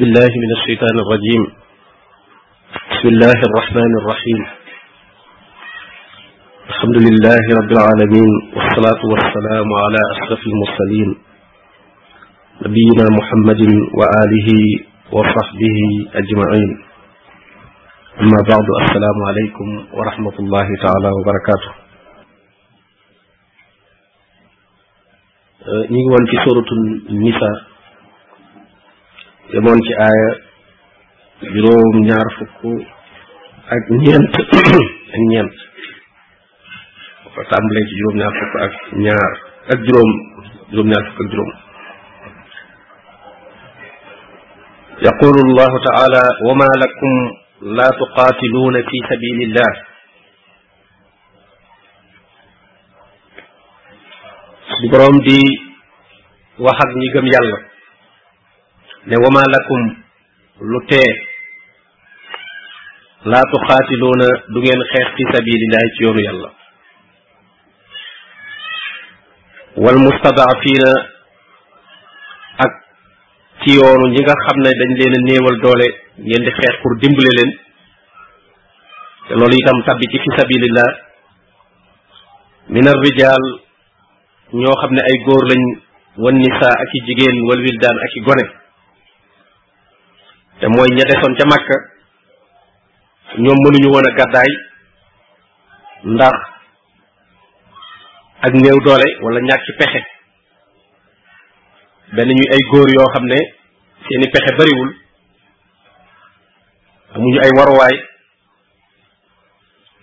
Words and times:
بالله 0.00 0.32
من 0.44 0.50
الشيطان 0.58 0.96
الرجيم 1.04 1.42
بسم 2.92 3.08
الله 3.14 3.38
الرحمن 3.48 3.92
الرحيم 4.00 4.40
الحمد 6.70 6.98
لله 7.06 7.44
رب 7.60 7.70
العالمين 7.76 8.32
والصلاة 8.56 9.00
والسلام 9.12 9.66
على 9.82 10.00
أشرف 10.14 10.40
المرسلين 10.50 11.10
نبينا 12.66 13.04
محمد 13.18 13.60
وآله 13.98 14.48
وصحبه 15.18 15.78
أجمعين 16.22 16.70
أما 18.24 18.40
بعد 18.50 18.66
السلام 18.84 19.18
عليكم 19.30 19.68
ورحمة 20.00 20.36
الله 20.42 20.66
تعالى 20.84 21.08
وبركاته 21.20 21.70
أه، 25.68 25.82
نيجي 25.92 26.26
في 26.32 26.36
سورة 26.48 26.68
النساء 27.16 27.75
جمون 29.52 29.78
كي 29.86 29.92
آية 30.08 30.30
جروم 31.56 31.94
نعرفكو 32.08 32.70
أك 33.76 33.86
نيانت 33.90 34.34
أك 34.54 35.18
نيانت 35.28 35.60
يقول 45.10 45.36
الله 45.44 45.72
تعالى 45.88 46.22
وما 46.48 46.68
لكم 46.84 47.12
لا 47.76 47.88
تقاتلون 48.00 48.74
في 48.82 48.98
سبيل 49.10 49.38
الله 49.48 49.72
di 54.82 54.88
borom 54.92 55.16
di 55.24 55.40
wax 56.64 56.78
ak 56.84 57.75
ne 59.06 59.14
wama 59.22 59.38
lakum 59.52 59.82
lu 60.70 60.78
tee 60.90 61.10
laa 63.30 63.42
tuxaatiluuna 63.52 64.26
du 64.52 64.58
ngeen 64.62 64.80
xeex 64.90 65.06
fi 65.16 65.22
sabilillahi 65.34 65.88
ci 65.94 66.00
yoonu 66.04 66.20
yàlla 66.26 66.50
wal 69.84 69.98
mustadafiina 70.06 70.90
ak 72.64 72.72
ci 73.60 73.68
yoonu 73.78 74.06
ñi 74.12 74.20
nga 74.24 74.34
xam 74.44 74.58
ne 74.64 74.70
dañ 74.80 74.90
leen 74.98 75.14
a 75.18 75.20
néewal 75.26 75.56
doole 75.62 75.88
ngeen 76.26 76.42
di 76.46 76.50
xeex 76.58 76.74
pour 76.82 76.92
dimbale 77.00 77.32
leen 77.38 77.50
te 79.26 79.34
loolu 79.38 79.56
itam 79.62 79.82
tabbi 79.86 80.06
ci 80.10 80.18
fi 80.24 80.30
sabilillah 80.40 80.90
min 82.74 82.90
arrijaal 82.94 83.44
ñoo 84.62 84.76
xam 84.80 84.92
ne 84.96 85.00
ay 85.10 85.16
góor 85.26 85.44
lañ 85.50 85.60
wan 86.22 86.34
nisaa 86.44 86.74
ak 86.82 86.90
i 86.98 87.00
jigéen 87.06 87.36
wal 87.48 87.62
wildaan 87.66 87.98
ak 88.06 88.12
i 88.20 88.22
gone 88.30 88.65
te 90.60 90.66
mooy 90.68 90.88
ña 90.96 91.04
desoon 91.04 91.36
ca 91.36 91.44
Makka 91.52 91.76
ñoom 93.42 93.58
mënuñu 93.64 93.88
woon 93.92 94.06
a 94.10 94.16
gàddaay 94.18 94.50
ndar 96.14 96.36
ak 98.46 98.52
néew 98.62 98.78
doole 98.84 99.08
wala 99.24 99.40
ñàkk 99.48 99.66
pexe 99.80 100.00
benn 102.16 102.28
ñuy 102.32 102.48
ay 102.54 102.62
góor 102.72 102.88
yoo 102.96 103.12
xam 103.14 103.24
ne 103.28 103.38
seeni 104.08 104.26
pexe 104.32 104.50
bariwul 104.56 104.90
amuñu 107.14 107.38
ay 107.44 107.52
waruwaay 107.58 107.96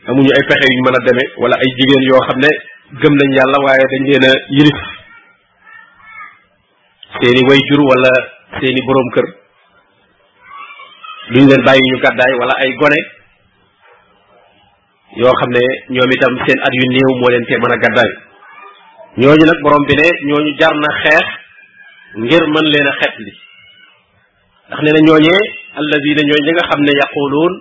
amuñu 0.10 0.32
ay 0.38 0.44
pexe 0.50 0.66
yuñ 0.70 0.82
mën 0.86 0.98
a 0.98 1.02
deme 1.08 1.24
wala 1.42 1.56
ay 1.58 1.70
jigéen 1.78 2.08
yoo 2.10 2.24
xam 2.30 2.40
ne 2.46 2.50
gëm 3.02 3.14
nañ 3.18 3.30
yàlla 3.38 3.58
waaye 3.66 3.86
dañ 3.92 4.04
leen 4.14 4.26
a 4.30 4.32
yilif 4.56 4.78
seeni 7.18 7.42
way 7.50 7.58
jur 7.70 7.82
wala 7.90 8.10
seeni 8.62 8.82
boroom 8.86 9.10
kër 9.18 9.43
duñ 11.32 11.44
leen 11.50 11.64
bàyyi 11.64 11.82
ñu 11.88 11.98
gàddaay 12.04 12.34
wala 12.40 12.54
ay 12.64 12.72
gone 12.80 13.00
yoo 15.20 15.34
xam 15.40 15.50
ne 15.56 15.64
ñoom 15.96 16.12
itam 16.18 16.34
seen 16.46 16.60
at 16.68 16.74
yu 16.80 16.84
néew 16.96 17.10
moo 17.20 17.30
leen 17.32 17.46
cee 17.48 17.60
mën 17.62 17.74
a 17.76 17.78
gàddaay 17.84 18.12
ñooñu 19.22 19.46
nag 19.48 19.60
borom 19.64 19.84
bi 19.88 19.96
ne 20.00 20.08
ñooñu 20.30 20.52
jar 20.60 20.76
na 20.84 20.90
xeex 21.04 21.26
ngir 22.26 22.44
mën 22.54 22.66
leen 22.74 22.88
a 22.92 22.94
xet 23.00 23.14
li 23.26 23.32
ndax 24.68 24.80
nee 24.84 24.96
na 24.96 25.00
ñooñee 25.08 25.42
alladina 25.80 26.22
ñooñu 26.28 26.44
li 26.48 26.52
nga 26.56 26.68
xam 26.70 26.82
ne 26.88 26.92
yaquluun 27.02 27.54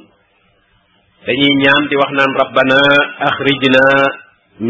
dañuy 1.27 1.53
ñaan 1.63 1.83
di 1.91 1.95
wax 2.03 2.11
naan 2.19 2.33
rabbana 2.41 2.79
axrijna 3.31 3.83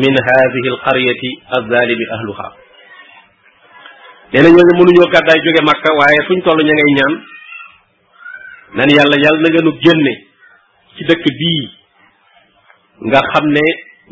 min 0.00 0.12
nee 0.14 1.86
na 4.44 4.48
ñooñu 4.52 4.72
mënuñoo 4.78 5.12
gàddaay 5.14 5.38
jóge 5.44 5.62
màkka 5.68 5.90
waaye 5.98 6.18
fuñ 6.28 6.38
toll 6.46 6.60
ña 6.66 6.74
ngay 6.76 6.92
ñaan 7.00 7.14
nan 8.78 8.88
yàlla 8.88 9.16
yàlla 9.20 9.40
na 9.42 9.48
nga 9.52 9.62
nu 9.68 9.72
génne 9.84 10.12
ci 10.96 11.04
dëkk 11.08 11.24
bii 11.38 11.62
nga 13.08 13.20
xam 13.32 13.46
ne 13.56 13.64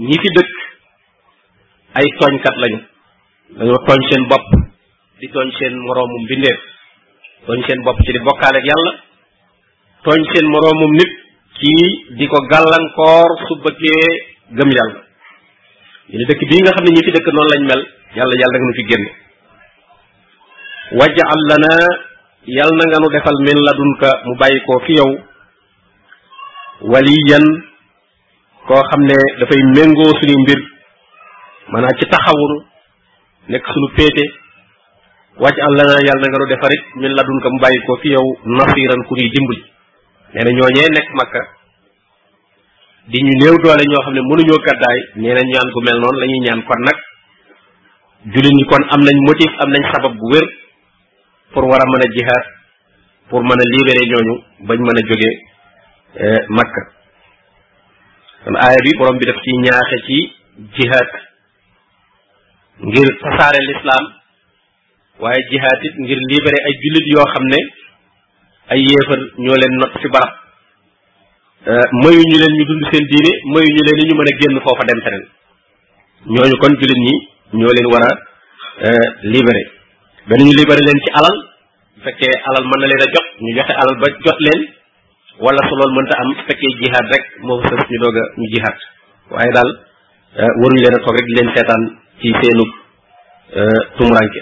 ñi 0.08 0.16
fi 0.22 0.28
dëkk 0.36 0.52
ay 2.00 2.06
tooñkat 2.20 2.56
lañu 2.62 2.78
dañoo 3.56 3.80
tooñ 3.88 4.00
seen 4.10 4.22
bopp 4.30 4.46
di 5.20 5.26
tooñ 5.34 5.48
seen 5.58 5.74
moroomum 5.86 6.22
mbindeef 6.24 6.60
tooñ 7.46 7.60
seen 7.66 7.80
bopp 7.84 7.98
ci 8.04 8.10
di 8.14 8.20
bokkaaleeg 8.26 8.66
yàlla 8.70 8.92
tooñ 10.04 10.20
seen 10.32 10.46
moroomum 10.52 10.92
nit 10.98 11.12
kii 11.58 11.86
di 12.20 12.24
ko 12.32 12.38
gàllankoor 12.52 13.30
su 13.48 13.54
bëggee 13.64 14.06
gëm 14.60 14.70
yàlla 14.76 15.00
ñu 16.10 16.16
ne 16.20 16.28
dëkk 16.30 16.42
bii 16.50 16.60
nga 16.62 16.74
xam 16.76 16.84
ne 16.84 16.92
ñi 16.96 17.04
fi 17.08 17.14
dëkk 17.16 17.28
noonu 17.32 17.50
lañ 17.54 17.62
mel 17.70 17.82
yàlla 18.16 18.34
yàlla 18.40 18.56
nga 18.60 18.68
nu 18.68 18.76
fi 18.78 18.84
génne 18.92 19.10
waj'al 21.00 21.42
lana 21.50 21.74
yal 22.48 22.70
na 22.72 22.84
nga 22.88 22.98
nu 23.04 23.08
defal 23.12 23.36
min 23.44 23.58
ladunka 23.60 24.08
mu 24.24 24.32
bàyyi 24.40 24.58
ko 24.64 24.72
fi 24.88 24.92
yow 24.96 25.10
waliyan 26.88 27.44
koo 28.64 28.80
xam 28.80 29.00
ne 29.04 29.14
dafay 29.36 29.60
méngoo 29.76 30.12
suñu 30.16 30.36
mbir 30.46 30.60
maanaam 31.68 31.92
ci 32.00 32.08
taxawunu 32.08 32.56
nekk 33.52 33.60
suñu 33.68 33.88
péete 33.92 34.24
wàcc 35.36 35.56
an 35.60 35.72
lana 35.76 36.00
yal 36.00 36.16
na 36.16 36.26
nga 36.32 36.38
nu 36.40 36.48
defal 36.48 36.72
it 36.72 36.82
min 36.96 37.12
mu 37.12 37.60
bàyyi 37.60 37.76
ko 37.84 37.92
fi 38.00 38.08
yow 38.16 38.24
nasiran 38.56 39.00
ku 39.04 39.12
ñuy 39.20 39.28
dimbali 39.28 39.60
nee 40.32 40.40
na 40.40 40.50
ñooñee 40.56 40.88
nekk 40.96 41.08
makka 41.20 41.40
ñu 43.12 43.32
néew 43.36 43.56
doole 43.60 43.84
ñoo 43.84 44.00
xam 44.06 44.14
ne 44.16 44.20
mënuñoo 44.24 44.64
gàddaay 44.64 44.98
nee 45.20 45.34
na 45.36 45.42
ñaan 45.44 45.68
gu 45.72 45.80
mel 45.84 45.98
noonu 46.00 46.16
la 46.18 46.26
ñuy 46.26 46.40
ñaan 46.48 46.62
kon 46.64 46.80
nag 46.88 46.98
jullit 48.32 48.54
ñi 48.56 48.64
kon 48.64 48.80
am 48.88 49.00
nañ 49.04 49.16
motif 49.28 49.52
am 49.60 49.68
nañ 49.68 49.84
sabab 49.92 50.16
bu 50.16 50.26
wér 50.32 50.46
pour 51.52 51.64
war 51.66 51.80
a 51.82 51.86
mën 51.90 52.02
a 52.06 52.12
jihaad 52.16 52.44
pour 53.28 53.42
mën 53.42 53.58
a 53.64 53.66
libérer 53.70 54.04
ñooñu 54.10 54.34
bañ 54.68 54.78
mën 54.86 54.98
a 55.00 55.06
jóge 55.08 55.30
eh, 56.24 56.40
Makka 56.56 56.82
kon 58.44 58.54
aaya 58.56 58.78
bi 58.84 58.90
borom 58.98 59.16
bi 59.18 59.26
daf 59.26 59.38
ci 59.42 59.50
ñaaxe 59.64 59.96
ci 60.06 60.16
jihaad 60.76 61.10
ngir 62.86 63.08
tasaare 63.22 63.60
lislaam 63.68 64.04
waaye 65.20 65.40
jihaad 65.50 65.80
it 65.88 65.94
ngir 66.04 66.20
libérer 66.30 66.60
ay 66.68 66.74
jullit 66.82 67.06
yoo 67.14 67.26
xam 67.34 67.44
ne 67.52 67.58
ay 68.72 68.80
yéefar 68.86 69.20
ñoo 69.42 69.58
leen 69.60 69.74
not 69.82 69.92
ci 70.00 70.08
barab 70.14 70.32
eh, 71.70 71.86
mayu 72.02 72.20
ñu 72.30 72.36
leen 72.42 72.54
ñu 72.58 72.64
dund 72.70 72.84
seen 72.90 73.04
diine 73.10 73.32
mayu 73.52 73.68
ñu 73.74 73.82
leen 73.86 74.00
ñu 74.08 74.14
mën 74.18 74.28
a 74.30 74.32
génn 74.38 74.60
foofa 74.64 74.84
dem 74.88 75.00
feneen 75.04 75.24
ñooñu 76.32 76.56
kon 76.62 76.72
jullit 76.80 77.00
ñi 77.06 77.14
ñoo 77.58 77.74
leen 77.76 77.88
war 77.92 78.04
a 78.08 78.10
eh, 78.86 79.08
libérer 79.34 79.79
danañu 80.30 80.54
bari 80.62 80.82
leen 80.86 80.98
ci 81.02 81.10
alal 81.18 81.36
bu 81.42 81.98
fekkee 82.06 82.34
alal 82.50 82.64
mën 82.70 82.78
na 82.82 82.86
leen 82.90 83.02
a 83.02 83.08
jot 83.14 83.26
ñu 83.42 83.50
joxe 83.58 83.74
alal 83.82 83.96
ba 83.98 84.06
jot 84.24 84.38
leen 84.46 84.60
wala 85.42 85.62
su 85.66 85.74
loolu 85.74 85.94
mënta 85.98 86.14
am 86.22 86.30
fekkee 86.46 86.70
jihaad 86.80 87.06
rek 87.14 87.24
moo 87.46 87.58
fa 87.66 87.70
sës 87.74 87.86
ñu 87.90 87.96
doog 88.02 88.16
a 88.22 88.24
ñu 88.38 88.46
waaye 89.34 89.50
daal 89.56 89.70
euh, 90.42 90.50
waruñu 90.62 90.80
leen 90.84 90.96
a 90.96 90.98
toog 91.02 91.16
rek 91.18 91.26
di 91.28 91.34
leen 91.36 91.50
seetaan 91.54 91.82
ci 92.22 92.28
seenu 92.38 92.64
euh, 93.60 93.80
tumuranke 93.98 94.40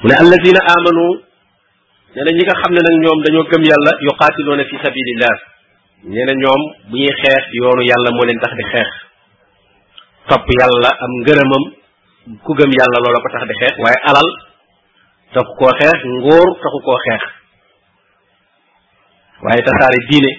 mu 0.00 0.06
ne 0.08 0.14
allazina 0.24 0.60
amanu 0.76 1.04
nee 2.16 2.24
na 2.24 2.30
ñi 2.36 2.42
nga 2.48 2.56
xam 2.62 2.72
ne 2.72 2.80
nag 2.80 2.96
ñoom 3.04 3.18
dañoo 3.24 3.46
gëm 3.52 3.62
yàlla 3.68 3.92
yuqaatiluuna 4.06 4.64
fi 4.70 4.76
sabilillah 4.84 5.36
nee 6.12 6.24
na 6.26 6.32
ñoom 6.42 6.60
bu 6.88 6.94
ñuy 7.00 7.14
xeex 7.20 7.44
yoonu 7.60 7.82
yàlla 7.90 8.08
moo 8.16 8.24
leen 8.26 8.38
tax 8.42 8.52
di 8.58 8.64
xeex 8.72 8.90
topp 10.28 10.44
yàlla 10.58 10.90
am 11.04 11.12
ngërëmam 11.20 11.64
ku 12.26 12.52
gëm 12.58 12.68
yàlla 12.78 12.98
loola 13.02 13.22
ko 13.24 13.28
tax 13.32 13.42
di 13.48 13.56
xeex 13.60 13.74
waaye 13.82 13.98
alal 14.12 14.28
taxu 15.32 15.52
koo 15.58 15.72
xeex 15.80 15.98
ngóor 16.20 16.48
taxu 16.62 16.80
koo 16.86 16.98
xeex 17.06 17.22
waaye 19.44 19.62
tasaare 19.66 19.98
diine 20.10 20.32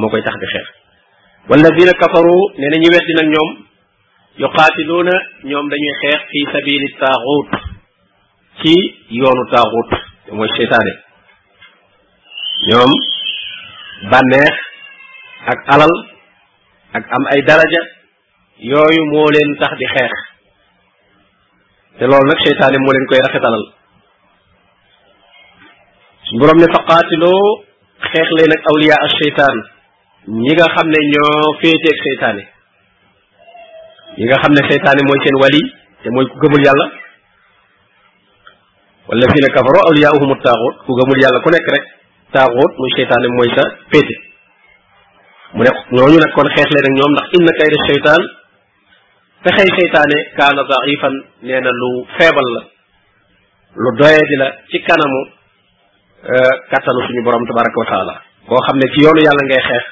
moo 0.00 0.08
koy 0.10 0.22
tax 0.26 0.36
di 0.42 0.48
xeex 0.54 0.66
والذين 1.50 1.90
كفروا 2.02 2.42
نينا 2.58 2.76
ني 2.82 2.88
ويدي 2.90 3.12
نك 3.18 3.26
ñoom 3.34 3.48
يقاتلون 4.44 5.08
ñoom 5.50 5.66
dañuy 5.72 5.94
xeex 6.02 6.18
fi 6.30 6.38
سبيل 6.54 6.82
الطاغوت 6.90 7.50
ci 8.60 8.72
yoonu 9.20 9.42
طاغوت 9.54 9.90
moy 10.38 10.48
sheytaane 10.56 10.92
ñoom 12.68 12.90
bànneex 14.10 14.54
ak 15.52 15.58
alal 15.74 15.92
ak 16.96 17.04
am 17.16 17.22
ay 17.32 17.40
daraja 17.48 17.82
yooyu 18.70 19.02
moo 19.12 19.28
leen 19.34 19.54
tax 19.62 19.72
di 19.78 19.86
xeex 19.94 20.12
te 21.98 22.04
loolu 22.10 22.26
nag 22.28 22.40
seytaane 22.46 22.78
moo 22.84 22.92
leen 22.94 23.06
koy 23.10 23.20
rafetalal 23.24 23.64
su 26.26 26.32
boroom 26.40 26.58
ne 26.62 26.68
fa 26.74 26.80
qaatiloo 26.90 27.42
xeex 28.10 28.26
leen 28.36 28.52
ak 28.56 28.64
awliyaa 28.70 29.00
ak 29.06 29.12
seytaan 29.20 29.56
ñi 30.44 30.50
nga 30.56 30.66
xam 30.74 30.88
ne 30.94 30.98
ñoo 31.12 31.36
féeteeg 31.60 31.98
seytaane 32.06 32.42
ñi 34.16 34.24
nga 34.28 34.36
xam 34.42 34.52
ne 34.56 34.62
seytaane 34.70 35.02
mooy 35.08 35.20
seen 35.24 35.38
wali 35.42 35.62
te 36.02 36.08
mooy 36.14 36.24
ku 36.30 36.36
gëmul 36.42 36.64
yàlla 36.68 36.86
wallazina 39.08 39.48
kafaru 39.56 39.78
awliyaahum 39.88 40.30
taaxut 40.44 40.76
ku 40.84 40.92
gëmul 40.98 41.20
yàlla 41.24 41.38
ku 41.44 41.50
nekk 41.54 41.66
rek 41.74 41.84
taaxut 42.34 42.72
muy 42.80 42.90
seytaane 42.98 43.28
mooy 43.38 43.48
sa 43.56 43.64
féete 43.92 44.16
mu 45.54 45.60
ne 45.64 45.70
ñooñu 45.96 46.18
nag 46.20 46.32
kon 46.36 46.48
xeex 46.56 46.68
leen 46.76 46.88
ak 46.88 46.94
ñoom 46.98 47.12
ndax 47.14 47.26
inna 47.36 47.52
kayda 47.60 47.78
seytaan 47.90 48.22
pexey 49.46 49.70
seytaane 49.78 50.16
kaana 50.38 50.62
daifan 50.70 51.14
nee 51.48 51.60
na 51.66 51.70
lu 51.82 51.90
feebal 52.16 52.48
la 52.56 52.62
lu 53.82 53.88
doyadi 54.00 54.36
la 54.42 54.46
ci 54.70 54.78
kanamu 54.88 55.20
euh, 56.32 56.54
kattanu 56.72 57.00
suñu 57.06 57.22
borom 57.26 57.44
tabaraka 57.50 57.78
wa 57.82 57.86
taala 57.92 58.14
koo 58.48 58.60
xam 58.66 58.76
ne 58.82 58.86
ci 58.94 58.98
yoonu 59.04 59.20
yàlla 59.26 59.42
ngay 59.48 59.62
xeex 59.68 59.84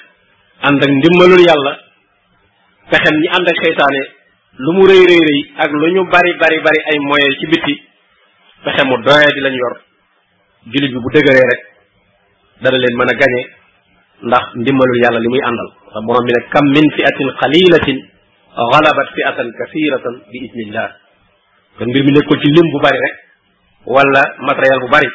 ànd 0.67 0.79
ak 0.87 0.91
ndimbalul 0.99 1.43
yàlla 1.51 1.73
pexem 2.91 3.15
ñi 3.23 3.29
ànd 3.37 3.47
ak 3.53 3.59
seytaane 3.65 4.03
lu 4.65 4.71
mu 4.77 4.83
rëy 4.91 5.03
rëy 5.11 5.23
rëy 5.29 5.39
ak 5.65 5.71
lu 5.81 5.87
ñu 5.95 6.03
bari 6.15 6.33
bari 6.43 6.59
bari 6.67 6.81
ay 6.91 6.99
moyens 7.09 7.35
ci 7.41 7.47
bitti 7.53 7.75
pexe 8.65 8.83
mu 8.91 8.97
doyadi 9.07 9.41
lañ 9.47 9.55
yor 9.62 9.75
jullit 10.73 10.93
bi 10.97 11.00
bu 11.05 11.11
dëgëree 11.15 11.47
rek 11.53 11.62
dana 12.62 12.79
leen 12.83 12.97
mën 12.99 13.11
a 13.12 13.15
gañe 13.23 13.41
ndax 14.29 14.45
ndimbalul 14.62 14.99
yàlla 15.05 15.21
li 15.25 15.29
muy 15.33 15.43
àndal 15.50 15.71
borom 16.09 16.25
bi 16.27 16.33
ne 16.35 16.41
kam 16.53 16.67
min 16.75 16.87
fi'atin 16.97 17.29
qalilatin 17.43 17.99
galabat 18.55 19.09
fi'atan 19.19 19.47
kasiratan 19.59 20.15
bi 20.31 20.39
idnillah 20.47 20.91
kon 21.79 21.91
mbir 21.91 22.03
mi 22.06 22.12
nekkul 22.15 22.39
ci 22.39 22.49
lim 22.55 22.67
bu 22.71 22.79
bari 22.87 22.95
rek 23.03 23.17
wala 23.91 24.23
matériel 24.47 24.79
bu 24.87 24.89
bari 24.95 25.11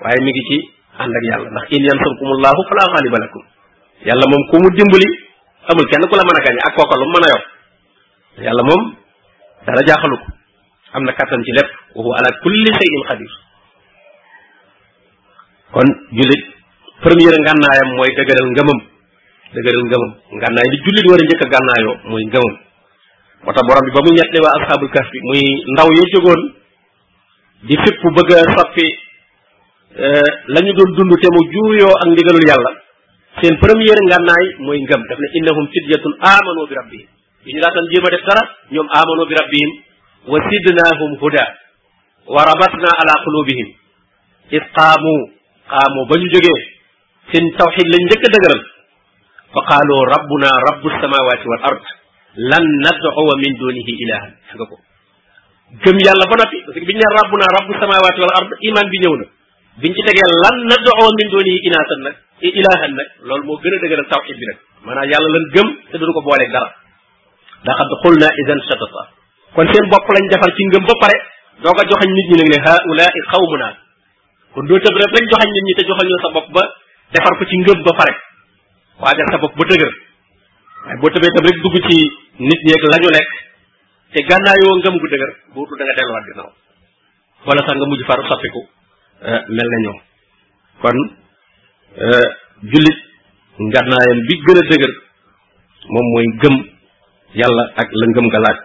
waaye 0.00 0.18
mi 0.24 0.32
ngi 0.32 0.42
ci 0.48 0.58
ànd 0.96 1.12
ak 1.12 1.24
yàlla 1.30 1.48
ndax 1.52 1.66
in 1.76 1.84
yansurkumullahu 1.84 2.60
fala 2.72 2.82
ghaliba 2.96 3.18
lakum 3.20 3.42
yàlla 4.08 4.24
moom 4.32 4.42
ku 4.50 4.56
mu 4.62 4.68
dimbali 4.72 5.08
amul 5.68 5.86
kenn 5.92 6.04
ku 6.08 6.14
la 6.16 6.24
mën 6.24 6.36
a 6.40 6.42
gañe 6.48 6.60
ak 6.64 6.72
kooka 6.80 6.94
lu 7.00 7.04
mu 7.04 7.12
mën 7.20 7.24
a 7.24 7.28
yor 7.32 7.42
yàlla 8.48 8.62
moom 8.68 8.82
dara 9.68 9.80
jaaxalu 9.88 10.16
ko 10.22 10.26
am 10.96 11.02
na 11.04 11.12
kattan 11.18 11.40
ci 11.44 11.52
lépp 11.60 11.70
wa 11.94 12.00
huwa 12.08 12.12
ala 12.24 12.28
kulli 12.44 12.70
shay'in 12.78 13.02
qadir 13.08 13.32
kon 15.76 15.88
jullit 16.16 16.42
première 17.04 17.36
ngànnaayam 17.36 17.88
mooy 18.00 18.10
dëgëral 18.16 18.48
ngëmam 18.56 18.80
dëgëral 19.56 19.84
ngëmam 19.88 20.10
ngànnaay 20.40 20.68
li 20.70 20.78
jullit 20.84 21.06
war 21.10 21.20
a 21.20 21.24
njëkk 21.26 21.42
a 21.42 21.46
gànnaayoo 21.54 21.94
muy 22.12 22.22
ngëmam 22.28 22.54
moo 23.44 23.52
tax 23.56 23.64
borom 23.68 23.84
bi 23.86 23.94
ba 23.96 24.00
mu 24.04 24.10
ñettali 24.16 24.44
waa 24.44 24.54
asxaabul 24.60 24.92
kaf 24.96 25.08
muy 25.28 25.40
ndaw 25.72 25.88
ya 25.96 26.04
jógoon 26.12 26.40
di 27.68 27.74
fipp 27.84 28.02
bëgg 28.16 28.30
a 28.36 28.40
soppi 28.56 28.86
euh, 30.04 30.28
la 30.54 30.60
ñu 30.64 30.72
doon 30.76 30.90
dund 30.96 31.12
te 31.20 31.28
mu 31.32 31.40
juuyoo 31.52 31.92
ak 32.02 32.06
ndigalul 32.12 32.44
yàlla 32.50 32.70
seen 33.40 33.54
première 33.64 34.00
ngànnaay 34.10 34.44
mooy 34.66 34.78
ngëm 34.86 35.00
innahum 35.40 35.66
fityatun 35.74 36.14
amano 36.20 36.66
bi 36.70 36.74
rabbihim 36.80 37.08
bi 37.44 37.50
ñu 37.56 37.62
a 37.64 37.70
def 38.12 38.24
dara 38.28 38.44
ñoom 38.74 38.88
amano 39.00 39.22
bi 39.30 39.34
rabbihim 39.40 39.70
wa 40.32 40.36
sidnaahum 40.48 41.10
huda 41.22 41.44
wa 42.34 42.44
ala 42.44 43.14
qulubihim 43.24 43.68
is 44.52 44.64
qaamu 44.76 45.16
qaamu 45.70 46.00
ba 46.10 46.14
ñu 46.20 46.28
jógee 46.34 46.60
seen 47.30 47.44
tawxid 47.58 47.88
lañ 47.94 48.02
njëkk 48.04 48.74
فقالوا 49.54 50.00
ربنا 50.16 50.50
رب 50.68 50.84
السماوات 50.94 51.42
والارض 51.52 51.82
lan 52.52 52.64
nad'u 52.86 53.30
min 53.44 53.52
dunihi 53.64 53.92
ilahan 54.04 54.32
nga 54.60 54.64
ko 54.70 54.76
gëm 55.84 55.96
yàlla 56.06 56.24
ba 56.30 56.36
noppi 56.40 56.58
parce 56.68 56.76
que 56.76 56.84
biñ 56.90 56.98
ne 57.00 57.06
rabbuna 57.20 57.46
rabbu 57.56 57.72
samawati 57.82 58.18
wal 58.24 58.34
ard 58.40 58.50
iman 58.68 58.86
bi 58.92 58.98
ñëw 59.02 59.14
na 59.20 59.26
biñ 59.82 59.92
ci 59.96 60.02
tegee 60.06 60.26
lan 60.44 60.56
nad'u 60.70 61.06
min 61.20 61.26
dunihi 61.34 61.56
inasan 61.68 62.00
nag 62.06 62.14
ilahan 62.60 62.92
nag 62.98 63.08
loolu 63.28 63.44
moo 63.48 63.56
gën 63.62 63.72
a 63.76 63.78
dëgëral 63.82 64.06
tawxid 64.12 64.36
bi 64.40 64.46
nag 64.52 64.58
maanaam 64.86 65.06
yàlla 65.12 65.28
lan 65.36 65.44
gëm 65.56 65.68
te 65.90 65.96
duñu 66.00 66.12
ko 66.16 66.20
booleeg 66.28 66.50
dara 66.56 66.68
laqad 67.66 67.90
qulna 68.04 68.28
idan 68.44 68.58
shatata 68.68 69.02
kon 69.56 69.66
seen 69.72 69.84
bopp 69.92 70.06
lañ 70.14 70.24
defar 70.32 70.50
ci 70.56 70.62
ngëm 70.68 70.84
ba 70.88 70.94
pare 71.02 71.16
doo 71.64 71.72
ko 71.76 71.82
joxañ 71.90 72.10
nit 72.20 72.26
ñi 72.30 72.36
nag 72.44 72.48
ne 72.52 72.58
haulaai 72.68 73.20
qawmuna 73.32 73.68
kon 74.52 74.64
doo 74.68 74.76
tëb 74.84 74.94
rek 75.00 75.10
lañ 75.16 75.24
joxañ 75.32 75.48
nit 75.56 75.64
ñi 75.70 75.74
te 75.78 75.82
joxañ 75.88 76.08
sa 76.24 76.28
bopp 76.36 76.48
ba 76.56 76.64
defar 77.16 77.32
ko 77.38 77.42
ci 77.50 77.56
ngëm 77.64 77.80
ba 77.88 77.94
pare 78.00 78.14
waa 79.00 79.04
waajal 79.12 79.26
sa 79.32 79.38
bopp 79.42 79.56
ba 79.56 79.64
dëgër 79.68 79.92
waaye 80.84 80.98
boo 81.00 81.10
tëbee 81.12 81.32
tam 81.36 81.44
rek 81.46 81.58
dugg 81.60 81.76
ci 81.88 81.96
nit 82.48 82.60
ñeeg 82.66 82.82
la 82.92 82.96
ñu 83.02 83.10
nekk 83.16 83.30
te 84.12 84.18
gànnaayoo 84.28 84.74
ngëm 84.78 84.96
gu 84.98 85.06
dëgër 85.08 85.32
boobu 85.54 85.76
da 85.78 85.84
nga 85.84 85.94
delluwaat 85.96 86.24
ginnaaw 86.28 86.50
wala 87.46 87.60
sax 87.66 87.76
nga 87.76 87.86
mujj 87.90 88.02
faru 88.08 88.24
soppiku 88.28 88.60
eh, 89.28 89.40
mel 89.56 89.68
na 89.72 89.78
ñoom 89.84 89.98
kon 90.82 90.98
eh, 92.08 92.28
jullit 92.72 92.98
ngànnaayam 93.68 94.18
bi 94.28 94.34
gën 94.46 94.60
a 94.64 94.64
dëgër 94.70 94.92
moom 95.94 96.06
mooy 96.12 96.26
gëm 96.42 96.56
yàlla 97.40 97.64
ak 97.82 97.88
la 98.00 98.04
ngëm 98.12 98.26
nga 98.32 98.40
laaj 98.46 98.58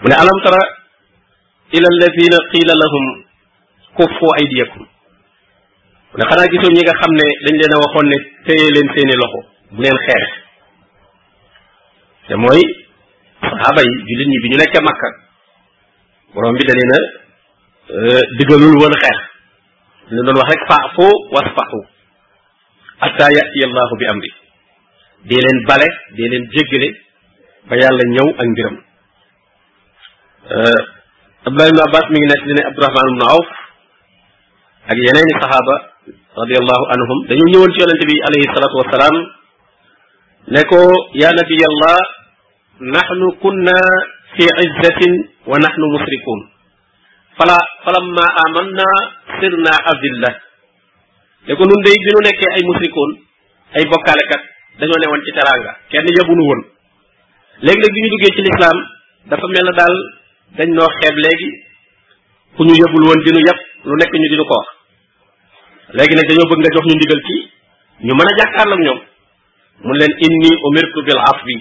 mu 0.00 0.06
ne 0.08 0.14
alam 0.22 0.38
tara 0.44 0.62
ila 1.76 1.86
alladina 1.92 2.38
qiila 2.52 2.74
lahum 2.82 3.04
kuffu 3.98 4.26
aydiyakum 4.38 4.86
ne 6.14 6.24
xana 6.30 6.44
gisoon 6.52 6.72
ñi 6.76 6.82
nga 6.84 6.94
xam 7.00 7.12
ne 7.18 7.26
dañ 7.44 7.54
leen 7.60 7.74
a 7.74 7.78
waxoon 7.84 8.06
ne 8.12 8.16
téye 8.46 8.66
leen 8.74 8.88
seeni 8.94 9.14
loxo 9.22 9.40
bu 9.74 9.80
leen 9.84 9.98
xeex 10.06 10.24
te 12.28 12.34
mooy 12.42 12.60
sahaaba 13.42 13.80
yi 13.86 13.92
jullit 14.06 14.28
ñi 14.30 14.38
bi 14.42 14.48
ñu 14.50 14.56
nekk 14.60 14.74
makka 14.86 15.08
borom 16.34 16.54
bi 16.56 16.64
da 16.68 16.74
leen 16.78 17.04
digalul 18.38 18.74
woon 18.80 18.94
xeex 19.02 19.18
dañ 20.10 20.22
doon 20.26 20.38
wax 20.40 20.48
rek 20.54 20.62
faafu 20.70 21.06
wasfaxu 21.34 21.80
atta 23.06 23.26
yati 23.36 23.58
allahu 23.68 23.92
bi 23.98 24.06
amri 24.12 24.30
dee 25.28 25.42
leen 25.44 25.58
bale 25.68 25.88
dee 26.16 26.28
leen 26.30 26.44
jéggale 26.54 26.88
ba 27.68 27.74
yàlla 27.82 28.02
ñëw 28.14 28.28
ak 28.40 28.46
mbiram 28.54 28.76
abdullah 31.46 31.68
ibnu 31.70 31.82
abbas 31.86 32.06
mi 32.14 32.18
ngi 32.22 32.28
nekk 32.30 32.42
ne 32.56 32.62
abdourahman 32.70 33.08
ibnu 33.12 33.26
awf 33.34 33.48
ak 34.90 34.96
yeneeni 35.04 35.34
sahaba 35.42 35.74
radiyallahu 36.36 36.84
anhum 36.92 37.16
dañu 37.32 37.44
ñëwoon 37.48 37.70
ci 37.72 37.78
yonente 37.80 38.04
bi 38.04 38.16
alayhi 38.28 38.48
salatu 38.52 38.74
wasalaam 38.80 39.16
ne 40.52 40.60
ko 40.68 40.78
ya 41.16 41.32
nabiy 41.32 41.62
allah 41.64 41.98
nahnu 42.92 43.26
kunna 43.40 43.76
fi 44.36 44.44
izzatin 44.44 45.12
wa 45.48 45.56
nahnu 45.56 45.84
musrikun 45.96 46.40
fala 47.40 47.56
falamma 47.88 48.24
amanna 48.44 48.86
sirna 49.40 49.72
azillah 49.96 50.34
ne 51.48 51.52
ko 51.56 51.62
nun 51.64 51.80
day 51.88 51.96
bi 52.04 52.10
nu 52.12 52.20
nekkee 52.28 52.50
ay 52.52 52.62
musrikoon 52.68 53.10
ay 53.80 53.84
bokkaalekat 53.88 54.42
dañoo 54.76 54.92
newoon 55.00 55.24
ci 55.24 55.32
teranga 55.32 55.72
kenn 55.88 56.04
yabunu 56.20 56.44
woon 56.44 56.60
léegi 57.64 57.80
nag 57.80 57.92
bi 57.96 58.00
ñu 58.04 58.08
duggee 58.12 58.34
ci 58.36 58.42
lislaam 58.44 58.78
dafa 59.32 59.46
mel 59.48 59.64
na 59.72 59.72
daal 59.72 59.96
dañ 60.60 60.68
noo 60.76 60.88
xeeb 61.00 61.16
léegi 61.16 61.50
ku 62.60 62.60
ñu 62.68 62.76
yabul 62.76 63.04
woon 63.08 63.20
dinu 63.24 63.40
yab 63.40 63.58
lu 63.88 63.94
nekk 63.96 64.12
ñu 64.12 64.28
dinu 64.36 64.44
ko 64.44 64.56
wax 64.60 64.75
léegi 65.96 66.12
nag 66.14 66.26
dañoo 66.28 66.48
bëgg 66.50 66.60
nga 66.62 66.72
jox 66.76 66.84
ñu 66.88 66.94
ndigal 66.98 67.20
ci 67.26 67.34
ñu 68.06 68.12
mën 68.16 68.28
a 68.30 68.36
jàkkaarloog 68.38 68.82
ñoom 68.86 69.00
mun 69.86 69.96
leen 70.00 70.12
inni 70.26 70.50
umirtu 70.68 70.98
bil 71.06 71.20
afwi 71.32 71.56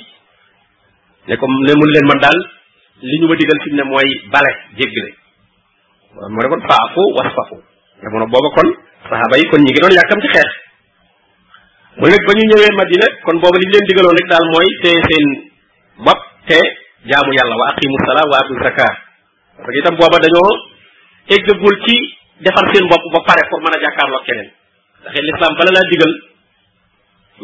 ne 1.27 1.33
ko 1.39 1.43
ne 1.65 1.73
mun 1.79 1.89
leen 1.95 2.07
man 2.09 2.19
daal 2.23 2.37
li 3.09 3.15
ñu 3.19 3.25
ma 3.29 3.35
digal 3.39 3.59
fi 3.63 3.67
mu 3.71 3.77
ne 3.79 3.83
mooy 3.91 4.09
bale 4.33 4.51
jéggale 4.77 5.11
mu 6.33 6.39
ne 6.43 6.47
kon 6.51 6.61
faafu 6.67 7.03
wasfafu 7.17 7.57
jamono 8.03 8.25
booba 8.31 8.49
kon 8.55 8.67
saxaaba 9.07 9.35
yi 9.39 9.45
kon 9.49 9.61
ñi 9.63 9.71
ngi 9.71 9.81
doon 9.83 9.95
yàkkam 9.97 10.19
ci 10.23 10.27
xeex 10.35 10.49
mu 11.97 12.05
ne 12.11 12.15
ba 12.27 12.31
ñu 12.35 12.43
ñëwee 12.49 12.73
Madina 12.79 13.07
kon 13.23 13.35
booba 13.41 13.55
li 13.61 13.65
ñu 13.67 13.71
leen 13.71 13.85
digaloon 13.87 14.17
rek 14.19 14.27
daal 14.31 14.45
mooy 14.51 14.67
te 14.83 14.91
seen 15.07 15.25
bopp 16.05 16.21
te 16.49 16.59
jaamu 17.07 17.31
yàlla 17.39 17.55
wa 17.59 17.65
aqimu 17.71 17.97
salaa 18.05 18.27
wa 18.31 18.37
atu 18.43 18.53
zakaa 18.63 18.93
parce 19.63 19.71
que 19.71 19.79
itam 19.79 19.95
booba 19.99 20.17
dañoo 20.23 20.51
eggagul 21.35 21.77
ci 21.87 21.97
defar 22.43 22.65
seen 22.73 22.87
bopp 22.91 23.03
ba 23.13 23.19
pare 23.25 23.41
pour 23.49 23.59
mën 23.63 23.73
a 23.75 23.79
jàkkaarloo 23.83 24.23
keneen 24.27 24.49
ndax 25.03 25.15
lislaam 25.27 25.55
bala 25.59 25.71
laa 25.75 25.87
digal 25.91 26.13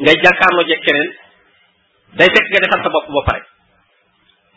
ngay 0.03 0.17
jàkkaarloo 0.25 0.65
jeg 0.71 0.81
keneen 0.87 1.09
day 2.19 2.29
fekk 2.35 2.47
nga 2.51 2.59
defar 2.65 2.79
sa 2.83 2.89
bopp 2.95 3.07
ba 3.15 3.21
pare 3.29 3.41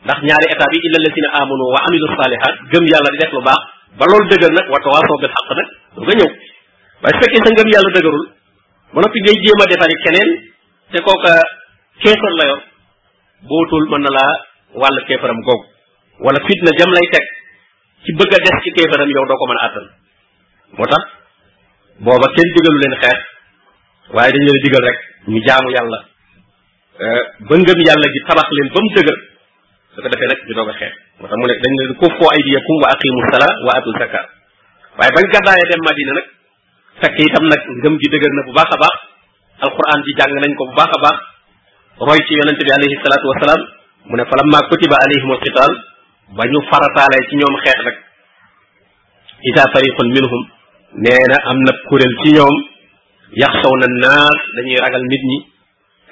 ndax 0.06 0.18
ñaari 0.26 0.46
état 0.54 0.70
bi 0.72 0.78
illa 0.88 0.98
allazina 1.00 1.28
amanu 1.40 1.64
wa 1.74 1.80
amilu 1.86 2.06
salihat 2.18 2.54
gëm 2.72 2.84
yàlla 2.92 3.10
di 3.14 3.18
def 3.22 3.32
lu 3.36 3.42
baax 3.46 3.62
ba 3.98 4.04
loolu 4.10 4.26
dëgër 4.32 4.52
nag 4.58 4.66
wa 4.74 4.78
tawaasoo 4.82 5.18
bil 5.22 5.32
xaq 5.36 5.48
nag 5.58 5.68
du 5.94 6.00
nga 6.02 6.14
ñëw 6.18 6.30
waaye 7.02 7.14
su 7.14 7.20
fekkee 7.24 7.42
sa 7.46 7.50
ngëm 7.54 7.68
yàlla 7.74 7.90
dëgërul 7.98 8.26
ba 8.94 8.98
noppi 9.06 9.18
ngay 9.22 9.38
jéem 9.44 9.62
a 9.62 9.64
defari 9.70 9.96
keneen 10.04 10.30
te 10.90 10.98
kooka 11.06 11.32
keefar 12.02 12.32
la 12.40 12.44
yor 12.50 12.60
bootul 13.52 13.84
mën 13.92 14.02
na 14.04 14.10
laa 14.18 14.34
wàll 14.82 14.98
keefaram 15.08 15.38
googu 15.46 15.64
wala 16.26 16.38
fitna 16.48 16.70
jam 16.78 16.90
lay 16.96 17.06
teg 17.14 17.26
ci 18.04 18.10
bëgg 18.18 18.32
a 18.34 18.38
des 18.46 18.56
ci 18.64 18.70
keefaram 18.76 19.08
yow 19.14 19.26
doo 19.30 19.38
ko 19.42 19.46
mën 19.50 19.62
a 19.62 19.66
àttan 19.70 19.86
moo 20.78 20.87
tax 20.90 21.04
booba 22.02 22.26
kenn 22.35 22.49
digalu 22.54 22.78
leen 22.83 22.95
xeex 23.02 23.19
waaye 24.14 24.33
dañ 24.35 24.45
leen 24.49 24.61
digal 24.64 24.83
rek 24.88 24.99
ñu 25.28 25.38
jaamu 25.47 25.69
yàlla 25.75 25.99
euh, 27.04 27.21
ba 27.49 27.54
ngëm 27.62 27.81
yàlla 27.88 28.07
gi 28.14 28.21
tabax 28.28 28.49
leen 28.59 28.69
ba 28.75 28.78
mu 28.83 28.88
dëgër 28.97 29.16
su 29.95 29.99
ko 30.02 30.09
defee 30.11 30.28
nag 30.31 30.38
ñu 30.47 30.54
doog 30.59 30.71
a 30.71 30.75
xeex 30.81 30.93
moo 31.19 31.26
tax 31.31 31.37
mu 31.38 31.47
ne 31.47 31.54
dañ 31.62 31.73
leen 31.78 31.93
kuffoo 32.00 32.28
aydiyakum 32.35 32.76
wa 32.83 32.88
aqimu 32.95 33.21
sala 33.33 33.49
wa 33.69 33.73
atu 33.78 33.90
zaka 34.00 34.21
waaye 34.99 35.12
bañ 35.16 35.25
gàddaayee 35.35 35.66
dem 35.71 35.83
madina 35.87 36.12
nag 37.04 37.12
kii 37.14 37.26
itam 37.31 37.45
nag 37.54 37.61
ngëm 37.83 37.95
ji 38.02 38.07
dëgër 38.14 38.33
na 38.38 38.43
bu 38.49 38.52
baax 38.59 38.71
a 38.75 38.78
baax 38.83 38.97
alquran 39.64 40.00
ji 40.07 40.12
jàng 40.19 40.33
nañ 40.43 40.52
ko 40.59 40.62
bu 40.69 40.75
baax 40.78 40.93
a 40.97 40.99
baax 41.04 41.19
roy 42.07 42.19
ci 42.26 42.35
yonente 42.40 42.62
bi 42.66 42.73
alayhi 42.76 42.97
salaatu 43.04 43.26
wasalaam 43.31 43.62
mu 44.11 44.14
ne 44.19 44.25
falamma 44.31 44.59
kutiba 44.71 44.97
alayhim 45.07 45.31
alqital 45.38 45.73
ba 46.37 46.43
ñu 46.50 46.59
farataalee 46.71 47.26
ci 47.31 47.35
ñoom 47.38 47.54
xeex 47.62 47.78
nag 47.87 47.97
ida 49.50 49.62
fariqun 49.73 50.11
minhum 50.16 50.45
nee 50.96 51.22
na 51.28 51.36
am 51.50 51.58
na 51.66 51.72
kuréel 51.90 52.12
ci 52.22 52.30
ñoom 52.38 52.54
yaxsaw 53.34 53.74
na 53.82 53.86
naas 53.98 54.38
dañuy 54.54 54.78
ragal 54.78 55.02
nit 55.10 55.22
ñi 55.30 55.38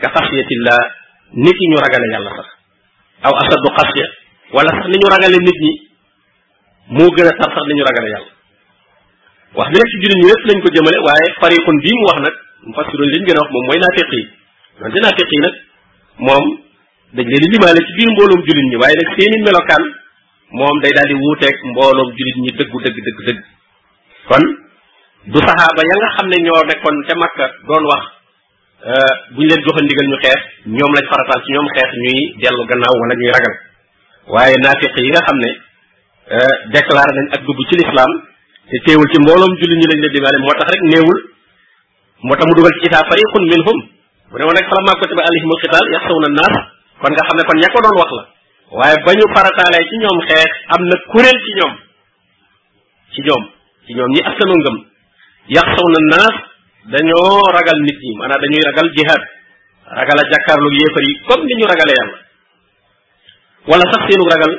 ka 0.03 0.11
xasiyatillah 0.11 0.81
nit 1.39 1.55
ñi 1.55 1.67
ñu 1.71 1.77
ragale 1.79 2.07
yàlla 2.11 2.31
sax 2.35 2.47
aw 3.23 3.33
asadu 3.39 3.69
xasiya 3.79 4.07
wala 4.59 4.71
sax 4.75 4.85
ni 4.91 4.99
ñu 4.99 5.07
ragale 5.09 5.39
nit 5.39 5.59
ñi 5.65 5.73
moo 6.99 7.11
gën 7.15 7.27
a 7.27 7.31
tar 7.39 7.51
sax 7.55 7.63
ni 7.71 7.75
ñu 7.79 7.85
ragale 7.87 8.09
yàlla 8.11 8.31
wax 9.55 9.67
bi 9.71 9.79
nag 9.79 9.87
ci 9.91 9.97
jullit 10.03 10.19
ñi 10.19 10.27
lépp 10.27 10.47
lañ 10.51 10.59
ko 10.63 10.69
jëmale 10.75 10.99
waaye 11.07 11.27
fariqun 11.39 11.77
bii 11.87 11.97
mu 11.99 12.05
wax 12.11 12.19
nag 12.27 12.35
mu 12.67 12.73
fassiroon 12.75 13.11
li 13.15 13.19
ñu 13.23 13.27
gën 13.31 13.37
a 13.37 13.41
wax 13.47 13.51
moom 13.55 13.65
mooy 13.71 13.79
naafiq 13.79 14.11
yi 14.19 14.23
donte 14.83 15.23
yi 15.31 15.41
nag 15.47 15.55
moom 16.27 16.45
dañ 17.15 17.27
leen 17.31 17.43
di 17.43 17.49
limaale 17.55 17.81
ci 17.87 17.93
biir 17.99 18.11
mbooloom 18.19 18.41
jullit 18.47 18.67
ñi 18.67 18.77
waaye 18.83 18.95
nag 18.99 19.09
seeni 19.15 19.39
melokaan 19.47 19.85
moom 20.59 20.75
day 20.83 20.91
daal 20.91 21.07
di 21.07 21.15
wuuteeg 21.15 21.55
mbooloom 21.71 22.09
jullit 22.19 22.37
ñi 22.43 22.51
dëggu 22.59 22.79
dëgg 22.83 24.59
du 25.31 25.39
saxaaba 25.39 25.83
ya 25.87 25.95
nga 26.03 26.09
xam 26.19 26.27
ne 26.27 26.37
ñoo 26.43 26.63
nekkoon 26.67 26.97
te 27.07 27.15
makka 27.15 27.47
doon 27.69 27.85
wax 27.87 28.03
euh, 28.83 29.15
buñ 29.39 29.47
leen 29.47 29.63
joxe 29.63 29.83
ñu 29.87 30.17
xeex 30.19 30.41
ñoom 30.67 30.93
lañ 30.99 31.05
farataal 31.07 31.39
ci 31.47 31.53
ñoom 31.55 31.67
xeex 31.79 31.91
ñuy 32.03 32.19
dellu 32.43 32.63
gannaaw 32.67 32.95
wala 32.99 33.15
ñuy 33.15 33.31
ragal 33.31 33.55
waaye 34.35 34.57
naafiq 34.59 34.91
yi 34.99 35.11
nga 35.15 35.23
xam 35.23 35.39
ne 35.39 35.51
euh, 36.35 36.53
déclaré 36.75 37.07
nañ 37.15 37.27
ak 37.39 37.41
dugg 37.47 37.59
ci 37.71 37.75
lislaam 37.79 38.13
te 38.67 38.77
teewul 38.83 39.07
ci 39.15 39.19
mbooloom 39.23 39.55
julli 39.63 39.77
ñi 39.79 39.87
lañ 39.95 39.99
leen 40.03 40.13
dimaale 40.19 40.39
moo 40.43 40.55
tax 40.59 40.71
rek 40.75 40.83
néewul 40.91 41.19
moo 42.27 42.35
tax 42.35 42.43
mu 42.51 42.55
dugal 42.59 42.75
ci 42.83 42.91
isaa 42.91 43.07
fariqun 43.07 43.43
minhum 43.47 43.79
bu 44.27 44.35
ne 44.43 44.43
woon 44.43 44.59
rek 44.59 44.67
falammaa 44.75 44.99
kutiba 44.99 45.23
alayhimul 45.23 45.61
qitaal 45.63 45.87
yaxsawna 45.95 46.29
naas 46.35 46.55
kon 46.99 47.15
nga 47.15 47.23
xam 47.31 47.37
ne 47.39 47.43
kon 47.47 47.59
ña 47.63 47.71
ko 47.71 47.79
doon 47.79 47.95
wax 48.03 48.11
la 48.19 48.23
waaye 48.75 48.97
ba 49.07 49.11
ñu 49.15 49.25
farataalee 49.39 49.87
ci 49.87 49.95
ñoom 50.03 50.19
xeex 50.27 50.51
am 50.75 50.83
na 50.83 50.97
kuréel 51.15 51.39
ñoom 51.55 51.73
ci 53.15 53.23
ñi 53.95 54.21
askanoo 54.27 54.59
ngëm 54.59 54.91
yaxsaw 55.51 55.87
na 55.91 56.01
naas 56.15 56.37
dañoo 56.87 57.43
ragal 57.51 57.79
nit 57.83 57.99
ñi 57.99 58.11
maanaam 58.19 58.41
dañuy 58.43 58.63
ragal 58.63 58.89
jihad 58.95 59.23
ragal 59.91 60.19
a 60.23 60.27
jàkkaarlu 60.31 60.71
yéefar 60.71 61.03
yi 61.07 61.13
comme 61.27 61.47
ni 61.51 61.55
ñu 61.59 61.67
ragale 61.67 61.93
yàlla 61.99 62.19
wala 63.67 63.85
sax 63.91 64.03
seenu 64.07 64.25
ragal 64.31 64.53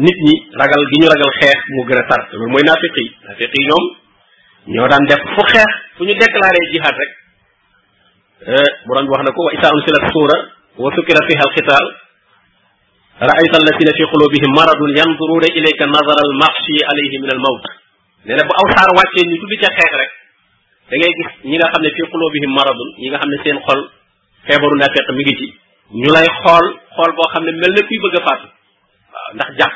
nit 0.00 0.18
ñi 0.24 0.34
ragal 0.56 0.82
gi 0.88 0.96
ñu 1.02 1.06
ragal 1.12 1.30
xeex 1.40 1.58
mu 1.76 1.82
gën 1.88 2.00
a 2.00 2.04
tar 2.08 2.20
loolu 2.32 2.48
mooy 2.52 2.64
naafiq 2.64 2.94
yi 2.96 3.06
naafiq 3.28 3.52
yi 3.60 3.64
ñoom 3.68 3.84
ñoo 4.72 4.88
daan 4.88 5.04
def 5.08 5.20
fu 5.36 5.42
xeex 5.52 5.70
fu 5.98 6.02
ñu 6.08 6.12
déclaré 6.16 6.60
jihad 6.72 6.94
rek 6.96 7.12
borom 8.88 9.04
bi 9.04 9.12
wax 9.12 9.22
na 9.24 9.32
ko 9.36 9.40
wa 9.44 9.52
isa 9.52 9.68
unsilat 9.76 10.04
suura 10.12 10.36
wa 10.80 10.88
sukira 10.96 11.20
fiha 11.28 11.44
alqital 11.44 11.86
رأيت 13.16 13.52
الذين 13.56 13.88
في 13.96 14.04
قلوبهم 14.12 14.50
مرض 14.60 14.80
ينظرون 15.02 15.44
إليك 15.58 15.80
نظر 15.88 16.18
المغشي 16.28 16.78
عليه 16.88 17.12
من 17.24 17.30
الموت 17.32 17.64
nee 18.26 18.34
na 18.36 18.42
bu 18.42 18.52
aw 18.58 18.66
saar 18.74 18.90
wàccee 18.98 19.22
ñu 19.30 19.36
tudd 19.38 19.54
ca 19.62 19.68
xeex 19.78 19.92
rek 20.02 20.12
da 20.90 20.94
ngay 21.00 21.12
gis 21.18 21.30
ñi 21.50 21.56
nga 21.58 21.68
xam 21.72 21.82
ne 21.82 21.90
fii 21.94 22.08
xulóobihim 22.10 22.52
maradun 22.58 22.90
ñi 23.00 23.06
nga 23.10 23.18
xam 23.22 23.30
ne 23.32 23.38
seen 23.44 23.58
xol 23.66 23.80
feebaru 24.46 24.74
naafeq 24.80 25.08
mi 25.16 25.22
ngi 25.26 25.34
ci 25.40 25.48
ñu 26.00 26.08
lay 26.16 26.26
xool 26.42 26.66
xool 26.96 27.10
boo 27.16 27.30
xam 27.32 27.42
ne 27.46 27.52
mel 27.62 27.72
na 27.76 27.82
kuy 27.86 27.98
bëgg 28.02 28.16
a 28.18 28.20
faatu 28.26 28.46
waaw 29.14 29.30
ndax 29.38 29.50
jàpp 29.60 29.74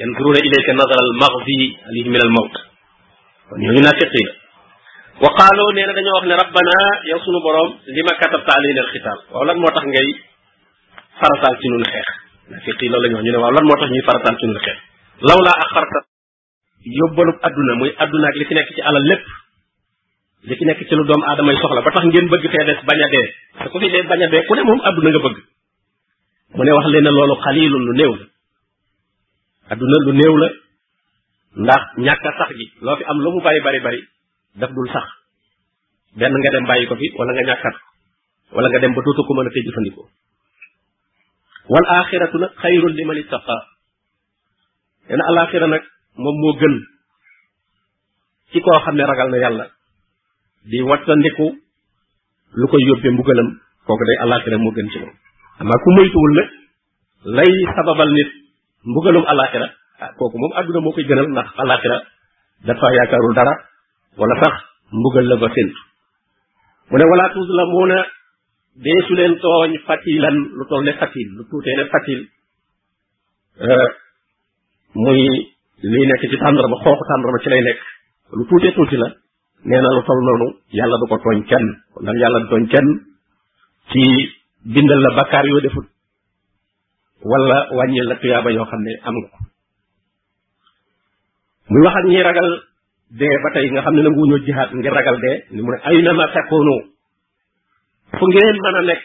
yanzuruna 0.00 0.40
ilayka 0.48 0.72
nazara 0.80 1.02
al 1.08 1.14
maghzi 1.22 1.58
alayhi 1.88 2.10
min 2.12 2.22
al 2.26 2.32
mawt 2.36 2.54
kon 3.48 3.58
ñooñu 3.64 3.80
naafeq 3.86 4.12
yi 4.18 4.24
la 4.28 4.34
wa 5.24 5.30
qaaloo 5.38 5.70
nee 5.72 5.86
na 5.88 5.92
dañoo 5.96 6.16
wax 6.18 6.24
ne 6.28 6.34
rabbana 6.42 6.76
yow 7.08 7.20
sunu 7.24 7.40
boroom 7.44 7.70
li 7.96 8.02
ma 8.06 8.12
katabta 8.20 8.52
alayna 8.58 8.80
al 8.84 8.90
xitaal 8.92 9.20
waaw 9.32 9.44
lan 9.48 9.56
moo 9.62 9.70
tax 9.72 9.84
ngay 9.88 10.08
farataal 11.20 11.54
ci 11.60 11.66
ñun 11.72 11.84
xeex 11.92 12.08
naafeq 12.52 12.76
yi 12.84 12.88
loolu 12.92 13.08
ñu 13.08 13.20
wax 13.24 13.40
waaw 13.42 13.54
lan 13.56 13.64
moo 13.68 13.76
tax 13.80 13.88
ñuy 13.90 14.04
farataal 14.08 14.36
ci 14.40 14.46
yóbbalub 16.84 17.38
adduna 17.40 17.74
muy 17.80 17.90
adduna 17.96 18.28
ak 18.28 18.36
li 18.36 18.44
ci 18.46 18.54
nekk 18.54 18.68
ci 18.76 18.80
alal 18.84 19.02
lépp 19.08 19.24
li 20.44 20.54
ci 20.56 20.64
nekk 20.64 20.84
ci 20.84 20.94
lu 20.94 21.04
doomu 21.08 21.24
aadama 21.24 21.52
yi 21.52 21.58
soxla 21.58 21.80
ba 21.80 21.90
tax 21.90 22.04
ngeen 22.04 22.28
bëgg 22.28 22.44
fee 22.52 22.64
des 22.68 22.80
bañ 22.84 23.00
a 23.00 23.08
dee 23.10 23.28
te 23.64 23.68
ku 23.72 23.78
fi 23.80 23.88
dee 23.90 24.02
bañ 24.04 24.20
a 24.22 24.28
ku 24.48 24.54
ne 24.54 24.62
moom 24.62 24.80
adduna 24.84 25.10
nga 25.10 25.18
bëgg 25.24 25.36
mu 26.54 26.62
ne 26.64 26.72
wax 26.72 26.86
leen 26.92 27.04
ne 27.04 27.10
loolu 27.10 27.34
xaliilun 27.40 27.84
lu 27.88 27.92
néew 27.96 28.12
la 28.20 28.24
adduna 29.72 29.96
lu 30.06 30.12
néew 30.12 30.34
la 30.36 30.48
ndax 31.62 31.82
ñàkk 31.96 32.24
a 32.24 32.30
sax 32.38 32.50
gi 32.58 32.66
loo 32.80 32.96
fi 32.96 33.04
am 33.08 33.18
lu 33.20 33.30
mu 33.32 33.40
bari 33.40 33.60
bari 33.64 33.80
bari 33.80 34.00
daf 34.54 34.70
dul 34.70 34.88
sax 34.92 35.08
benn 36.16 36.32
nga 36.36 36.50
dem 36.52 36.64
bàyyi 36.66 36.86
ko 36.86 36.96
fi 36.96 37.06
wala 37.16 37.32
nga 37.32 37.44
ñàkkat 37.48 37.74
ko 37.80 37.84
wala 38.56 38.68
nga 38.68 38.78
dem 38.78 38.92
ba 38.92 39.00
dootu 39.00 39.22
ko 39.24 39.34
mën 39.34 39.46
a 39.46 39.50
tey 39.50 39.64
jëfandikoo 39.66 40.08
wal 41.72 41.86
axiratu 41.96 42.38
nag 42.38 42.52
xayrun 42.62 42.92
li 42.92 43.04
man 43.04 43.16
ittaqa 43.16 43.56
nee 45.08 45.16
na 45.16 45.48
nag 45.66 45.93
moom 46.22 46.36
moo 46.40 46.54
gën 46.60 46.74
ci 48.52 48.58
koo 48.64 48.80
xam 48.84 48.94
ne 48.96 49.04
ragal 49.06 49.30
na 49.30 49.36
yàlla 49.42 49.64
di 50.70 50.78
wattandiku 50.88 51.46
lu 52.58 52.66
koy 52.70 52.82
yóbbee 52.88 53.12
mbugalam 53.14 53.48
kooku 53.86 54.04
day 54.08 54.18
alaxira 54.24 54.56
moo 54.64 54.70
gën 54.76 54.88
ci 54.92 54.98
moom 55.02 55.14
amaa 55.60 55.82
ku 55.84 55.88
moytuwul 55.94 56.32
nag 56.38 56.48
lay 57.36 57.52
sababal 57.76 58.10
nit 58.16 58.30
mbugalum 58.88 59.24
alaxira 59.30 59.66
ah, 60.02 60.10
kooku 60.18 60.36
moom 60.40 60.52
àdduna 60.58 60.80
moo 60.80 60.94
koy 60.94 61.04
gënal 61.08 61.28
ndax 61.30 61.48
alaxira 61.62 61.98
dafa 62.66 62.86
yaakaarul 62.96 63.34
dara 63.38 63.54
wala 64.18 64.34
sax 64.42 64.54
mbugal 64.96 65.26
la 65.30 65.36
ba 65.42 65.48
séntu 65.54 65.80
mu 66.90 66.96
ne 66.98 67.04
wala 67.10 67.24
tuzlamuuna 67.34 67.98
deesu 68.86 69.14
leen 69.18 69.34
tooñ 69.42 69.72
fatilan 69.86 70.36
lu 70.56 70.64
toll 70.70 70.82
ne 70.84 70.92
fatil 71.00 71.28
lu 71.36 71.42
tuutee 71.50 71.76
ne 71.78 71.84
fatil 71.92 72.20
euh, 73.66 73.86
muy 74.94 75.53
liy 75.90 76.04
nekk 76.08 76.22
ci 76.32 76.36
tàndarma 76.40 76.76
xooxu 76.84 77.04
tàndarma 77.08 77.38
ci 77.44 77.48
lay 77.52 77.62
nekk 77.68 77.78
lu 78.36 78.42
tuutee 78.48 78.72
tuuti 78.76 78.96
la 79.02 79.08
nee 79.68 79.80
lu 79.96 80.02
tol 80.08 80.20
noonu 80.26 80.46
yàlla 80.78 80.96
du 81.00 81.06
ko 81.10 81.16
tooñ 81.24 81.38
kenn 81.50 81.66
kon 81.94 82.08
yàlla 82.20 82.38
du 82.42 82.48
tooñ 82.52 82.64
kenn 82.72 82.88
ci 83.90 84.02
bindal 84.74 85.00
la 85.04 85.10
bakkaar 85.18 85.46
yoo 85.50 85.60
defut 85.64 85.86
wala 87.30 87.58
wàññil 87.76 88.06
la 88.10 88.14
tuyaaba 88.20 88.50
yoo 88.56 88.64
xam 88.70 88.80
ne 88.86 88.92
am 89.08 89.14
nga 89.18 89.28
ko 89.34 89.38
muy 91.70 91.80
wax 91.84 91.94
ak 92.00 92.06
ragal 92.28 92.50
dee 93.18 93.36
ba 93.44 93.48
tey 93.54 93.66
nga 93.72 93.82
xam 93.84 93.94
ne 93.94 94.02
nanguwuñoo 94.02 94.44
jihaat 94.44 94.70
ngir 94.76 94.92
ragal 94.98 95.16
dee 95.24 95.36
ni 95.52 95.60
mu 95.62 95.70
ne 95.70 95.78
aynama 95.88 96.24
takunu 96.32 96.76
fu 98.18 98.24
ngeen 98.28 98.56
mën 98.62 98.78
a 98.80 98.82
nekk 98.82 99.04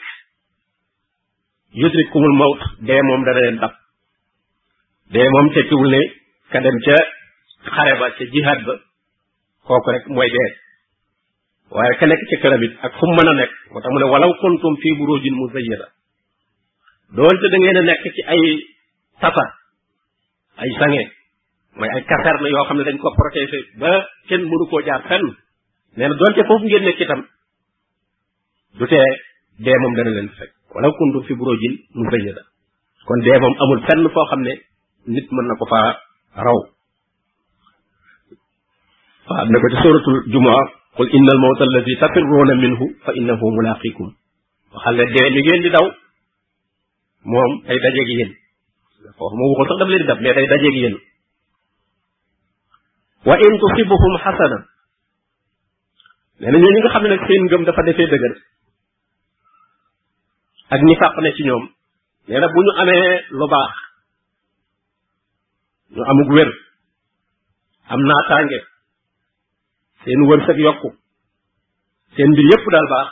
yudrikumul 1.79 2.35
mawt 2.39 2.61
dee 2.87 3.01
moom 3.07 3.21
dana 3.25 3.39
leen 3.41 3.57
dab 3.61 3.73
dee 5.13 5.27
moom 5.33 5.47
tekkiwul 5.53 5.89
ne 5.95 6.01
ka 6.49 6.59
dem 6.61 6.77
ca 6.85 6.97
xare 7.73 7.93
ba 8.01 8.07
ca 8.17 8.23
jihaad 8.25 8.59
ba 8.67 8.73
kooku 9.69 9.89
rek 9.93 10.05
mooy 10.09 10.29
dee 10.33 10.49
waaye 11.69 11.93
ka 11.99 12.05
nekk 12.09 12.21
ca 12.29 12.35
këram 12.41 12.63
ak 12.85 12.93
fu 12.97 13.05
mu 13.05 13.21
a 13.29 13.33
nekk 13.37 13.53
moo 13.71 13.81
tax 13.81 13.91
mu 13.93 13.99
ne 13.99 14.05
walaw 14.09 14.31
kuntum 14.41 14.73
fii 14.81 14.97
burujin 14.97 15.35
muzayyada 15.37 15.87
doonte 17.15 17.45
ci 18.15 18.21
ay 18.33 18.41
tata 19.21 19.45
ay 20.61 20.69
sange 20.79 21.03
yoo 22.49 22.67
xam 22.67 22.77
ne 22.77 22.83
dañ 22.83 22.97
koo 24.69 24.81
jaar 24.85 25.01
fenn 25.09 25.27
nee 25.95 26.07
na 26.07 26.15
doonte 26.19 26.43
foofu 26.47 26.65
ngeen 26.65 26.83
nekk 26.83 26.99
itam 27.03 27.21
du 28.77 28.85
tee 28.87 29.77
moom 29.81 29.93
dana 29.97 30.09
leen 30.17 30.29
fekk 30.37 30.51
walaw 30.73 30.91
kuntum 30.97 31.21
fii 31.27 31.37
burujin 31.39 31.73
muzayyada 31.97 32.41
kon 33.05 33.19
dee 33.25 33.37
amul 33.63 33.81
fenn 33.87 34.09
foo 34.13 34.25
xam 34.29 34.41
ne 34.47 34.53
nit 35.13 35.27
mën 35.35 35.45
na 35.47 35.55
ko 35.59 35.65
faa 35.71 36.08
raw 36.35 36.59
waaw 39.29 39.45
ne 39.49 39.57
ko 39.61 39.67
ci 39.73 39.77
suratul 39.81 40.17
juma 40.29 40.53
qul 40.97 41.09
innal 41.13 41.39
mawta 41.41 41.63
alladhi 41.65 41.97
tafirruuna 42.01 42.55
minhu 42.61 42.85
fa 43.05 43.11
innahu 43.17 43.45
mulaqikum 43.55 44.09
waxal 44.75 44.95
ne 44.97 45.03
de 45.05 45.21
mi 45.33 45.41
ngeen 45.41 45.61
di 45.63 45.69
daw 45.73 45.85
moom 47.25 47.51
day 47.65 47.77
gi 47.79 48.13
yéen 48.17 48.31
wax 49.19 49.31
mo 49.33 49.43
waxul 49.47 49.65
sax 49.65 49.79
daf 49.79 49.89
leen 49.89 50.05
dab 50.07 50.19
mais 50.21 50.33
day 50.35 50.59
gi 50.61 50.79
yéen 50.79 50.95
wa 53.25 53.35
in 53.37 53.53
tusibuhum 53.59 54.13
hasana 54.23 54.57
nee 56.39 56.51
ñi 56.61 56.79
nga 56.81 56.89
xam 56.93 57.03
ne 57.03 57.09
nag 57.09 57.21
seen 57.27 57.45
ngëm 57.45 57.63
dafa 57.65 57.81
defee 57.85 58.07
dëgër 58.07 58.35
ak 60.73 60.81
ñi 60.81 60.95
fàq 61.01 61.13
ne 61.21 61.31
ci 61.35 61.43
ñoom 61.43 61.65
nee 62.27 62.39
na 62.39 62.47
bu 62.47 62.59
ñu 62.63 62.71
amee 62.81 63.07
lu 63.31 63.45
baax 63.49 63.88
ñu 65.93 66.03
amug 66.11 66.29
wér 66.35 66.49
am 67.93 67.99
naataange 68.09 68.59
seen 70.03 70.21
wërsëg 70.29 70.57
yokku 70.65 70.89
seen 72.15 72.29
mbir 72.31 72.47
yëpp 72.51 72.65
daal 72.73 72.87
baax 72.93 73.07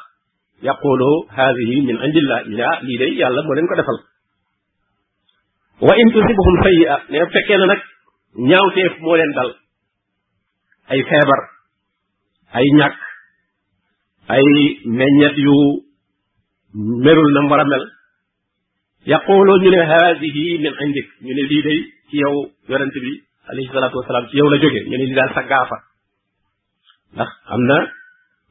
yaqulu 0.68 1.12
haadihi 1.38 1.76
min 1.88 1.98
indillah 2.08 2.42
ilaa 2.52 2.76
lii 2.86 2.98
day 3.02 3.12
yàlla 3.20 3.42
moo 3.46 3.56
leen 3.56 3.68
ko 3.70 3.76
defal 3.80 4.00
wa 5.88 5.94
in 6.02 6.10
tusibhum 6.14 6.56
sayyi'a 6.64 6.96
ne 7.12 7.20
fekkee 7.34 7.58
na 7.58 7.66
nag 7.72 7.82
ñaawteef 8.50 8.94
moo 9.04 9.18
leen 9.20 9.34
dal 9.38 9.52
ay 10.94 11.00
feebar 11.10 11.42
ay 12.58 12.66
ñàkk 12.80 13.00
ay 14.36 14.46
meññet 14.98 15.36
yu 15.46 15.56
merul 17.04 17.30
na 17.34 17.40
mu 17.42 17.50
mel 17.50 17.86
yaqooloo 19.14 19.58
ñu 19.64 19.70
ne 19.72 19.82
haadihi 19.90 20.44
min 20.60 20.74
indik 20.86 21.08
ñu 21.24 21.32
ne 21.36 21.44
lii 21.50 21.64
day 21.64 21.80
ci 22.10 22.18
yow 22.18 22.36
yonent 22.70 22.94
bi 23.04 23.12
alayhi 23.48 23.70
salaatu 23.72 23.98
wasalaam 24.02 24.28
ci 24.28 24.36
yow 24.38 24.50
la 24.52 24.58
jóge 24.60 24.82
ñu 24.84 24.98
ne 24.98 25.06
lii 25.08 25.16
daal 25.16 25.32
sa 25.34 25.44
gaafa 25.48 25.78
ndax 27.16 27.30
am 27.54 27.62
na 27.70 27.78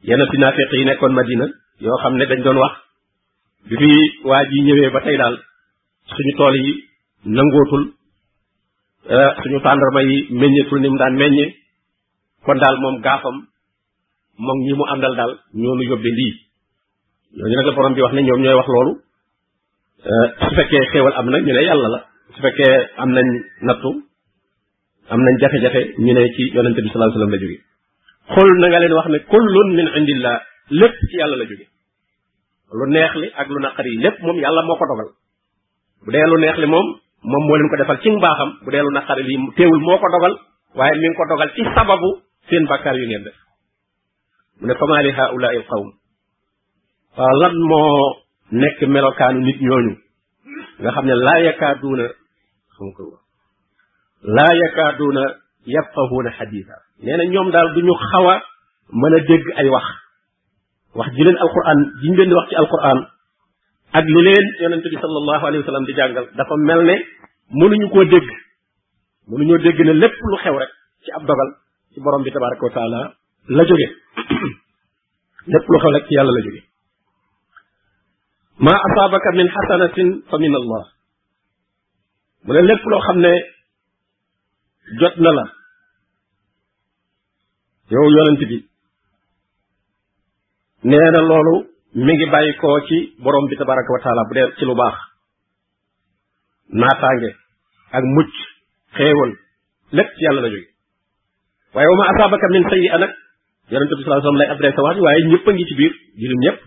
yenn 0.04 0.24
si 0.30 0.36
naafeq 0.40 0.72
yi 0.72 0.84
nekkoon 0.86 1.12
Madina 1.12 1.46
yoo 1.80 1.98
xam 2.02 2.14
ne 2.16 2.24
dañ 2.26 2.40
doon 2.42 2.56
wax 2.62 2.74
bi 3.68 3.76
fi 3.80 3.90
waa 4.28 4.44
ji 4.48 4.62
ñëwee 4.66 4.90
ba 4.94 5.00
tey 5.04 5.16
daal 5.22 5.34
suñu 6.14 6.32
tool 6.38 6.54
yi 6.64 6.72
nangootul 7.36 7.84
euh, 9.14 9.30
ñu 9.50 9.58
tàndarma 9.64 10.02
yi 10.08 10.16
meññeetul 10.38 10.80
ni 10.80 10.88
mu 10.88 10.98
daan 11.02 11.14
meññe 11.20 11.54
kon 12.44 12.58
daal 12.62 12.76
moom 12.82 12.96
gaafam 13.04 13.38
moom 14.38 14.58
ñi 14.66 14.72
mu 14.78 14.84
àndal 14.92 15.14
daal 15.18 15.32
ñoonu 15.62 15.82
yóbbe 15.90 16.10
lii 16.18 16.34
ñooñu 17.36 17.54
nag 17.56 17.66
la 17.66 17.72
borom 17.76 17.92
bi 17.94 18.00
wax 18.04 18.12
ne 18.14 18.22
ñoom 18.22 18.40
ñooy 18.42 18.56
wax 18.60 18.68
loolu 18.74 19.05
su 20.48 20.54
fekkee 20.56 20.82
xéewal 20.92 21.12
am 21.20 21.26
na 21.30 21.38
ñu 21.38 21.52
ne 21.56 21.62
yàlla 21.68 21.88
la 21.94 22.00
su 22.34 22.40
fekkee 22.42 22.74
am 23.02 23.10
nañ 23.16 23.26
nattu 23.66 23.90
am 25.10 25.20
nañ 25.26 25.34
jafe-jafe 25.40 25.82
ñu 25.98 26.12
ne 26.14 26.22
ci 26.34 26.42
yonente 26.54 26.82
bi 26.82 26.90
salaa 26.94 27.10
sallam 27.12 27.30
la 27.30 27.38
jóge 27.42 27.58
xol 28.34 28.50
na 28.60 28.66
nga 28.68 28.78
leen 28.80 28.92
wax 28.92 29.06
ne 29.08 29.18
kullun 29.32 29.68
min 29.74 29.86
indillah 29.98 30.36
lépp 30.80 30.94
ci 31.10 31.16
yàlla 31.18 31.36
la 31.36 31.44
jóge 31.44 31.66
lu 32.78 32.84
neex 32.92 33.12
li 33.16 33.28
ak 33.34 33.48
lu 33.48 33.58
naqar 33.60 33.86
yi 33.86 33.96
lépp 34.04 34.16
moom 34.22 34.36
yàlla 34.38 34.62
moo 34.62 34.76
ko 34.76 34.84
dogal 34.90 35.08
bu 36.04 36.08
dee 36.12 36.26
lu 36.30 36.38
neex 36.38 36.56
li 36.62 36.66
moom 36.66 36.86
moom 37.30 37.42
moo 37.46 37.56
leen 37.56 37.68
ko 37.70 37.76
defal 37.76 37.98
ci 38.02 38.10
mbaaxam 38.10 38.50
bu 38.64 38.70
dee 38.72 38.82
lu 38.86 38.90
naqar 38.98 39.16
li 39.28 39.34
teewul 39.56 39.80
moo 39.86 39.98
ko 40.02 40.06
dogal 40.14 40.34
waaye 40.76 40.94
mi 41.00 41.06
ngi 41.08 41.16
ko 41.18 41.24
dogal 41.30 41.50
ci 41.54 41.62
sababu 41.74 42.10
seen 42.48 42.64
bàkkaar 42.70 42.96
yu 43.00 43.06
ngeen 43.06 43.24
def 43.26 43.36
mu 44.60 44.66
ne 44.68 44.74
fama 44.78 45.02
li 45.02 45.10
haulaai 45.16 45.56
alqawm 45.56 45.88
lan 47.40 47.54
moo 47.70 48.25
nekk 48.52 48.78
melokaanu 48.88 49.40
nit 49.46 49.58
ñooñu 49.60 49.92
nga 50.80 50.90
xam 50.94 51.04
ne 51.08 51.14
laa 51.26 51.38
yakaaduuna 51.46 52.06
xam 52.78 52.88
ko 52.96 53.02
laa 54.36 54.52
yakaaduuna 54.62 55.22
yafqahuuna 55.74 56.30
xadiisa 56.38 56.74
nee 57.04 57.16
na 57.16 57.24
ñoom 57.32 57.48
daal 57.54 57.68
du 57.74 57.80
ñu 57.86 57.92
xaw 58.10 58.26
a 58.34 58.42
mën 59.00 59.14
a 59.16 59.20
dégg 59.28 59.44
ay 59.58 59.68
wax 59.74 59.86
wax 60.98 61.08
ji 61.16 61.22
leen 61.26 61.36
alquran 61.44 61.78
ji 62.00 62.06
ñu 62.10 62.16
leen 62.16 62.28
di 62.30 62.34
wax 62.38 62.46
ci 62.48 62.54
alquran 62.54 62.98
ak 63.98 64.04
li 64.14 64.20
leen 64.26 64.44
yonent 64.62 64.82
bi 64.92 64.96
sallallahu 65.02 65.46
alayhi 65.46 65.62
wa 65.66 65.80
di 65.86 65.92
jàngal 65.94 66.26
dafa 66.36 66.54
mel 66.56 66.82
ne 66.86 66.96
mënuñu 67.60 67.88
koo 67.90 68.04
dégg 68.04 68.28
mënuñoo 69.30 69.58
dégg 69.58 69.78
ne 69.86 69.92
lépp 69.92 70.14
lu 70.30 70.36
xew 70.42 70.56
rek 70.58 70.70
ci 71.04 71.10
ab 71.12 71.22
dogal 71.26 71.50
ci 71.92 72.00
borom 72.00 72.22
bi 72.22 72.30
tabaraka 72.30 72.66
wa 72.66 72.70
taala 72.78 73.00
la 73.56 73.62
jóge 73.68 73.86
lépp 75.52 75.64
lu 75.70 75.78
xew 75.82 75.90
rek 75.96 76.04
ci 76.08 76.14
yàlla 76.14 76.30
la 76.38 76.42
jóge 76.46 76.62
maa 78.58 78.78
asaabaka 78.88 79.32
min 79.36 79.48
xasanatin 79.54 80.22
fa 80.30 80.38
min 80.38 80.54
allah 80.60 80.82
mu 82.46 82.52
ne 82.54 82.60
lépp 82.62 82.82
loo 82.90 83.00
xam 83.06 83.18
ne 83.24 83.32
jot 85.00 85.16
na 85.24 85.30
la 85.38 85.44
yow 87.92 88.04
yonent 88.16 88.40
bi 88.50 88.58
nee 90.88 91.08
na 91.14 91.20
loolu 91.30 91.54
mi 92.04 92.12
ngi 92.14 92.26
bàyyi 92.34 92.52
koo 92.60 92.78
ci 92.88 92.98
borom 93.22 93.44
bi 93.50 93.56
tabaraka 93.58 93.92
wa 93.94 94.00
taala 94.04 94.22
bu 94.28 94.34
ci 94.58 94.64
lu 94.64 94.74
baax 94.80 94.96
naataange 96.80 97.30
ak 97.96 98.04
mucc 98.14 98.34
xéewal 98.96 99.30
lépp 99.96 100.10
yàlla 100.22 100.40
la 100.42 100.48
jóge 100.52 100.68
waaye 101.74 101.88
wa 101.92 101.96
ma 102.00 102.04
asaabaka 102.10 102.46
min 102.54 102.64
sayyi 102.70 102.88
a 102.94 102.98
nag 102.98 103.12
yonent 103.70 103.90
bi 103.90 104.02
sallallahu 104.02 104.18
alayhi 104.18 104.26
wasallam 104.26 104.40
lay 104.42 104.48
adressé 104.54 104.80
wax 104.84 104.94
ji 104.96 105.02
waaye 105.06 105.20
ñëpp 105.30 105.48
a 105.48 105.50
ngi 105.52 105.64
ci 105.68 105.74
biir 105.78 105.92
jullit 106.20 106.42
ñëpp 106.44 106.60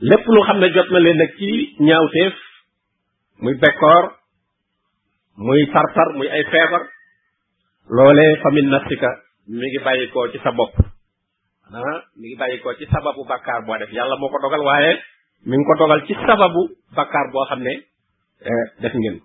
lépp 0.00 0.22
lu 0.26 0.42
xam 0.46 0.58
ne 0.60 0.68
jot 0.74 0.88
na 0.90 0.98
leen 0.98 1.16
nag 1.16 1.30
ci 1.38 1.74
ñaawteef 1.80 2.34
muy 3.40 3.54
bekkoor 3.60 4.04
muy 5.36 5.64
tartar 5.72 6.08
muy 6.16 6.28
ay 6.28 6.44
feebar 6.44 6.82
loolee 7.88 8.36
famin 8.42 8.68
nafsika 8.70 9.10
mi 9.48 9.66
ngi 9.68 9.78
bàyyikoo 9.84 10.28
ci 10.32 10.38
sa 10.44 10.52
bopp 10.52 10.74
ah 11.72 12.02
mi 12.16 12.28
ngi 12.28 12.36
bàyyikoo 12.36 12.74
ci 12.78 12.84
sababu 12.92 13.24
bakkaar 13.24 13.64
boo 13.66 13.76
def 13.78 13.92
yàlla 13.92 14.16
moo 14.20 14.28
ko 14.28 14.38
dogal 14.42 14.60
waaye 14.66 15.00
mi 15.46 15.56
ngi 15.56 15.64
ko 15.64 15.74
dogal 15.78 16.00
ci 16.06 16.14
sababu 16.14 16.68
bakkaar 16.94 17.32
boo 17.32 17.44
xam 17.48 17.62
ne 17.62 17.74
def 18.80 18.94
ngeen 18.94 19.20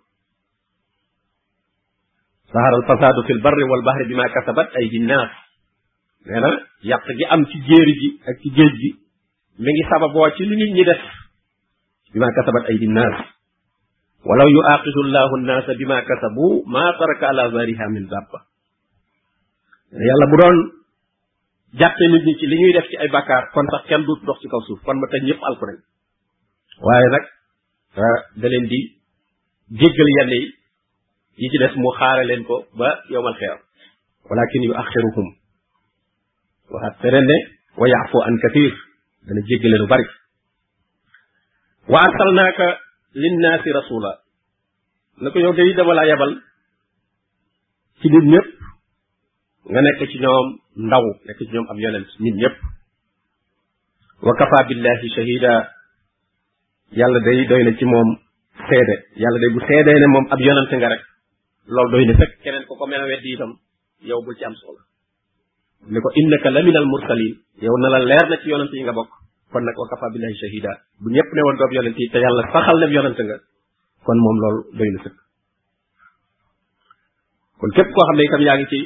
sahara 2.52 2.76
al 2.80 2.84
fasadu 2.88 3.24
fil 3.28 3.42
barri 3.44 3.64
wal 3.64 3.82
bahri 3.84 4.06
bima 4.08 4.24
kasabat 4.30 4.72
ay 4.76 4.88
jinnaas 4.90 5.32
nee 6.26 6.40
na 6.40 6.50
yàq 6.82 7.08
gi 7.18 7.26
am 7.28 7.42
ci 7.46 7.58
jéeri 7.60 7.94
ji 8.02 8.10
ak 8.28 8.36
ci 8.42 8.50
géej 8.56 8.74
gi 8.82 9.01
mi 9.60 9.70
ngi 9.76 9.84
sababoo 9.90 10.30
ci 10.36 10.44
li 10.46 10.56
nit 10.56 10.72
ñi 10.76 10.84
def 10.84 11.02
bi 12.14 12.20
ma 12.20 12.28
kasabat 12.36 12.64
aydi 12.72 12.88
nnaas 12.88 13.18
walaw 14.26 14.48
yuaqidu 14.48 15.00
llahu 15.12 15.34
nnaasa 15.44 15.74
bi 15.80 15.86
ma 15.86 16.00
kasabu 16.08 16.64
maa 16.72 16.92
taraka 17.00 17.28
ala 17.30 17.52
zariha 17.52 17.86
min 17.92 18.08
dabba 18.08 18.40
yàlla 19.92 20.26
bu 20.32 20.36
doon 20.42 20.58
jàppe 21.80 22.04
nit 22.12 22.24
ñi 22.28 22.34
ci 22.40 22.46
li 22.48 22.56
ñuy 22.62 22.72
def 22.74 22.88
ci 22.88 22.96
ay 22.98 23.10
bakkaar 23.12 23.52
kon 23.52 23.68
sax 23.72 23.84
kenn 23.90 24.04
du 24.06 24.14
dox 24.26 24.40
ci 24.42 24.48
kaw 24.48 24.62
suuf 24.68 24.80
kon 24.84 25.00
ba 25.02 25.08
tey 25.12 25.20
ñëpp 25.28 25.44
alku 25.44 25.66
waaye 26.84 27.08
nag 27.12 27.26
da 28.40 28.48
leen 28.48 28.66
di 28.72 28.80
jéggal 29.80 30.10
yenn 30.18 30.32
yi 31.38 31.50
ci 31.50 31.58
des 31.58 31.74
mu 31.76 31.90
xaare 32.00 32.24
leen 32.26 32.44
ko 32.48 32.66
ba 32.78 33.04
yowmal 33.10 33.36
xeer 33.36 33.60
walakin 34.30 34.62
yu 34.64 34.74
axiruhum 34.82 35.30
waxaat 36.72 36.96
feneen 37.02 37.26
ne 37.26 37.38
wa 37.80 37.86
yaafu 37.88 38.18
an 38.28 38.36
kathir 38.40 38.74
dana 39.28 39.42
jéggale 39.46 39.78
lu 39.82 39.88
bari 39.90 40.06
wa 41.92 42.00
arsalnaaka 42.08 42.68
linnaasi 43.22 43.70
rasula 43.78 44.12
na 45.22 45.28
ko 45.30 45.38
yow 45.46 45.54
day 45.54 45.70
dama 45.78 45.94
laa 45.94 46.10
yebal 46.10 46.32
ci 48.02 48.08
nit 48.10 48.26
ñëpp 48.34 48.50
nga 49.72 49.80
nekk 49.86 50.02
ci 50.12 50.18
ñoom 50.24 50.46
ndaw 50.88 51.06
nekk 51.26 51.40
ci 51.46 51.54
ñoom 51.54 51.68
ab 51.72 51.78
yonent 51.84 52.10
nit 52.24 52.36
ñëpp 52.42 52.56
wa 54.26 54.34
kafa 54.40 54.68
billahi 54.70 55.08
shahida 55.16 55.54
yàlla 57.00 57.20
day 57.26 57.40
doy 57.50 57.62
na 57.66 57.72
ci 57.78 57.86
moom 57.86 58.10
seede 58.68 58.96
yàlla 59.22 59.40
day 59.42 59.52
bu 59.54 59.60
seedee 59.68 59.98
ne 60.02 60.08
moom 60.14 60.26
ab 60.34 60.40
yonent 60.46 60.72
nga 60.78 60.90
rek 60.94 61.04
loolu 61.74 61.92
doy 61.94 62.06
na 62.06 62.14
fekk 62.20 62.34
keneen 62.44 62.66
ko 62.70 62.74
ko 62.80 62.86
mel 62.90 63.06
weddi 63.10 63.30
itam 63.36 63.52
yow 64.10 64.20
bul 64.26 64.36
ci 64.40 64.46
am 64.50 64.56
soxla 64.62 64.91
ne 65.89 65.98
ko 66.02 66.10
innaka 66.13 66.52
laminal 66.54 66.86
mursalin 66.86 67.39
yow 67.62 67.76
na 67.82 67.89
la 67.89 68.00
leer 68.06 68.26
na 68.30 68.38
ci 68.38 68.50
yonent 68.54 68.70
yi 68.74 68.84
nga 68.86 68.94
bokk 68.94 69.10
kon 69.52 69.65
nag 69.65 69.74
wa 69.78 69.88
kafa 69.89 70.13
billahi 70.13 70.38
shahida 70.38 70.70
bu 71.02 71.10
ñëpp 71.10 71.30
ne 71.34 71.41
woon 71.41 71.58
doob 71.58 71.72
yonent 71.74 71.98
yi 72.00 72.10
te 72.13 72.17
yàlla 72.22 72.44
saxal 72.54 72.78
ne 72.80 72.86
yonent 72.94 73.17
nga 73.17 73.38
kon 74.06 74.17
moom 74.22 74.38
loolu 74.44 74.62
doy 74.78 74.89
na 74.94 75.00
sëkk 75.04 75.15
kon 77.60 77.72
képp 77.74 77.89
koo 77.94 78.04
xam 78.06 78.15
ne 78.17 78.24
itam 78.24 78.41
yaa 78.46 78.58
ngi 78.62 78.67
ci 78.72 78.80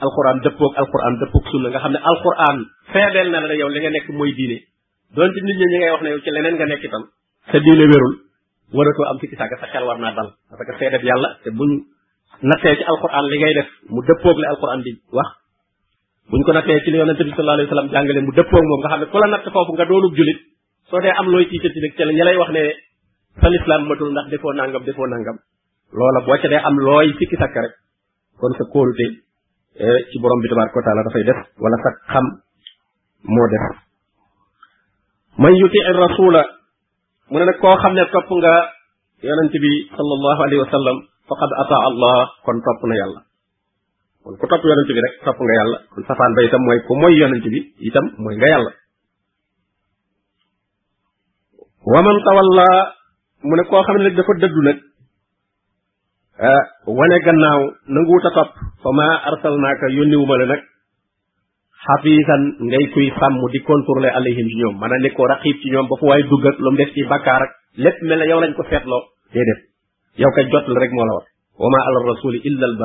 alquran 0.00 0.38
dëppoog 0.44 0.72
alquran 0.80 1.14
dëppoog 1.20 1.44
sunna 1.52 1.68
nga 1.68 1.80
xam 1.84 1.92
ne 1.92 2.00
alquran 2.08 2.56
feebeel 2.92 3.28
na 3.30 3.38
la 3.44 3.54
yow 3.60 3.68
li 3.68 3.80
nga 3.80 3.90
nekk 3.90 4.08
mooy 4.16 4.32
diine 4.32 4.58
doon 5.14 5.30
ci 5.34 5.40
nit 5.44 5.56
ñi 5.60 5.66
ñi 5.70 5.76
ngay 5.78 5.92
wax 5.92 6.02
ne 6.02 6.08
yow 6.14 6.20
ci 6.24 6.30
leneen 6.30 6.54
nga 6.56 6.66
nekk 6.66 6.84
itam 6.88 7.04
sa 7.52 7.56
diine 7.60 7.84
wérul 7.92 8.14
waratoo 8.72 9.06
am 9.12 9.16
sikki 9.20 9.36
sàkk 9.36 9.52
sa 9.60 9.66
xel 9.72 9.84
war 9.84 9.98
naa 10.00 10.16
dal 10.16 10.30
parce 10.48 10.64
que 10.66 10.72
seedeb 10.80 11.02
yàlla 11.04 11.28
te 11.44 11.50
buñ 11.50 11.70
nattee 12.48 12.76
ci 12.78 12.84
alquran 12.92 13.26
li 13.30 13.36
ngay 13.38 13.52
def 13.58 13.68
mu 13.92 14.00
dëppoog 14.08 14.36
li 14.40 14.46
alquran 14.52 14.80
di 14.86 14.92
wax 15.18 15.39
buñ 16.30 16.42
ko 16.46 16.52
nattee 16.54 16.78
ci 16.86 16.90
li 16.94 16.98
yonente 17.02 17.24
bi 17.26 17.30
sallallahu 17.34 17.56
alayhi 17.58 17.70
wa 17.70 17.74
sallam 17.74 17.90
jàngale 17.92 18.20
mu 18.22 18.30
dëppoog 18.38 18.64
moom 18.70 18.80
nga 18.82 18.90
xam 18.94 19.00
ne 19.02 19.06
ku 19.10 19.18
la 19.18 19.26
natt 19.34 19.44
foofu 19.50 19.72
nga 19.74 19.84
doonub 19.90 20.12
julit 20.18 20.38
soo 20.90 21.00
dee 21.02 21.12
am 21.18 21.26
looy 21.32 21.44
tiitati 21.50 21.80
nag 21.84 21.92
ca 21.98 22.04
la 22.06 22.12
ña 22.18 22.24
lay 22.28 22.36
wax 22.40 22.50
ne 22.56 22.62
sa 23.42 23.48
lislaam 23.50 23.82
matul 23.90 24.10
ndax 24.14 24.26
defoo 24.30 24.52
nangam 24.54 24.82
defoo 24.86 25.06
nangam 25.10 25.36
loola 25.98 26.20
boo 26.26 26.38
ca 26.40 26.48
dee 26.52 26.62
am 26.68 26.76
looy 26.86 27.08
sikki 27.18 27.36
sàkk 27.42 27.56
rek 27.64 27.74
kon 28.38 28.52
sa 28.58 28.64
kóolute 28.72 29.06
eh, 29.82 29.98
ci 30.10 30.16
borom 30.22 30.38
bi 30.42 30.48
tabaraka 30.50 30.76
wa 30.78 30.84
taala 30.86 31.02
dafay 31.10 31.24
def 31.28 31.40
wala 31.62 31.76
sa 31.82 31.90
xam 32.12 32.26
moo 33.34 33.46
def 33.52 33.62
man 35.42 35.52
yuti 35.60 35.78
rasula 36.04 36.42
mu 37.30 37.34
ne 37.38 37.44
nag 37.50 37.58
koo 37.62 37.74
xam 37.82 37.92
ne 37.98 38.02
topp 38.14 38.28
nga 38.38 38.54
yonente 39.28 39.58
bi 39.64 39.72
sallallahu 39.98 40.40
alayhi 40.46 40.62
wa 40.64 40.70
sallam 40.74 40.98
faqad 41.28 41.50
ataa 41.64 41.80
allah 41.90 42.16
kon 42.46 42.56
topp 42.66 42.82
na 42.88 42.94
yàlla 43.02 43.20
kon 44.20 44.36
ku 44.36 44.44
topp 44.44 44.62
yonent 44.64 44.84
bi 44.88 45.00
rek 45.00 45.14
topp 45.24 45.38
nga 45.40 45.54
yàlla 45.58 45.76
kon 45.92 46.02
safaan 46.08 46.32
ba 46.36 46.40
itam 46.44 46.60
mooy 46.64 46.78
ku 46.84 46.92
moy 47.00 47.12
yonent 47.16 47.40
bi 47.44 47.60
itam 47.88 48.06
mooy 48.20 48.36
nga 48.36 48.48
yàlla 48.52 48.70
waman 51.88 52.16
tawalla 52.24 52.68
mu 53.48 53.54
ne 53.56 53.62
koo 53.64 53.82
xam 53.84 53.96
ne 53.96 54.04
nag 54.04 54.16
dafa 54.16 54.32
dëddu 54.40 54.60
nag 54.68 54.78
ah, 56.44 56.64
wane 56.96 57.16
gannaaw 57.24 57.60
nanguwut 57.88 58.24
a 58.28 58.30
topp 58.36 58.50
fa 58.82 58.90
maa 58.98 59.14
arsalnaaka 59.28 59.86
yónniwuma 59.96 60.34
la 60.40 60.46
nag 60.52 60.62
xafiisan 61.84 62.42
ngay 62.68 62.84
kuy 62.92 63.08
sàmm 63.18 63.40
di 63.52 63.60
contrôler 63.68 64.12
alayhim 64.18 64.46
ci 64.52 64.56
ñoom 64.60 64.74
mën 64.80 64.92
a 64.94 64.96
nekkoo 65.00 65.26
raqiib 65.32 65.56
ci 65.62 65.72
ñoom 65.72 65.88
ba 65.88 65.94
fu 65.98 66.04
waaye 66.08 66.28
dugg 66.28 66.44
ak 66.48 66.56
lu 66.64 66.68
def 66.76 66.90
ci 66.94 67.02
bakkaar 67.10 67.42
ak 67.46 67.52
lépp 67.84 67.96
mel 68.08 68.20
na 68.20 68.26
yow 68.30 68.40
lañ 68.40 68.52
ko 68.56 68.62
seetloo 68.68 69.02
déedéet 69.32 69.60
yow 70.20 70.32
kay 70.36 70.44
jotal 70.52 70.76
rek 70.80 70.92
moo 70.96 71.06
la 71.08 71.12
war 71.16 71.26
wa 71.60 71.68
maa 71.72 71.84
ala 71.88 71.98
rasuli 72.12 72.38
illa 72.48 72.66
al 72.70 72.76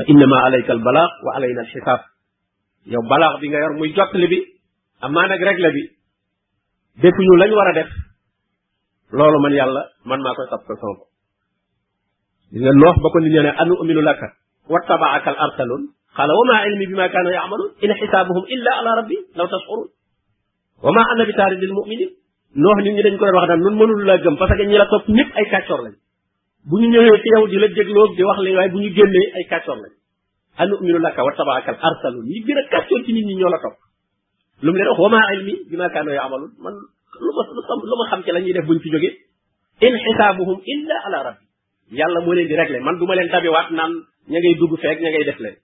فإنما 0.00 0.36
عليك 0.44 0.70
البلاغ 0.70 1.08
وعلينا 1.26 1.60
الحساب 1.60 2.00
يو 2.86 3.00
بلاغ 3.10 3.36
بيغا 3.40 3.58
يور 3.60 3.72
موي 3.78 3.92
جوتلي 3.92 4.26
بي 4.26 4.38
اما 5.04 5.22
نك 5.28 5.40
ريغلا 5.48 5.68
بي 5.68 5.84
ديف 7.02 7.14
نيو 7.24 7.34
لا 7.40 7.46
نيو 7.46 7.58
ديف 7.78 7.88
لولو 9.18 9.38
من 9.44 9.52
يالا 9.52 9.82
من 10.06 10.18
ماكو 10.24 10.42
تابتو 10.50 10.74
سونك 10.82 11.00
ديغا 12.52 12.72
نوخ 12.82 12.94
باكو 13.04 13.18
نيت 13.22 13.32
ناني 13.36 13.50
انو 13.62 13.74
امين 13.82 13.98
لك 14.08 14.20
واتبعك 14.72 15.26
الارسلون 15.34 15.82
قال 16.16 16.28
وما 16.40 16.56
علمي 16.64 16.86
بما 16.90 17.06
كانوا 17.14 17.32
يعملون 17.38 17.68
ان 17.84 17.92
حسابهم 18.00 18.42
الا 18.54 18.70
على 18.78 18.90
ربي 19.00 19.18
لو 19.36 19.46
تشعرون 19.52 19.88
وما 20.84 21.02
انا 21.12 21.22
بتارد 21.30 21.62
المؤمنين 21.70 22.10
نوخ 22.64 22.76
نيت 22.84 22.94
ني 22.96 23.02
دنج 23.06 23.18
كو 23.20 23.26
واخ 23.36 23.44
دا 23.48 23.54
نون 23.64 23.74
منول 23.80 24.06
لا 24.08 24.16
گم 24.24 24.34
باسكو 24.40 24.62
ني 24.68 24.78
لا 24.80 24.84
توك 24.90 25.04
نيت 25.16 25.28
اي 25.38 25.44
كاتور 25.52 25.80
لاني 25.84 25.96
bu 26.68 26.76
ñu 26.80 26.86
ñëwee 26.92 27.18
ci 27.22 27.28
yow 27.34 27.44
di 27.50 27.56
la 27.56 27.68
dégloo 27.68 28.06
di 28.16 28.22
wax 28.22 28.38
li 28.44 28.50
waaye 28.56 28.68
bu 28.72 28.78
ñu 28.80 28.90
génnee 28.96 29.26
ay 29.36 29.44
kàccoor 29.50 29.78
lañ 29.80 30.90
la 30.92 31.08
laka 31.08 31.24
wa 31.24 31.32
tabaakal 31.34 31.76
arsalun 31.88 32.26
ñi 32.28 32.42
gën 32.44 32.56
a 32.58 32.62
kàccoor 32.68 33.00
ci 33.04 33.12
nit 33.12 33.24
ñi 33.26 33.34
ñoo 33.36 33.48
la 33.48 33.58
topp 33.64 33.76
lu 34.60 34.70
mu 34.72 34.76
leen 34.78 34.88
wax 34.90 34.98
wa 35.00 35.08
maa 35.08 35.32
ilmi 35.34 35.54
bi 35.68 35.76
maa 35.76 35.88
kaanoo 35.88 36.12
yaamaluun 36.14 36.52
man 36.60 36.74
lu 37.24 37.30
ma 37.36 37.42
lu 37.88 37.94
ma 38.00 38.04
xam 38.10 38.22
ci 38.24 38.30
la 38.32 38.40
ñuy 38.40 38.52
def 38.52 38.66
buñ 38.66 38.78
fi 38.80 38.90
jógee 38.90 39.16
in 39.80 39.94
xisaabuhum 40.04 40.58
illa 40.64 40.96
ala 41.06 41.22
rabbi 41.26 41.42
yàlla 41.96 42.20
moo 42.24 42.34
leen 42.34 42.46
di 42.48 42.54
régler 42.54 42.80
man 42.82 42.96
du 42.98 43.06
ma 43.06 43.14
leen 43.14 43.30
dabiwaat 43.32 43.70
naan 43.70 43.92
ña 44.28 44.38
ngay 44.38 44.54
dugg 44.60 44.76
feek 44.82 44.98
ña 45.00 45.10
ngay 45.10 45.24
def 45.24 45.38
leen 45.40 45.56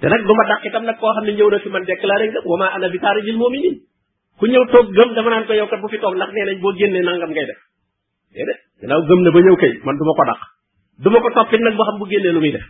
te 0.00 0.06
nag 0.08 0.22
du 0.28 0.34
ma 0.34 0.44
dàq 0.48 0.60
itam 0.66 0.84
nag 0.84 0.96
koo 1.00 1.12
xam 1.14 1.24
ne 1.24 1.32
ñëw 1.36 1.48
na 1.50 1.58
fi 1.58 1.68
man 1.70 1.84
déclaré 1.84 2.24
nga 2.28 2.40
wa 2.44 2.56
maa 2.60 2.72
ana 2.76 2.86
bi 2.88 2.98
taarijil 2.98 3.36
mu'minin 3.42 3.76
ku 4.38 4.44
ñëw 4.46 4.64
toog 4.72 4.86
gëm 4.94 5.14
naan 5.32 5.46
ko 5.46 5.52
yow 5.60 5.66
kat 5.70 5.80
fi 5.92 5.98
toog 5.98 6.14
ndax 6.16 6.30
nee 6.34 6.44
nañ 6.48 6.58
boo 6.62 6.74
génnee 6.80 7.02
nangam 7.08 7.30
ngay 7.32 7.46
def 7.46 8.60
ginnaaw 8.80 9.02
gëm 9.08 9.20
na 9.24 9.30
ba 9.34 9.40
ñëw 9.44 9.56
kay 9.60 9.72
man 9.84 9.96
du 9.98 10.04
ma 10.04 10.12
ko 10.18 10.24
dàq 10.30 10.40
du 11.02 11.08
ma 11.10 11.20
ko 11.24 11.28
toppit 11.36 11.60
nag 11.64 11.76
ba 11.78 11.84
xam 11.88 11.96
bu 12.00 12.04
génnee 12.10 12.32
lu 12.34 12.40
muy 12.40 12.52
def 12.52 12.66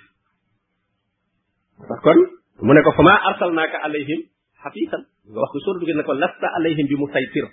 kon 2.05 2.19
mu 2.67 2.71
ne 2.75 2.81
ko 2.87 2.91
fa 2.97 3.03
maa 3.03 3.19
arsalnaaka 3.31 3.79
alayhim 3.87 4.21
xafiisan 4.63 5.03
nga 5.31 5.39
wax 5.43 5.51
ko 5.53 5.59
soo 5.65 5.79
duggee 5.81 5.97
ne 5.99 6.03
ko 6.07 6.13
lasta 6.15 6.47
alayhim 6.59 6.87
bi 6.87 6.97
mu 7.01 7.07
saytir 7.13 7.47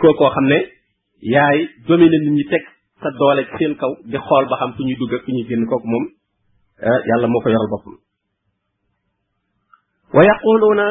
koo 0.00 0.32
xam 0.36 0.46
ne 0.52 0.58
yaay 1.34 1.58
dominer 1.88 2.20
nit 2.24 2.32
ñi 2.36 2.44
teg 2.52 2.64
sa 3.02 3.08
doole 3.18 3.42
seen 3.58 3.72
kaw 3.80 3.92
di 4.10 4.18
xool 4.26 4.44
ba 4.50 4.56
xam 4.60 4.70
fu 4.76 4.80
ñuy 4.86 4.96
dugg 5.00 5.14
fu 5.24 5.30
ñuy 5.32 5.46
génn 5.48 5.66
kooku 5.70 5.86
moom 5.92 6.04
eh, 6.88 6.98
yàlla 7.08 7.26
moo 7.28 7.40
ko 7.42 7.48
yoral 7.50 7.70
boppam 7.72 7.94
wa 10.14 10.20
yaquluuna 10.28 10.86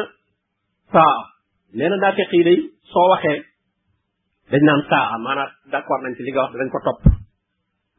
taa 0.94 1.16
nee 1.76 1.90
daa 2.02 2.12
fekk 2.18 2.32
yi 2.46 2.54
soo 2.92 3.06
waxee 3.14 3.38
dañ 4.50 4.62
naan 4.68 4.82
saa 4.90 5.18
maanaam 5.24 5.50
d' 5.70 5.78
accord 5.80 6.00
nañ 6.02 6.12
ci 6.16 6.22
li 6.26 6.30
nga 6.32 6.42
wax 6.44 6.52
dañ 6.60 6.68
ko 6.74 6.78
topp 6.86 6.98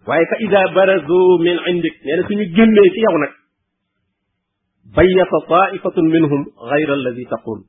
waaye 0.08 0.26
fa 0.32 0.36
ida 0.46 0.62
barazu 0.76 1.20
min 1.46 1.58
indik 1.70 1.96
nee 2.06 2.16
na 2.18 2.24
suñu 2.28 2.46
génnee 2.56 2.88
ci 2.94 3.00
yow 3.06 3.16
nag 3.24 3.34
bayyata 4.96 5.38
taifatun 5.50 6.06
minhum 6.16 6.42
gayra 6.70 6.94
alladi 7.00 7.24
taqul 7.34 7.60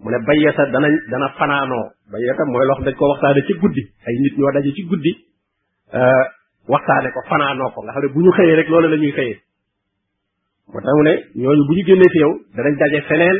mu 0.00 0.08
ne 0.12 0.18
bayyata 0.28 0.62
dana 0.74 0.88
dana 1.10 1.28
fanaanoo 1.38 1.84
bayyata 2.12 2.42
mooy 2.50 2.64
loo 2.68 2.76
xam 2.76 2.84
dañ 2.86 2.96
ko 3.00 3.04
waxtaane 3.12 3.40
ci 3.48 3.52
guddi 3.60 3.82
ay 4.06 4.14
nit 4.24 4.34
ñoo 4.38 4.52
daje 4.54 4.70
ci 4.76 4.82
guddi 4.90 5.12
waxtaane 6.72 7.08
ko 7.14 7.20
fanaanoo 7.30 7.68
ko 7.74 7.78
nga 7.82 7.92
xam 7.94 8.02
ne 8.02 8.08
bu 8.12 8.18
ñu 8.24 8.30
xëyee 8.36 8.56
rek 8.58 8.68
loolu 8.72 8.88
la 8.92 8.96
ñuy 9.02 9.12
xëyee 9.18 9.38
moo 10.72 10.80
tax 10.84 10.94
mu 10.98 11.02
ne 11.08 11.12
ñooñu 11.40 11.62
bu 11.68 11.72
ñu 11.76 11.82
génnee 11.88 12.10
ci 12.14 12.18
yow 12.24 12.32
danañ 12.56 12.74
daje 12.80 12.98
feneen 13.08 13.36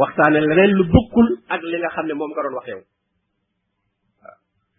waxtaane 0.00 0.38
leneen 0.48 0.70
lu 0.78 0.84
bokkul 0.94 1.28
ak 1.52 1.60
li 1.70 1.76
nga 1.80 1.88
xam 1.94 2.06
ne 2.08 2.14
moom 2.18 2.30
nga 2.34 2.42
doon 2.46 2.54
wax 2.60 2.68
yow 2.74 2.82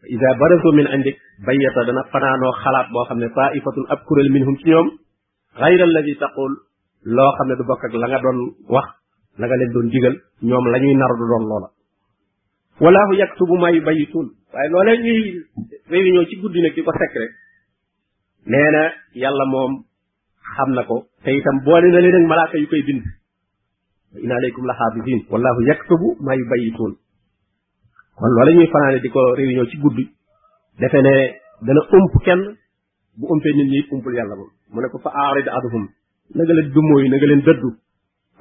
اذا 0.09 0.29
برزوا 0.41 0.71
من 0.73 0.87
عندك 0.87 1.17
بيت 1.47 1.77
لنا 1.87 2.03
فنانو 2.13 2.51
خلاط 2.51 2.87
بو 2.93 3.03
خامني 3.09 3.29
طائفه 3.29 3.71
الابكر 3.83 4.17
منهم 4.31 4.55
يوم 4.65 4.87
غير 5.57 5.83
الذي 5.83 6.13
تقول 6.13 6.51
لو 7.15 7.31
خامني 7.37 7.55
دو 7.57 7.63
بوكك 7.71 7.95
لاغا 7.95 8.17
دون 8.21 8.37
واخ 8.69 8.87
لاغا 9.39 9.55
لين 9.55 9.69
دون 9.73 9.87
ديغال 9.89 10.15
نيوم 10.43 10.65
لاني 10.71 10.93
نار 11.01 11.11
دو 11.19 11.25
دون 11.31 11.43
لولا 11.49 11.69
ولا 12.83 12.99
هو 13.07 13.13
يكتب 13.23 13.49
ما 13.63 13.69
يبيتون 13.77 14.27
واي 14.53 14.67
لولا 14.73 14.93
ني 15.05 15.15
ريوي 15.91 16.11
نيو 16.11 16.25
سي 16.29 16.35
غودي 16.41 16.61
نك 16.63 16.75
كو 16.75 16.91
سيكري 17.01 17.27
نينا 18.51 18.83
يالا 19.23 19.45
موم 19.51 19.71
خامناكو 20.55 20.97
تاي 21.23 21.41
تام 21.45 21.55
بولي 21.65 21.89
نالي 21.95 22.07
نك 22.13 22.25
ملائكه 22.33 22.57
يكاي 22.63 22.81
بين 22.87 22.99
ان 24.23 24.31
عليكم 24.37 24.61
لحافظين 24.67 25.19
والله 25.31 25.49
يكتب 25.71 26.01
ما 26.25 26.33
يبيتون 26.41 26.93
kon 28.15 28.27
loola 28.31 28.51
ñuy 28.55 28.67
fanaane 28.71 28.99
di 29.01 29.09
ko 29.11 29.19
réunion 29.35 29.67
ci 29.67 29.77
guddi 29.77 30.03
defe 30.79 30.99
ne 31.03 31.15
dana 31.65 31.81
ump 31.95 32.13
kenn 32.23 32.39
bu 33.19 33.27
umpee 33.27 33.53
nit 33.55 33.67
ñi 33.71 33.79
umpul 33.93 34.13
yàlla 34.15 34.35
moom 34.35 34.49
mu 34.73 34.79
ne 34.81 34.87
ko 34.87 34.97
fa 34.99 35.09
aarid 35.11 35.47
aduhum 35.47 35.87
na 36.35 36.43
nga 36.43 36.53
leen 36.53 36.71
dummóoyu 36.73 37.09
na 37.09 37.15
nga 37.17 37.25
leen 37.27 37.41
dëddu 37.43 37.69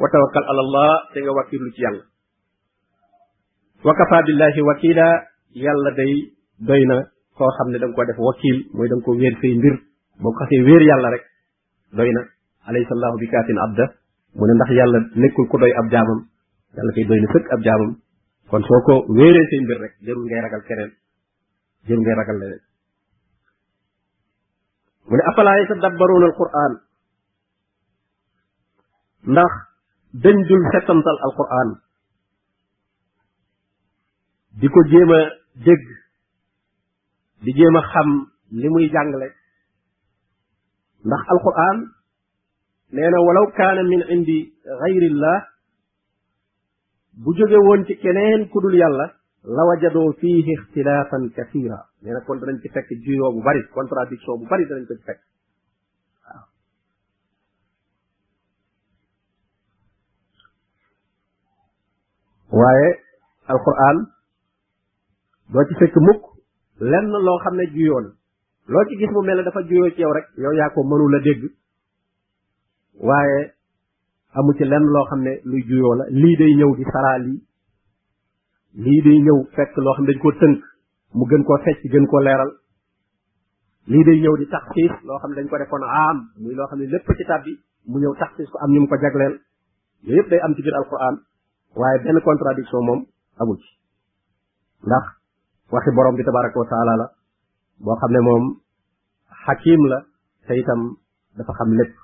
wa 0.00 0.08
tawakkal 0.10 0.44
ala 0.46 1.10
te 1.12 1.18
nga 1.20 1.32
wàkkirlu 1.34 1.70
ci 1.74 1.80
yàlla 1.82 2.02
wa 3.86 3.92
kafa 3.94 4.22
billahi 4.26 4.60
wakila 4.62 5.06
yàlla 5.54 5.90
day 5.98 6.12
doy 6.58 6.82
na 6.86 7.10
koo 7.34 7.50
xam 7.58 7.70
ne 7.70 7.78
da 7.78 7.86
ko 7.92 8.04
def 8.04 8.18
wakil 8.18 8.56
mooy 8.74 8.88
da 8.88 8.94
nga 8.96 9.02
ko 9.04 9.10
wéer 9.18 9.34
say 9.42 9.54
mbir 9.58 9.74
boo 10.22 10.32
ko 10.38 10.44
wéer 10.50 10.82
yàlla 10.86 11.08
rek 11.10 11.24
doy 11.96 12.10
na 12.14 12.22
alaysa 12.66 12.92
allahu 12.94 13.18
bi 13.18 13.26
kaatin 13.26 13.58
abda 13.58 13.84
mu 14.38 14.46
ne 14.46 14.52
ndax 14.54 14.70
yàlla 14.70 14.98
nekkul 15.18 15.46
ko 15.50 15.58
doy 15.58 15.72
ab 15.74 15.86
jaamam 15.90 16.20
yàlla 16.76 16.92
kay 16.94 17.04
doy 17.10 17.20
na 17.20 17.28
ab 17.54 17.60
jaamam 17.66 17.98
kon 18.50 18.62
soo 18.62 18.80
ko 18.86 18.94
wéeree 19.14 19.44
say 19.48 19.58
mbir 19.64 19.78
rek 19.82 19.94
jarul 20.04 20.24
ngay 20.28 20.40
ragal 20.44 20.62
keneen 20.68 20.90
jarul 21.88 22.02
ngay 22.04 22.16
ragal 22.20 22.36
leneen 22.40 22.62
mu 25.08 25.16
ne 25.16 26.32
ndax 29.32 29.50
dañ 30.22 30.36
dul 30.48 30.62
settantal 30.72 31.16
alquran 31.26 31.68
di 34.60 34.66
ko 34.74 34.80
jéem 34.90 35.10
a 35.18 35.20
dégg 35.64 35.82
di 37.44 37.50
jéem 37.56 37.76
a 37.80 37.82
xam 37.92 38.10
li 38.60 38.68
muy 38.72 38.90
jàngale 38.92 39.28
ndax 41.06 41.22
alquran 41.32 41.76
nee 42.94 43.10
na 43.12 43.18
walaw 43.26 43.46
min 43.90 44.00
indi 44.14 44.38
gayrillah 44.80 45.38
bu 47.22 47.30
jóge 47.38 47.58
woon 47.66 47.84
ci 47.86 47.94
keneen 47.96 48.48
ku 48.50 48.60
dul 48.60 48.74
yàlla 48.74 49.06
la 49.56 49.62
wajadoo 49.68 50.12
fiihi 50.20 50.52
ixtilaafan 50.58 51.24
kasiira 51.36 51.78
nee 52.02 52.12
na 52.12 52.20
kon 52.26 52.38
danañ 52.40 52.58
fekk 52.74 52.88
juyoo 53.04 53.32
bu 53.34 53.40
bari 53.46 53.60
contradiction 53.76 54.38
bu 54.40 54.44
bari 54.50 54.64
danañ 54.68 54.84
ko 54.88 54.94
ci 54.98 55.04
fekk 55.08 55.20
waaw 62.58 62.90
waaye 65.54 65.68
lenn 66.90 67.08
loo 67.26 67.38
xam 67.44 67.54
ne 67.56 67.64
juyoo 67.74 68.00
na 68.68 68.84
gis 68.98 69.10
mu 69.14 69.20
mel 69.24 69.44
dafa 69.44 69.60
juyoo 69.68 69.90
ci 69.94 70.00
yow 70.04 70.12
rek 70.16 70.26
yow 70.42 70.52
yaa 70.58 70.70
ko 70.74 70.80
mënul 70.82 71.14
a 71.16 71.20
dégg 71.26 71.42
amu 74.40 74.52
ci 74.58 74.64
lenn 74.66 74.84
loo 74.94 75.04
xam 75.10 75.20
ne 75.24 75.32
luy 75.50 75.60
juyoo 75.68 75.94
la 75.98 76.04
lii 76.22 76.36
de 76.40 76.46
ñëw 76.58 76.70
di 76.78 76.84
saraa 76.92 77.18
lii 77.26 77.40
lii 78.84 79.00
day 79.06 79.18
ñëw 79.26 79.38
fekk 79.54 79.76
loo 79.84 79.94
xam 79.94 80.04
ne 80.04 80.10
dañ 80.12 80.20
ko 80.22 80.30
tënk 80.40 80.58
mu 81.18 81.24
gën 81.30 81.42
koo 81.46 81.58
fecc 81.64 81.80
gën 81.92 82.06
koo 82.10 82.20
leeral 82.26 82.50
lii 83.90 84.04
day 84.06 84.18
ñëw 84.22 84.34
di 84.40 84.46
taxsiis 84.52 84.92
loo 85.06 85.18
xam 85.22 85.30
ne 85.30 85.36
dañ 85.38 85.48
ko 85.50 85.56
defoon 85.60 85.84
aam 85.86 86.16
muy 86.42 86.54
loo 86.58 86.66
xam 86.68 86.78
ne 86.80 86.86
lépp 86.92 87.08
ci 87.16 87.24
tab 87.28 87.42
bi 87.44 87.52
mu 87.90 87.96
ñëw 88.02 88.14
taxsiis 88.20 88.48
ko 88.52 88.56
am 88.64 88.70
ñu 88.74 88.80
mu 88.82 88.88
ko 88.90 88.96
jagleel 89.02 89.34
yooyu 90.04 90.18
yëpp 90.18 90.28
day 90.32 90.40
am 90.44 90.52
ci 90.54 90.62
biir 90.64 90.74
alquran 90.80 91.16
waaye 91.78 91.98
benn 92.04 92.18
contradiction 92.28 92.82
moom 92.88 93.00
amu 93.40 93.54
ci 93.62 93.70
ndax 94.86 95.04
waxi 95.72 95.90
borom 95.96 96.14
bi 96.18 96.22
tabaraka 96.26 96.58
wa 96.60 96.84
la 97.00 97.06
boo 97.84 97.96
xam 98.00 98.10
ne 98.14 98.20
moom 98.28 98.44
xakim 99.46 99.82
la 99.90 99.98
te 100.46 100.54
dafa 101.38 101.52
xam 101.58 101.70
lépp 101.80 101.94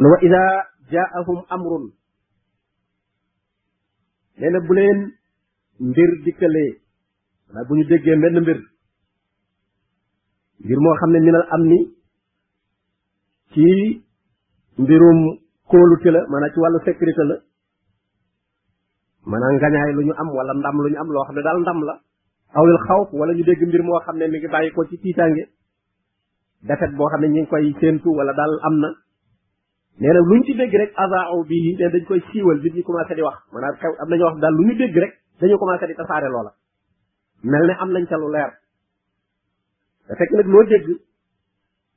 ne 0.00 0.06
wa 0.12 0.18
ida 0.26 0.44
jaahum 0.92 1.38
amrun 1.54 1.84
nee 4.40 4.50
na 4.50 4.58
bu 4.68 4.72
leen 4.76 5.00
mbir 5.90 6.10
dikkalee 6.24 6.70
maanaam 7.48 7.66
bu 7.68 7.74
ñu 7.76 7.84
déggee 7.90 8.16
mbir 8.16 8.34
mbir 10.64 10.78
moo 10.84 10.94
xam 11.00 11.10
ne 11.12 11.18
minal 11.20 11.46
am 11.54 11.62
ni 11.70 11.78
ci 13.52 13.66
mbirum 14.78 15.18
kóolute 15.70 16.10
la 16.10 16.20
maanaam 16.32 16.52
ci 16.54 16.60
wàllu 16.60 16.78
sécurité 16.84 17.24
la 17.30 17.36
maanaam 19.30 19.56
ngañaay 19.56 19.92
lu 19.94 20.02
ñu 20.04 20.14
am 20.20 20.28
wala 20.36 20.52
ndam 20.54 20.76
lu 20.80 20.88
ñu 20.92 20.98
am 21.00 21.08
loo 21.12 21.24
xam 21.26 21.36
ne 21.36 21.42
daal 21.42 21.60
ndam 21.60 21.80
la 21.88 21.94
awlil 22.56 22.80
xawf 22.88 23.12
wala 23.12 23.34
ñu 23.34 23.42
dégg 23.44 23.62
mbir 23.68 23.82
moo 23.82 24.00
xam 24.06 24.16
ne 24.16 24.28
mi 24.28 24.38
ngi 24.38 24.48
bàyyi 24.48 24.70
ko 24.72 24.84
ci 24.88 24.96
tiitaange 24.98 25.44
defet 26.68 26.92
boo 26.96 27.08
xam 27.10 27.20
ne 27.22 27.26
ñi 27.28 27.40
ngi 27.40 27.48
koy 27.50 27.72
séentu 27.80 28.08
wala 28.18 28.32
daal 28.38 28.54
am 28.66 28.76
na 28.84 28.88
nee 30.00 30.12
na 30.16 30.20
luñ 30.26 30.42
ci 30.48 30.54
dégg 30.58 30.72
rek 30.80 30.92
azaaw 31.04 31.40
bii 31.48 31.64
nii 31.76 31.76
dañ 31.80 32.04
koy 32.08 32.20
siiwal 32.32 32.58
bi 32.64 32.70
ñu 32.72 32.82
commencé 32.82 33.14
di 33.14 33.20
wax 33.22 33.36
maanaam 33.52 33.76
xew 33.80 33.92
am 34.00 34.08
nañoo 34.08 34.28
wax 34.30 34.38
daal 34.40 34.54
lu 34.56 34.64
ñu 34.64 34.74
dégg 34.80 34.96
rek 34.96 35.12
dañoo 35.40 35.58
commencé 35.58 35.86
di 35.86 35.94
tasaare 35.94 36.28
loola 36.32 36.54
mel 37.44 37.66
ne 37.68 37.72
am 37.78 37.90
nañ 37.92 38.06
ca 38.08 38.16
lu 38.16 38.32
leer 38.32 38.50
te 40.08 40.14
fekk 40.16 40.30
nag 40.32 40.46
loo 40.46 40.64
dégg 40.64 40.88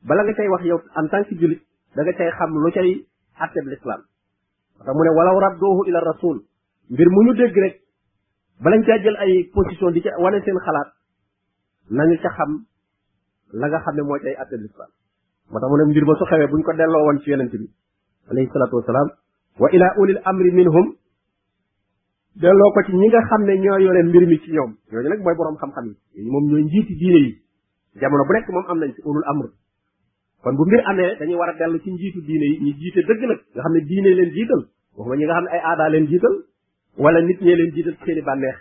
bala 0.04 0.24
nga 0.24 0.34
cay 0.34 0.48
wax 0.52 0.64
yow 0.66 0.82
en 1.00 1.08
tant 1.08 1.24
que 1.24 1.36
jullit 1.36 1.62
da 1.96 2.04
nga 2.04 2.14
cay 2.14 2.30
xam 2.32 2.52
lu 2.52 2.72
cay 2.76 3.08
atteb 3.40 3.68
l'islam 3.72 4.02
tax 4.86 4.96
mu 4.96 5.04
ne 5.04 5.10
walaw 5.16 5.40
radduhu 5.40 5.88
ila 5.88 6.00
rasul 6.04 6.44
mbir 6.92 7.08
mu 7.08 7.22
ñu 7.24 7.34
dégg 7.36 7.56
rek 7.56 7.80
balañ 8.64 8.84
caa 8.84 9.00
jël 9.02 9.16
ay 9.16 9.48
position 9.56 9.92
di 9.94 10.02
ca 10.02 10.12
wane 10.20 10.42
seen 10.44 10.58
xalaat 10.60 10.92
nañu 11.90 12.18
ca 12.20 12.30
xam 12.36 12.66
la 13.54 13.68
nga 13.70 13.80
xam 13.80 13.96
ne 13.96 14.02
moo 14.02 14.18
cay 14.20 14.36
atteb 14.36 14.60
l'islam 14.60 14.90
moo 15.52 15.60
tax 15.60 15.70
mu 15.72 15.78
ne 15.78 15.84
mbir 15.88 16.04
ba 16.06 16.16
su 16.20 16.26
xewee 16.26 16.48
buñ 16.52 16.64
ko 16.64 16.74
delloo 16.76 17.06
woon 17.08 17.20
ci 17.24 17.30
yonent 17.32 17.52
bi 17.56 17.70
alayhi 18.32 18.50
salaatu 18.54 18.78
wasalaam 18.80 19.10
wa 19.60 19.68
ila 19.72 19.88
ulil 20.04 20.20
amri 20.24 20.52
minhum 20.52 20.96
ñi 22.34 23.08
nga 23.10 23.22
xam 23.30 23.42
ne 23.46 23.54
ñoo 23.62 23.78
yore 23.86 24.04
mbir 24.10 24.26
mi 24.28 24.38
ci 24.42 24.52
ñoom 24.52 24.72
ñooñu 24.92 25.10
nag 25.10 25.20
mooy 25.22 25.36
boroom 25.38 25.58
xam-xam 25.62 25.94
yi 26.16 26.30
moom 26.32 26.46
ñooy 26.50 26.64
njiiti 26.64 26.94
diine 26.96 27.20
yi 27.26 27.32
jamono 28.00 28.24
bu 28.26 28.34
nekk 28.34 28.50
moom 28.50 28.66
am 28.72 28.80
nañ 28.80 28.92
ci 28.96 29.02
ulul 29.06 29.24
amr 29.30 29.46
kon 30.42 30.56
bu 30.56 30.66
mbir 30.66 30.82
amee 30.90 31.16
dañuy 31.20 31.36
war 31.36 31.50
a 31.50 31.54
dellu 31.54 31.78
ci 31.80 31.92
njiitu 31.92 32.20
diine 32.22 32.46
yi 32.52 32.56
ñu 32.64 32.72
jiite 32.80 33.02
dëgg 33.06 33.22
nag 33.30 33.40
nga 33.54 33.62
xam 33.62 33.74
ne 33.74 33.82
diine 33.86 34.10
leen 34.16 34.32
jiital 34.32 34.62
waxuma 34.98 35.96
wala 36.98 37.22
nit 37.22 37.40
ñee 37.42 37.56
leen 37.56 37.74
jiital 37.76 37.96
seen 38.06 38.18
i 38.18 38.22
bànneex 38.22 38.58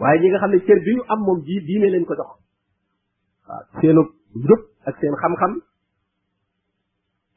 waaye 0.00 0.20
ñi 0.20 0.28
nga 0.28 0.38
xam 0.38 0.50
ne 0.50 0.58
cër 0.66 0.78
bi 0.80 0.94
ñu 0.94 1.02
am 1.08 1.20
moom 1.26 1.38
ji 1.44 1.54
diine 1.66 1.90
leen 1.90 2.04
ko 2.04 2.14
jox 2.14 2.30
waaw 3.48 3.62
seenu 3.80 4.02
jub 4.46 4.60
ak 4.84 4.94
seen 5.00 5.14
xam-xam 5.22 5.52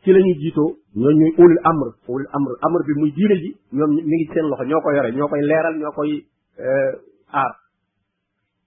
ci 0.06 0.12
la 0.14 0.20
ñuy 0.20 0.36
jiitoo 0.40 0.70
ñoo 0.96 1.12
ñuy 1.18 1.32
ulul 1.42 1.60
amr 1.66 1.88
ulul 2.08 2.30
amr 2.36 2.52
amr 2.62 2.82
bi 2.86 2.94
muy 3.00 3.12
diine 3.14 3.36
ji 3.42 3.50
ñoom 3.74 3.92
mi 3.96 4.02
ngi 4.04 4.28
seen 4.34 4.48
loxo 4.50 4.64
ñoo 4.64 4.82
ko 4.82 4.92
yore 4.94 5.12
ñoo 5.16 5.28
koy 5.28 5.42
leeral 5.42 5.76
ñoo 5.80 5.92
koy 5.92 6.12
euh, 6.62 6.94
aar 7.34 7.54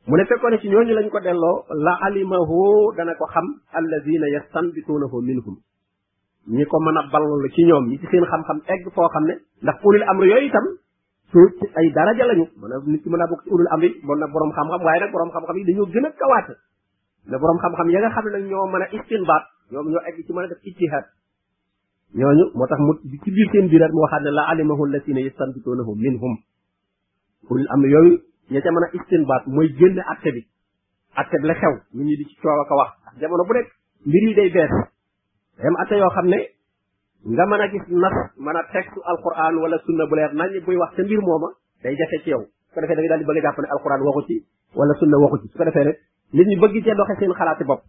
mu 0.06 0.16
ne 0.16 0.24
fekkoon 0.26 0.58
ci 0.60 0.68
ñooñu 0.68 0.92
lañ 0.94 1.08
ko 1.08 1.20
delloo 1.20 1.64
la 1.84 1.94
alimahu 2.02 2.92
dana 2.96 3.14
ko 3.14 3.26
xam 3.30 3.46
alladina 3.72 4.26
yastanbituunahu 4.34 5.22
minhum 5.22 5.56
ñi 6.50 6.64
ko 6.66 6.76
mën 6.82 6.98
a 6.98 7.02
ballal 7.14 7.46
ci 7.54 7.62
ñoom 7.66 7.86
ñi 7.88 7.98
ci 7.98 8.06
seen 8.10 8.24
xam-xam 8.26 8.60
xam 8.66 9.22
ne 9.26 9.34
ndax 9.62 9.76
ulul 9.86 10.02
amr 10.02 10.24
yooyu 10.26 10.46
itam 10.50 10.66
ay 11.78 11.92
daraja 11.94 12.26
lañu 12.26 12.46
mën 12.58 12.72
a 12.72 12.76
nit 12.86 13.02
ki 13.02 13.08
mën 13.08 13.22
a 13.22 13.26
bokk 13.26 13.42
ci 13.44 13.50
ulul 13.50 13.68
amr 13.70 13.84
yi 13.84 14.00
bon 14.02 14.18
nag 14.18 14.30
xam-xam 14.34 14.68
waaye 14.82 15.00
nag 15.00 15.12
borom 15.12 15.30
xam-xam 15.30 15.56
yi 15.56 15.64
dañoo 15.64 15.86
gën 15.86 16.04
a 16.06 16.10
kawaate 16.10 16.56
ne 17.30 17.38
borom 17.38 17.58
xam-xam 17.58 17.88
ya 17.90 18.00
nga 18.00 18.10
xam 18.18 18.24
ne 18.32 18.42
ñoo 18.48 18.66
mën 18.66 18.82
a 18.82 18.90
istinbaat 18.96 19.44
ñoom 19.72 19.86
ñoo 19.90 20.02
egg 20.08 20.26
ci 20.26 20.32
mën 20.32 20.44
a 20.44 20.48
def 20.48 20.60
ijtihaad 20.66 21.06
ñooñu 22.18 22.44
moo 22.56 22.66
tax 22.66 22.80
mu 22.82 22.92
ci 23.22 23.30
biir 23.30 23.48
seen 23.52 23.68
biiraat 23.70 23.92
mu 23.94 24.00
waxaat 24.02 24.22
ne 24.24 24.30
la 24.34 24.42
alimahu 24.50 24.82
allasina 24.84 25.20
yastanbituunahu 25.22 25.94
minhum 25.94 26.32
ulul 27.50 27.66
am 27.70 27.82
yooyu 27.86 28.18
ña 28.50 28.60
ca 28.60 28.70
mën 28.74 28.82
a 28.84 28.90
istinbaat 28.98 29.46
mooy 29.46 29.68
génn 29.78 29.96
atte 30.02 30.30
bi 30.34 30.42
atte 31.14 31.36
bi 31.40 31.46
la 31.46 31.54
xew 31.54 31.74
ñu 31.94 32.02
ñi 32.02 32.14
di 32.18 32.24
ci 32.26 32.34
coow 32.42 32.60
ak 32.64 32.70
a 32.70 32.74
wax 32.74 32.90
ak 33.08 33.14
jamono 33.20 33.44
bu 33.46 33.52
nekk 33.54 33.68
mbir 34.06 34.22
yi 34.28 34.34
day 34.34 34.50
bees 34.50 34.70
dem 35.62 35.76
atte 35.82 35.94
yoo 36.02 36.08
xam 36.10 36.26
ne 36.26 36.40
nga 37.30 37.46
man 37.46 37.60
a 37.62 37.68
gis 37.68 37.86
nas 37.88 38.16
mën 38.42 38.56
a 38.56 38.62
textu 38.74 38.98
alquran 39.06 39.54
wala 39.62 39.78
sunna 39.78 40.04
bu 40.06 40.14
leer 40.16 40.34
nañ 40.34 40.50
buy 40.66 40.76
wax 40.76 40.94
te 40.96 41.02
mbir 41.04 41.20
mooma 41.20 41.48
day 41.82 41.94
jafe 41.96 42.22
ci 42.24 42.30
yow 42.30 42.42
su 42.42 42.74
ko 42.74 42.80
defee 42.80 42.96
da 42.96 43.02
nga 43.02 43.08
daal 43.10 43.20
di 43.22 43.26
bëgg 43.28 43.38
a 43.38 43.42
jàpp 43.54 43.58
ne 43.62 43.68
alquran 43.70 44.00
waxu 44.02 44.22
ci 44.28 44.42
wala 44.74 44.92
sunna 44.98 45.16
waxu 45.22 45.42
ci 45.42 45.48
su 45.52 45.58
ko 45.58 45.64
defee 45.64 45.84
rek 45.86 45.98
nit 46.32 46.46
ñi 46.48 46.56
bëgg 46.58 46.74
cee 46.84 46.94
doxe 46.94 47.14
seen 47.20 47.30
xalaati 47.32 47.64
bopp 47.70 47.82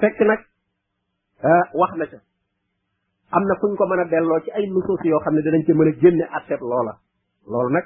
fekk 0.00 0.16
euh, 1.40 1.64
wax 1.74 1.94
na 1.96 2.06
ca 2.06 2.18
am 3.36 3.44
na 3.44 3.54
fuñ 3.60 3.74
ko 3.76 3.84
mën 3.86 4.00
a 4.00 4.04
delloo 4.08 4.40
ci 4.44 4.50
ay 4.56 4.66
nusuus 4.68 5.00
yoo 5.04 5.20
xam 5.20 5.34
ne 5.34 5.42
danañ 5.42 5.64
ci 5.66 5.72
mën 5.72 5.88
a 5.88 5.92
génne 6.00 6.24
atteb 6.30 6.60
loola 6.60 6.96
loolu 7.46 7.68
nag 7.72 7.84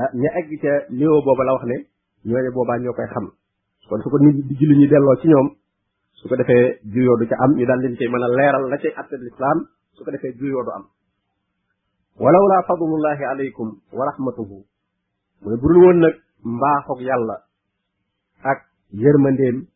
ah, 0.00 0.10
ñu 0.16 0.28
egg 0.38 0.48
ca 0.60 0.86
niveau 0.88 1.20
booba 1.22 1.44
la 1.44 1.52
wax 1.52 1.64
ne 1.68 1.76
ñooñu 2.24 2.50
boobaa 2.54 2.78
ñoo 2.78 2.92
koy 2.94 3.06
xam 3.12 3.30
kon 3.88 4.00
su 4.00 4.08
ko 4.08 4.18
di 4.18 4.56
julli 4.58 4.78
ñu 4.80 4.88
delloo 4.88 5.16
ci 5.20 5.28
ñoom 5.28 5.56
su 6.12 6.28
ko 6.28 6.36
defee 6.36 6.80
juyoo 6.88 7.16
du 7.20 7.26
ca 7.28 7.36
am 7.36 7.52
ñu 7.56 7.66
daal 7.66 7.80
leen 7.80 7.96
cay 7.96 8.08
mën 8.08 8.22
a 8.22 8.28
leeral 8.28 8.68
la 8.70 8.76
cay 8.78 8.92
atteb 8.96 9.20
lislaam 9.20 9.68
su 9.92 10.04
ko 10.04 10.10
defee 10.10 10.32
juyoo 10.36 10.62
du 10.64 10.70
am 10.70 10.84
walawlaa 12.20 12.62
fadlullahi 12.62 13.24
aleykum 13.24 13.68
wa 13.92 14.04
rahmatuhu 14.08 14.56
mu 15.44 15.50
ne 15.50 15.56
budul 15.60 15.76
woon 15.84 15.98
nag 16.00 16.14
mbaaxoog 16.44 17.00
yàlla 17.00 17.44
ak 18.42 18.58
yërmandeem 19.04 19.66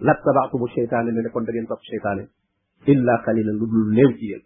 lat 0.00 0.18
tabaatumu 0.22 0.66
seytaane 0.68 1.10
ne 1.12 1.20
ne 1.22 1.28
kon 1.30 1.44
da 1.44 1.52
ngeen 1.52 1.66
topp 1.66 1.80
seytaane 1.82 2.28
illa 2.92 3.14
qalila 3.26 3.50
lu 3.54 3.66
dul 3.72 3.86
néew 3.98 4.10
ci 4.18 4.24
yéen 4.30 4.42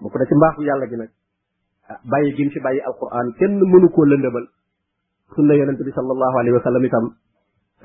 bokk 0.00 0.14
na 0.16 0.24
ci 0.28 0.34
mbaaxu 0.36 0.60
yàlla 0.68 0.86
gi 0.90 0.96
nag 1.00 1.10
ah 1.88 2.00
bàyyi 2.12 2.34
gi 2.36 2.44
mu 2.44 2.50
fi 2.54 2.60
bàyyi 2.66 2.80
alquran 2.88 3.26
kenn 3.38 3.60
mënu 3.72 3.88
koo 3.94 4.04
lëndëmal 4.04 4.44
sunna 5.34 5.54
yonente 5.60 5.82
bi 5.88 5.92
sallallahu 5.98 6.36
alayhi 6.40 6.56
wa 6.58 6.62
sallam 6.66 6.84
itam 6.88 7.04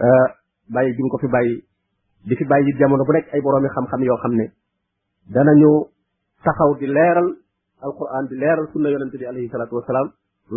ah, 0.06 0.28
bàyyi 0.76 0.92
gi 0.96 1.02
mu 1.04 1.10
ko 1.14 1.18
fi 1.24 1.28
bàyyi 1.36 1.56
di 2.28 2.34
fi 2.40 2.46
bàyyi 2.52 2.72
jamono 2.80 3.04
bu 3.08 3.12
nekk 3.14 3.28
ay 3.34 3.42
boroomi 3.44 3.68
xam-xam 3.76 4.02
yoo 4.08 4.18
xam 4.24 4.34
ne 4.40 4.46
danañu 5.34 5.72
taxaw 6.44 6.72
di 6.80 6.88
leeral 6.96 7.30
alquran 7.86 8.26
di 8.30 8.36
leeral 8.42 8.66
sunna 8.74 8.90
yonente 8.94 9.18
bi 9.22 9.26
alayhi 9.32 9.48
salatu 9.54 9.74
wasalaam 9.80 10.08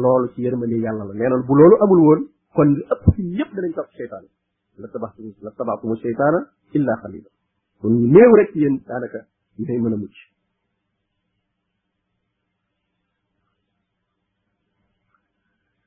loolu 0.03 0.27
ci 0.35 0.41
yërmande 0.45 0.77
yàlla 0.85 1.05
la 1.09 1.15
nee 1.19 1.29
na 1.31 1.37
bu 1.49 1.55
loolu 1.59 1.77
amul 1.85 2.01
woon 2.09 2.21
kon 2.57 2.69
li 2.77 2.83
ëpp 2.93 3.03
fi 3.15 3.21
ñëpp 3.37 3.51
danañ 3.57 3.73
topp 3.79 3.91
seytaan 3.99 4.25
la 4.83 4.89
tabaxtumu 4.95 5.31
la 5.45 5.51
tabaxtumu 5.59 5.95
seytaana 6.05 6.41
illa 6.77 6.95
qalila 7.03 7.31
kon 7.81 7.91
ñu 7.99 8.07
néew 8.15 8.31
rek 8.39 8.51
yéen 8.57 8.75
daanaka 8.89 9.19
ñooy 9.59 9.79
a 9.97 9.99
mucc 10.03 10.17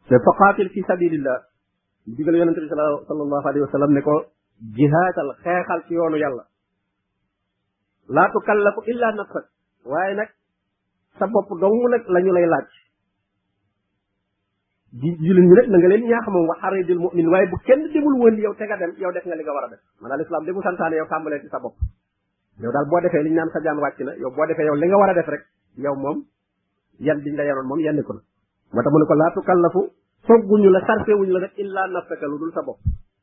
te 0.07 0.15
fa 0.25 0.31
qaatil 0.39 0.69
fi 0.73 0.81
sabilillah 0.89 1.39
digal 2.15 2.35
yonente 2.39 2.61
bi 2.63 2.67
sallallahu 2.71 3.47
alayhi 3.47 3.63
wa 3.67 3.87
ne 3.87 4.01
ko 4.07 4.15
jihaatal 4.75 5.31
xeexal 5.43 5.79
ci 5.85 5.93
yoonu 5.97 6.17
yàlla 6.23 6.43
laa 8.15 8.29
tukallafu 8.33 8.81
illa 8.91 9.07
nafsak 9.17 9.45
waaye 9.91 10.13
nag 10.19 10.29
sa 11.19 11.25
dong 11.61 11.81
nag 11.93 12.03
la 12.13 12.19
ñu 12.25 12.31
di 14.91 15.07
jullit 15.23 15.45
ñi 15.47 15.47
nag 15.55 15.69
na 15.71 15.77
nga 15.79 15.87
leen 15.87 16.03
ñaax 16.03 16.25
moom 16.27 16.47
wa 16.51 16.55
xaridil 16.59 16.99
mu'min 16.99 17.29
waaye 17.31 17.47
bu 17.47 17.57
kenn 17.63 17.87
demul 17.95 18.13
woon 18.19 18.35
yow 18.43 18.53
te 18.59 18.65
nga 18.67 18.75
dem 18.75 18.91
yow 18.99 19.09
def 19.15 19.23
nga 19.25 19.35
li 19.35 19.43
nga 19.43 19.53
war 19.55 19.63
a 19.63 19.69
def 19.71 19.79
maanaam 20.03 20.19
lislaam 20.19 20.43
li 20.43 20.51
mu 20.51 20.59
daal 20.59 20.75
boo 22.91 22.99
defee 22.99 23.23
liñ 23.23 23.33
naan 23.33 23.49
sa 23.55 23.61
jaan 23.63 23.79
boo 23.79 23.87
defee 24.45 24.67
li 24.67 24.87
nga 24.87 24.97
war 24.99 25.09
a 25.09 25.13
def 25.15 25.27
rek 25.31 25.45
yow 25.79 25.95
moom 25.95 26.25
yan 26.99 27.21
biñ 27.23 27.35
la 27.39 27.43
yenoon 27.43 27.67
moom 27.67 27.79
yenn 27.79 28.03
ko 28.03 28.13
na 28.15 28.21
moo 28.75 28.83
tax 28.83 28.91
mu 28.91 28.97
ne 28.99 29.05
ko 29.07 29.13
laa 29.15 29.31
tukallafu 29.31 29.81
fogguñu 30.27 30.69
la 30.69 30.81
sarfe 30.85 31.11
wuñu 31.15 31.31
la 31.31 31.39
rek 31.39 31.55
illa 31.57 31.87
nafsaka 31.87 32.25
lu 32.27 32.37
dul 32.39 32.51
sa 32.51 32.61
bopp 32.61 32.79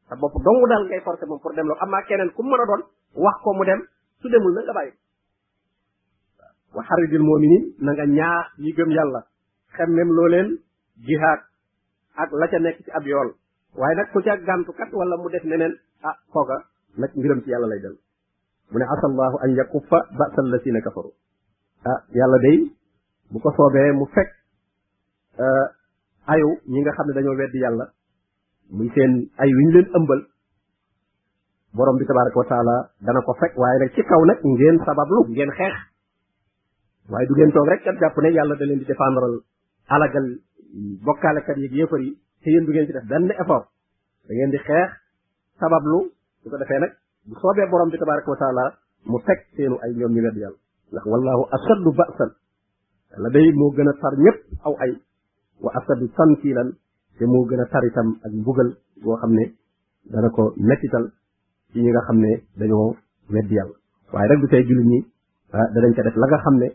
sa 0.08 0.16
bopp 0.16 0.40
dong 0.42 0.64
daal 0.72 0.86
ngay 0.88 1.00
forcé 1.04 1.26
moom 1.26 1.38
pour 1.40 1.52
dem 1.52 1.66
lo 1.68 1.74
amaa 1.78 2.00
keneen 2.08 2.32
ku 2.32 2.42
mën 2.44 2.60
a 2.62 2.64
doon 2.64 2.82
wax 3.22 3.40
ko 3.44 3.52
mu 3.52 3.64
dem 3.66 3.82
su 4.22 4.28
demul 4.32 4.52
na 4.56 4.60
nga 4.64 4.72
bàyyi 4.72 4.92
wa 6.74 6.82
xaridil 6.82 7.20
mu'minin 7.28 7.64
na 7.84 7.90
nga 7.92 8.04
ñaax 8.06 8.46
ñi 8.56 8.72
gëm 8.72 8.88
yàlla 8.90 9.20
xemmem 9.76 10.08
ak 12.18 12.30
la 12.34 12.46
nekk 12.58 12.82
ci 12.84 12.90
ab 12.98 13.06
yool 13.06 13.30
waaye 13.78 13.94
nag 13.96 14.10
ku 14.10 14.20
ca 14.22 14.36
gàntukat 14.36 14.90
wala 14.92 15.16
mu 15.16 15.30
def 15.30 15.44
neneen 15.44 15.74
ah 16.02 16.16
kooka 16.32 16.56
nag 16.98 17.10
mbiram 17.14 17.40
ci 17.44 17.50
yàlla 17.50 17.66
lay 17.66 17.80
del 17.80 17.96
mu 18.72 18.78
ne 18.78 18.84
asallahu 18.94 19.36
an 19.44 19.50
yakuffa 19.54 19.98
ba'sa 20.18 20.38
allasina 20.44 20.80
kafaru 20.80 21.10
ah 21.86 21.98
yàlla 22.14 22.38
day 22.42 22.58
bu 23.30 23.38
ko 23.40 23.50
soobee 23.56 23.92
mu 23.98 24.04
fekk 24.14 24.30
ah, 25.42 25.66
ayu 26.34 26.48
ñi 26.68 26.78
nga 26.80 26.92
xam 26.96 27.06
ne 27.06 27.12
dañoo 27.14 27.36
weddi 27.40 27.58
yàlla 27.64 27.84
muy 28.76 28.90
seen 28.94 29.12
ay 29.42 29.50
wi 29.56 29.62
ñu 29.64 29.72
leen 29.78 29.88
ëmbal 29.98 30.20
borom 31.76 31.96
bi 31.98 32.04
tabaraka 32.06 32.38
wa 32.38 32.48
taala 32.52 32.76
dana 33.04 33.20
ko 33.26 33.32
fekk 33.40 33.52
waaye 33.56 33.78
nag 33.78 33.90
ci 33.94 34.02
kaw 34.02 34.22
nag 34.24 34.38
ngeen 34.42 34.76
sabablu 34.86 35.20
ngeen 35.30 35.50
xeex 35.58 35.74
waaye 37.10 37.26
du 37.28 37.34
ngeen 37.34 37.52
toog 37.54 37.68
rek 37.70 37.82
kat 37.84 37.96
jàpp 38.00 38.16
ne 38.22 38.28
yàlla 38.36 38.54
da 38.58 38.64
leen 38.66 38.78
di 38.78 38.84
défendral 38.90 39.34
alagal 39.86 40.28
bokkaalekat 41.04 41.56
yi 41.58 41.68
yéefar 41.76 42.00
yi 42.00 42.10
te 42.44 42.50
yéen 42.50 42.64
du 42.66 42.72
ngeen 42.72 42.86
ci 42.86 42.92
def 42.92 43.04
benn 43.08 43.30
effort 43.30 43.66
da 44.28 44.34
ngeen 44.34 44.50
di 44.50 44.58
xeex 44.58 44.90
sabablu 45.60 46.00
su 46.42 46.50
ko 46.50 46.56
defee 46.58 46.78
nag 46.78 46.92
bu 47.26 47.34
soobee 47.40 47.66
borom 47.70 47.90
bi 47.90 47.98
tabaraka 47.98 48.30
wa 48.30 48.64
mu 49.04 49.18
teg 49.26 49.38
seenu 49.56 49.76
ay 49.84 49.92
ñoom 49.96 50.12
ñu 50.14 50.20
wedd 50.26 50.36
yàlla 50.42 50.58
ndax 50.92 51.04
wallahu 51.12 51.42
ashaddu 51.56 51.90
ba'san 51.98 52.30
la 53.24 53.28
day 53.30 53.52
moo 53.54 53.70
gën 53.76 53.88
a 53.88 53.92
tar 54.02 54.12
ñëpp 54.24 54.38
aw 54.66 54.74
ay 54.84 54.92
wa 55.62 55.70
ashaddu 55.78 56.06
tankilan 56.16 56.68
te 57.18 57.24
moo 57.26 57.44
gën 57.48 57.60
a 57.60 57.66
tar 57.72 57.84
itam 57.84 58.08
ak 58.24 58.32
mbugal 58.32 58.68
boo 59.02 59.16
xam 59.20 59.32
ne 59.38 59.44
dana 60.12 60.28
ko 60.36 60.42
mettital 60.56 61.04
ci 61.72 61.78
ñi 61.82 61.90
nga 61.90 62.02
xam 62.06 62.18
ne 62.24 62.32
dañoo 62.58 62.96
weddi 63.32 63.54
yàlla 63.58 63.74
waaye 64.12 64.28
rek 64.30 64.40
du 64.42 64.48
tey 64.52 64.62
jullit 64.68 64.86
ñi 64.92 65.00
ah, 65.52 65.66
danañ 65.74 65.92
ca 65.96 66.02
def 66.02 66.16
la 66.22 66.26
nga 66.26 66.38
xam 66.44 66.56
ne 66.62 66.68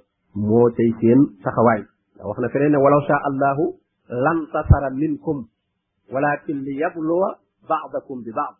moo 0.47 0.69
tey 0.77 0.91
seen 0.99 1.19
taxawaay 1.43 1.81
wax 2.29 2.37
na 2.39 2.49
feneen 2.49 2.75
walaw 2.83 3.01
sha 3.07 3.15
allahu 3.29 3.65
lan 4.09 4.47
tasara 4.51 4.89
minkum 4.91 5.47
walakin 6.11 6.63
li 6.67 6.75
yabluwa 6.77 7.39
baadakum 7.69 8.23
bi 8.25 8.31
baad 8.35 8.55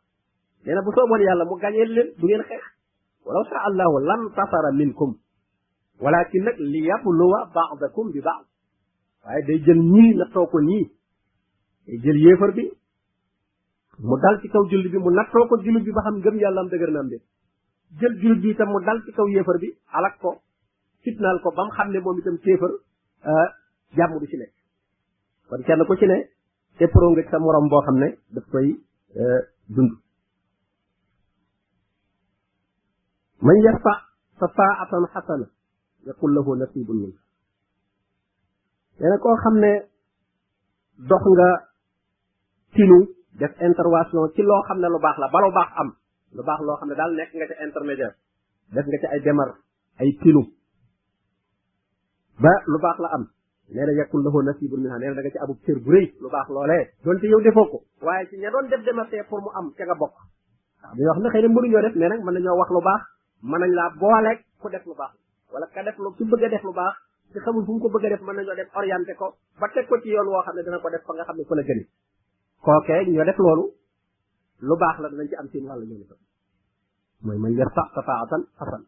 nee 0.66 0.74
na 0.76 0.82
bu 0.82 0.92
sooboon 0.96 1.20
yàlla 1.22 1.44
mu 1.46 1.60
gañeel 1.62 1.90
leen 1.92 2.08
du 2.20 2.26
ngeen 2.28 2.44
xeex 2.48 2.64
walaw 3.26 3.44
sa 3.50 3.58
allahu 3.70 3.96
lan 4.10 4.22
tasara 4.38 4.72
minkum 4.72 5.16
walakin 6.04 6.44
nag 6.48 6.58
li 6.74 6.82
yabluwa 6.92 7.40
baadakum 7.58 8.12
bi 8.14 8.20
baad 8.28 8.46
waaye 9.26 9.42
day 9.48 9.58
jël 9.66 9.80
ñii 9.94 10.14
nattoo 10.20 10.46
ko 10.52 10.58
ñii 10.70 10.86
day 11.86 12.00
jël 12.24 12.38
bi 12.56 12.66
mu 14.08 14.16
dal 14.24 14.36
ci 14.42 14.48
kaw 14.54 14.64
jullit 14.70 14.92
bi 14.94 14.98
mu 15.06 15.10
nattoo 15.12 15.48
ko 15.50 15.56
jullit 15.64 15.84
bi 15.88 15.92
ba 15.98 16.02
xam 16.06 16.16
gëm 16.24 16.36
yàlla 16.42 16.60
am 16.62 16.70
dëgër 16.74 16.92
na 16.92 17.00
am 17.04 17.10
de 17.12 17.18
jël 18.00 18.40
bi 18.42 18.50
itam 18.50 18.68
mu 18.74 18.80
dal 18.86 19.00
ci 19.06 19.12
kaw 19.18 19.28
yéefar 19.34 19.58
bi 19.64 19.70
alak 19.98 20.16
ko 20.22 20.30
fitnaal 21.04 21.38
ko 21.44 21.50
ba 21.58 21.62
mu 21.66 21.92
ne 21.94 22.00
moom 22.04 22.18
itam 22.20 22.38
kéefar 22.44 22.72
euh, 23.32 23.48
jàmm 23.96 24.12
du 24.20 24.26
ci 24.32 24.38
nekk 24.42 24.54
kon 25.50 25.62
kenn 25.66 25.82
ku 25.88 25.94
ci 26.00 26.06
ne 26.08 26.18
te 26.80 26.86
pro 26.88 27.08
nga 27.12 27.24
sa 27.32 27.38
morom 27.44 27.68
boo 27.72 27.84
xam 27.86 27.98
ne 28.04 28.08
daf 28.36 28.46
koy 28.52 28.68
euh, 29.22 29.42
dund 29.76 29.92
man 33.46 33.58
yarfa 33.66 33.94
safaatan 34.40 35.04
xasana 35.14 35.48
yaqul 36.08 36.32
lahu 36.36 36.52
nasibun 36.58 36.98
min 37.02 37.14
nee 39.00 39.10
na 39.10 39.18
koo 39.24 39.36
xam 39.44 39.56
ne 39.64 39.72
dox 41.12 41.24
nga 41.36 41.50
tinu 42.76 42.98
def 43.40 43.54
intervention 43.68 44.32
ci 44.36 44.42
loo 44.44 44.62
xam 44.68 44.80
ne 44.80 44.88
lu 44.94 45.00
baax 45.06 45.18
la 45.22 45.28
ba 45.34 45.40
lu 45.44 45.52
baax 45.58 45.70
am 45.82 45.90
lu 46.38 46.42
baax 46.48 46.60
loo 46.68 46.78
xam 46.80 46.90
ne 46.90 46.96
daal 47.00 47.12
nekk 47.20 47.32
nga 47.38 47.46
ca 47.50 47.56
intermédiaire 47.68 48.16
def 48.76 48.86
nga 48.90 49.00
ci 49.02 49.08
ay 49.14 49.20
démar 49.26 49.50
ay 50.02 50.10
tinu 50.24 50.42
ba 52.44 52.54
lu 52.72 52.80
baax 52.86 52.98
la 53.04 53.10
am 53.18 53.24
nee 53.72 53.86
na 53.88 53.94
yàkkul 53.96 54.24
laxoo 54.24 54.42
nasibun 54.44 54.80
minha 54.84 54.98
nee 55.00 55.08
na 55.10 55.16
da 55.16 55.22
nga 55.24 55.30
ci 55.32 55.38
abub 55.40 55.58
cër 55.66 55.78
lu 56.24 56.30
baax 56.34 56.48
loolee 56.56 56.84
donte 57.04 57.26
yow 57.34 57.40
defoo 57.42 57.66
ko 57.72 57.78
waaye 58.06 58.28
ci 58.30 58.36
ña 58.38 58.50
doon 58.52 58.68
def 58.70 58.84
démarché 58.84 59.24
pour 59.30 59.40
mu 59.42 59.50
am 59.56 59.72
ca 59.78 59.84
nga 59.86 59.96
bokk 59.96 60.12
waaw 60.82 60.92
dañoo 60.96 61.14
wax 61.16 61.20
ne 61.24 61.30
xëy 61.32 61.42
na 61.42 61.48
mënuñoo 61.56 61.82
def 61.86 61.96
mais 61.96 62.60
wax 62.60 62.70
lu 62.76 62.82
baax 62.88 63.02
mën 63.44 63.60
nañ 63.60 63.72
laa 63.80 63.90
booleeg 64.02 64.40
ku 64.60 64.68
def 64.70 64.84
lu 64.86 64.94
baax 65.00 65.14
wala 65.54 65.66
ka 65.74 65.84
def 65.84 65.98
lu 66.04 66.10
su 66.18 66.24
bëgg 66.32 66.50
def 66.54 66.64
lu 66.64 66.74
baax 66.74 66.96
ci 67.32 67.40
xamul 67.44 67.66
fu 67.66 67.80
ko 67.80 67.88
bëgg 67.94 68.06
a 68.06 68.10
def 68.10 68.22
mën 68.26 68.36
nañoo 68.38 68.56
def 68.56 68.70
orienté 68.76 69.14
ko 69.16 69.28
ba 69.60 69.68
teg 69.74 69.88
ko 69.88 69.96
ci 70.02 70.10
yoon 70.16 70.28
woo 70.32 70.42
xam 70.46 70.56
ne 70.56 70.62
dana 70.64 70.80
ko 70.82 70.90
def 70.90 71.04
fa 71.08 71.14
nga 71.14 71.24
xam 71.28 71.38
ne 71.38 71.44
fa 71.50 71.56
la 71.56 71.64
gëni 71.64 71.84
kookee 72.68 73.02
ñoo 73.16 73.26
def 73.30 73.38
loolu 73.40 73.66
lu 74.68 74.76
baax 74.82 74.96
la 75.02 75.08
danañ 75.10 75.28
ci 75.30 75.36
am 75.36 75.48
seen 75.52 75.66
wàll 75.70 75.82
ñoom 75.90 76.02
itam 76.06 76.20
mooy 77.26 77.38
man 77.44 77.54
yarfa 77.60 77.84
safaatan 77.96 78.44
hasan 78.60 78.84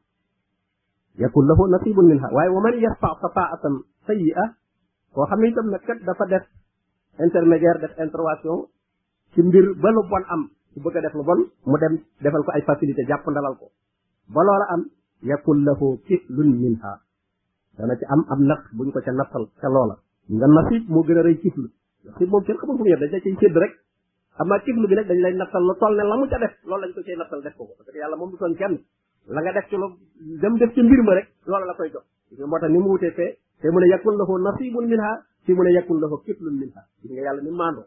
yakun 1.22 1.46
lahu 1.50 1.64
nasibun 1.72 2.06
minha 2.12 2.28
waaye 2.36 2.50
wa 2.56 2.62
man 2.66 2.76
yarfa 2.84 3.10
safaatan 3.24 3.76
sayyi'a 4.08 4.46
koo 5.16 5.26
xam 5.30 5.40
ne 5.42 5.48
itam 5.50 5.68
nag 5.72 5.82
kat 5.88 6.00
dafa 6.08 6.26
def 6.32 6.44
intermédiaire 7.28 7.80
def 7.84 7.94
intervention 8.06 8.60
ci 9.34 9.42
mbir 9.48 9.66
ba 9.82 9.90
lu 9.90 10.02
bon 10.12 10.24
am 10.34 10.42
su 10.74 10.78
bëgg 10.84 10.98
a 10.98 11.02
def 11.02 11.14
lu 11.16 11.24
bon 11.24 11.40
mu 11.70 11.78
dem 11.78 11.96
defal 12.24 12.44
ko 12.46 12.52
ay 12.56 12.62
facilité 12.70 13.02
jàpp 13.10 13.24
ndalal 13.32 13.56
ko 13.60 13.68
ba 14.36 14.42
loola 14.44 14.66
am 14.74 14.82
yakun 15.32 15.60
lahu 15.68 15.88
kitlun 16.08 16.50
minha 16.64 16.94
dana 17.78 17.94
ci 18.00 18.06
am 18.14 18.22
am 18.34 18.42
natt 18.50 18.64
buñ 18.76 18.92
ko 18.94 19.00
ca 19.06 19.12
nattal 19.12 19.46
ca 19.62 19.68
loola 19.76 19.96
nga 20.38 20.48
nasib 20.48 20.84
moo 20.92 21.04
gën 21.06 21.18
a 21.18 21.22
rëy 21.24 21.38
kiflu 21.42 21.68
nasib 22.06 22.30
moom 22.32 22.44
kenn 22.46 22.58
xamul 22.60 22.76
fu 22.78 22.84
mu 22.84 22.90
yem 22.90 23.00
dañ 23.00 23.12
ca 23.12 23.20
ciy 23.24 23.36
sédd 23.40 23.58
rek 23.64 23.74
amaa 24.40 24.60
kiflu 24.66 24.86
bi 24.90 24.96
nag 24.96 25.08
dañ 25.10 25.20
lay 25.26 25.34
nattal 25.36 25.64
lu 25.68 25.74
toll 25.82 25.94
ne 25.98 26.04
la 26.04 26.16
mu 26.20 26.24
ca 26.32 26.38
def 26.44 26.54
loolu 26.70 26.82
lañ 26.84 26.94
ko 26.96 27.00
cay 27.08 27.16
nattal 27.22 27.42
def 27.46 27.56
ko 27.58 27.64
ko 27.68 27.74
parce 27.78 27.92
que 27.94 28.16
moom 28.20 28.30
du 28.32 28.38
toon 28.42 28.56
kenn 28.62 28.76
la 29.36 29.40
nga 29.42 29.52
def 29.56 29.66
ci 29.70 29.76
lu 29.82 29.88
dem 30.42 30.54
def 30.60 30.72
ci 30.76 30.82
ma 31.08 31.14
rek 31.18 31.28
loola 31.46 31.66
la 31.72 31.76
koy 31.78 31.90
jox 31.94 32.04
moo 32.50 32.58
tax 32.60 32.72
ni 32.72 32.80
mu 32.80 32.90
wutee 32.94 33.12
fee 33.18 33.34
te 33.62 33.70
mu 33.72 33.80
ne 33.80 33.88
yakun 33.88 34.18
lahu 34.20 34.38
nasibun 34.42 34.86
minha 34.90 35.24
ci 35.46 35.54
mu 35.54 35.64
ne 35.64 35.72
yakun 35.72 36.00
lahu 36.02 36.22
kitlun 36.26 36.56
minha 36.60 36.82
ci 37.04 37.12
nga 37.14 37.22
yàlla 37.22 37.42
ni 37.44 37.50
mando 37.52 37.84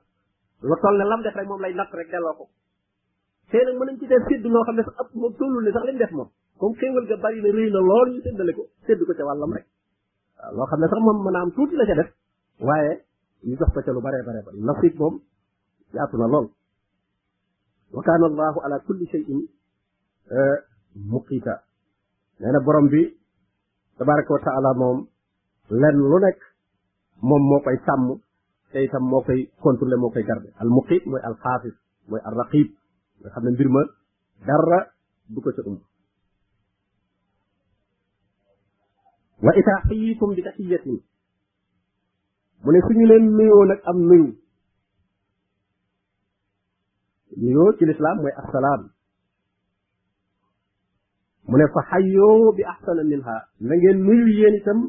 lu 0.62 0.74
toll 0.82 0.96
ne 0.96 1.04
lam 1.04 1.20
def 1.22 1.34
rek 1.36 1.46
mom 1.48 1.60
lay 1.60 1.74
natt 1.74 1.90
rek 1.92 2.08
delo 2.10 2.32
ko 2.36 2.48
te 3.50 3.56
nak 3.64 3.76
mënañ 3.80 3.98
ci 4.00 4.06
def 4.06 4.22
sédd 4.28 4.44
loo 4.46 4.62
xamne 4.64 4.82
sax 4.82 4.94
ap 5.00 5.10
mo 5.14 5.30
tollul 5.32 5.62
ne 5.64 5.70
sax 5.70 5.84
lim 5.86 5.98
def 5.98 6.10
mom 6.12 6.28
kom 6.58 6.72
xewal 6.74 7.04
ga 7.06 7.16
bari 7.16 7.40
na 7.42 7.48
rëy 7.48 7.70
na 7.72 7.80
lool 7.80 8.08
ñu 8.14 8.20
séddale 8.22 8.52
ko 8.54 8.64
sédd 8.86 9.00
ko 9.06 9.12
ci 9.14 9.22
walam 9.22 9.52
rek 9.52 9.66
lo 10.56 10.64
xamne 10.66 10.86
sax 10.88 11.00
mom 11.06 11.18
mën 11.24 11.36
am 11.36 11.50
tuti 11.52 11.74
la 11.76 11.84
ca 11.86 11.94
def 11.94 12.10
waye 12.60 13.04
ñu 13.44 13.56
jox 13.56 13.70
ko 13.74 13.80
ci 13.84 13.90
lu 13.90 14.00
bare 14.00 14.18
bare 14.24 14.40
bari 14.44 14.58
nasib 14.60 14.94
mom 14.98 15.20
yaatu 15.92 16.16
na 16.18 16.26
lool 16.26 16.48
wa 17.92 18.02
kana 18.02 18.24
allah 18.26 18.54
ala 18.64 18.78
kulli 18.86 19.06
shay'in 19.12 19.40
muqita 21.10 21.54
nee 22.40 22.60
borom 22.64 22.86
bi 22.88 23.02
tabaaraku 23.98 24.32
taala 24.44 24.72
mom 24.74 24.98
lenn 25.70 25.96
lu 26.10 26.16
nek 26.24 26.36
mom 27.28 27.42
mo 27.50 27.56
koy 27.64 27.76
sam 27.86 28.00
tay 28.72 28.86
tam 28.92 29.02
mo 29.10 29.18
koy 29.26 29.40
contrôler 29.62 29.98
mo 30.02 30.08
koy 30.14 30.24
garder 30.28 30.52
al 30.62 30.68
muqib 30.76 31.02
moy 31.10 31.20
al 31.28 31.36
xaafis 31.42 31.74
moy 32.08 32.20
ar 32.28 32.34
raqib 32.40 32.68
nga 33.20 33.28
xamne 33.34 33.50
mbir 33.52 33.68
ma 33.74 33.82
dara 34.46 34.78
du 35.32 35.38
ko 35.44 35.50
ci 35.54 35.60
um 35.68 35.78
wa 39.44 39.52
ita 39.60 39.74
xiyitum 39.88 40.28
bi 40.36 40.42
taxiyatin 40.46 40.96
mu 42.64 42.68
ne 42.72 42.80
suñu 42.86 43.06
len 43.10 43.24
nuyo 43.36 43.58
nak 43.68 43.80
am 43.90 43.96
nuyu 44.08 44.28
nuyo 47.42 47.64
ci 47.78 47.84
l'islam 47.88 48.16
moy 48.22 48.32
assalam 48.42 48.80
mu 51.48 51.54
ne 51.58 51.64
fa 51.72 51.80
hayyo 51.90 52.28
bi 52.56 52.62
ahsana 52.72 53.02
minha 53.10 53.36
na 53.66 53.74
ngeen 53.80 53.98
nuyu 54.06 54.26
yéen 54.36 54.54
itam 54.60 54.80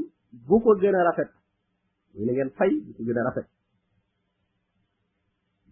bu 0.48 0.56
ko 0.64 0.72
gën 0.82 0.94
rafet 1.08 1.30
muy 2.14 2.26
na 2.26 2.32
ngeen 2.34 2.52
fay 2.58 2.70
bu 2.96 3.02
ko 3.06 3.12
rafet 3.28 3.48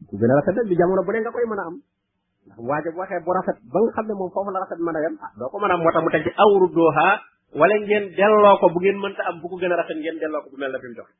bu 0.09 0.13
ko 0.19 0.23
rafet 0.39 0.53
nag 0.57 0.67
bi 0.69 0.75
jamono 0.79 1.01
bu 1.05 1.11
ne 1.11 1.19
nga 1.21 1.31
koy 1.35 1.45
mën 1.51 1.59
a 1.61 1.63
am 1.69 1.75
ndax 2.47 2.57
bu 2.91 2.97
waxee 2.99 3.21
bu 3.25 3.31
rafet 3.37 3.57
ba 3.73 3.77
nga 3.81 3.91
xam 3.95 4.05
ne 4.07 4.13
moom 4.19 4.29
foofu 4.33 4.49
la 4.51 4.59
rafet 4.65 4.79
mën 4.85 4.95
a 4.97 5.01
yem 5.05 5.15
ah 5.25 5.31
doo 5.37 5.57
a 5.63 5.69
am 5.73 5.81
moo 5.83 5.91
tax 5.93 6.03
mu 6.03 6.09
teg 6.13 6.23
ci 6.25 6.31
awru 6.43 6.65
dooha 6.75 7.07
wala 7.59 7.75
ngeen 7.81 8.05
delloo 8.17 8.55
ko 8.61 8.65
bu 8.73 8.79
ngeen 8.81 8.97
am 9.29 9.35
buku 9.41 9.55
ko 9.59 9.65
rafet 9.81 9.97
ngeen 10.01 10.17
delloo 10.21 10.41
ko 10.43 10.49
bu 10.51 10.57
mel 10.61 10.71
na 10.73 10.79
fi 10.81 10.87
mu 10.91 10.95
joxe 10.99 11.13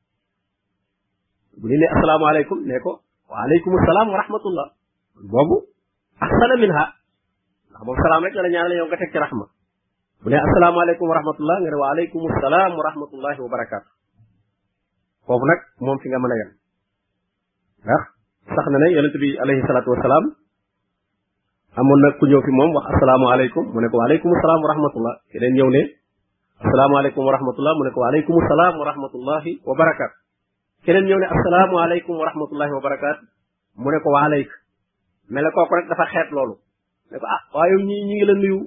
bu 1.62 1.66
ni 1.70 1.76
ne 1.82 1.86
asalaamaaleykum 1.96 2.60
ne 2.70 2.76
ko 2.86 2.92
waaleykum 3.32 3.72
salaam 3.88 4.08
wa 4.14 4.18
rahmatullah 4.24 4.68
boobu 5.32 5.56
ahsana 6.26 6.56
minha 6.64 6.84
ndax 7.70 7.82
moom 7.86 7.98
salaam 8.04 8.22
rek 8.26 8.34
la 8.46 8.50
ñaanal 8.54 8.74
yow 8.80 8.88
nga 8.90 8.98
teg 9.02 9.12
ci 9.14 9.18
rahma 9.26 9.46
bu 10.24 10.28
ne 10.32 10.38
asalaamaaleykum 10.48 11.06
wa 11.10 11.16
rahmatullah 11.20 11.58
nga 11.62 11.70
ne 11.72 11.78
wa 11.78 11.88
aleykum 11.94 12.22
salaam 12.42 12.72
wa 12.74 12.84
rahmatullahi 12.90 13.40
wa 13.44 13.50
barakaatu 13.54 13.90
foofu 15.30 15.46
nag 15.46 15.60
moom 15.86 15.98
fi 16.02 16.10
nga 16.10 16.20
mën 16.24 16.32
a 16.34 16.38
yem 16.42 16.50
ndax 17.86 18.00
sax 18.56 18.66
na 18.74 18.78
ne 18.82 18.88
yonent 18.98 19.16
bi 19.22 19.30
alayhi 19.38 19.62
salaatu 19.70 19.92
wasalaam 19.94 20.26
amoon 21.78 22.00
na 22.02 22.10
ku 22.18 22.26
ñëw 22.26 22.42
fi 22.46 22.52
moom 22.60 22.70
wax 22.76 22.86
asalaamaaleykum 22.98 23.64
mu 23.74 23.80
ne 23.82 23.88
ko 23.94 23.98
waaleykum 24.02 24.30
salaam 24.42 24.62
wa 24.66 24.70
rahmatullah 24.74 25.16
keneen 25.32 25.54
ñëw 25.58 25.70
ne 25.76 25.82
asalaamaaleykum 26.66 27.22
wa 27.28 27.32
rahmatullah 27.38 27.74
mu 27.78 27.84
ne 27.86 27.92
ko 27.94 28.00
waaleykum 28.02 28.36
salaam 28.50 28.74
wa 28.82 28.86
rahmatullahi 28.90 29.52
wa 29.70 29.74
barakaatu 29.82 30.16
keneen 30.86 31.06
ñëw 31.08 31.20
ne 31.22 31.28
asalaamaaleykum 31.36 32.14
wa 32.18 32.26
rahmatullahi 32.30 32.72
wa 32.78 32.82
barakaatu 32.82 33.22
mu 33.78 33.90
ne 33.94 34.00
ko 34.02 34.10
waaleyk 34.18 34.50
mel 35.30 35.46
ne 35.46 35.86
dafa 35.90 36.06
xeet 36.14 36.30
loolu 36.36 36.56
ne 37.12 37.18
ko 37.22 37.26
ah 37.38 37.42
waaye 37.54 37.76
ñii 37.88 38.04
ñi 38.10 38.16
ngi 38.18 38.26
la 38.32 38.36
nuyu 38.42 38.60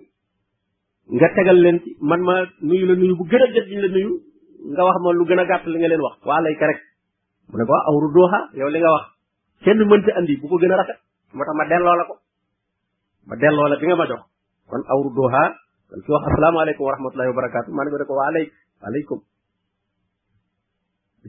nga 1.10 1.28
tegal 1.34 1.58
leen 1.58 1.78
man 2.00 2.20
ma 2.28 2.34
nuyu 2.62 2.86
la 2.86 2.94
nuyu 2.94 3.14
bu 3.18 3.24
gën 3.26 3.42
a 3.42 3.48
jot 3.54 3.66
la 3.82 3.88
nuyu 3.90 4.12
nga 4.74 4.82
wax 4.86 4.96
ma 5.02 5.08
lu 5.18 5.24
gën 5.28 5.42
a 5.42 5.44
gàtt 5.50 5.66
li 5.66 5.78
nga 5.78 5.88
leen 5.90 6.02
wax 6.06 6.16
waa 6.28 6.40
lay 6.44 6.54
ka 6.60 6.66
rek 6.70 6.80
mu 7.50 7.54
ne 7.58 7.64
ko 7.68 7.74
aw 7.88 7.94
ruddooxa 8.02 8.40
yow 8.58 8.70
li 8.70 8.78
nga 8.82 8.90
wax 8.96 9.04
kenn 9.64 9.80
mënta 9.90 10.10
andi 10.18 10.38
bu 10.40 10.46
gën 10.60 10.70
a 10.72 10.76
rafet 10.78 11.00
moo 11.34 11.44
tax 11.46 11.54
ma 11.58 11.64
delloo 11.70 11.96
la 12.00 12.04
ko 12.08 12.14
ma 13.28 13.34
delloo 13.40 13.66
la 13.70 13.76
bi 13.80 13.86
nga 13.88 13.96
ma 14.00 14.06
jox 14.10 14.22
kon 14.70 14.82
aw 14.90 14.98
ruddooxa 15.04 15.42
kon 15.90 16.00
ki 16.04 16.10
wax 16.14 16.22
asalaamaaleykum 16.30 16.84
wa 16.86 16.92
rahmatullahi 16.94 17.30
wa 17.32 17.36
barakaatu 17.40 17.70
maa 17.74 17.84
ne 17.84 17.90
ko 17.90 17.96
ne 17.98 18.06
ko 18.10 18.14
waa 18.20 18.30
lay 18.36 18.46
waaleykum 18.82 19.18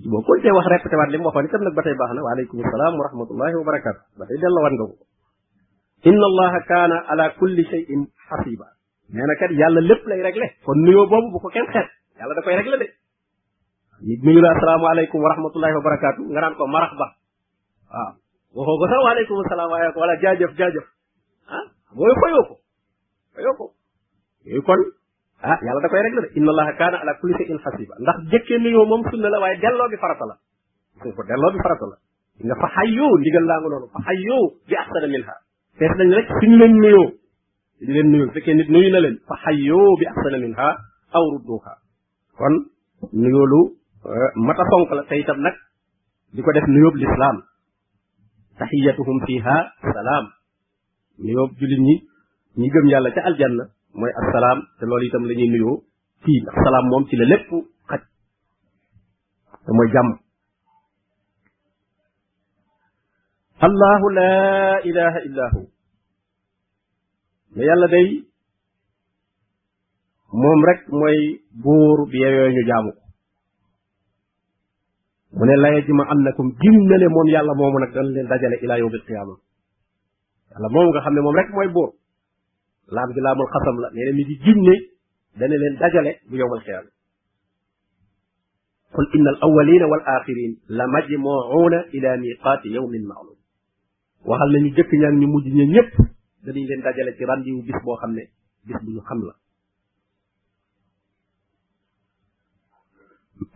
ci 0.01 0.07
boo 0.13 0.21
kontee 0.27 0.53
wax 0.57 0.65
répété 0.73 0.95
waat 0.99 1.09
li 1.09 1.17
mu 1.17 1.25
waxoon 1.25 1.45
itam 1.49 1.61
ba 1.77 1.81
tey 1.81 1.95
baax 1.97 2.11
na 2.15 2.21
waaleykum 2.27 2.57
salaam 2.73 2.93
wa 2.99 3.03
rahmatullahi 3.09 3.53
wa 3.59 3.65
barakaatu 3.69 4.01
ba 4.17 4.23
tey 4.29 4.37
delloo 4.43 4.61
waat 4.63 4.73
nga 4.77 4.85
ko 4.91 4.95
inna 6.09 6.25
allaha 6.31 6.57
kaana 6.69 6.97
ala 7.11 7.25
kulli 7.39 7.63
shay'in 7.71 8.01
xasiba 8.29 8.69
nee 9.13 9.25
na 9.27 9.35
kat 9.35 9.51
yàlla 9.51 9.81
lépp 9.81 10.05
lay 10.07 10.21
réglé 10.23 10.47
kon 10.65 10.75
nuyoo 10.83 11.07
boobu 11.07 11.31
bu 11.31 11.39
ko 11.39 11.49
kenn 11.49 11.67
xeet 11.67 11.87
yàlla 12.19 12.33
da 12.35 12.41
koy 12.41 12.55
réglé 12.55 12.77
de 12.77 12.87
nit 14.07 14.23
nuyu 14.23 14.39
la 14.41 14.51
asalaamaaleykum 14.55 15.21
wa 15.21 15.29
rahmatullahi 15.33 15.73
wa 15.73 15.81
barakaatu 15.81 16.21
nga 16.31 16.41
naan 16.41 16.55
ko 16.55 16.67
marhaba 16.67 17.07
waaw 18.55 18.55
waxoo 18.55 18.77
ko 18.79 18.85
sax 18.87 18.99
waaleykum 19.03 19.35
salaam 19.49 19.69
waaye 19.71 19.91
wala 19.95 20.15
jaajëf 20.23 20.51
jaajëf 20.57 20.85
ah 21.51 21.63
mooy 21.95 22.13
fayoo 22.23 22.43
ko 22.49 22.55
fayoo 23.35 23.53
ko 23.59 23.65
yooyu 24.47 24.63
kon 24.63 24.79
ah 25.43 25.57
yàlla 25.61 25.81
da 25.81 25.89
koy 25.91 25.99
réglé 26.01 26.21
de 26.21 26.27
inna 26.37 26.49
allaha 26.51 26.73
kaana 26.73 26.97
ala 27.01 27.13
kulli 27.19 27.33
shay'in 27.33 27.59
hasiba 27.63 27.95
ndax 27.99 28.17
jëkkee 28.31 28.57
nuyoo 28.59 28.85
moom 28.85 29.03
sunna 29.11 29.29
la 29.29 29.39
waaye 29.39 29.59
delloo 29.59 29.89
bi 29.91 29.97
farata 29.97 30.25
la 30.25 30.35
suñ 31.03 31.11
ko 31.15 31.23
delloo 31.27 31.51
bi 31.51 31.59
farata 31.63 31.85
la 31.91 31.95
nga 32.47 32.55
fa 32.55 32.67
xayyoo 32.79 33.17
ndigal 33.19 33.43
laa 33.43 33.59
nga 33.59 33.79
fa 33.91 33.99
xayyoo 34.07 34.45
bi 34.67 35.85
nañ 35.97 36.13
rek 36.15 36.29
nuyoo 36.83 37.20
di 37.81 37.89
leen 37.89 38.07
nuyu 38.13 38.25
fekkee 38.33 38.53
nit 38.53 38.69
nuyu 38.73 38.89
na 38.93 38.99
leen 39.03 39.15
fa 39.27 39.35
xayyoo 39.43 39.91
bi 39.99 40.05
axsana 40.13 40.37
minha 40.43 40.67
aw 41.17 41.23
rudduha 41.33 41.73
kon 42.37 42.53
nuyoolu 43.23 43.61
euh, 44.09 44.31
mata 44.47 44.63
fonk 44.71 44.89
la 44.97 45.03
te 45.09 45.15
itam 45.21 45.39
nag 45.45 45.55
ko 46.45 46.49
def 46.55 46.67
nuyóob 46.73 46.95
lislaam 47.01 47.37
taxiyatuhum 48.59 49.17
fiha 49.27 49.57
salaam 49.93 50.25
nuyóob 51.25 51.51
jullit 51.59 51.81
ñi 51.87 51.95
ñi 52.59 52.67
gëm 52.73 52.85
la 53.03 53.09
ca 53.15 53.21
aljanna 53.29 53.63
mooy 53.99 54.11
assalaam 54.21 54.59
te 54.79 54.83
loolu 54.89 55.05
itam 55.09 55.23
la 55.29 55.33
ñuy 55.39 55.49
nuyoo 55.53 55.77
fii 56.23 56.37
ndax 56.41 56.55
salaam 56.63 56.85
moom 56.91 57.03
ci 57.09 57.15
la 57.17 57.25
lépp 57.31 57.47
xaj 57.89 58.01
te 59.65 59.69
mooy 59.77 59.89
jàmm 59.93 60.09
la 64.17 64.29
ilaha 64.89 65.19
illa 65.27 65.45
hu 65.53 65.61
yàlla 67.55 67.87
day 67.87 68.23
moom 70.41 70.59
rek 70.67 70.81
mooy 70.89 71.17
buur 71.63 71.97
bi 72.11 72.17
yeyoo 72.23 72.49
ñu 72.55 72.61
jaamu 72.69 72.91
ko 72.97 73.03
mu 75.37 75.43
ne 75.45 75.53
laye 75.63 75.79
ji 75.85 75.91
ma 75.93 76.03
am 76.11 76.19
na 76.23 76.31
comme 76.31 76.53
gim 76.61 76.75
moom 77.15 77.27
yàlla 77.27 77.53
moomu 77.55 77.79
nag 77.79 77.93
dana 77.93 78.09
leen 78.09 78.27
dajale 78.27 78.55
ilaa 78.63 78.77
yawmil 78.77 79.03
qiyaama 79.07 79.33
yàlla 80.51 80.69
moomu 80.73 80.89
nga 80.91 81.01
xam 81.03 81.13
ne 81.15 81.21
moom 81.21 81.35
rek 81.35 81.49
mooy 81.55 81.67
buur 81.75 81.91
laam 82.87 83.09
gi 83.13 83.21
laamul 83.21 83.47
la 83.83 83.89
nee 83.93 84.05
na 84.05 84.11
mi 84.17 84.23
ngi 84.23 84.35
gim 84.43 84.59
leen 84.63 85.75
dajale 85.81 86.11
bu 86.29 86.35
yawmal 86.37 86.61
qiyaama 86.65 86.89
qul 88.93 89.07
inna 89.15 89.29
al 89.41 89.49
wa 89.55 89.87
wal 89.91 90.05
axirin 90.15 90.53
la 90.77 90.85
majmuuna 90.87 91.79
ila 91.95 92.17
miqaati 92.17 92.67
yawmin 92.75 93.03
maalum 93.11 93.37
waxal 94.29 94.49
nañu 94.51 94.69
jëkk 94.75 94.89
ñaan 95.01 95.15
ñu 95.19 95.27
mujj 95.33 95.47
ña 95.57 95.65
ñëpp 95.75 95.91
danañ 96.43 96.65
leen 96.67 96.81
dajale 96.81 97.15
ci 97.17 97.23
rendez-vous 97.25 97.63
bis 97.63 97.75
boo 97.85 97.95
xam 97.97 98.11
ne 98.15 98.23
bis 98.65 98.77
bu 98.83 98.91
ñu 98.91 99.01
xam 99.01 99.19
la 99.21 99.33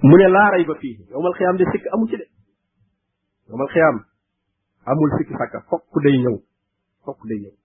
mu 0.03 0.15
ne 0.17 0.27
laa 0.29 0.49
rayba 0.51 0.75
fii 0.75 0.93
yowmal 1.11 1.33
xiyaam 1.33 1.57
de 1.57 1.65
sikk 1.71 1.87
amu 1.93 2.05
ci 2.09 2.17
de 2.17 2.25
yowmal 3.49 3.67
xiyaam 3.67 4.05
amul 4.85 5.09
sikki 5.17 5.33
sàkka 5.33 5.59
fokk 5.69 5.95
day 6.03 6.17
ñëw 6.17 6.37
fokk 7.05 7.25
day 7.29 7.39
ñëw 7.41 7.55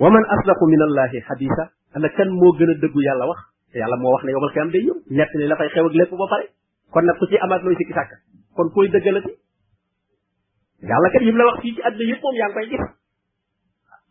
wa 0.00 0.10
man 0.10 0.24
asdaqu 0.34 0.64
min 0.66 0.80
allahi 0.88 1.20
xadisa 1.28 1.64
ana 1.94 2.08
kan 2.16 2.30
moo 2.30 2.52
gën 2.58 2.70
a 2.70 2.74
dëggu 2.82 3.00
yàlla 3.06 3.26
wax 3.26 3.40
yàlla 3.74 3.96
moo 3.96 4.10
wax 4.14 4.22
ne 4.24 4.30
yowmal 4.30 4.50
xiyaam 4.54 4.70
day 4.70 4.82
ñëw 4.86 4.96
nekk 5.16 5.30
ni 5.34 5.46
la 5.46 5.56
fay 5.56 5.68
xew 5.74 5.86
ak 5.86 5.94
lépp 5.94 6.10
ba 6.20 6.26
pare 6.32 6.46
kon 6.92 7.02
nag 7.04 7.18
ku 7.18 7.26
ci 7.26 7.36
amaat 7.38 7.62
looy 7.64 7.74
sikki 7.76 7.92
sàkka 7.92 8.16
kon 8.54 8.68
koy 8.74 8.88
dëggalati 8.94 9.34
yàlla 10.88 11.08
kat 11.14 11.22
yim 11.26 11.36
la 11.40 11.44
wax 11.50 11.58
fii 11.62 11.72
ci 11.74 11.80
àdduna 11.88 12.08
yëpp 12.12 12.22
moom 12.24 12.36
yaa 12.38 12.48
ngi 12.48 12.54
koy 12.56 12.66
gis 12.72 12.84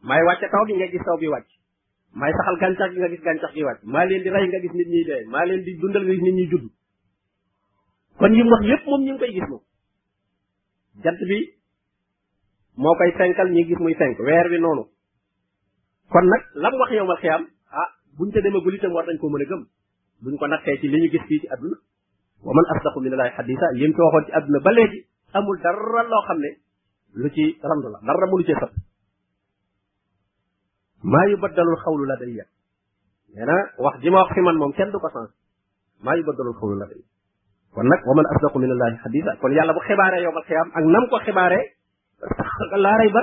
may 0.08 0.22
wàcce 0.28 0.48
taw 0.52 0.64
bi 0.68 0.74
nga 0.78 0.88
gis 0.92 1.04
taw 1.06 1.18
bi 1.22 1.28
wàcc 1.34 1.50
may 2.22 2.32
saxal 2.38 2.58
gàncax 2.64 2.90
gi 2.94 3.00
nga 3.02 3.10
gis 3.14 3.24
gàncax 3.28 3.52
gi 3.54 3.64
wàcc 3.68 3.82
maa 3.94 4.06
leen 4.10 4.24
di 4.24 4.30
rey 4.34 4.46
nga 4.48 4.60
gis 4.64 4.74
nit 4.78 4.88
ñuy 4.94 5.04
dee 5.10 5.24
maa 5.34 5.46
leen 5.46 5.62
di 5.66 5.72
dundal 5.82 6.04
nga 6.06 6.14
gis 6.14 6.24
nit 6.24 6.36
ñuy 6.36 6.48
judd 6.52 6.66
kon 8.20 8.34
yim 8.38 8.50
wax 8.54 8.64
yëpp 8.70 8.84
moom 8.90 9.02
ñu 9.06 9.12
ngi 9.14 9.20
koy 9.22 9.32
gis 9.38 9.48
moom 9.52 9.64
jant 11.04 11.20
bi 11.30 11.40
moo 12.82 12.96
koy 12.98 13.12
fenkal 13.18 13.50
ñi 13.52 13.64
gis 13.68 13.80
muy 13.80 13.94
fenk 14.00 14.20
weer 14.20 14.48
wi 14.52 14.60
noonu 14.60 14.84
kon 16.12 16.26
nag 16.32 16.42
lam 16.64 16.74
wax 16.82 16.90
yow 16.98 17.06
ma 17.06 17.16
xiyam 17.22 17.44
ah 17.72 17.90
buñ 18.18 18.30
ca 18.34 18.42
demagul 18.42 18.76
itam 18.76 18.92
war 18.94 19.06
nañ 19.06 19.18
koo 19.20 19.30
mën 19.30 19.42
a 19.46 19.48
gëm 19.52 19.64
buñ 20.24 20.38
ko 20.40 20.46
nattee 20.48 20.78
ci 20.82 20.88
li 20.88 21.00
ñu 21.02 21.10
gis 21.14 21.24
fii 21.30 21.40
ci 21.42 21.48
àdduna 21.48 21.78
wa 22.44 22.52
man 22.54 22.66
asdaqu 22.76 23.00
minallaahi 23.02 23.36
xadisa 23.38 23.68
yim 23.78 23.94
ci 24.26 24.32
àdduna 24.38 24.60
ba 24.60 24.72
léegi 24.72 25.00
amul 25.34 25.58
dara 25.62 26.04
loo 26.10 26.26
xam 26.28 26.40
ne 26.40 26.63
lu 27.14 27.30
ci 27.30 27.44
rand 27.62 27.86
la 27.94 28.00
dara 28.10 28.26
mënu 28.30 28.44
ci 28.48 28.54
sat 28.58 28.72
maa 31.04 31.26
yubaddalul 31.30 31.78
xawlu 31.84 32.06
la 32.10 32.16
day 32.22 32.32
yet 32.38 32.50
nee 33.38 33.46
na 33.46 33.56
wax 33.86 34.02
ji 34.02 34.10
ma 34.10 34.22
wax 34.24 34.34
fi 34.34 34.42
man 34.42 34.58
moom 34.58 34.74
kenn 34.74 34.90
du 34.92 34.98
ko 35.00 35.10
maa 36.04 36.16
yubaddalul 36.18 36.56
xawlu 36.58 36.76
la 36.80 36.86
day 36.90 37.02
kon 37.74 37.86
nag 37.86 38.02
wa 38.10 38.14
man 38.18 38.26
asdaqu 38.34 38.58
min 38.60 38.72
allahi 38.72 38.98
xadisa 39.04 39.36
kon 39.42 39.52
yàlla 39.54 39.74
bu 39.74 39.80
xibaaree 39.86 40.22
yowmal 40.24 40.44
xiyaam 40.44 40.70
ak 40.74 40.84
nam 40.90 41.06
ko 41.14 41.18
xibaaree 41.26 41.64
sax 42.20 42.72
laa 42.82 42.98
rey 42.98 43.10
ba 43.14 43.22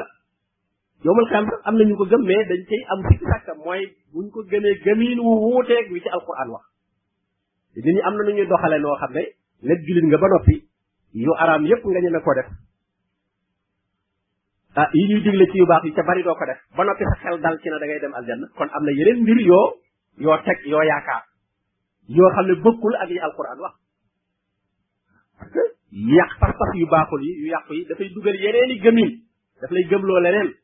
yowmal 1.02 1.26
xiyaam 1.26 1.46
am 1.64 1.74
na 1.76 1.84
ñu 1.84 1.96
ko 1.96 2.04
gëm 2.04 2.22
mais 2.30 2.46
dañ 2.48 2.62
cay 2.70 2.82
am 2.94 3.00
sikki 3.10 3.24
sàkka 3.26 3.54
mooy 3.54 3.82
buñ 4.14 4.30
ko 4.30 4.40
gëmee 4.50 4.74
gëmiin 4.86 5.18
wu 5.18 5.32
wuuteeg 5.50 5.90
wi 5.90 6.00
ci 6.00 6.08
alquran 6.08 6.48
wax 6.54 6.64
nit 7.76 7.84
ñi 7.84 8.00
am 8.06 8.14
na 8.16 8.22
nu 8.22 8.32
ñuy 8.38 8.46
doxale 8.46 8.78
noo 8.78 8.96
xam 9.00 9.12
ne 9.12 9.22
net 9.66 9.80
jullit 9.86 10.04
nga 10.06 10.18
ba 10.18 10.28
noppi 10.28 10.56
yu 11.12 11.32
araam 11.42 11.64
yépp 11.66 11.84
nga 11.84 12.00
ñeme 12.00 12.20
ko 12.22 12.34
def 12.34 12.50
ah 14.80 14.88
yi 14.92 15.02
ñuy 15.10 15.20
digle 15.20 15.44
ci 15.52 15.58
yu 15.58 15.66
baax 15.66 15.84
yi 15.84 15.92
ca 15.92 16.02
bari 16.08 16.22
doo 16.22 16.34
ko 16.34 16.44
def 16.48 16.58
ba 16.76 16.84
noppi 16.84 17.04
sa 17.04 17.16
xel 17.22 17.40
dal 17.40 17.58
ci 17.60 17.68
na 17.70 17.78
da 17.78 17.86
ngay 17.86 18.00
dem 18.00 18.14
aljanna 18.14 18.46
kon 18.56 18.68
am 18.76 18.84
na 18.84 18.92
yeneen 18.98 19.22
mbir 19.22 19.40
yoo 19.40 19.74
yoo 20.18 20.36
teg 20.44 20.58
yoo 20.64 20.82
yaakaar 20.82 21.24
yoo 22.08 22.30
xam 22.34 22.46
ne 22.46 22.54
bokkul 22.54 22.94
ak 22.96 23.08
yi 23.10 23.18
alquran 23.18 23.58
yu 26.80 26.86
baaxul 26.86 27.22
yi 27.22 27.32
yu 27.40 27.46
yàqu 27.50 27.72
yi 27.74 27.84
dafay 27.86 28.08
lay 29.70 29.84
gëmloo 29.90 30.20
leneen 30.20 30.54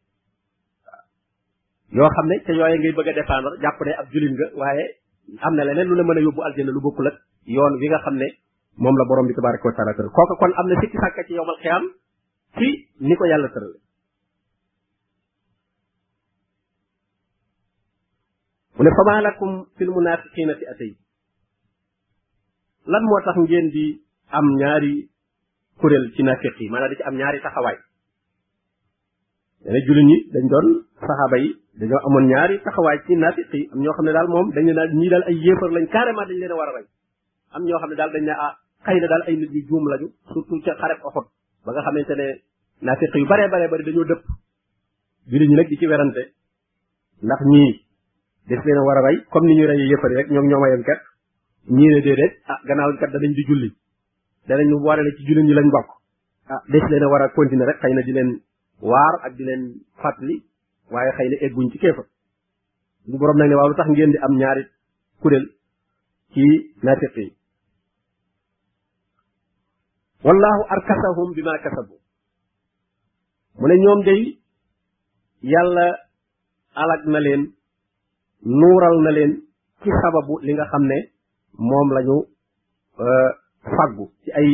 yoo 1.93 2.09
xam 2.09 2.27
ne 2.27 2.41
ca 2.47 2.53
yooye 2.53 2.93
bëgg 2.97 3.09
a 3.09 3.13
défendre 3.13 3.57
jàpp 3.61 3.81
ne 3.85 3.93
ak 3.93 4.07
julin 4.13 4.33
nga 4.35 4.47
waaye 4.57 4.85
am 5.43 5.55
na 5.55 5.65
leneen 5.65 5.89
lu 5.89 5.95
la 5.95 6.03
mën 6.05 6.19
a 6.19 6.21
yóbbu 6.21 6.41
aljanna 6.43 6.73
lu 6.73 6.81
bokkul 6.81 7.07
ak 7.07 7.17
yoon 7.45 7.73
wi 7.81 7.89
nga 7.89 7.99
xam 8.01 8.17
ne 8.17 8.29
moom 8.77 8.97
la 8.97 9.05
borom 9.05 9.27
bi 9.27 9.35
tabaraka 9.35 9.69
wa 9.69 9.75
taala 9.77 9.93
tëral 9.95 10.11
kooku 10.11 10.35
kon 10.41 10.53
am 10.57 10.67
na 10.69 10.81
sikki 10.81 10.97
sàkka 10.97 11.23
ci 11.29 11.33
yowmal 11.35 11.59
xiyaam 11.61 11.85
ci 12.59 12.69
ni 13.01 13.15
ko 13.17 13.25
yàlla 13.29 13.49
tërale 13.49 13.79
mu 18.79 18.85
ne 18.85 18.91
fama 18.97 19.21
lakum 19.25 19.53
fil 19.79 19.89
munafiqina 19.91 20.55
fi 20.61 20.67
atay 20.73 20.91
lan 22.93 23.03
moo 23.09 23.21
tax 23.25 23.37
ngeen 23.41 23.71
di 23.73 23.85
am 24.31 24.45
ñaari 24.61 25.09
kuréel 25.81 26.13
ci 26.15 26.23
nafiq 26.23 26.55
yi 26.61 26.69
maanaam 26.69 26.91
di 26.93 26.97
ci 26.97 27.03
am 27.03 27.15
ñaari 27.17 27.41
taxawaay 27.41 27.77
dene 29.65 29.81
jullit 29.87 30.05
ñi 30.05 30.17
dañ 30.33 30.45
doon 30.49 30.83
saxaaba 31.01 31.37
yi 31.39 31.57
dañoo 31.81 32.01
amoon 32.07 32.27
ñaari 32.29 32.59
taxawaay 32.65 32.99
ci 33.07 33.17
nafiq 33.17 33.49
yi 33.55 33.69
am 33.73 33.81
ñoo 33.81 33.93
xam 33.97 34.05
ne 34.05 34.13
daal 34.13 34.29
moom 34.29 34.53
dañ 34.53 34.65
ne 34.65 34.73
daal 34.75 34.93
ñii 34.95 35.09
daal 35.11 35.25
ay 35.27 35.37
yéefar 35.45 35.71
lañ 35.73 35.87
carrément 35.89 36.27
dañ 36.27 36.37
leen 36.37 36.53
a 36.53 36.55
war 36.55 36.69
a 36.69 36.73
rey 36.79 36.87
am 37.57 37.63
ñoo 37.65 37.79
xam 37.81 37.91
ne 37.91 37.97
daal 37.97 38.13
dañ 38.13 38.25
ne 38.25 38.31
ah 38.33 38.59
xëy 38.85 39.01
daal 39.01 39.23
ay 39.27 39.37
nit 39.37 39.53
ñu 39.53 39.61
juum 39.69 39.89
lañu 39.89 40.09
surtout 40.29 40.61
ca 40.65 40.77
xareb 40.77 40.99
oxot 41.03 41.27
ba 41.65 41.73
nga 41.73 41.81
xamante 41.83 42.13
ne 42.15 42.29
nafiq 42.83 43.15
yu 43.15 43.27
baree 43.27 43.49
baree 43.49 43.69
bari 43.69 43.85
dañoo 43.85 44.05
dëpp 44.05 44.23
jullit 45.29 45.49
ñi 45.49 45.55
nag 45.57 45.67
di 45.69 45.77
ci 45.77 45.87
werante 45.87 46.23
ndax 47.25 47.41
ñi 47.53 47.86
des 48.47 48.57
leen 48.57 48.79
a 48.79 48.81
war 48.83 48.97
a 48.97 49.01
rey 49.03 49.17
comme 49.33 49.47
ni 49.47 49.57
ñu 49.57 49.67
rey 49.67 49.81
yëfari 49.91 50.15
rek 50.17 50.29
ñoom 50.31 50.47
ñoo 50.47 50.61
ma 50.61 50.69
yem 50.71 50.83
kat 50.83 51.01
ñii 51.69 51.89
ne 51.95 52.01
déedéet 52.01 52.35
ah 52.47 52.59
gannaaw 52.67 52.93
kat 53.01 53.09
danañ 53.11 53.33
di 53.35 53.43
julli 53.43 53.75
danañ 54.47 54.71
waree 54.83 55.03
ne 55.03 55.11
ci 55.19 55.35
lañ 55.35 55.69
bokk 55.71 55.89
ah 56.49 56.63
war 57.11 57.23
rek 57.23 57.33
xëy 57.83 57.95
na 57.95 58.03
di 58.03 58.13
leen 58.13 58.41
waar 58.81 59.15
ak 59.27 59.35
di 59.37 59.45
leen 59.45 59.63
fàttali 59.99 60.43
waaye 60.91 61.11
xëy 61.19 61.29
na 61.29 61.37
egguñ 61.47 61.71
ci 61.73 61.79
kéefa 61.79 62.03
bu 63.07 63.19
borom 63.19 63.37
nag 63.37 63.49
ne 63.51 63.55
waaw 63.57 63.69
lu 63.69 63.75
tax 63.75 63.89
ngeen 63.91 64.11
di 64.11 64.19
am 64.19 64.37
ñaari 64.39 64.65
kuréel 65.21 65.45
ci 66.33 66.43
naafiq 66.83 67.17
yi 67.17 67.35
wallahu 70.25 70.63
arkasahum 70.71 71.31
bima 71.35 71.59
kasabu 71.59 71.99
mu 73.59 73.67
ne 73.69 73.75
ñoom 73.75 74.03
day 74.05 74.39
yàlla 75.43 75.87
alag 76.75 77.03
na 77.07 77.19
leen 77.21 77.53
nuural 78.47 78.97
na 79.03 79.11
leen 79.11 79.33
ci 79.83 79.91
sababu 80.03 80.39
li 80.43 80.53
nga 80.55 80.65
xam 80.73 80.85
ne 80.91 80.99
moom 81.69 81.89
la 81.97 82.01
ñu 82.09 82.17
euh, 83.03 83.31
fàggu 83.75 84.07
ci 84.23 84.31
ay 84.41 84.49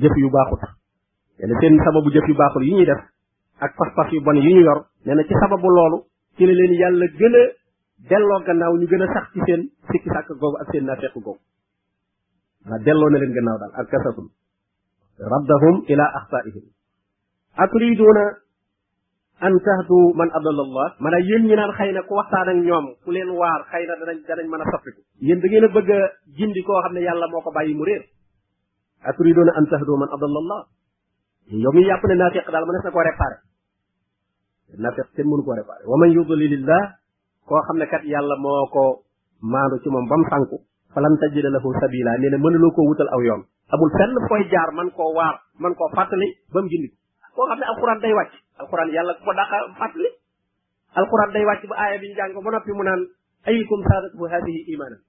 jëf 0.00 0.14
yu 0.16 0.30
baaxut 0.30 0.62
yene 1.38 1.54
seen 1.60 1.76
sababu 1.84 2.10
jëf 2.14 2.26
yu 2.28 2.34
baaxul 2.34 2.62
yi 2.64 2.72
ñuy 2.74 2.84
def 2.86 3.02
ak 3.60 3.74
pas-pas 3.76 4.08
yu 4.14 4.20
bon 4.22 4.34
yi 4.34 4.54
ñu 4.54 4.62
yor 4.62 4.86
nee 5.04 5.14
na 5.14 5.22
ci 5.24 5.34
sababu 5.40 5.68
loolu 5.68 6.04
ci 6.36 6.46
la 6.46 6.52
leen 6.52 6.72
yàlla 6.74 7.06
gën 7.18 7.34
a 7.34 7.42
delloo 8.08 8.40
gannaaw 8.46 8.76
ñu 8.76 8.86
gën 8.86 9.02
a 9.02 9.06
sax 9.12 9.32
ci 9.32 9.40
seen 9.46 9.70
sikki 9.90 10.08
sàkk 10.08 10.28
googu 10.38 10.56
ak 10.62 10.70
seen 10.70 10.84
naafeq 10.84 11.12
googu 11.14 11.38
waa 12.68 12.78
delloo 12.78 13.10
na 13.10 13.18
leen 13.18 13.32
gannaaw 13.34 13.58
daal 13.58 13.72
ak 13.74 13.88
kasatum 13.90 14.28
raddahum 15.18 15.84
ila 15.88 16.04
axtaihim 16.18 16.64
ak 17.58 17.70
riiduuna 17.72 18.24
an 19.42 19.58
tahdu 19.66 20.14
man 20.18 20.30
adallallah 20.38 20.86
mana 21.02 21.18
yeen 21.28 21.46
ñi 21.50 21.54
naan 21.58 21.72
xeyna 21.78 22.00
ku 22.06 22.14
waxtaan 22.18 22.48
ak 22.54 22.58
ñoom 22.66 22.84
ku 23.04 23.10
leen 23.10 23.30
waar 23.38 23.60
xeyna 23.72 23.92
dañ 23.98 24.18
dañ 24.38 24.46
mëna 24.52 24.64
a 24.66 24.70
soppiku 24.74 25.00
yeen 25.28 25.38
da 25.42 25.46
ngeen 25.50 25.66
bëgg 25.76 25.90
jindi 26.38 26.60
ko 26.66 26.72
xamne 26.84 27.00
yalla 27.08 27.26
moko 27.32 27.50
bayyi 27.56 27.74
mu 27.78 27.84
reer 27.88 28.02
aturiduna 29.10 29.52
an 29.58 29.64
man 30.02 30.10
adallallah 30.16 30.60
yomi 31.62 31.76
mi 31.82 31.86
yàpp 31.88 32.02
ne 32.08 32.14
naafiq 32.22 32.46
dal 32.54 32.64
mëna 32.70 32.78
na 32.86 32.90
koo 32.94 33.02
réparé 33.08 33.36
naafiq 34.82 35.06
kenn 35.16 35.26
mënu 35.30 35.42
ko 35.46 35.52
réparé 35.60 35.82
wa 35.90 35.96
man 36.00 36.10
yudlilillah 36.16 36.82
ko 37.48 37.54
xamne 37.66 37.86
kat 37.92 38.02
yalla 38.12 38.36
moko 38.44 38.82
maandu 39.52 39.76
ci 39.82 39.88
mom 39.94 40.06
bam 40.10 40.22
lahu 41.44 41.68
sabila 41.80 42.10
neena 42.20 42.36
mëna 42.44 42.58
lo 42.62 42.68
ko 42.76 42.80
wutal 42.88 43.10
aw 43.14 43.20
yoon 43.28 43.42
amul 43.74 43.90
fenn 43.98 44.14
fooy 44.28 44.42
jaar 44.54 44.70
man 44.78 44.88
ko 44.96 45.04
waar 45.18 45.34
man 45.62 45.72
ko 45.78 45.84
fatali 45.96 46.28
bam 46.54 46.64
jindi 46.70 46.88
ko 47.34 47.40
xamne 47.50 47.64
alquran 47.72 47.98
day 48.04 48.14
wacc 48.20 48.41
alquran 48.60 48.88
yàlla 48.94 49.14
ko 49.24 49.32
daqa 49.34 49.56
fàttali 49.78 50.10
alquran 51.00 51.28
day 51.34 51.44
wàcc 51.48 51.62
ba 51.70 51.76
aaya 51.82 51.96
bi 52.00 52.08
ñu 52.08 52.14
jàng 52.18 52.32
ba 52.44 52.50
noppi 52.54 52.72
mu 52.76 52.82
naan 52.84 53.00
ayyukum 53.48 53.80
saadatuhu 53.88 54.24
haadihi 54.32 54.60
imaanan 54.72 55.00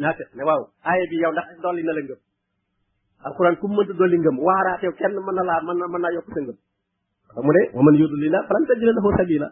naa 0.00 0.12
fekk 0.18 0.30
ne 0.36 0.42
waaw 0.48 0.62
aaya 0.88 1.04
bi 1.10 1.16
yow 1.22 1.32
ndax 1.34 1.46
dolli 1.64 1.82
na 1.86 1.92
la 1.96 2.00
ngëm 2.02 2.18
alquran 3.28 3.54
mënta 3.76 3.92
dolli 4.00 4.16
ngëm 4.22 4.36
waaraateew 4.46 4.92
kenn 4.98 5.14
mën 5.26 5.34
na 5.36 5.42
laa 5.48 5.60
mën 5.66 5.76
na 5.80 5.86
mën 5.92 6.00
naa 6.04 6.12
yokk 6.16 6.28
sa 6.34 6.40
ngëm 6.40 6.56
mu 7.46 7.50
ne 7.56 7.62
wa 7.76 7.80
man 7.86 7.94
yudlillah 8.00 8.42
falan 8.48 8.64
tajida 8.68 8.92
lahu 8.96 9.10
sabila 9.18 9.48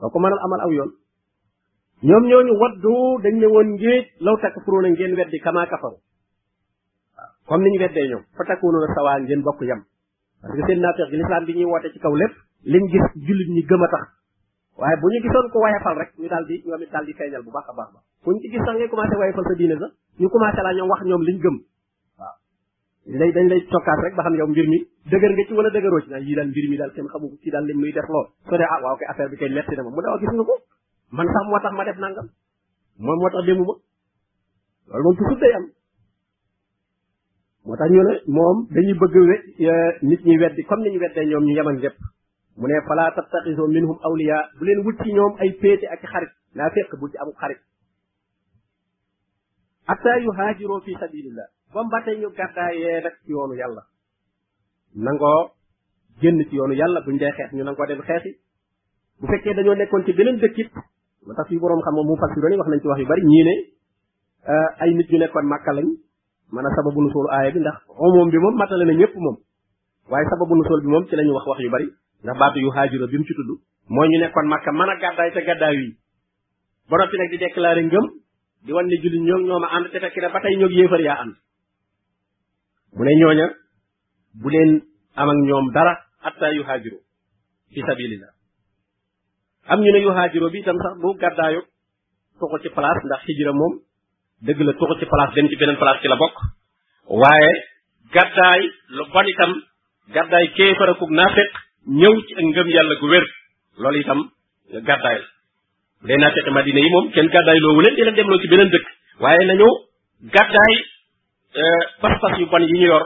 doo 0.00 0.08
ko 0.12 0.18
mënal 0.22 0.38
amal 0.46 0.60
aw 0.64 0.70
yoon 0.78 0.90
ñoom 2.08 2.24
ñooñu 2.30 2.54
waddu 2.62 2.92
dañ 3.24 3.34
ne 3.42 3.46
woon 3.54 3.68
ngéej 3.78 4.04
law 4.24 4.36
takk 4.42 4.56
furóona 4.64 4.88
ngeen 4.94 5.12
weddi 5.18 5.38
kamaa 5.46 5.66
kafaru 5.70 5.98
waaw 7.16 7.32
comme 7.48 7.62
ni 7.64 7.68
ñu 7.72 7.78
weddee 7.82 8.06
ñoom 8.10 8.22
fa 8.36 8.42
takkunoona 8.48 8.88
sawaa 8.94 9.18
ngeen 9.22 9.42
parce 10.42 10.56
que 10.58 10.66
seen 10.66 10.80
naafeex 10.82 11.08
gi 11.10 11.16
lislaam 11.18 11.44
bi 11.48 11.54
ñuy 11.54 11.64
woote 11.70 11.92
ci 11.92 11.98
kaw 12.00 12.14
lépp 12.16 12.34
liñ 12.64 12.84
gis 12.90 13.04
jullit 13.26 13.48
ñi 13.48 13.62
gëm 13.62 13.82
a 13.82 13.88
tax 13.88 14.02
waaye 14.78 14.96
bu 15.00 15.06
ñu 15.08 15.20
gisoon 15.22 15.48
ko 15.52 15.58
wayefal 15.60 15.96
rek 15.96 16.10
ñu 16.18 16.28
daal 16.28 16.44
di 16.46 16.62
ñoom 16.66 16.82
feeñal 17.16 17.42
bu 17.42 17.50
baax 17.52 17.68
a 17.68 17.72
baax 17.76 17.90
ba 17.94 18.00
fu 18.22 18.32
ñu 18.32 18.40
ci 18.42 18.48
gis 18.50 18.58
sax 18.64 18.74
ngay 18.74 18.88
commencé 18.88 19.14
wayefal 19.16 19.44
sa 19.44 19.54
diine 19.54 19.78
sax 19.78 19.92
ñu 20.18 20.28
commencé 20.28 20.62
laa 20.62 20.74
ñoom 20.74 20.88
wax 20.90 21.02
ñoom 21.06 21.22
liñ 21.22 21.38
gëm 21.40 21.56
waaw 22.18 22.34
lay 23.06 23.32
dañ 23.32 23.46
lay 23.50 23.62
cokkaas 23.70 23.98
rek 24.02 24.14
ba 24.16 24.22
xam 24.24 24.34
yow 24.34 24.46
mbir 24.48 24.66
mi 24.68 24.78
dëgër 25.10 25.30
nga 25.32 25.44
ci 25.46 25.52
wala 25.54 25.70
dëgëroo 25.70 26.00
ci 26.02 26.10
naan 26.10 26.22
yii 26.26 26.34
daal 26.34 26.48
mbir 26.48 26.70
mi 26.70 26.76
daal 26.76 26.92
kenn 26.92 27.06
xamu 27.08 27.38
ci 27.42 27.50
daal 27.50 27.64
li 27.66 27.74
muy 27.74 27.92
def 27.92 28.08
lool 28.08 28.26
soo 28.48 28.56
dee 28.58 28.66
ah, 28.68 28.80
waaw 28.82 28.96
kay 28.96 29.06
affaire 29.06 29.30
bi 29.30 29.36
kay 29.36 29.48
letti 29.48 29.76
na 29.76 29.82
ma 29.84 29.90
mu 29.90 30.00
ne 30.00 30.18
gis 30.18 30.28
ma 31.70 31.84
def 31.84 31.98
nangam 31.98 32.28
moom 32.98 33.16
moo 33.18 33.30
tax 33.30 33.44
démuma 33.46 33.74
loolu 34.90 35.02
moom 35.04 35.16
toujours 35.16 35.38
day 35.38 35.54
am 35.54 35.66
moo 37.66 37.76
tax 37.76 37.90
ñu 37.90 38.02
ne 38.02 38.14
moom 38.26 38.56
dañuy 38.74 38.96
bëgg 39.00 39.14
nit 40.02 40.20
ñi 40.26 40.38
weddi 40.38 40.62
comme 40.64 40.82
ni 40.84 40.90
ñu 40.90 41.00
weddee 41.00 41.26
ñoom 41.26 41.44
ñu 41.44 41.54
yaman 41.56 41.78
lépp 41.78 41.96
mu 42.58 42.66
ne 42.66 42.74
fala 42.88 43.12
tattaxiso 43.14 43.68
minhum 43.68 43.98
awliya 44.02 44.50
bu 44.58 44.64
leen 44.64 44.82
wut 44.84 44.98
ci 45.02 45.12
ñoom 45.12 45.36
ay 45.38 45.52
péete 45.60 45.86
ak 45.86 46.02
xarit 46.02 46.30
naa 46.54 46.70
fekk 46.70 46.96
bu 46.98 47.08
ci 47.08 47.16
am 47.18 47.30
xarit 47.40 47.58
atta 49.86 50.18
yu 50.18 50.30
haajiroo 50.38 50.80
fi 50.80 50.94
sabilillah 50.98 51.46
ba 51.74 51.84
mbatee 51.84 52.18
ñu 52.18 52.30
gàddaayee 52.30 53.00
nag 53.02 53.14
ci 53.24 53.30
yoonu 53.30 53.54
yàlla 53.54 53.82
nangoo 54.94 55.52
génn 56.20 56.42
ci 56.50 56.56
yoonu 56.56 56.74
yàlla 56.74 57.00
buñ 57.02 57.16
dee 57.18 57.30
xeex 57.32 57.52
ñu 57.52 57.62
nangoo 57.64 57.86
dem 57.86 58.02
xeexi 58.02 58.36
bu 59.20 59.26
fekkee 59.26 59.54
dañoo 59.54 59.74
nekkoon 59.76 60.04
ci 60.04 60.12
beneen 60.12 60.38
dëkkit 60.40 60.70
moo 61.26 61.34
tax 61.34 61.46
fi 61.48 61.58
boroom 61.58 61.80
xam 61.82 61.94
nga 61.94 62.02
mu 62.06 62.16
fassiroon 62.16 62.52
yi 62.52 62.58
wax 62.58 62.68
nañ 62.68 62.80
ci 62.82 62.86
wax 62.88 62.98
yu 63.00 63.06
bari 63.06 63.22
ñii 63.24 63.44
ne 63.44 63.54
euh, 64.50 64.68
ay 64.80 64.94
nit 64.94 65.08
ñu 65.10 65.18
nekkoon 65.18 65.46
màkka 65.46 65.72
mën 66.54 66.66
a 66.66 66.70
sababu 66.76 67.00
nusoolu 67.02 67.28
aaya 67.32 67.50
bi 67.54 67.60
ndax 67.64 67.78
moom 67.96 68.28
bi 68.32 68.36
moom 68.42 68.54
matale 68.60 68.84
na 68.84 68.92
ñëpp 69.00 69.14
moom 69.24 69.36
waaye 70.12 70.26
sababu 70.32 70.54
nusool 70.56 70.80
bi 70.84 70.88
moom 70.92 71.04
ci 71.08 71.16
la 71.16 71.24
ñu 71.26 71.32
wax 71.32 71.46
wax 71.48 71.58
yu 71.64 71.70
bari 71.70 71.86
ndax 72.24 72.36
baatu 72.40 72.58
yu 72.60 72.70
haajura 72.76 73.06
bi 73.10 73.16
mu 73.18 73.24
ci 73.24 73.34
tudd 73.34 73.50
moo 73.92 74.04
ñu 74.10 74.16
nekkoon 74.20 74.46
makka 74.52 74.70
mën 74.72 74.90
a 74.92 74.96
gàddaay 75.02 75.30
te 75.32 75.40
gàddaaw 75.48 75.72
yi 75.80 75.88
ba 76.90 76.96
noppi 76.98 77.16
nag 77.16 77.30
di 77.30 77.38
déclaré 77.38 77.82
ngëm 77.84 78.06
di 78.64 78.72
wan 78.72 78.86
ne 78.86 78.96
tey 80.40 80.56
ñoog 80.58 80.72
yéefar 80.72 81.00
yaa 81.00 81.20
ànd 81.22 81.34
mu 82.96 83.04
ne 83.04 83.12
ñooña 83.20 83.46
bu 84.40 84.48
leen 84.50 84.82
am 85.16 85.28
ñoom 85.48 85.72
dara 85.72 85.94
atta 86.20 86.52
yu 86.52 86.62
haajiro 86.68 86.98
fi 87.72 87.80
am 89.70 89.80
ñu 89.80 89.90
ne 89.92 89.98
yu 90.04 90.08
haajiro 90.10 90.50
bi 90.52 90.58
itam 90.58 90.76
sax 90.76 90.98
du 91.00 91.16
gàddaayu 91.18 91.60
toxu 92.38 92.56
ci 92.62 92.68
place 92.74 93.02
ndax 93.06 93.24
hijra 93.26 93.52
moom 93.52 93.74
dëgg 94.44 94.60
la 94.66 94.72
tuxu 94.78 94.94
ci 94.98 95.06
place 95.10 95.34
dem 95.36 95.46
ci 95.50 95.56
beneen 95.60 95.76
place 95.82 96.00
ci 96.02 96.08
la 96.10 96.16
bokk 96.22 96.36
waaye 97.22 97.50
gàddaay 98.14 98.62
lu 98.96 99.02
bon 99.12 99.26
itam 99.32 99.52
gàddaay 100.14 100.44
kéefar 100.56 100.88
akub 100.94 101.10
naafeq 101.18 101.50
ñëw 102.00 102.14
ci 102.26 102.32
ak 102.38 102.44
ngëm 102.50 102.68
yàlla 102.74 102.94
gu 103.00 103.06
wér 103.12 103.24
loolu 103.80 103.98
itam 104.04 104.20
gàddaay 104.88 105.16
la 105.22 105.28
bu 106.02 106.06
dee 106.06 106.18
naafeq 106.22 106.46
madina 106.56 106.80
yi 106.84 106.90
moom 106.94 107.06
kenn 107.14 107.30
gàddaay 107.34 107.58
loowu 107.64 107.80
leen 107.82 107.94
di 107.96 108.02
leen 108.04 108.40
ci 108.42 108.48
beneen 108.52 108.70
dëkk 108.74 108.86
waaye 109.22 109.46
nañu 109.46 109.68
gàddaay 110.34 110.74
euh, 111.62 111.82
pas-pas 112.02 112.32
yu 112.40 112.44
bon 112.52 112.58
yi 112.68 112.72
ñu 112.80 112.86
yor 112.92 113.04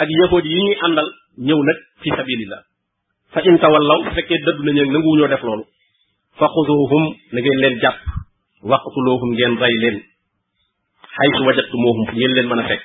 ak 0.00 0.08
yahood 0.18 0.44
yi 0.50 0.58
ñuy 0.66 0.76
àndal 0.84 1.08
ñëw 1.46 1.60
nag 1.66 1.78
fi 2.00 2.08
sabilillah 2.16 2.62
fa 3.32 3.40
in 3.48 3.56
tawallaw 3.62 3.98
su 4.04 4.10
fekkee 4.16 4.42
dëdd 4.46 4.58
nañu 4.68 4.82
nanguwuñoo 4.92 5.28
def 5.32 5.42
loolu 5.46 5.64
fa 6.38 6.46
xuduhum 6.54 7.04
na 7.32 7.38
ngeen 7.40 7.58
leen 7.62 7.76
jàpp 7.82 7.98
waqtuluhum 8.70 9.30
ngeen 9.34 9.56
rey 9.62 9.76
leen 9.84 10.00
xaysu 11.18 11.40
wajatumuhum 11.44 11.98
fu 12.06 12.12
ngeen 12.16 12.32
leen 12.36 12.46
mën 12.48 12.60
a 12.60 12.64
fekk 12.68 12.82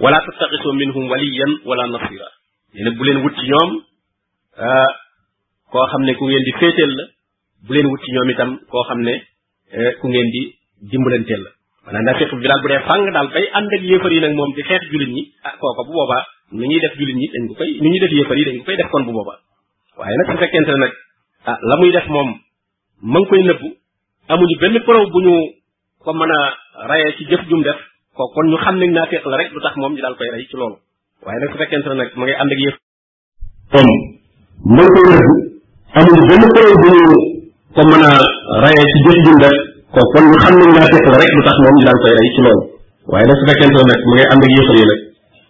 wala 0.00 0.18
tattaxisu 0.26 0.72
minhum 0.80 1.04
waliyan 1.10 1.52
wala 1.66 1.86
nasira 1.92 2.28
nee 2.74 2.84
na 2.84 2.90
bu 2.90 3.04
leen 3.04 3.18
wut 3.24 3.34
ci 3.40 3.46
ñoom 3.50 3.70
euh, 4.62 4.90
koo 5.70 5.86
xam 5.90 6.02
ne 6.06 6.14
ku 6.14 6.24
ngeen 6.28 6.44
di 6.46 6.52
la 6.96 7.06
bu 7.66 7.72
leen 7.74 7.86
wut 7.90 8.00
ci 8.04 8.12
ñoom 8.14 8.30
itam 8.30 8.50
koo 8.70 8.82
xam 8.88 9.00
ne 9.02 9.14
euh, 9.74 9.90
ku 10.00 10.06
ngeen 10.08 10.28
di 10.34 10.42
dimbalanteel 10.90 11.42
la 11.42 11.50
maanaam 11.86 12.04
daa 12.06 12.18
fekk 12.22 12.32
bi 12.38 12.46
daal 12.48 12.62
bu 12.62 12.68
dee 12.68 12.82
fàng 12.86 13.04
daal 13.12 13.28
bay 13.34 13.46
ànd 13.58 13.72
ak 13.76 13.82
yéefar 13.82 14.12
yi 14.12 14.20
nag 14.20 14.34
moom 14.34 14.54
di 14.54 14.62
xeex 14.62 14.82
jullit 14.90 15.10
ñi 15.10 15.22
ah 15.44 15.52
kooka 15.60 15.82
bu 15.88 15.92
boobaa 15.92 16.22
nu 16.52 16.62
ñuy 16.64 16.80
def 16.80 16.94
jullit 16.98 17.16
ñi 17.18 17.26
dañ 17.34 17.48
ko 17.48 17.54
koy 17.54 17.70
nu 17.82 17.88
ñuy 17.90 17.98
def 18.00 18.12
yéefar 18.12 18.36
yi 18.38 18.44
dañ 18.44 18.58
ko 18.58 18.64
koy 18.64 18.76
def 18.76 18.90
kon 18.90 19.02
bu 19.04 19.12
boobaa 19.12 19.38
waaye 19.98 20.14
nag 20.18 20.28
su 20.30 20.36
fekkente 20.38 20.70
ne 20.72 20.78
nag 20.86 20.92
ah 21.50 21.58
la 21.68 21.74
muy 21.82 21.90
def 21.90 22.06
moom 22.08 22.30
ma 23.02 23.18
koy 23.28 23.42
nëbbu 23.42 23.68
amuñu 24.28 24.56
benn 24.60 24.78
preuve 24.86 25.10
bu 25.10 25.20
ñu 25.26 25.57
ko 26.04 26.10
mën 26.18 26.30
a 26.30 26.38
rayee 26.88 27.16
ci 27.16 27.22
jëf 27.28 27.42
jum 27.48 27.62
def 27.66 27.78
ko 28.16 28.24
kon 28.34 28.46
ñu 28.50 28.56
xam 28.62 28.74
nañ 28.78 28.90
naa 28.94 29.06
féq 29.10 29.24
la 29.30 29.36
rek 29.40 29.50
lu 29.54 29.60
tax 29.64 29.74
moom 29.78 29.92
ñu 29.94 30.00
daal 30.02 30.16
koy 30.18 30.28
rey 30.34 30.44
ci 30.48 30.54
loolu 30.56 30.76
waaye 31.24 31.38
nag 31.40 31.50
su 31.52 31.56
fekkente 31.60 31.88
ne 31.90 31.94
nag 32.00 32.10
ma 32.16 32.24
ngay 32.24 32.36
ànd 32.42 32.52
ak 32.54 32.58
yëf 32.64 32.76
kon 33.72 33.88
mën 34.78 34.88
koy 34.94 35.08
rëbb 35.10 35.42
amul 35.98 36.22
benn 36.28 37.14
ko 37.74 37.82
mën 37.90 38.04
a 38.10 38.12
rayee 38.62 38.86
ci 38.90 38.98
jëf 39.24 39.38
la 39.42 41.18
rek 41.18 41.32
lu 41.36 41.42
tax 41.46 41.56
moom 41.62 41.76
ñu 41.78 41.84
daal 41.86 41.98
koy 42.02 42.12
rey 42.18 42.30
ngay 44.10 44.26
ànd 44.34 44.44
ak 44.46 44.50
yëfal 44.56 44.78
yi 44.80 44.86
nag 44.90 45.00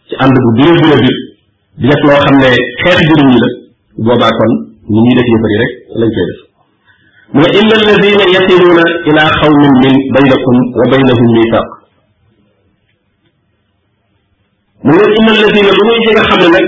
ci 0.09 0.15
ànd 0.25 0.37
bu 0.45 0.51
biir 0.57 0.75
biir 0.81 0.99
biir 1.03 1.17
di 1.79 1.87
def 1.91 2.03
loo 2.09 2.21
xam 2.25 2.35
ne 2.41 2.49
xeetu 2.81 3.03
jëriñ 3.09 3.31
yi 3.35 3.39
la 3.45 3.49
boobaa 4.05 4.37
kon 4.39 4.53
ñu 4.93 4.99
ñuy 5.05 5.15
def 5.19 5.29
yëfal 5.33 5.53
yi 5.55 5.59
rek 5.63 5.73
lañ 6.01 6.11
koy 6.17 6.25
def 6.31 6.41
من 7.37 7.49
إلا 7.61 7.75
الذين 7.83 8.19
يصلون 8.37 8.79
إلى 9.09 9.21
خوم 9.41 9.61
من 9.85 9.93
بينكم 10.17 10.57
وبينهم 10.81 11.27
ميثاق 11.37 11.69
من 14.89 15.01
إلا 15.17 15.31
الذين 15.49 15.67
لم 15.79 15.89
يجد 15.95 16.19
خمنا 16.31 16.59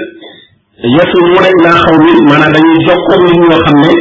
يصلون 1.01 1.43
إلى 1.57 1.73
خوم 1.85 2.01
من 2.31 2.39
أن 2.49 2.63
يجوكم 2.75 3.19
من 3.41 3.53
وخمنا 3.53 3.93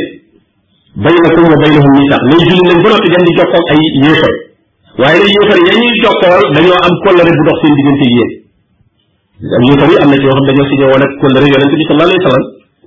بينكم 1.07 1.43
وبينهم 1.53 1.91
ميثاق 1.99 2.21
نجل 2.31 2.49
من 2.69 2.83
جنة 2.83 3.05
جنة 3.13 3.27
جوكم 3.37 3.61
أي 3.71 3.87
يوفر 4.09 4.31
وإلى 5.01 5.25
يوفر 5.37 5.57
يعني 5.67 5.85
يجوكم 5.93 6.31
من 6.55 6.63
يوام 6.71 6.93
كل 7.05 7.17
رب 7.27 7.39
دخسين 7.49 7.75
من 7.87 7.97
يوفر 7.99 8.39
dañ 9.51 9.61
ñu 9.67 9.73
tari 9.79 9.95
am 10.03 10.09
na 10.11 10.15
ci 10.21 10.27
من 10.35 10.45
dañu 10.47 10.63
ci 10.69 10.75
ñëwone 10.79 11.05
ko 11.19 11.25
la 11.33 11.39
rëy 11.41 11.51
yëneñu 11.51 11.67
من 11.77 11.85
sallallahu 11.87 12.09
alayhi 12.09 12.21
wasallam 12.21 12.45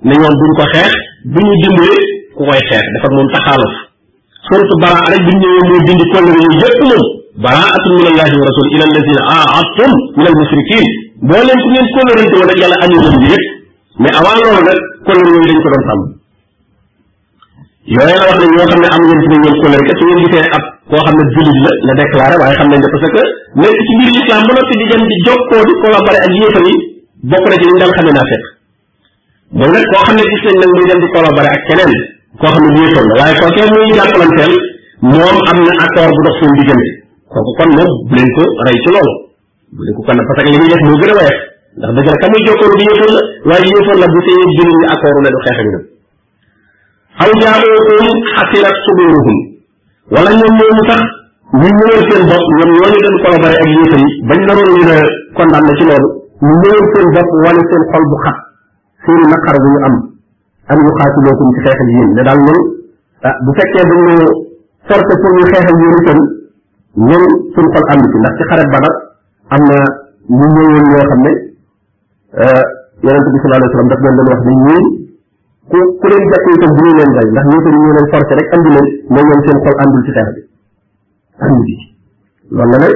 ñu 0.09 0.17
won 0.23 0.33
buñ 0.39 0.49
ko 0.59 0.65
من 1.33 1.33
buñu 1.33 1.53
dimbalé 1.63 1.97
ku 2.37 2.41
koy 2.49 2.61
xeex 2.69 2.83
dafa 2.93 3.07
moom 3.15 3.27
taxaaluf 3.35 3.73
suratu 4.47 4.75
baraa 4.83 5.05
rek 5.13 5.21
bu 5.25 5.31
ñëwee 5.39 5.63
moo 5.69 5.79
dindi 5.87 6.05
kóllëre 6.13 6.39
yooyu 6.41 6.59
yëpp 6.61 6.79
moom 6.89 7.03
baraatun 7.45 7.93
min 7.97 8.07
allahi 8.11 8.35
wa 8.39 8.45
rasul 8.49 8.67
ila 8.75 8.83
allazina 8.89 9.21
aahadtum 9.37 9.91
min 10.17 10.25
al 10.31 10.37
musrikin 10.41 10.85
boo 11.29 11.41
leen 11.47 11.59
ku 11.63 11.67
ngeen 11.71 11.87
kóllërante 11.95 12.35
woon 12.39 12.49
rek 12.51 12.59
yàlla 12.63 12.77
annulé 12.83 13.05
leen 13.07 13.21
bi 13.23 13.27
yëpp 13.33 13.45
mais 14.03 14.13
avant 14.19 14.37
loolu 14.41 14.61
nag 14.67 14.79
kóllëre 15.07 15.29
yooyu 15.33 15.49
dañ 15.53 15.59
ko 15.63 15.69
doon 15.73 15.83
sàmm 15.89 16.01
yooyu 17.95 18.15
la 18.17 18.25
wax 18.25 18.37
ne 18.41 18.47
ñoo 18.55 18.67
xam 18.71 18.81
ne 18.81 18.87
am 18.97 19.01
ngeen 19.07 19.19
suñu 19.25 19.37
ngeen 19.43 19.57
kóllëre 19.61 19.83
kat 19.87 19.95
su 19.97 20.03
ngeen 20.09 20.21
gisee 20.25 20.43
ab 20.57 20.63
koo 20.89 21.01
xam 21.05 21.15
ne 21.19 21.23
jullit 21.35 21.57
la 21.65 21.71
la 21.89 21.93
déclaré 22.01 22.35
waaye 22.41 22.55
xam 22.59 22.67
nañ 22.73 22.79
ne 22.83 22.89
parce 22.95 23.09
que 23.13 23.21
nekk 23.61 23.77
ci 23.87 23.93
biir 24.01 24.11
islam 24.21 24.41
ba 24.47 24.51
noppi 24.57 24.75
di 24.81 24.85
dem 24.91 25.03
di 25.11 25.17
jokkoo 25.27 25.63
di 25.69 25.73
collaboré 25.85 26.17
ak 26.25 26.31
yéefar 26.41 26.63
yi 26.69 26.75
bokk 27.33 27.45
na 27.51 27.55
ci 27.61 27.65
ñu 27.69 27.77
daan 27.81 27.93
xamee 27.97 28.15
naa 28.17 28.27
fekk 28.33 28.45
moom 29.57 29.69
nag 29.77 29.85
koo 29.93 30.01
xam 30.07 30.15
ne 30.17 30.23
gis 30.31 30.41
nañ 30.49 30.55
nag 30.65 30.69
muy 30.75 30.83
dem 30.91 30.99
di 31.05 31.09
collaboré 31.17 31.49
ak 31.57 31.63
keneen 31.69 31.93
koo 32.39 32.47
xam 32.55 32.63
ne 32.65 32.71
yéefar 32.79 33.05
la 33.09 33.13
waaye 33.21 33.35
kookee 33.41 33.67
muy 33.73 33.93
jàppalanteel 33.97 34.53
moom 35.11 35.37
am 35.51 35.57
na 35.67 35.73
accord 35.85 36.09
bu 36.17 36.21
dox 36.27 36.35
seen 36.41 36.51
diggante 36.59 36.89
kooku 37.33 37.51
kon 37.59 37.69
moom 37.77 37.91
bu 38.09 38.13
leen 38.17 38.29
ko 38.35 38.43
rey 38.65 38.77
ci 38.83 38.89
loolu 38.93 39.13
bu 39.75 39.79
leen 39.85 39.95
ko 39.97 40.01
kon 40.07 40.17
parce 40.27 40.41
que 40.41 40.49
li 40.49 40.57
muy 40.57 40.67
def 40.73 40.83
moo 40.87 40.97
gën 41.01 41.11
a 41.13 41.17
weex 41.21 41.37
ndax 41.77 41.91
dëgg 41.97 42.09
la 42.09 42.17
ka 42.23 42.27
muy 42.33 42.41
jokkoon 42.47 42.71
di 42.77 42.85
yéefar 42.89 43.11
la 43.17 43.23
waaye 43.53 43.67
yéefar 43.69 43.97
la 44.01 44.07
bu 44.13 44.19
see 44.25 44.37
jullit 44.57 44.79
ñi 44.81 44.87
accord 44.93 45.17
la 45.25 45.29
du 45.35 45.39
xeex 45.45 45.57
ak 45.63 45.67
ñoom 45.69 45.85
aw 47.23 47.31
jaa'uukum 47.39 48.05
xasirat 48.33 48.77
suduruhum 48.85 49.37
wala 50.15 50.29
ñoom 50.37 50.53
ñooñu 50.57 50.81
sax 50.89 51.01
ñu 51.59 51.67
ñëwal 51.69 52.01
seen 52.09 52.21
bopp 52.31 52.45
ñoom 52.57 52.71
ñooñu 52.81 52.97
doon 53.05 53.17
collaborer 53.25 53.55
ak 53.61 53.69
yéefar 53.69 54.01
yi 54.01 54.09
bañ 54.29 54.39
naroon 54.47 54.71
ñu 54.73 54.81
la 54.89 54.97
condamné 55.37 55.71
ci 55.77 55.85
loolu 55.85 56.09
ñu 56.41 56.53
ñëwal 56.65 56.81
seen 56.93 57.07
bopp 57.13 57.29
wane 57.45 57.61
seen 57.69 57.83
xol 57.93 58.05
bu 58.09 58.17
xat 58.25 58.37
seeni 59.05 59.21
naqar 59.31 59.57
bu 59.61 59.69
ñu 59.73 59.81
am 59.87 59.95
an 60.71 60.77
yuqatilukum 60.79 61.47
ci 61.55 61.59
xeex 61.65 61.77
ak 61.83 61.89
yéen 61.93 62.11
da 62.17 62.21
daal 62.27 62.39
ñun 62.47 62.59
ah 63.27 63.35
bu 63.43 63.51
fekkee 63.57 63.83
dañ 63.89 63.99
ñu 64.07 64.15
forcé 64.87 65.13
pour 65.21 65.31
ñu 65.37 65.43
xeex 65.51 65.65
ak 65.67 65.75
yéen 65.81 65.95
itam 66.01 66.19
ñun 67.11 67.23
suñ 67.55 67.67
xol 67.73 67.85
ànd 67.93 68.03
ci 68.11 68.17
ndax 68.21 68.33
ci 68.39 68.43
xarab 68.51 68.69
badar 68.71 68.95
am 69.55 69.61
na 69.67 69.77
ñu 70.37 70.45
ñëwoon 70.55 70.85
ñoo 70.89 71.03
xam 71.09 71.21
ne 71.25 71.31
yonente 73.03 73.29
bi 73.33 73.39
sallallahu 73.43 73.59
alayhi 73.59 73.73
wasallam 73.75 73.91
daf 73.91 74.01
leen 74.03 74.15
doon 74.17 74.29
wax 74.31 74.41
ni 74.47 74.55
ñii 74.65 74.85
ku 75.69 75.77
ku 75.99 76.05
leen 76.11 76.23
jàpp 76.31 76.47
itam 76.55 76.71
bu 76.77 76.83
ñu 76.87 76.93
leen 76.99 77.11
rey 77.19 77.27
ndax 77.33 77.45
ñoo 77.49 77.59
itam 77.63 77.75
ñu 77.83 77.91
leen 77.97 78.07
forcé 78.13 78.33
rek 78.39 78.47
andi 78.55 78.69
leen 78.75 78.87
mais 79.11 79.23
ñoom 79.27 79.41
seen 79.45 79.57
xol 79.65 79.75
àndul 79.83 80.01
ci 80.05 80.11
xeex 80.15 80.29
bi 80.35 80.41
ànd 81.45 81.57
ci 81.67 81.75
loolu 82.55 82.71
la 82.71 82.77
nag 82.87 82.95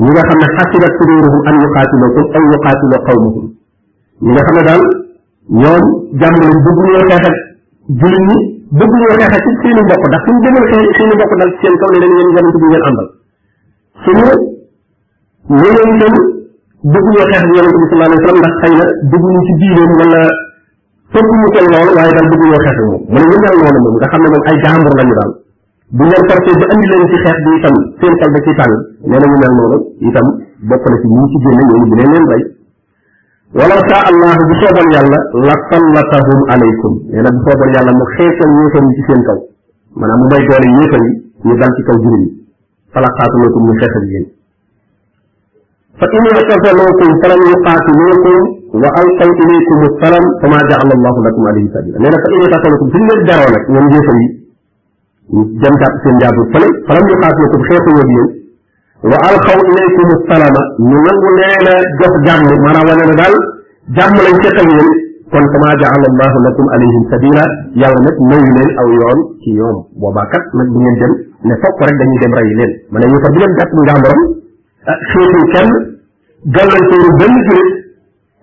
ñi 0.00 0.08
nga 0.14 0.22
xam 0.28 0.38
ne 0.42 0.48
xasirat 0.54 0.94
suduruhum 1.00 1.42
an 1.50 1.54
yuqatilukum 1.66 2.24
aw 2.38 2.42
yuqatilu 2.54 2.96
qawmahum 3.08 3.46
ñi 4.22 4.30
nga 4.32 4.44
xam 4.46 4.56
ne 4.58 4.64
daal 4.70 4.82
ñoom 5.48 5.80
jàmm 6.20 6.34
lañ 6.42 6.54
bëgguñoo 6.64 7.04
xeex 7.08 7.26
ak 7.26 7.36
jullit 8.00 8.24
ñi 8.28 8.36
bëgguñoo 8.78 9.14
xeex 9.18 9.32
ak 9.32 9.44
seeni 9.62 9.80
mbokk 9.84 10.04
ndax 10.08 10.22
suñu 10.24 10.40
demal 10.44 10.64
xeex 10.70 10.88
seeni 10.98 11.14
mbokk 11.16 11.32
dal 11.40 11.50
seen 11.60 11.74
kaw 11.80 11.88
ne 11.92 11.98
leen 12.02 12.12
ngeen 12.12 12.28
yonent 12.34 12.52
bi 12.52 12.68
bëgguñoo 12.68 14.26
xeex 17.32 17.42
ak 17.44 17.54
yonent 17.56 17.78
bi 17.78 17.86
sallallahu 17.88 17.96
alayhi 17.96 17.96
wa 17.96 18.24
sallam 18.28 18.40
ndax 18.42 18.54
xëy 18.62 18.72
na 18.76 18.84
bëgguñu 19.10 19.40
ci 19.46 19.52
diineem 19.60 19.92
wala 20.00 20.20
daal 20.20 21.26
bëgguñoo 22.30 22.58
xeex 22.64 22.78
moom 23.08 23.24
mu 23.24 23.32
ne 23.32 23.36
ñu 23.40 23.40
mel 23.40 23.58
noonu 23.64 23.78
moom 23.84 23.94
nga 23.96 24.08
xam 24.12 24.20
ne 24.24 24.28
moom 24.32 24.44
ay 24.52 24.56
jàmbur 24.62 24.94
lañu 25.00 25.14
daal 25.18 25.32
bu 25.96 26.02
leen 26.08 26.24
porté 26.28 26.50
ba 26.60 26.64
andi 26.72 26.88
a 26.92 26.96
ci 27.10 27.16
xeex 27.24 27.36
ñu 27.40 29.08
mel 29.10 29.24
noonu 29.56 29.76
itam 30.12 30.26
bokk 30.68 30.84
na 30.92 30.96
ci 31.00 31.06
ñi 31.12 31.24
ci 31.32 31.36
génne 31.48 31.62
ñooñu 31.68 31.86
bu 31.90 31.96
leen 32.00 32.12
leen 32.12 32.26
rey 32.32 32.44
walaw 33.56 33.80
saa 33.88 34.04
allahu 34.12 34.40
bu 34.48 34.54
soobal 34.60 34.88
yàlla 34.92 35.18
la 35.48 35.54
sallatahum 35.72 36.38
aleykum 36.52 36.92
nee 37.12 37.22
na 37.24 37.30
bu 37.36 37.40
soobal 37.48 37.70
yàlla 37.76 37.92
mu 37.96 38.04
xeesal 38.16 38.50
yéefar 38.60 38.82
yi 38.84 38.92
ci 38.96 39.02
seen 39.08 39.20
kaw 39.28 39.36
maanaam 40.00 40.20
mu 40.20 40.26
may 40.32 40.42
doole 40.50 40.68
yéefar 40.76 41.00
yi 41.06 41.12
ñu 41.48 41.54
dal 41.60 41.72
ci 41.76 41.82
kaw 41.88 41.96
jullit 42.02 42.24
yi 42.28 42.30
fala 42.92 43.08
qaatilukum 43.18 43.62
ñu 43.68 43.72
xeexal 43.80 44.04
yéen 44.12 44.26
fa 45.98 46.06
in 46.18 46.24
ictazalukum 46.28 47.08
falam 47.22 47.40
yuqaatilukum 47.50 48.36
wa 48.84 48.88
alqaw 49.00 49.30
ilaykum 49.42 49.76
assalam 49.88 50.24
fama 50.42 50.58
jaala 50.70 50.92
allahu 50.98 51.18
lakum 51.26 51.44
alayhi 51.52 51.72
sabila 51.72 51.96
nee 52.04 52.10
na 52.12 52.18
fa 52.24 52.28
in 52.36 52.40
ictazalukum 52.46 52.86
suñu 52.92 53.06
leen 53.08 53.20
daroo 53.28 53.50
nag 53.56 53.64
ñoom 53.72 53.86
yéefar 53.96 54.16
yi 54.22 54.28
ñu 55.34 55.40
dem 55.64 55.74
jàpp 55.82 55.94
seen 56.04 56.16
jaabu 56.20 56.42
fële 56.52 56.68
falam 56.86 57.04
yuqaatilukum 57.12 57.60
xeexu 57.68 57.90
yéen 58.12 58.28
wa 59.06 59.14
alxaw 59.30 59.54
ilaykum 59.62 60.08
salama 60.28 60.62
ñu 60.90 60.98
nangu 61.06 61.28
leen 61.38 61.64
a 61.70 61.74
jox 62.02 62.14
jàmm 62.26 62.42
maanaam 62.66 62.82
wane 62.90 63.04
ne 63.10 63.14
daal 63.20 63.34
jàmm 63.98 64.10
lañ 64.26 64.34
seqal 64.42 64.66
yéen 64.74 64.88
kon 65.32 65.38
kama 65.52 65.68
jaala 65.82 66.04
allahu 66.10 66.38
lakum 66.46 66.66
alayhim 66.74 67.02
sabila 67.12 67.44
yàlla 67.82 67.94
nag 68.06 68.16
mayu 68.30 68.50
leen 68.58 68.68
aw 68.82 68.86
yoon 68.98 69.18
ci 69.42 69.50
ñoom 69.54 69.76
boobaa 70.02 70.26
kat 70.32 70.42
nag 70.58 70.66
bu 70.74 70.78
ngeen 70.82 70.96
dem 71.02 71.12
ne 71.46 71.54
fokk 71.62 71.78
rek 71.86 71.94
dañuy 72.00 72.18
dem 72.22 72.32
rey 72.38 72.48
leen 72.58 72.72
ma 72.92 72.98
ne 72.98 73.06
ñu 73.10 73.18
fa 73.22 73.28
bu 73.32 73.38
leen 73.38 73.52
jàpp 73.58 73.70
njàmborom 73.86 74.20
ah, 74.90 74.98
xéetul 75.10 75.44
kenn 75.54 75.70
gàllanteeru 76.58 77.08
benn 77.22 77.34
julit 77.46 77.70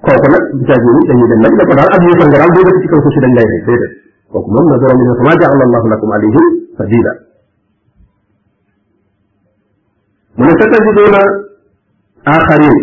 kooku 0.07 0.27
nag 0.35 0.43
bu 0.55 0.63
caa 0.69 0.79
jëli 0.83 1.01
dañuy 1.09 1.27
dem 1.31 1.39
nag 1.43 1.53
ne 1.59 1.63
ko 1.67 1.73
daal 1.75 1.89
ab 1.95 2.01
yéefal 2.07 2.27
nga 2.31 2.39
daal 2.39 2.51
boo 2.55 2.63
dëkk 2.63 2.79
ci 2.81 2.87
kaw 2.93 2.99
suuf 3.03 3.11
si 3.11 3.19
dañ 3.25 3.33
lay 3.35 3.47
rey 3.51 3.61
déedéet 3.67 3.93
kooku 4.31 4.49
moom 4.55 4.65
na 4.71 4.75
borom 4.79 4.97
bi 4.99 5.03
ne 5.03 5.13
kama 5.19 5.33
jaala 5.41 5.63
allahu 5.67 5.87
lakum 5.91 6.09
alayhim 6.15 6.45
sabila 6.79 7.13
mu 10.37 10.43
ne 10.47 10.51
sa 10.59 10.65
tajiduuna 10.73 11.21
aaxarin 12.33 12.77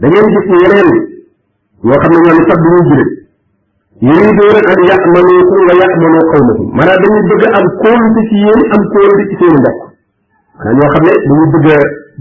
da 0.00 0.04
ngeen 0.10 0.28
gis 0.34 0.46
yeneen 0.62 0.88
yoo 1.86 1.98
xam 2.02 2.12
ne 2.16 2.20
ñoom 2.26 2.40
sax 2.48 2.58
duñu 2.64 2.80
jullit 2.88 3.10
yuriduuna 4.04 4.60
an 4.72 4.80
ya'manuukum 4.88 5.60
wa 5.68 5.74
ya'manu 5.80 6.20
qawmahum 6.32 6.60
maanaam 6.76 7.00
dañuy 7.02 7.24
bëgg 7.28 7.44
am 7.58 7.66
kóolute 7.82 8.20
ci 8.28 8.36
yéen 8.44 8.60
am 8.74 8.82
kóolute 8.92 9.24
ci 9.30 9.34
seen 9.40 9.54
mbokk 9.60 9.80
maanaam 10.64 10.76
ñoo 10.80 10.88
xam 10.94 11.02
ne 11.04 11.10
dañuy 11.12 11.48
bëgg 11.52 11.68
a 11.76 11.78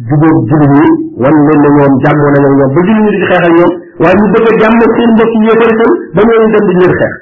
jubóog 0.10 0.38
jullit 0.50 0.74
ñi 0.80 0.88
wan 1.22 1.36
leen 1.48 1.60
ne 1.64 1.70
ñoom 1.76 1.94
jàmmoo 2.04 2.32
nañoo 2.36 2.56
ñoom 2.60 2.72
ba 2.76 2.82
jullit 2.84 3.00
ñi 3.04 3.10
di 3.16 3.20
xeex 3.30 3.40
ak 3.46 3.54
ñoom 3.58 3.72
waaye 4.02 4.16
ñu 4.20 4.28
bëgg 4.36 4.48
a 4.52 4.60
jàmm 4.62 4.78
seen 4.96 5.12
mbokk 5.16 5.32
yi 5.32 5.42
yéefari 5.48 5.76
tam 5.80 5.92
ba 6.16 6.22
ñooñu 6.36 6.48
dem 6.54 6.66
di 6.68 6.74
leen 6.80 6.96
xeex 7.00 7.16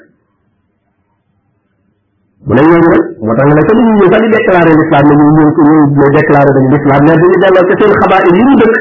mu 2.48 2.52
ne 2.56 2.62
ñooñu 2.66 2.88
nag 2.92 3.02
moo 3.24 3.34
tax 3.38 3.44
nga 3.48 3.56
ne 3.56 3.66
que 3.68 3.74
nit 3.78 3.88
ñi 3.98 4.08
sax 4.12 4.20
di 4.24 4.28
déclaré 4.36 4.72
l'islam 4.78 5.04
ne 5.08 5.14
ñu 5.20 5.26
ñu 5.36 5.42
ñu 5.68 6.04
déclaré 6.16 6.50
dañu 6.56 6.68
l'islam 6.72 7.00
mais 7.04 7.18
dañu 7.20 7.36
delloo 7.42 7.66
ca 7.68 7.74
seen 7.80 7.94
xabaar 8.00 8.24
yi 8.32 8.42
ñu 8.46 8.54
dëkk 8.62 8.74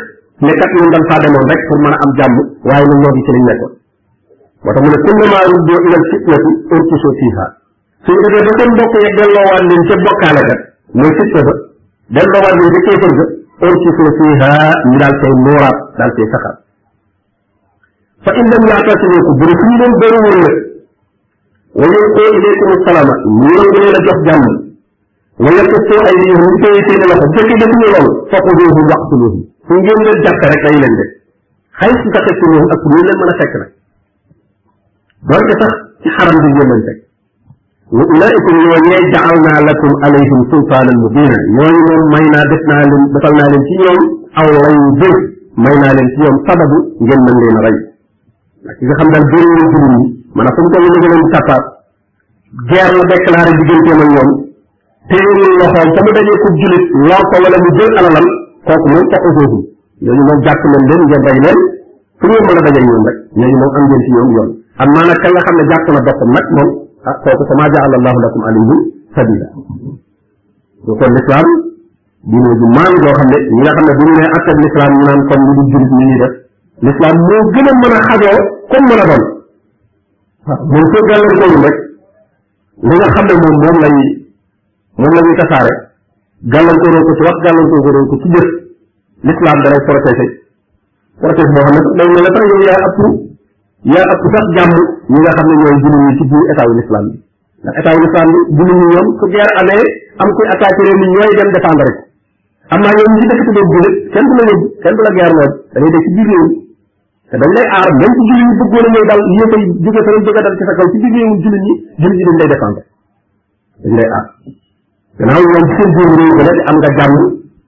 ne 0.43 0.51
kat 0.59 0.71
ñun 0.75 0.87
dañ 0.93 1.03
faa 1.11 1.19
demoon 1.23 1.45
rek 1.51 1.61
pour 1.67 1.77
mën 1.83 1.93
a 1.93 1.97
am 2.03 2.11
jàmm 2.19 2.35
waaye 2.67 2.85
ñun 2.87 2.99
ñoo 3.03 3.11
ngi 3.13 3.21
ci 3.27 3.31
liñ 3.35 3.43
nekkoon 3.49 3.71
moo 4.63 4.71
tax 4.71 4.79
mu 4.79 4.87
ne 4.91 4.99
kullama 5.11 5.39
ruddu 5.51 5.73
ilal 5.83 6.05
fitnati 6.11 6.51
urkisu 6.75 7.09
fiha 7.19 7.45
suñu 8.07 8.21
defee 8.31 8.45
ba 8.47 8.53
seen 8.55 8.71
mbokk 8.75 8.93
ya 9.03 9.09
delloowaat 9.21 9.63
leen 9.67 9.83
ca 9.89 9.95
bokkaale 10.07 10.41
kat 10.51 10.59
mooy 10.97 11.13
fitna 11.19 11.41
ba 11.47 11.53
delloowaat 12.15 12.55
leen 12.59 12.71
ca 12.71 12.79
kéefër 12.87 13.11
ga 13.19 13.25
urkisu 13.71 14.03
fiha 14.19 14.49
ñu 14.87 14.95
daal 14.95 15.15
cay 15.21 15.33
nooraat 15.43 15.77
daal 15.99 16.11
cay 16.15 16.27
saxaat 16.33 16.57
fa 18.23 18.31
in 18.31 18.47
lam 18.47 18.63
yaatasimu 18.71 19.17
ko 19.27 19.31
bu 19.39 19.43
ne 19.43 19.55
suñu 19.59 19.75
leen 19.81 19.93
doon 20.01 20.23
wër 20.31 20.39
nag 20.47 20.55
ويلقي 21.79 22.25
إليكم 22.37 22.69
السلام 22.79 23.07
يلقي 23.53 23.81
إلى 23.89 23.99
جهدان 24.07 24.43
ويكف 25.45 25.85
أيديهم 26.11 26.45
سيتين 26.63 27.01
لهم 27.09 27.25
تجدت 27.37 27.73
لهم 27.93 28.05
فخذوه 28.31 28.77
واقتلوه 28.89 29.33
سنجم 29.67 29.99
للجهد 30.07 30.43
رك 30.51 30.63
أيلن 30.71 30.93
دي 30.99 31.05
حيث 31.79 31.99
تقتلوه 32.15 32.63
أكلوا 32.75 33.03
لما 33.09 33.25
نفكنا 33.29 33.67
بركة 35.29 35.53
صح 35.63 35.73
حرم 36.15 36.35
دي 36.43 36.47
يمن 36.61 36.79
دي 36.87 36.95
وأولئكم 37.97 38.53
يواني 38.65 38.97
جعلنا 39.13 39.53
لكم 39.69 39.91
عليهم 40.03 40.39
سلطانا 40.51 40.93
مبينا 41.03 41.39
يواني 41.49 41.81
من 41.91 42.03
مينا 42.13 42.41
دفنا 42.51 42.77
لهم 42.89 43.01
بطلنا 43.13 43.45
لهم 43.51 43.61
في 43.67 43.73
يوم 43.87 44.01
أو 44.39 44.47
ريضه 44.65 45.15
مينا 45.65 45.89
لهم 45.97 46.07
في 46.13 46.19
يوم 46.25 46.35
سبب 46.49 46.71
جنن 47.07 47.27
لنا 47.43 47.59
ريض 47.65 47.79
لكن 48.67 48.81
إذا 48.85 48.93
خمنا 48.99 49.17
الجنن 49.23 49.57
الجنن 49.65 50.01
mana 50.37 50.53
fu 50.53 50.61
ko 50.69 50.77
ñu 50.77 50.89
leen 51.01 51.25
tapat 51.33 51.63
guerre 52.69 52.93
la 52.93 53.03
déclarer 53.09 53.53
digënté 53.57 53.91
ma 53.97 54.05
ñoom 54.13 54.29
té 55.09 55.15
ñu 55.17 55.31
loxo 55.57 55.81
ta 55.81 55.99
mu 56.05 56.11
dañu 56.17 56.33
ko 56.43 56.47
julit 56.61 56.85
la 57.09 57.17
ko 57.29 57.35
wala 57.41 57.57
mu 57.57 57.69
jël 57.77 57.91
alalam 57.97 58.27
kooku 58.67 58.85
moom 58.93 59.05
taxu 59.11 59.29
foofu 59.37 59.57
ñu 60.05 60.11
moom 60.13 60.39
jàpp 60.45 60.61
nañ 60.69 60.81
leen 60.89 61.01
ngeen 61.09 61.23
daj 61.25 61.37
leen 61.43 61.59
fu 62.21 62.25
ngeen 62.29 62.45
mën 62.47 62.61
dajé 62.67 62.81
ñoom 62.87 63.01
rek 63.09 63.17
ñu 63.37 63.45
mo 63.61 63.65
am 63.73 63.81
ngeen 63.87 64.01
ci 64.05 64.09
ñoom 64.15 64.29
yoon 64.37 64.49
am 64.81 64.89
mana 64.93 65.13
ka 65.21 65.27
nga 65.33 65.41
xamné 65.47 65.63
jakk 65.71 65.83
jàpp 65.89 65.95
na 65.97 66.05
boppam 66.05 66.29
nag 66.37 66.45
moom 66.55 66.69
ah 67.09 67.15
kooku 67.23 67.43
fa 67.49 67.65
jaal 67.73 67.91
allahu 67.97 68.19
lakum 68.23 68.41
alayhi 68.49 68.77
sabila 69.17 69.47
ñu 70.85 70.93
kon 71.01 71.11
lislaam 71.17 71.47
diine 72.29 72.51
ju 72.61 72.67
maan 72.77 72.93
go 73.01 73.09
xamné 73.19 73.37
ne 73.41 73.49
ñi 73.57 73.61
nga 73.65 73.73
xamné 73.77 73.91
bu 73.97 74.03
ñu 74.05 74.13
né 74.21 74.25
ak 74.37 74.45
l'islam 74.53 74.85
ñu 74.95 75.01
naan 75.01 75.21
comme 75.29 75.45
ñu 75.57 75.63
julit 75.73 75.91
ñi 75.97 76.15
def 76.21 76.33
l'islam 76.85 77.15
mo 77.25 77.37
gëna 77.55 77.71
mëna 77.73 77.89
mën 77.89 77.97
a 77.97 78.01
xajoo 78.05 78.39
comme 78.69 78.85
mën 78.93 79.01
doon 79.09 79.36
moom 80.47 80.83
soo 80.91 81.03
gàllankoorul 81.09 81.63
rek 81.65 81.77
li 82.87 82.95
nga 82.99 83.07
xam 83.13 83.25
ne 83.27 83.35
moom 83.43 83.55
moom 83.61 83.77
la 83.83 83.89
moom 84.99 85.13
la 85.15 85.21
ñuy 85.25 85.35
tasaare 85.41 85.73
gàllankooroo 86.53 87.03
ko 87.07 87.11
ci 87.17 87.21
wax 87.27 87.37
gàllankooroo 87.45 88.05
ko 88.09 88.15
ci 88.21 88.27
jëf 88.35 88.49
l'islam 89.27 89.57
da 89.63 89.67
lay 89.73 89.81
protégé 89.87 90.27
protégé 91.21 91.51
boo 91.53 91.65
xam 91.67 91.71
ne 91.83 91.89
day 91.97 92.07
mel 92.13 92.23
ne 92.25 92.31
sax 92.37 92.45
yaa 92.67 92.81
ëpp 92.87 92.99
yaa 93.93 94.11
ëpp 94.13 94.23
sax 94.35 94.45
jàmm 94.57 94.73
ñi 95.11 95.19
nga 95.23 95.35
xam 95.37 95.47
ne 95.49 95.55
ñooy 95.61 95.75
jullit 95.81 96.01
ñi 96.05 96.11
ci 96.17 96.23
biir 96.29 96.45
état 96.51 96.67
wu 96.69 96.73
bi 96.77 96.83
ndax 97.61 97.73
état 97.79 97.93
wu 97.95 97.99
l'islam 98.03 98.27
bi 98.55 98.57
jullit 98.57 98.79
ñi 98.79 98.87
ñoom 98.93 99.07
su 99.19 99.25
guerre 99.33 99.53
amee 99.61 99.83
am 100.21 100.29
kuy 100.35 100.47
attaqué 100.53 100.81
réew 100.87 100.97
ñooy 101.13 101.31
dem 101.37 101.51
défendre 101.55 101.85
rek 101.87 101.97
am 102.71 102.79
naa 102.83 102.95
ñoom 102.97 103.11
ñi 103.15 103.25
dëkk 103.29 103.41
ci 103.45 103.49
doon 103.55 103.67
jullit 103.73 103.95
kenn 104.13 104.25
du 104.29 104.33
la 104.39 104.43
yóbbu 104.51 104.65
kenn 104.83 104.95
du 104.95 105.01
la 105.07 105.11
guerre 105.17 105.33
loolu 105.35 105.55
da 105.73 105.77
ngay 105.79 105.91
ci 106.03 106.63
te 107.29 107.35
dañ 107.35 107.51
lay 107.55 107.65
aar 107.67 107.87
même 107.91 108.15
ci 108.15 108.21
jullit 108.27 108.47
ñi 108.47 108.53
bëggoon 108.57 108.85
a 108.87 108.87
ñëw 108.87 109.05
dal 109.09 109.19
yéen 109.19 109.43
a 109.43 109.59
jóge 109.67 110.03
fa 110.05 110.11
bëgg 110.23 110.37
a 110.39 110.41
dal 110.45 110.55
ci 110.57 110.63
sa 110.67 110.73
kaw 110.77 110.87
biir 110.91 111.03
réewum 111.15 111.39
jullit 111.43 111.61
ñi 111.65 111.73
jullit 111.99 112.17
ñi 112.17 112.23
dañ 112.27 112.37
lay 112.39 112.49
défendre 112.53 112.81
dañ 113.83 113.95
aar 114.17 114.25
gannaaw 115.17 115.43
ñoom 115.51 115.67
seen 115.75 115.91
biir 115.97 116.11
réew 116.19 116.33
ba 116.37 116.43
nekk 116.47 116.59
am 116.71 116.77
nga 116.77 116.87
ci 116.87 117.07
biir 117.11 117.11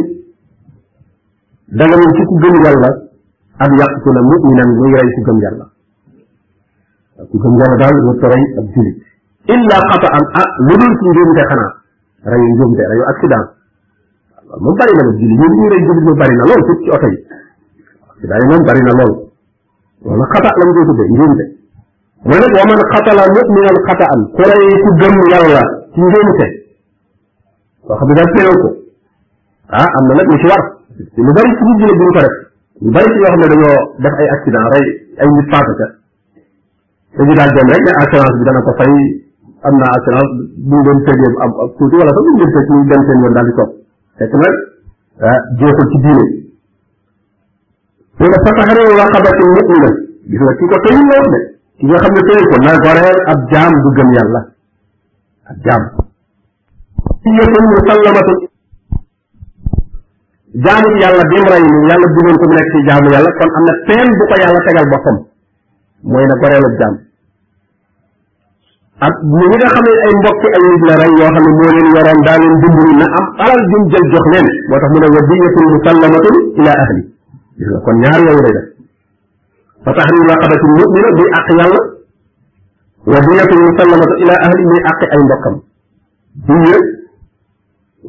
danga 1.77 1.95
mun 1.99 2.11
ci 2.15 2.21
ku 2.27 2.35
gëm 2.43 2.55
yàlla 2.65 2.89
ab 3.63 3.71
yàqtu 3.79 4.07
la 4.11 4.21
muminan 4.27 4.69
muy 4.75 4.89
rey 4.97 5.09
ku 5.15 5.21
gëm 5.27 5.37
yàlla 5.45 5.65
ku 7.29 7.35
gëm 7.43 7.53
yàlla 7.59 7.75
daal 7.81 7.97
warta 8.05 8.27
rey 8.35 8.43
ab 8.59 8.67
jullit 8.75 8.97
illa 9.53 9.75
xata 9.89 10.07
an 10.17 10.23
ah 10.41 10.47
lu 10.67 10.75
dul 10.81 10.93
ci 10.99 11.05
njuumte 11.13 11.41
xanaa 11.49 11.71
rayu 12.31 12.45
njuumte 12.53 12.83
rayu 12.91 13.03
accident 13.11 13.47
waaw 14.47 14.59
moom 14.63 14.75
bari 14.79 14.91
na 14.97 15.01
ba 15.07 15.11
julli 15.19 15.35
ñun 15.41 15.53
ñuy 15.59 15.69
rey 15.73 15.81
julli 15.85 16.01
ñu 16.05 16.11
bari 16.21 16.35
na 16.37 16.43
lool 16.49 16.61
surtout 16.67 16.79
ci 16.85 16.89
oto 16.95 17.07
yi 17.13 17.19
accident 18.13 18.41
yi 18.43 18.47
moom 18.51 18.63
bari 18.67 18.81
na 18.87 18.93
lool 18.99 19.13
loolu 20.05 20.25
xata 20.33 20.49
lañ 20.59 20.69
koy 20.75 20.85
tuddee 20.89 21.09
njuumte 21.15 21.43
mu 22.27 22.33
ne 22.35 22.37
nag 22.43 22.53
wa 22.59 22.65
man 22.69 22.79
xatala 22.93 23.23
muminan 23.33 23.77
xata 23.87 24.05
an 24.13 24.19
ku 24.35 24.41
rey 24.51 24.63
ku 24.83 24.89
gëm 24.99 25.15
yàlla 25.33 25.63
ci 25.91 25.99
njuumte 26.09 26.45
koo 27.85 27.95
xam 27.99 28.07
ne 28.09 28.13
daal 28.17 28.29
teew 28.35 28.53
ko 28.61 28.69
ah 29.81 29.89
am 29.97 30.03
na 30.09 30.13
nag 30.19 30.27
ñu 30.31 30.37
ci 30.41 30.45
war 30.51 30.63
ci 31.13 31.19
lu 31.25 31.31
bari 31.37 31.49
ci 31.57 31.61
ñu 31.65 31.73
julli 31.79 31.95
duñ 31.99 32.09
ko 32.15 32.19
def 32.25 32.35
ñu 32.83 32.89
bari 32.95 33.07
ci 33.13 33.17
ñoo 33.21 33.31
xam 33.33 33.39
ne 33.41 33.47
dañoo 33.53 33.75
def 34.03 34.15
ay 34.21 34.29
accident 34.35 34.67
rey 34.73 34.85
ay 35.21 35.27
nit 35.33 35.47
faatu 35.53 35.73
ca 35.79 35.87
te 37.15 37.21
ñu 37.25 37.33
daal 37.39 37.51
dem 37.57 37.67
rek 37.73 37.83
ne 37.87 37.91
assurance 38.03 38.37
bi 38.39 38.45
dana 38.47 38.61
ko 38.67 38.73
fay 38.79 38.93
am 39.67 39.73
naa 39.79 39.91
assurance 39.91 40.33
bu 40.55 40.75
ñu 40.75 40.83
leen 40.85 40.99
tëjee 41.03 41.37
am 41.43 41.51
wala 41.51 41.69
sax 41.69 41.77
bu 41.79 42.29
ñu 42.31 42.37
leen 42.39 42.53
tëj 42.55 42.67
ñu 42.71 42.79
dem 42.89 43.01
seen 43.07 43.19
yoon 43.23 43.35
ah, 43.35 43.45
ci 45.89 45.97
diine 46.03 46.23
nee 48.19 48.29
na 48.31 48.37
fa 48.43 48.51
taxriiru 48.57 48.95
raqabati 49.01 49.43
mu'mina 49.43 49.89
gis 50.31 50.39
nga 50.43 50.53
ki 50.57 50.63
ko 50.71 50.75
tëyul 50.83 51.05
la 51.11 51.15
wax 51.19 51.27
de 52.15 52.21
ki 52.27 52.47
ko 52.51 52.55
na 52.65 52.73
goreel 52.83 53.19
ab 53.31 53.39
jaam 53.51 53.73
bu 53.83 53.89
gëm 53.97 54.09
ab 55.51 55.57
jaam 55.65 55.83
iyatun 57.31 57.65
musallamatun 57.71 58.37
jaamu 60.65 60.87
yàlla 61.03 61.23
bi 61.29 61.35
mu 61.43 61.49
rey 61.53 61.63
ni 61.67 61.87
yàlla 61.89 62.07
bëggoon 62.13 62.37
ko 62.39 62.45
mu 62.49 62.55
nekk 62.55 62.69
ci 62.73 62.79
jaamu 62.87 63.07
yàlla 63.13 63.29
kon 63.39 63.49
am 63.57 63.63
na 63.67 63.73
teen 63.87 64.07
bu 64.17 64.23
ko 64.23 64.35
tegal 64.65 64.87
boppam 64.91 65.17
mooy 66.11 66.23
na 66.29 66.35
goreelub 66.41 66.75
jaam 66.79 66.95
ak 68.99 69.15
ñi 69.31 69.43
nga 69.49 69.71
xam 69.73 69.85
ne 69.87 69.93
ay 70.07 70.13
mbokki 70.19 70.47
ay 70.55 70.63
nit 70.69 70.83
la 70.89 70.93
rey 71.01 71.11
yoo 71.17 71.29
xam 71.35 71.43
ne 71.45 71.51
moo 71.55 71.65
leen 71.71 71.87
yoroon 71.95 72.19
daa 72.27 72.37
leen 72.41 72.55
dimbali 72.61 72.93
na 72.99 73.05
am 73.21 73.25
alal 73.43 73.61
jum 73.71 73.83
jël 73.91 74.05
jox 74.13 74.25
leen 74.33 74.47
moo 74.67 74.77
tax 74.79 74.89
mu 74.93 74.97
ne 75.01 75.07
wa 75.15 75.21
diyatul 75.29 75.67
musallamatun 75.73 76.35
ila 76.59 76.73
ahli 76.83 77.01
gis 77.57 77.67
nga 77.71 77.79
kon 77.85 77.95
ñaar 78.03 78.19
yooyu 78.25 78.41
lay 78.45 78.53
def 78.57 78.65
fa 79.83 79.89
tax 79.97 80.07
ni 80.15 80.21
raqabati 80.31 80.65
mu'mina 80.79 81.09
muy 81.17 81.29
àq 81.39 81.45
yàlla 81.59 81.77
wa 83.11 83.19
diyatul 83.27 83.61
musallamatun 83.67 84.17
ila 84.23 84.33
ahli 84.45 84.61
muy 84.71 84.81
àq 84.91 84.99
ay 85.15 85.19
mbokkam 85.27 85.55
diya 86.47 86.77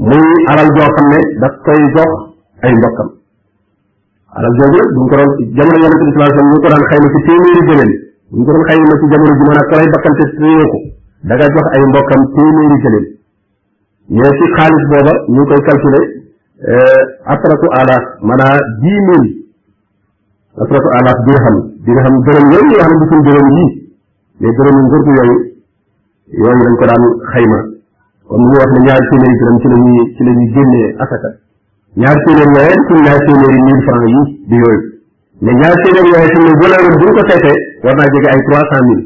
muy 0.09 0.23
alal 0.53 0.69
joo 0.77 0.89
xam 0.97 1.07
ne 1.13 1.19
daf 1.43 1.55
koy 1.67 1.81
jox 1.97 2.13
ay 2.67 2.73
mbokkam 2.79 3.09
alal 4.37 4.53
jooju 4.59 4.81
bu 4.95 5.01
ko 5.11 5.15
doon 5.19 5.31
jamono 5.57 5.79
yonente 5.83 6.05
bi 6.07 6.11
sallallahu 6.11 6.33
alayhi 6.33 6.41
wasallam 6.43 6.51
ñu 6.53 6.63
ko 6.65 6.69
daan 6.73 6.85
xayma 6.91 7.07
ci 7.15 7.19
téeméeri 7.27 7.65
jëleen 7.71 7.93
buñ 8.31 8.47
ko 8.47 8.53
xayma 8.71 8.85
ci 9.01 9.07
jamono 9.11 9.35
ji 9.39 9.43
maanaam 9.47 9.67
koray 9.71 9.89
bakkante 9.95 10.25
téye 10.39 10.63
ko 10.71 10.79
da 11.27 11.33
nga 11.35 11.51
jox 11.55 11.67
ay 11.75 11.83
mbokkam 11.91 12.23
téeméeri 12.35 12.77
gëléem 12.79 13.19
mais 14.07 14.31
ci 14.39 14.45
ñu 14.47 15.35
ngi 15.43 15.51
koy 15.51 15.59
calculer 15.67 16.05
eh, 16.75 17.03
asratu 17.33 17.67
alaaf 17.81 18.05
maanaam 18.23 18.63
dix 18.83 18.97
mille 19.03 19.51
asratu 20.63 20.89
xam 21.43 21.55
bi 21.83 21.91
nga 21.95 22.03
xam 22.07 22.15
dërëm 22.23 22.55
yii 22.55 22.71
di 34.49 34.55
yooyu 34.59 35.00
mais 35.43 35.55
ñaari 35.61 35.75
téeméer 35.83 36.05
yooyu 36.05 36.29
tamit 36.29 36.55
valeur 36.61 36.83
am 36.85 36.93
bu 36.93 36.99
ñu 37.05 37.13
ko 37.17 37.23
seetee 37.29 37.59
war 37.85 37.95
naa 37.97 38.09
jege 38.15 38.29
ay 38.33 38.41
trois 38.49 38.65
cent 38.71 38.83
mille 38.89 39.05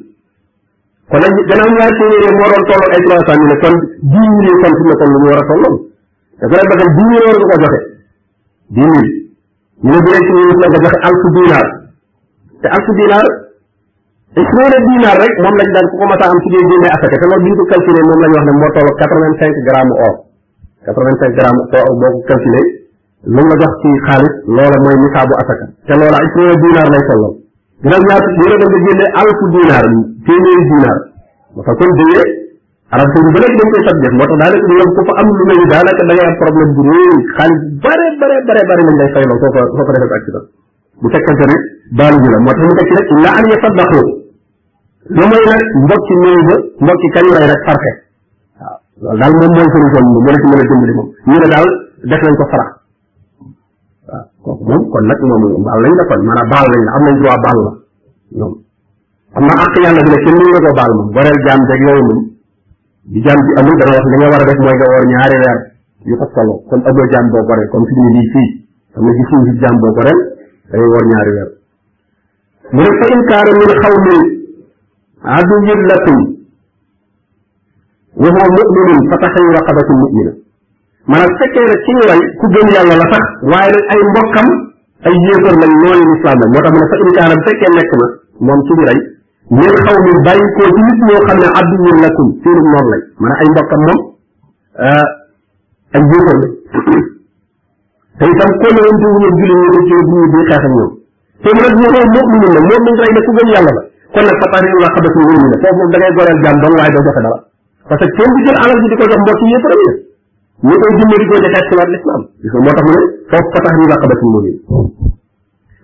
kon 1.07 1.19
nag 1.25 1.35
gannaaw 1.51 1.69
ñaari 1.79 1.95
téeméer 1.95 2.15
yooyu 2.19 2.35
moo 2.39 2.49
doon 2.51 2.65
tolloon 2.69 2.93
ay 2.97 3.03
trois 3.07 3.23
cent 3.29 3.37
mille 3.43 3.55
kon 3.63 3.75
dix 4.03 4.29
war 4.35 4.47
a 5.39 5.41
tolloon 5.47 5.77
da 6.39 6.45
ko 6.51 6.55
ba 6.59 6.59
xam 6.59 6.79
dix 6.99 7.07
mille 7.07 7.23
nga 7.23 7.31
joxe 7.39 7.49
dix 7.55 7.61
mille 9.95 10.59
la 10.59 10.67
nga 10.75 10.81
joxe 10.83 10.99
alfu 11.09 11.29
dinaar 11.39 11.67
te 12.63 12.67
alfu 12.79 12.93
dinaar 13.01 13.27
ismaana 14.43 14.79
dinaar 14.91 15.17
rek 15.23 15.35
moom 15.39 15.55
lañ 15.61 15.71
daan 15.75 15.87
ku 15.91 15.95
ko 16.03 16.07
mas 16.11 16.19
a 16.19 16.27
am 16.35 16.39
ci 16.43 16.51
biir 16.51 16.67
génne 16.71 16.89
asaka 16.99 17.15
te 17.23 17.27
loolu 17.31 17.45
bi 17.47 17.55
ñu 17.55 17.63
ko 17.63 17.67
moom 17.79 18.21
la 18.23 18.27
wax 18.35 18.43
ne 18.43 18.53
moo 18.59 18.71
toll 18.75 18.91
quatre 18.99 19.19
vingt 19.23 19.39
cinq 19.39 19.55
or 19.55 19.63
quatre 20.83 21.47
or 21.87 21.95
boo 22.03 22.11
ko 22.11 22.19
calculé 22.27 22.84
lu 23.27 23.41
la 23.41 23.57
jox 23.57 23.73
ci 23.81 23.89
xaalis 24.07 24.35
loola 24.53 24.77
mooy 24.85 24.97
nisaabu 25.01 25.33
asaka 25.41 25.65
te 25.89 25.93
loola 26.01 26.17
ay 26.21 26.29
téeméer 26.37 26.57
dinaar 26.63 26.89
lay 26.93 27.03
tollal 27.09 27.33
dina 27.81 27.97
ñaata 27.97 28.29
dina 28.41 28.57
dem 28.61 28.69
nga 28.69 28.85
génne 28.93 29.07
alfu 29.21 29.45
dinaar 29.55 29.87
téeméeri 30.29 30.65
dinaar 30.71 30.99
moo 31.57 31.63
tax 31.67 31.75
kon 31.81 31.91
dëyee 31.99 32.25
arab 32.95 33.09
saudi 33.15 33.31
ba 33.35 33.39
léegi 33.43 33.57
dañ 33.61 33.69
koy 33.73 33.83
sab 33.89 33.97
def 34.05 34.13
moo 34.19 34.27
tax 34.29 34.37
daanaka 34.41 34.59
ñoom 34.61 34.91
ku 34.97 35.01
fa 35.09 35.13
am 35.21 35.29
lu 35.37 35.45
mel 35.49 35.61
daanaka 35.73 36.03
da 36.09 36.13
ngay 36.15 36.29
am 36.29 36.37
problème 36.45 36.71
bu 36.77 36.83
réy 36.85 37.11
xaalis 37.33 37.63
bare 37.85 38.07
bare 38.21 38.37
bare 38.49 38.61
bare 38.69 38.81
lañ 38.89 38.97
lay 39.01 39.11
fayloo 39.17 39.39
soo 39.41 39.51
fa 39.57 39.61
soo 39.73 39.85
fa 39.89 39.93
defee 39.97 40.17
accident 40.21 40.47
bu 41.01 41.07
fekkante 41.15 41.45
ne 41.53 41.57
baalu 41.99 42.17
ñu 42.21 42.29
la 42.35 42.39
moo 42.45 42.53
tax 42.53 42.65
mu 42.69 42.75
teg 42.79 42.87
ci 42.89 42.95
rek 43.01 43.09
la 43.25 43.31
an 43.41 43.45
yasaddaqu 43.55 44.01
lu 45.17 45.23
may 45.33 45.43
nag 45.49 45.61
mbokki 45.87 46.15
néew 46.23 46.39
ba 46.49 46.55
mbokki 46.85 47.09
kañ 47.17 47.25
lay 47.33 47.47
rek 47.53 47.63
parfait 47.73 47.97
waaw 49.01 49.17
daal 49.17 49.33
moom 49.41 49.53
mooy 49.57 49.69
solution 49.73 50.05
bi 50.13 50.19
mu 50.27 50.29
ne 50.29 50.37
ci 50.43 50.47
mën 50.53 50.61
a 50.61 50.67
dimbali 50.69 50.95
moom 51.01 51.09
ñu 51.31 51.37
ne 51.41 51.49
daal 51.55 51.67
def 52.13 52.23
nañ 52.29 52.37
ko 52.37 52.47
farax 52.53 52.73
waaw 54.09 54.25
kooku 54.45 54.63
moom 54.69 54.83
moom 55.43 55.63
baal 55.65 55.81
lañ 55.83 55.93
kon 56.09 56.21
maanaam 56.27 56.49
baal 56.53 56.67
lañ 56.73 56.83
la 56.87 56.91
am 56.97 57.03
nañ 57.09 57.17
baal 57.47 57.59
la 57.69 57.73
ñoom 58.39 58.53
am 59.37 59.45
na 59.49 59.55
bi 59.73 59.81
ne 59.93 60.17
kenn 60.25 60.37
mënu 60.39 60.51
la 60.55 60.61
ko 60.67 60.71
baal 60.79 60.93
moom 60.97 61.09
wareel 61.17 61.39
jaam 61.47 61.61
beeg 61.69 61.81
yooyu 61.87 62.03
moom 62.09 62.21
di 63.13 63.19
jaam 63.27 63.39
bi 63.47 63.51
amul 63.61 63.75
dana 63.81 63.93
wax 63.97 64.05
li 64.13 64.17
war 64.33 64.43
a 64.43 64.47
mooy 64.61 64.75
nga 64.79 64.87
woor 64.93 65.05
ñaari 65.13 65.37
weer 65.43 65.59
yu 66.09 66.15
toftaloo 66.21 66.59
kon 66.69 66.81
amuloo 66.89 67.09
jaam 67.13 67.25
boo 67.33 67.43
goreel 67.49 67.69
comme 67.73 67.87
fi 67.89 67.93
ñu 68.03 68.09
nii 68.17 68.29
fii 68.33 68.49
am 68.95 69.03
na 69.07 69.11
ci 69.17 69.23
suñu 69.29 69.45
si 69.49 69.53
jaam 69.63 69.75
boo 69.83 69.93
goreel 69.97 70.21
dangay 70.71 70.89
woor 70.93 71.05
ñaari 71.11 71.31
weer 71.37 71.51
mu 72.75 72.81
ne 72.85 72.91
fa 72.99 73.05
in 73.15 73.23
kaana 73.31 73.51
min 73.59 73.71
xawmin 73.83 74.21
aduwwin 75.37 75.81
lakum 75.91 76.19
wa 78.21 78.29
huwa 78.35 78.49
muminun 78.65 79.01
fa 79.11 79.17
taxriru 79.23 79.51
raqabatin 79.57 79.97
mumina 80.03 80.33
maanaam 81.11 81.33
fekkee 81.41 81.65
nag 81.69 81.81
ci 81.85 81.91
ñu 81.97 82.03
way 82.11 82.21
ku 82.41 82.45
gëm 82.55 82.69
yàlla 82.77 82.95
la 83.01 83.07
sax 83.13 83.25
waaye 83.51 83.69
nag 83.77 83.85
ay 83.95 84.01
mbokkam 84.11 84.49
ay 85.09 85.15
yéefar 85.25 85.55
lañ 85.61 85.73
noonu 85.81 86.05
lislaam 86.11 86.39
la 86.43 86.47
moo 86.53 86.61
tax 86.65 86.73
mu 86.77 86.81
ne 86.81 86.97
fa 86.97 87.01
inkaana 87.11 87.35
bu 87.39 87.43
fekkee 87.49 87.71
nekk 87.77 87.91
moom 88.47 88.61
ci 88.67 88.73
ñu 88.79 88.83
rey 88.89 89.01
ñeen 89.59 89.75
xaw 89.85 89.97
mi 90.05 90.13
bàyyi 90.27 90.47
koo 90.57 90.67
ci 90.75 90.81
nit 90.87 91.01
ñoo 91.09 91.23
xam 91.29 91.39
ne 91.43 91.49
abduwun 91.61 91.99
lakum 92.05 92.27
seenu 92.45 92.63
noonu 92.73 92.89
lañ 93.25 93.35
ay 93.43 93.49
mbokkam 93.53 93.81
moom 93.87 94.01
ah, 94.81 95.07
ay 95.97 96.03
yéefar 96.11 96.37
la 96.41 96.47
te 98.19 98.25
itam 98.25 98.51
kon 98.61 98.75
woon 98.85 98.97
te 99.01 99.07
wuñu 99.13 99.29
mu 99.29 99.39
nag 99.45 99.85
ñu 99.85 99.97
ku 100.09 100.15
gëm 100.15 100.45
yàlla 103.53 103.73
la 103.77 103.83
kon 104.09 104.23
nag 104.25 104.37
fa 104.41 104.47
tax 104.57 104.65
ñu 104.73 104.79
la 104.81 104.89
xabat 104.95 105.13
ñu 105.21 105.25
wéy 105.29 105.41
la 105.53 105.57
foofu 105.61 105.77
moom 105.77 105.91
da 105.93 105.97
ngay 106.01 106.13
goreel 106.17 106.39
jàmm 106.45 106.65
waaye 106.65 106.93
doo 106.97 107.05
joxe 107.05 107.21
dara 107.29 107.39
parce 107.93 108.01
que 108.01 108.09
kenn 108.17 108.31
du 108.33 108.41
jël 108.49 108.57
alal 108.57 108.79
ji 108.81 108.89
di 108.89 108.97
ko 108.97 109.05
jox 109.05 109.21
mbokk 109.21 109.43
yéefar 109.53 109.73
la 109.75 109.79
ñu 110.63 110.71
koy 110.79 110.93
dimbali 110.97 111.25
ko 111.29 111.35
jakaat 111.45 111.67
ci 111.67 111.73
war 111.79 111.89
l'islam 111.93 112.21
gis 112.43 112.53
moo 112.55 112.71
tax 112.79 112.85
mu 112.87 112.91
ne 112.95 113.01
foofu 113.31 113.49
fa 113.53 113.59
tax 113.65 113.75
ñu 113.79 113.85
laqabat 113.93 114.21
mu 114.23 114.39
nii 114.45 114.55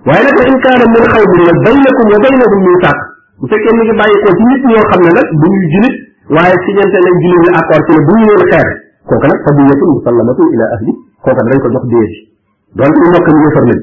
waaye 0.06 0.22
nag 0.30 0.38
in 0.50 0.56
kaana 0.64 0.84
min 0.94 1.04
xawbin 1.12 1.40
la 1.48 1.52
baynakum 1.66 2.06
wa 2.12 2.18
baynahum 2.24 2.60
miisaq 2.64 2.98
bu 3.38 3.44
fekkee 3.50 3.72
mi 3.76 3.82
ngi 3.84 3.94
bàyyi 4.00 4.16
ko 4.24 4.28
ci 4.36 4.44
nit 4.50 4.62
ñoo 4.70 4.84
xam 4.90 5.00
ne 5.04 5.10
nag 5.18 5.26
bu 5.40 5.46
ñuy 5.52 5.64
julit 5.74 5.96
waaye 6.34 6.54
siñante 6.64 6.98
nañ 7.04 7.14
julit 7.22 7.40
ñu 7.50 7.52
accord 7.60 7.82
ci 7.86 7.90
ne 7.96 8.00
bu 8.06 8.12
ñu 8.18 8.24
leen 8.30 8.42
xeer 8.52 8.68
kooku 9.08 9.26
nag 9.30 9.38
fa 9.44 9.50
diyatu 9.58 9.84
musallamatun 9.94 10.46
ila 10.54 10.64
ahli 10.74 10.90
kooku 11.24 11.42
dañ 11.46 11.58
ko 11.62 11.68
jox 11.74 11.84
dee 11.92 12.06
ji 12.10 12.16
doon 12.78 12.90
ñu 12.94 13.08
mokk 13.14 13.26
ñu 13.34 13.38
yëfar 13.44 13.64
nañ 13.70 13.78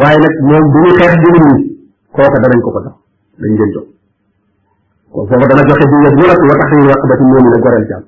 waaye 0.00 0.18
nag 0.24 0.34
moom 0.48 0.64
bu 0.72 0.78
ñu 0.84 0.90
xeex 0.98 1.12
julit 1.22 1.44
ñi 1.50 1.56
kooku 2.14 2.38
danañ 2.44 2.60
ko 2.66 2.70
ko 2.74 2.80
jox 2.86 2.96
dañ 3.42 3.52
leen 3.56 3.72
jox 3.78 3.86
kon 5.12 5.24
foofu 5.28 5.46
dana 5.50 5.62
joxe 5.70 5.84
diyat 5.86 6.14
bu 6.18 6.24
nag 6.30 6.40
wa 6.50 6.56
tax 6.60 6.68
ñu 6.76 6.84
laqabat 6.90 7.20
mu 7.24 7.30
nii 7.36 7.52
la 7.54 7.60
goreel 7.64 7.86
jàmm 7.90 8.06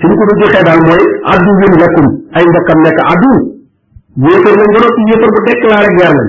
fi 0.00 0.06
ñu 0.08 0.14
ko 0.16 0.24
doon 0.24 0.40
joxee 0.42 0.62
daal 0.64 0.80
mooy 0.88 1.02
addu 1.32 1.50
win 1.60 1.72
lekkum 1.80 2.06
ay 2.32 2.44
mbokkam 2.48 2.78
nekk 2.84 2.98
addu 3.12 3.30
yéefar 4.24 4.52
lañ 4.56 4.70
ba 4.72 4.78
noppi 4.80 5.02
yéefar 5.10 5.28
bu 5.36 5.40
déclaré 5.48 5.88
guerre 6.00 6.26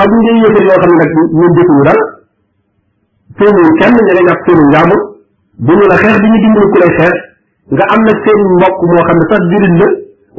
lañ 0.00 0.08
bu 0.12 0.16
ñu 0.24 0.28
dee 0.32 0.40
yéefar 0.46 0.62
yoo 0.68 0.78
xam 0.80 0.90
ne 0.96 0.98
nag 1.02 1.12
ñun 1.32 1.52
defuñu 1.56 1.82
dara 1.88 2.04
seenuñ 3.36 4.98
bu 5.60 5.72
ñu 5.76 5.82
la 5.92 5.96
xeex 6.00 6.16
bi 6.24 6.28
ñu 6.32 6.36
dimbali 6.44 6.66
ku 6.72 6.76
lay 6.80 6.92
xeex 6.98 7.14
nga 7.72 7.84
am 7.92 8.00
na 8.02 8.12
seen 8.24 8.40
mbokk 8.56 8.76
moo 8.80 9.04
xam 9.08 9.18
ne 9.20 9.24
sax 9.32 9.40
jullit 9.52 9.74
la 9.82 9.88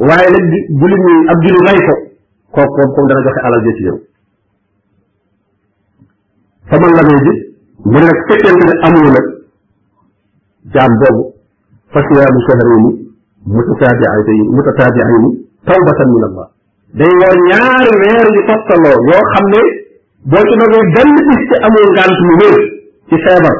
waaye 0.06 0.28
nag 0.34 0.44
jullit 0.82 1.02
ñi 1.06 1.14
ab 1.30 1.38
jullit 1.46 1.64
ray 1.70 1.78
ko 2.50 2.60
dana 3.06 3.20
joxe 3.22 3.40
alal 3.46 3.64
jëci 3.68 3.82
yow 3.86 3.96
faman 6.70 6.90
la 6.98 7.02
may 7.06 7.18
ji 7.22 7.32
mu 7.86 7.98
ne 8.02 8.04
nag 8.04 8.18
fekkente 8.30 8.64
ne 8.66 8.74
amul 8.82 9.14
jaam 10.74 10.92
boobu 10.98 11.33
fasiyaamu 11.94 12.38
shahrayni 12.46 12.92
mutataabi'ayni 13.56 14.46
mutataabi'ayni 14.58 15.28
tawbatan 15.70 16.08
min 16.14 16.22
allah 16.28 16.46
day 17.00 17.12
woor 17.22 17.36
ñaari 17.50 17.92
weer 18.02 18.26
yu 18.36 18.42
toftaloo 18.50 18.98
yoo 19.10 19.22
xam 19.32 19.46
ne 19.54 19.60
boo 20.32 20.42
ci 20.48 20.54
dogee 20.60 20.86
benn 20.96 21.12
bis 21.28 21.42
te 21.50 21.56
amul 21.68 21.86
ngànt 21.94 22.18
mu 22.28 22.32
wér 22.42 22.56
ci 23.08 23.16
feebar 23.24 23.56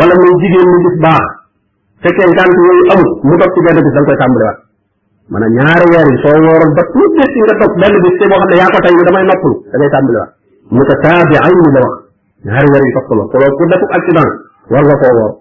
wala 0.00 0.14
muy 0.22 0.34
jigéen 0.42 0.68
mu 0.74 0.78
gis 0.86 0.96
baax 1.04 1.24
fekkee 2.02 2.28
ngànt 2.34 2.56
yooyu 2.66 2.82
amul 2.94 3.10
mu 3.30 3.34
dog 3.42 3.50
ci 3.56 3.60
benn 3.68 3.80
bis 3.86 3.94
da 3.94 4.00
nga 4.00 4.08
koy 4.10 4.18
tàmbaliwaat 4.22 4.58
maanaam 5.32 5.52
ñaari 5.58 5.86
weer 5.94 6.06
yi 6.12 6.16
soo 6.26 6.36
wooroon 6.46 6.72
ba 6.78 6.82
tuuti 6.90 7.22
des 7.26 7.34
nga 7.44 7.54
dog 7.62 7.72
benn 7.82 7.94
bis 8.06 8.16
te 8.20 8.24
boo 8.32 8.40
xam 8.42 8.50
ne 8.52 8.56
yaa 8.62 8.72
ko 8.74 8.78
tey 8.86 8.94
ni 8.98 9.06
damay 9.08 9.24
noppalu 9.30 9.54
da 9.70 9.74
ngay 9.78 9.90
tàmbaliwaat 9.96 10.30
mutataabi'ayni 10.76 11.70
la 11.74 11.80
wax 11.84 11.94
ñaari 12.50 12.68
weer 12.74 12.82
yu 12.88 12.92
toftaloo 12.98 13.26
ko 13.30 13.36
loolu 13.40 13.56
ku 13.58 13.62
defub 13.72 13.90
accident 13.98 14.32
war 14.72 14.84
nga 14.88 14.98
koo 15.04 15.14
woor 15.20 15.32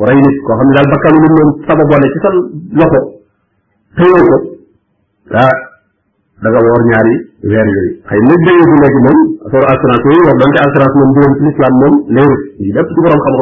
ku 0.00 0.06
rey 0.08 0.16
nit 0.16 0.36
koo 0.48 0.56
xam 0.56 0.66
ne 0.68 0.72
daal 0.76 0.88
bakkanu 0.92 1.18
nit 1.24 1.34
moom 1.36 1.48
sababoon 1.66 2.04
na 2.24 2.30
loxo 2.80 3.00
tëyoo 3.96 4.24
ko 4.32 4.36
ah 5.44 5.56
da 6.40 6.46
nga 6.48 6.60
woor 6.64 6.82
ñaari 6.88 7.14
weer 7.48 7.66
yooyu 7.74 7.92
xëy 8.08 8.20
na 8.28 8.34
déggoo 8.44 8.66
bu 8.70 8.74
nekk 8.84 8.96
moom 9.06 9.18
affaire 9.44 9.68
assurance 9.72 10.04
yooyu 10.08 10.22
wax 10.28 10.36
donte 10.40 10.58
assurance 10.66 10.96
moom 11.00 11.10
moom 11.82 11.94
léeru 12.14 12.36
yi 12.64 12.68
lépp 12.76 12.88
ci 12.94 12.98
borom 13.04 13.20
xam 13.24 13.32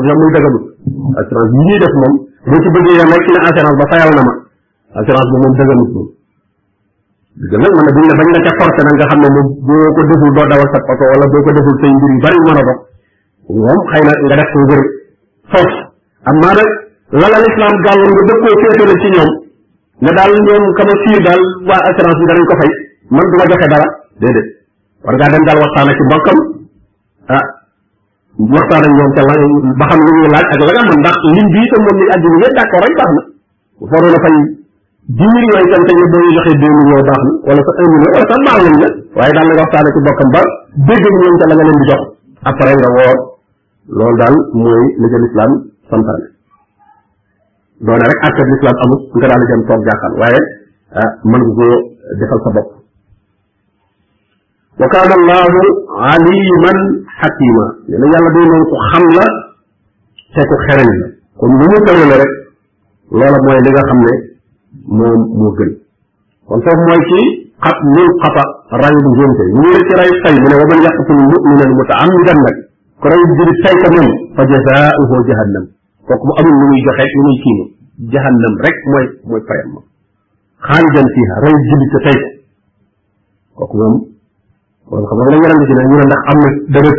ba 3.80 3.84
fayal 3.92 4.10
na 4.18 4.22
ma 4.26 4.32
assurance 4.98 5.28
bi 5.32 5.36
moom 5.42 5.54
dëggalut 5.60 5.86
moom 5.94 6.08
dëgg 7.38 7.54
nag 7.62 7.72
man 7.78 7.84
ne 7.86 7.90
buñ 7.94 8.04
ne 8.10 8.14
bañ 8.18 8.28
la 8.34 8.40
ca 8.46 8.52
forcé 8.58 8.80
nag 8.82 8.96
xam 9.06 9.18
ne 9.22 9.28
moom 9.34 9.46
boo 9.62 9.90
ko 9.94 10.00
deful 10.10 10.30
doo 10.34 10.46
dawal 10.50 10.68
sa 10.74 10.78
oto 10.90 11.04
wala 11.06 11.24
boo 11.32 11.42
ko 11.46 11.50
deful 11.56 11.76
say 11.80 11.90
mbir 11.94 12.10
yu 12.14 12.18
bari 12.24 12.38
mën 12.46 12.58
a 12.60 12.64
dox 12.68 12.78
na 13.62 13.72
nga 14.26 14.34
def 14.42 14.48
ko 14.54 14.58
ngir 14.66 14.80
force 15.52 15.78
am 16.28 16.36
nag 16.44 16.58
lala 17.20 17.38
lislaam 17.44 17.74
gàlloon 17.84 18.12
nga 18.18 18.24
dëkkoo 18.30 18.56
féetale 18.62 18.94
ci 19.02 19.08
ñoom 19.16 19.30
ne 20.04 20.10
daal 20.18 20.32
ñoom 20.46 20.64
kama 20.78 20.94
fii 21.02 21.18
daal 21.26 21.42
waa 21.68 21.80
assurance 21.88 22.24
dara 22.28 23.88
déedéet 24.22 24.48
war 25.04 25.14
ngaa 25.16 25.32
dem 25.32 25.44
daal 25.48 25.60
waxtaan 25.64 25.88
ak 25.92 25.96
ci 25.98 26.04
mbokkam 26.08 26.38
ah, 27.36 27.44
la 28.52 28.60
ba 29.80 29.84
xam 29.88 30.00
lu 30.04 30.10
ñuy 30.12 30.28
laaj 30.34 30.46
ak 30.52 30.60
la 30.68 30.72
nga 30.72 30.84
mën 30.92 31.00
ndax 31.02 31.16
lim 31.34 31.46
bii 31.54 31.68
te 31.72 31.76
moom 31.82 31.96
ni 31.98 32.04
àddina 32.14 32.36
yëpp 32.44 32.56
d'accord 32.58 32.84
rek 32.84 32.98
a 33.04 33.06
waaye 39.16 39.32
daal 39.36 39.48
nga 39.48 39.60
waxtaan 39.62 39.86
ak 39.88 39.92
ci 39.96 40.00
mbokkam 40.04 40.28
ba 40.36 40.40
dégg 40.88 41.04
ñoom 41.08 41.36
te 41.40 41.44
la 41.48 41.54
nga 41.56 41.64
leen 41.64 41.78
di 41.80 41.84
jox 41.90 42.02
après 42.48 42.74
nga 42.76 42.88
woor 42.98 43.16
loolu 43.96 44.16
daal 44.20 44.36
mooy 44.60 44.82
li 45.00 45.06
nga 45.08 45.56
santaane 45.90 46.26
doone 47.86 48.04
rek 48.12 48.20
àtte 48.28 48.46
bi 48.48 48.54
islam 48.58 48.76
amul 48.84 49.00
nga 49.16 49.26
daal 49.30 49.42
di 49.42 49.48
dem 49.50 49.62
toog 49.68 49.80
jaaxal 49.88 50.12
waaye 50.20 50.40
ah, 51.00 51.10
mën 51.30 51.42
nga 51.44 51.54
koo 51.58 51.72
defal 52.18 52.40
sa 52.44 52.50
bopp 52.56 52.68
wa 54.80 54.86
kaana 54.92 55.14
allahu 55.20 55.60
aliman 56.14 56.78
xakima 57.20 57.66
nee 57.88 57.98
na 58.00 58.06
yàlla 58.14 58.30
day 58.36 58.44
noonu 58.50 58.66
ko 58.72 58.76
xam 58.92 59.04
la 59.16 59.24
te 60.34 60.40
ku 60.50 60.56
xereñ 60.66 60.88
la 61.00 61.06
kon 61.38 61.50
lu 61.58 61.64
mu 61.72 61.78
tërale 61.86 62.16
rek 62.22 62.32
loola 63.18 63.38
mooy 63.44 63.58
li 63.64 63.70
nga 63.72 63.88
xam 63.88 63.98
ne 64.06 64.14
moom 64.96 65.20
moo 65.38 65.52
gën 65.56 65.72
kon 66.48 66.60
foofu 66.64 66.84
mooy 66.88 67.02
ci 67.08 67.20
xat 67.64 67.78
lul 67.94 68.10
xata 68.22 68.44
ray 68.82 68.94
bu 69.04 69.08
ngénte 69.18 69.42
ñu 69.60 69.68
ngi 69.70 69.80
ci 69.88 69.92
ray 70.00 70.10
tay 70.22 70.34
mu 70.42 70.46
ne 70.50 70.56
wa 70.60 70.66
man 70.70 70.80
yaqtul 70.84 71.18
muminan 71.30 71.70
mutaamidan 71.78 72.40
nag 72.46 72.56
ko 73.00 73.04
ray 73.12 73.22
jiri 73.36 73.54
tay 73.64 73.74
ko 73.82 73.86
moom 73.96 74.08
fa 74.34 74.42
jazaauhu 74.52 75.16
jahannam 75.28 75.66
kooku 76.08 76.24
mu 76.24 76.32
amul 76.40 76.54
lu 76.56 76.64
muy 76.72 76.80
joxe 76.88 77.04
lu 77.14 77.20
muy 77.28 77.36
kiine 77.44 77.64
jahannam 78.14 78.54
rek 78.64 78.76
mooy 78.90 79.06
mooy 79.28 79.42
fayam 79.44 79.68
ma 79.76 79.80
xaalidan 80.64 81.06
fiha 81.14 81.34
rey 81.44 81.56
julli 81.68 81.86
te 81.94 81.98
tey 82.06 82.18
ko 83.52 83.68
kooku 83.68 83.76
moom 83.78 83.94
kon 84.88 85.02
xam 85.04 85.16
nga 85.20 85.36
yaram 85.44 85.60
ci 85.68 85.74
ñu 85.90 85.98
ndax 86.08 86.22
am 86.32 86.38
na 86.44 86.48
dara 86.74 86.90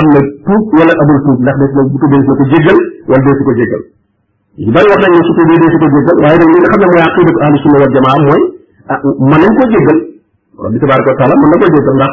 am 0.00 0.06
na 0.12 0.20
tuub 0.44 0.64
wala 0.76 0.92
amul 1.02 1.18
tuub 1.24 1.38
ndax 1.44 1.56
def 1.60 1.72
na 1.76 1.82
bu 1.88 1.96
tuddee 2.00 2.22
na 2.22 2.38
ko 2.38 2.44
jéggal 2.52 2.78
wala 3.08 3.22
dee 3.24 3.46
ko 3.48 3.52
jéggal 3.60 3.82
yu 4.60 4.70
bari 4.76 4.88
wax 4.92 5.00
nañ 5.04 5.12
ne 5.16 5.22
su 5.28 5.32
tuubee 5.36 5.58
dee 5.60 5.72
ko 5.74 5.88
jéggal 5.94 6.16
waaye 6.24 6.36
nag 6.44 6.50
li 6.52 6.58
nga 6.60 6.68
xam 6.70 6.80
ne 6.84 6.88
mooy 6.94 7.02
aqidatu 7.08 7.40
ahlu 7.44 7.56
sunna 7.64 7.78
wal 7.82 7.92
jamaa 7.96 8.16
mooy 8.26 8.42
ah 8.92 8.98
mën 9.28 9.38
nañ 9.40 9.52
ko 9.58 9.64
jéggal 9.72 9.98
rabbi 10.60 10.78
tabaraka 10.82 11.08
wa 11.08 11.16
taala 11.20 11.34
mën 11.40 11.48
na 11.52 11.56
ko 11.60 11.66
jéggal 11.76 11.94
ndax 12.00 12.12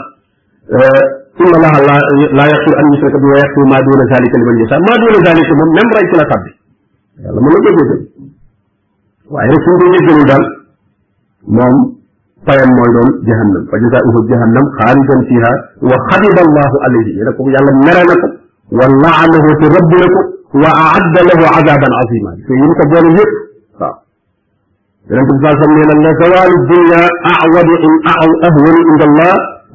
إن 1.42 1.52
الله 1.58 1.74
لا 1.90 1.96
لا 2.40 2.46
يغفر 2.54 2.74
أن 2.82 2.86
يشرك 2.94 3.14
به 3.22 3.28
ويغفر 3.34 3.62
ما 3.74 3.78
دون 3.88 4.02
ذلك 4.14 4.32
لمن 4.40 4.56
يشاء 4.64 4.80
ما 4.90 4.94
دون 5.04 5.16
ذلك 5.28 5.50
من 5.62 5.68
لم 5.80 5.88
رأيت 5.96 6.12
لا 6.20 6.26
تبي 6.32 6.52
يلا 7.24 7.40
من 7.46 7.50
لم 7.56 7.64
يجد 7.70 7.90
وعير 9.34 9.54
سندي 9.66 9.86
يجد 9.98 10.20
دال 10.30 10.44
مم 11.58 11.74
فيم 12.46 12.50
طيب 12.50 12.70
مولون 12.80 13.08
جهنم 13.30 13.64
فجزاء 13.72 14.02
أهل 14.08 14.18
جهنم 14.34 14.66
خالدا 14.78 15.16
فيها 15.30 15.54
وخذب 15.90 16.38
الله 16.46 16.72
عليه 16.84 17.08
يلكم 17.22 17.46
يلا 17.56 17.72
مرنكم 17.88 18.32
ولعنه 18.78 19.46
في 19.60 19.66
ربكم 19.78 20.12
وأعد 20.62 21.16
له 21.30 21.40
عذابا 21.56 21.88
عظيما 22.00 22.32
في 22.48 22.54
يوم 22.62 22.72
كبير 22.80 23.04
يجد 23.12 23.30
فلن 25.10 25.24
تبقى 25.30 25.52
ان 25.68 26.00
لزوال 26.06 26.52
الدنيا 26.62 27.04
أعوض 27.34 27.68
إن 27.86 27.94
أعوض 28.12 28.34
أهول 28.50 28.76
عند 28.92 29.04
الله 29.10 29.32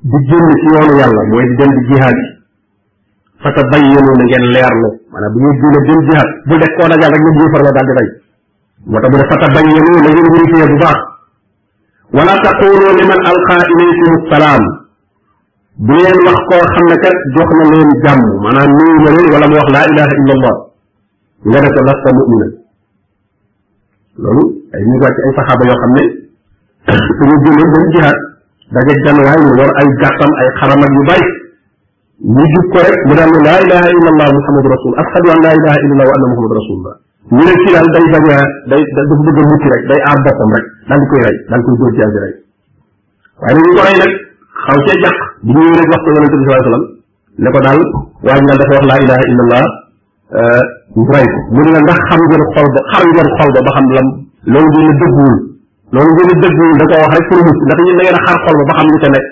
di 0.00 0.16
génn 0.28 0.46
ci 0.56 0.66
yoonu 0.72 0.92
yàlla 0.96 1.22
mooy 1.28 1.44
di 1.44 1.54
dem 1.60 1.70
di 1.76 1.80
jihaad 1.92 2.16
yi 2.16 2.26
fata 3.44 3.60
bayyinu 3.68 4.00
na 4.00 4.24
ngeen 4.24 4.44
leerlu 4.48 4.88
maanaam 5.12 5.32
bu 5.34 5.38
ñu 5.44 5.50
dina 5.60 5.80
dem 5.84 5.98
jihaad 6.08 6.30
bu 6.48 6.54
dekkoon 6.56 6.92
ak 6.96 7.00
yàlla 7.04 7.16
rek 7.20 7.20
ñu 7.24 7.30
bu 7.36 7.42
farla 7.52 7.70
daal 7.76 7.86
di 7.88 7.94
rey 8.00 8.08
moo 8.88 8.98
tax 9.04 9.08
mu 9.12 9.16
ne 9.20 9.24
fata 9.28 9.46
bayyinu 9.60 9.94
na 10.00 10.08
ngeen 10.08 10.28
vérifier 10.32 10.70
bu 10.72 10.78
baax 10.84 11.00
wala 12.16 12.34
taqulu 12.44 12.86
liman 12.96 13.20
alqa 13.30 13.52
ilaykum 13.60 14.12
salaam 14.32 14.62
bu 15.84 15.92
leen 16.00 16.18
wax 16.24 16.38
koo 16.48 16.62
xam 16.72 16.84
ne 16.88 16.96
kat 17.04 17.16
jox 17.36 17.48
na 17.60 17.64
leen 17.68 17.88
jàmm 18.04 18.20
maanaam 18.44 18.70
nuyu 18.72 18.96
na 19.04 19.10
leen 19.20 19.26
wala 19.36 19.44
mu 19.52 19.54
wax 19.60 19.68
laa 19.76 19.84
ilaha 19.92 20.08
illa 20.20 20.32
allah 20.38 20.56
nga 21.44 21.58
ne 21.60 21.68
ko 21.76 21.80
lasta 21.88 22.08
mumina 22.16 22.46
loolu 24.16 24.42
ay 24.72 24.80
ñu 24.80 24.92
ci 24.96 25.20
ay 25.28 25.32
saxaaba 25.36 25.62
yoo 25.68 25.78
xam 25.84 25.92
ne 25.98 26.02
suñu 26.88 27.36
jëlee 27.44 27.68
dem 27.76 27.86
jihaad 27.92 28.18
daje 28.74 28.94
januwaay 29.06 29.40
mu 29.44 29.52
war 29.58 29.66
ay 29.80 29.88
gàttam 30.00 30.30
ay 30.42 30.48
xaram 30.62 30.78
ak 30.86 30.90
yu 30.96 31.02
bari 31.10 31.26
mu 32.22 32.44
ko 32.70 32.78
rek 32.84 33.00
mu 33.08 33.14
daal 33.18 33.30
la 33.34 33.40
laa 33.50 33.58
ilaha 33.66 33.86
illa 33.94 34.08
allah 34.14 34.28
muhammadu 34.38 34.68
rasul 34.74 34.92
ashadu 35.02 35.28
an 35.34 35.38
la 35.46 35.50
ilaha 35.58 35.78
illa 35.86 36.02
wa 36.08 36.12
anna 36.16 36.28
muhammadu 36.34 36.54
rasulullah 36.60 36.94
ñu 37.34 37.42
ne 37.50 37.54
kii 37.62 37.72
daal 37.74 37.88
day 37.94 38.04
bañ 38.14 38.24
a 38.30 38.38
day 38.70 38.82
dafa 38.94 39.14
bëgg 39.26 39.38
a 39.42 39.42
mucc 39.50 39.64
day 39.90 40.00
aar 40.10 40.18
boppam 40.26 40.50
rek 40.58 40.66
daal 40.90 41.00
daal 41.02 41.58
di 41.58 41.66
koy 41.66 41.74
dóor 41.80 41.92
jaasi 41.98 42.18
rey 42.24 42.32
waaye 43.42 43.58
nag 43.58 43.66
ñu 43.66 43.74
ko 43.74 43.82
rey 43.86 43.96
nag 44.02 44.12
xaw 44.64 44.78
cee 44.86 44.96
jàq 45.02 45.18
bu 45.44 45.50
ñëwee 45.58 45.78
rek 45.82 45.88
wax 45.94 46.00
ko 46.04 46.08
yonente 46.14 46.36
bi 46.38 46.44
sallallahu 46.44 46.62
alayhi 46.62 46.70
wasallam 46.70 46.86
ne 47.42 47.48
ko 47.50 47.58
daal 47.66 47.78
waa 48.28 48.38
ji 48.38 48.44
daal 48.50 48.58
dafa 48.62 48.72
wax 48.78 48.84
laa 48.92 49.00
ilaha 49.06 49.22
illa 49.30 49.42
allah 49.46 49.64
ñu 50.94 51.02
euh, 51.02 51.10
ko 51.10 51.38
mu 51.54 51.60
ne 51.66 51.70
la 51.74 51.80
ndax 51.86 51.98
xam 52.10 52.20
ngeen 52.28 52.44
xol 52.54 52.68
ba 52.76 52.80
xam 52.94 53.02
ngeen 53.14 53.28
xol 53.38 53.50
ba 53.56 53.60
ba 53.66 53.72
xam 53.76 53.84
lam 53.96 54.06
loolu 54.54 54.70
dina 54.78 54.94
dëggul 55.02 55.34
loolu 55.90 56.12
ngeen 56.14 56.30
di 56.30 56.36
dëggul 56.38 56.76
da 56.78 56.84
ko 56.86 56.94
wax 56.98 57.12
rek 57.18 57.24
pour 57.30 57.40
mucc 57.46 57.58
ndax 57.66 57.78
ñun 57.84 57.96
da 57.98 58.02
ngeen 58.06 58.18
a 58.18 58.22
xar 58.26 58.38
xol 58.44 58.56
ba 58.58 58.64
ba 58.70 58.74
xam 58.78 58.86
li 58.94 58.98
ca 59.02 59.08
nekk 59.14 59.26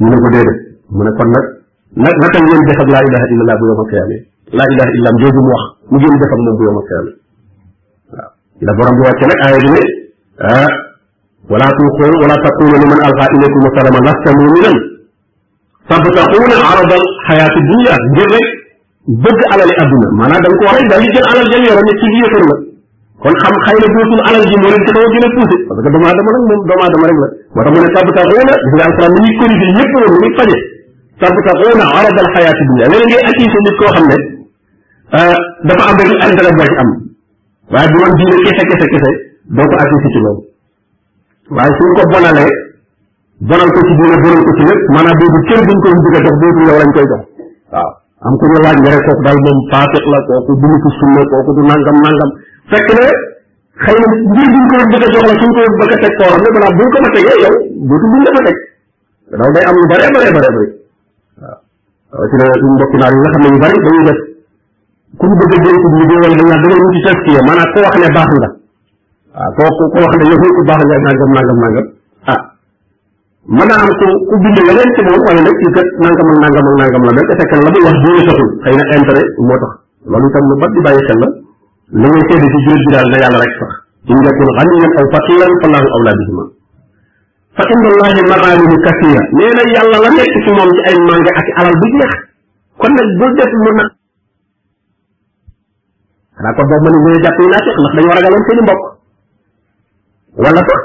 ñu 0.00 0.06
ne 0.12 0.16
ko 0.22 0.28
déedéet 0.34 0.58
mu 0.94 1.02
ne 1.06 1.10
kon 1.18 1.28
nag 1.36 1.46
na 2.02 2.08
naka 2.22 2.38
ngeen 2.44 2.62
def 2.68 2.80
ak 2.84 2.88
laa 2.94 3.04
ilaha 3.08 3.26
illallah 3.32 3.56
bu 3.60 3.64
yowma 3.68 3.84
qiyaame 3.92 4.16
laa 4.56 4.68
ilaha 4.74 4.90
illam 4.96 5.14
jooju 5.20 5.40
mu 5.44 5.50
wax 5.54 5.62
mu 5.92 5.96
ngeen 6.00 6.16
def 6.22 6.32
ak 6.36 6.40
moom 6.44 6.56
bu 6.58 6.62
yowma 6.66 6.82
qiyaame 6.88 7.10
waaw 8.08 8.30
la 8.66 8.72
borom 8.76 8.94
bi 8.98 9.02
wàcce 9.06 9.24
nag 9.32 9.38
aaya 9.44 9.58
bi 9.64 9.68
ne 9.76 9.82
ah 10.52 10.70
wala 11.52 11.66
tuqulu 11.76 12.16
wala 12.24 12.36
taqulu 12.46 12.72
liman 12.80 13.00
alqa 13.04 13.24
ilaykum 13.36 13.60
salama 13.76 14.00
lasta 14.08 14.28
muminan 14.38 14.76
tabtaxuuna 15.92 16.56
arada 16.72 16.94
alxayaati 17.04 17.60
dunia 17.68 17.94
ngir 18.16 18.28
rek 18.36 18.48
bëgg 19.22 19.40
alali 19.52 19.74
adduna 19.82 20.08
maanaam 20.20 20.40
da 20.40 20.48
nga 20.48 20.56
ko 20.56 20.64
rey 20.72 20.84
daal 20.88 21.00
di 21.04 21.08
jël 21.12 21.26
alal 21.32 21.48
jël 21.52 21.62
yoroon 21.68 21.86
ne 21.88 21.94
ci 22.00 22.08
yéefar 22.16 22.42
la 22.48 22.56
kon 23.22 23.34
xam 23.42 23.54
xëy 23.64 23.76
na 23.82 23.88
duutul 23.94 24.20
alal 24.28 24.44
ji 24.50 24.56
moo 24.60 24.70
leen 24.72 24.82
ci 24.86 24.92
xaw 24.96 25.04
a 25.08 25.12
gën 25.12 25.26
a 25.26 25.28
poussé 25.36 25.56
parce 25.68 25.80
que 25.84 25.90
doomu 25.94 26.06
aadama 26.10 26.30
rek 26.42 27.18
la 27.22 27.30
moo 27.54 27.54
tax 27.54 27.70
mu 27.70 27.78
ne 27.78 27.88
tabtaxuuna 27.96 28.54
gis 28.60 28.74
nga 28.76 28.84
alquran 28.90 29.10
ni 29.14 29.18
muy 29.22 29.32
corrigé 29.38 29.66
yëpp 29.78 29.94
nit 33.62 33.76
koo 33.80 33.90
xam 33.94 34.04
ne 34.10 34.18
euh, 35.14 35.36
dafa 35.68 35.84
am 35.90 35.96
benn 35.98 36.10
intérêt 36.18 36.54
boo 36.58 36.66
ci 36.66 36.76
am 36.82 36.90
waaye 37.72 37.86
bu 37.94 37.98
doon 38.02 38.12
diine 38.16 38.36
kese 38.44 38.62
kese 38.70 38.86
kese 38.90 39.10
doo 39.54 39.64
ko 39.70 39.74
attisé 39.82 40.08
ci 40.14 40.20
loolu 40.26 40.40
waaye 41.56 41.72
suñ 41.78 41.90
ko 41.98 42.02
bonalee 42.10 42.50
bonal 43.50 43.70
ko 43.74 43.80
ci 43.86 43.92
diine 44.02 44.16
bonal 44.24 44.42
ko 44.46 44.50
ci 44.58 44.62
lépp 44.66 44.82
maanaam 44.94 45.16
boobu 45.22 45.38
kër 45.46 45.60
buñ 45.70 45.78
koy 45.84 45.92
bëgg 46.02 46.16
a 46.18 46.20
jox 46.26 46.36
dootul 46.42 46.62
koy 46.66 46.76
jox 47.06 47.22
waaw 47.70 47.88
am 48.26 48.34
ku 48.38 48.44
ñu 48.50 48.58
laaj 48.66 48.76
nga 48.82 48.90
la 48.96 49.04
ko 50.10 50.90
sunna 50.98 51.20
du 51.54 51.62
nangam 51.70 51.98
nangam 52.02 52.30
fekk 52.70 52.86
na 52.94 53.06
xëy 53.86 53.98
na 53.98 54.06
mbir 54.12 54.46
buñ 54.52 54.66
ko 54.70 54.76
bëgg 54.92 55.02
a 55.06 55.10
soxla 55.14 55.34
suñ 55.40 55.52
ko 55.56 55.60
bëgg 55.62 55.92
a 55.92 55.96
teg 56.02 56.14
koo 56.18 56.26
xam 56.32 56.40
ne 56.44 56.48
maanaam 56.52 56.76
buñ 56.78 56.88
ko 56.92 56.98
ma 57.02 57.08
tegee 57.14 57.36
yow 57.42 57.54
buutu 57.88 58.06
buñ 58.12 58.22
la 58.26 58.32
fa 58.36 58.42
teg 58.46 58.56
daw 59.40 59.50
day 59.54 59.64
am 59.68 59.74
lu 59.78 59.84
bare 59.90 60.06
bare 60.14 60.30
bare 60.36 60.48
bëri 60.54 60.68
waaw 62.12 62.26
ci 62.30 62.36
la 62.38 62.46
suñ 62.60 62.72
mbokki 62.76 62.96
naar 63.00 63.12
yi 63.14 63.18
nga 63.20 63.30
xam 63.32 63.42
ne 63.42 63.48
ñu 63.52 63.58
bari 63.64 63.78
dañuy 63.84 64.04
def 64.08 64.20
ku 65.18 65.24
ñu 65.26 65.34
bëgg 65.40 65.52
a 65.52 65.58
jël 65.62 65.76
ci 65.82 65.88
liggéey 65.92 66.22
wala 66.22 66.34
dañ 66.38 66.48
naan 66.48 66.54
da 66.62 66.68
ngay 66.70 66.80
wuti 66.82 67.02
certifié 67.06 67.40
maanaam 67.46 67.68
koo 67.74 67.82
wax 67.82 67.94
ne 67.98 68.08
baax 68.16 68.30
nga 68.38 68.48
waaw 69.32 69.50
koo 69.56 69.86
koo 69.94 70.02
wax 70.06 70.12
ne 70.22 70.24
yow 70.30 70.38
ku 70.56 70.62
baax 70.68 70.78
nga 70.86 70.96
nangam 71.06 71.30
nangam 71.36 71.58
nangam 71.66 71.86
ah 72.30 72.40
mën 73.52 73.66
naa 73.68 73.80
am 73.82 73.90
ku 73.98 74.06
ku 74.30 74.34
bind 74.42 74.58
leneen 74.68 74.90
ci 74.94 75.00
moom 75.02 75.20
wala 75.26 75.40
nag 75.42 75.56
ci 75.58 75.66
kat 75.74 75.88
nangam 76.04 76.28
ak 76.30 76.38
nangam 76.46 76.66
ak 76.70 76.76
nangam 76.78 77.02
la 77.02 77.12
mel 77.18 77.26
te 77.26 77.34
fekk 77.40 77.52
la 77.58 77.70
muy 77.74 77.82
wax 77.86 77.96
bu 78.04 78.08
ñu 78.14 78.20
soxul 78.28 78.50
xëy 78.62 78.74
na 78.78 78.84
intérêt 79.02 79.28
moo 79.46 79.58
tax 79.62 79.72
loolu 80.06 80.28
itam 80.30 80.44
lu 80.50 80.54
bat 80.62 80.70
di 80.76 80.80
bàyyi 80.86 81.02
xel 81.10 81.18
la 81.26 81.30
la 81.92 82.08
ngay 82.08 82.24
séddu 82.24 82.46
ci 82.48 82.58
julit 82.64 82.82
bi 82.88 82.92
daal 82.96 83.08
na 83.12 83.16
yàlla 83.20 83.40
rek 83.44 83.52
sax 83.60 83.72
in 84.08 84.18
yakun 84.26 84.48
ghaniyan 84.56 84.92
aw 85.00 85.06
faqiran 85.12 85.52
falahu 85.62 85.88
awla 85.96 86.10
bihima 86.20 86.44
fa 87.58 87.64
inna 87.68 87.88
allahi 87.92 88.20
maghanimu 88.32 88.76
kathira 88.84 89.22
nee 89.36 89.50
na 89.56 89.62
yàlla 89.76 89.96
la 90.00 90.08
nekk 90.16 90.32
ci 90.46 90.50
moom 90.56 90.70
ci 90.76 90.80
ay 90.88 90.96
manga 91.04 91.30
ak 91.42 91.48
alal 91.60 91.76
bu 91.82 91.86
jeex 91.98 92.12
kon 92.80 92.92
nag 92.96 93.10
bul 93.20 93.32
def 93.36 93.52
lu 93.52 93.70
na 93.76 93.84
xanaa 96.40 96.52
kon 96.56 96.66
boobu 96.70 96.80
ma 96.80 96.90
ne 96.92 96.98
ngay 97.04 97.20
jàpp 97.28 97.42
yi 97.44 97.48
naa 97.52 97.60
ndax 97.60 97.76
dañoo 97.96 98.16
ragaloon 98.16 98.44
seen 98.48 98.60
mbokk 98.64 98.82
wala 100.48 100.60
sax 100.72 100.80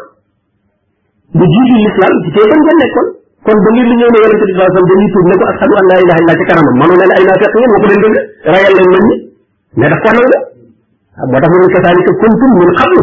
lu 1.39 1.45
jiitu 1.55 1.75
l'islam 1.87 2.13
ci 2.23 2.29
tey 2.35 2.45
kan 2.51 2.59
ngeen 2.67 2.79
nekkoon 2.83 3.07
kon 3.47 3.57
ba 3.63 3.69
li 3.75 3.81
ñëw 3.95 4.09
ne 4.11 4.19
yonente 4.23 4.45
bi 4.49 4.53
sallallahu 4.59 4.71
alayhi 4.75 4.75
wasallam 4.75 4.89
dañuy 4.91 5.09
tuub 5.15 5.25
ne 5.31 5.35
ko 5.39 5.43
ashhadu 5.55 5.73
an 5.79 5.85
la 5.87 5.95
ilaha 6.03 6.19
illa 6.21 6.33
ci 6.35 6.43
manu 6.81 6.93
leen 6.99 7.11
ay 7.15 7.23
leen 7.23 8.13
rayal 8.51 8.73
leen 8.75 8.91
nañ 8.91 9.07
ne 9.79 9.87
daf 9.87 10.03
ko 10.11 10.45
moo 11.25 11.39
tax 11.41 11.49
mu 11.49 11.57
ne 11.63 11.69
kasaalika 11.73 12.11
kuntum 12.21 12.51
min 12.61 12.71
qablu 12.77 13.01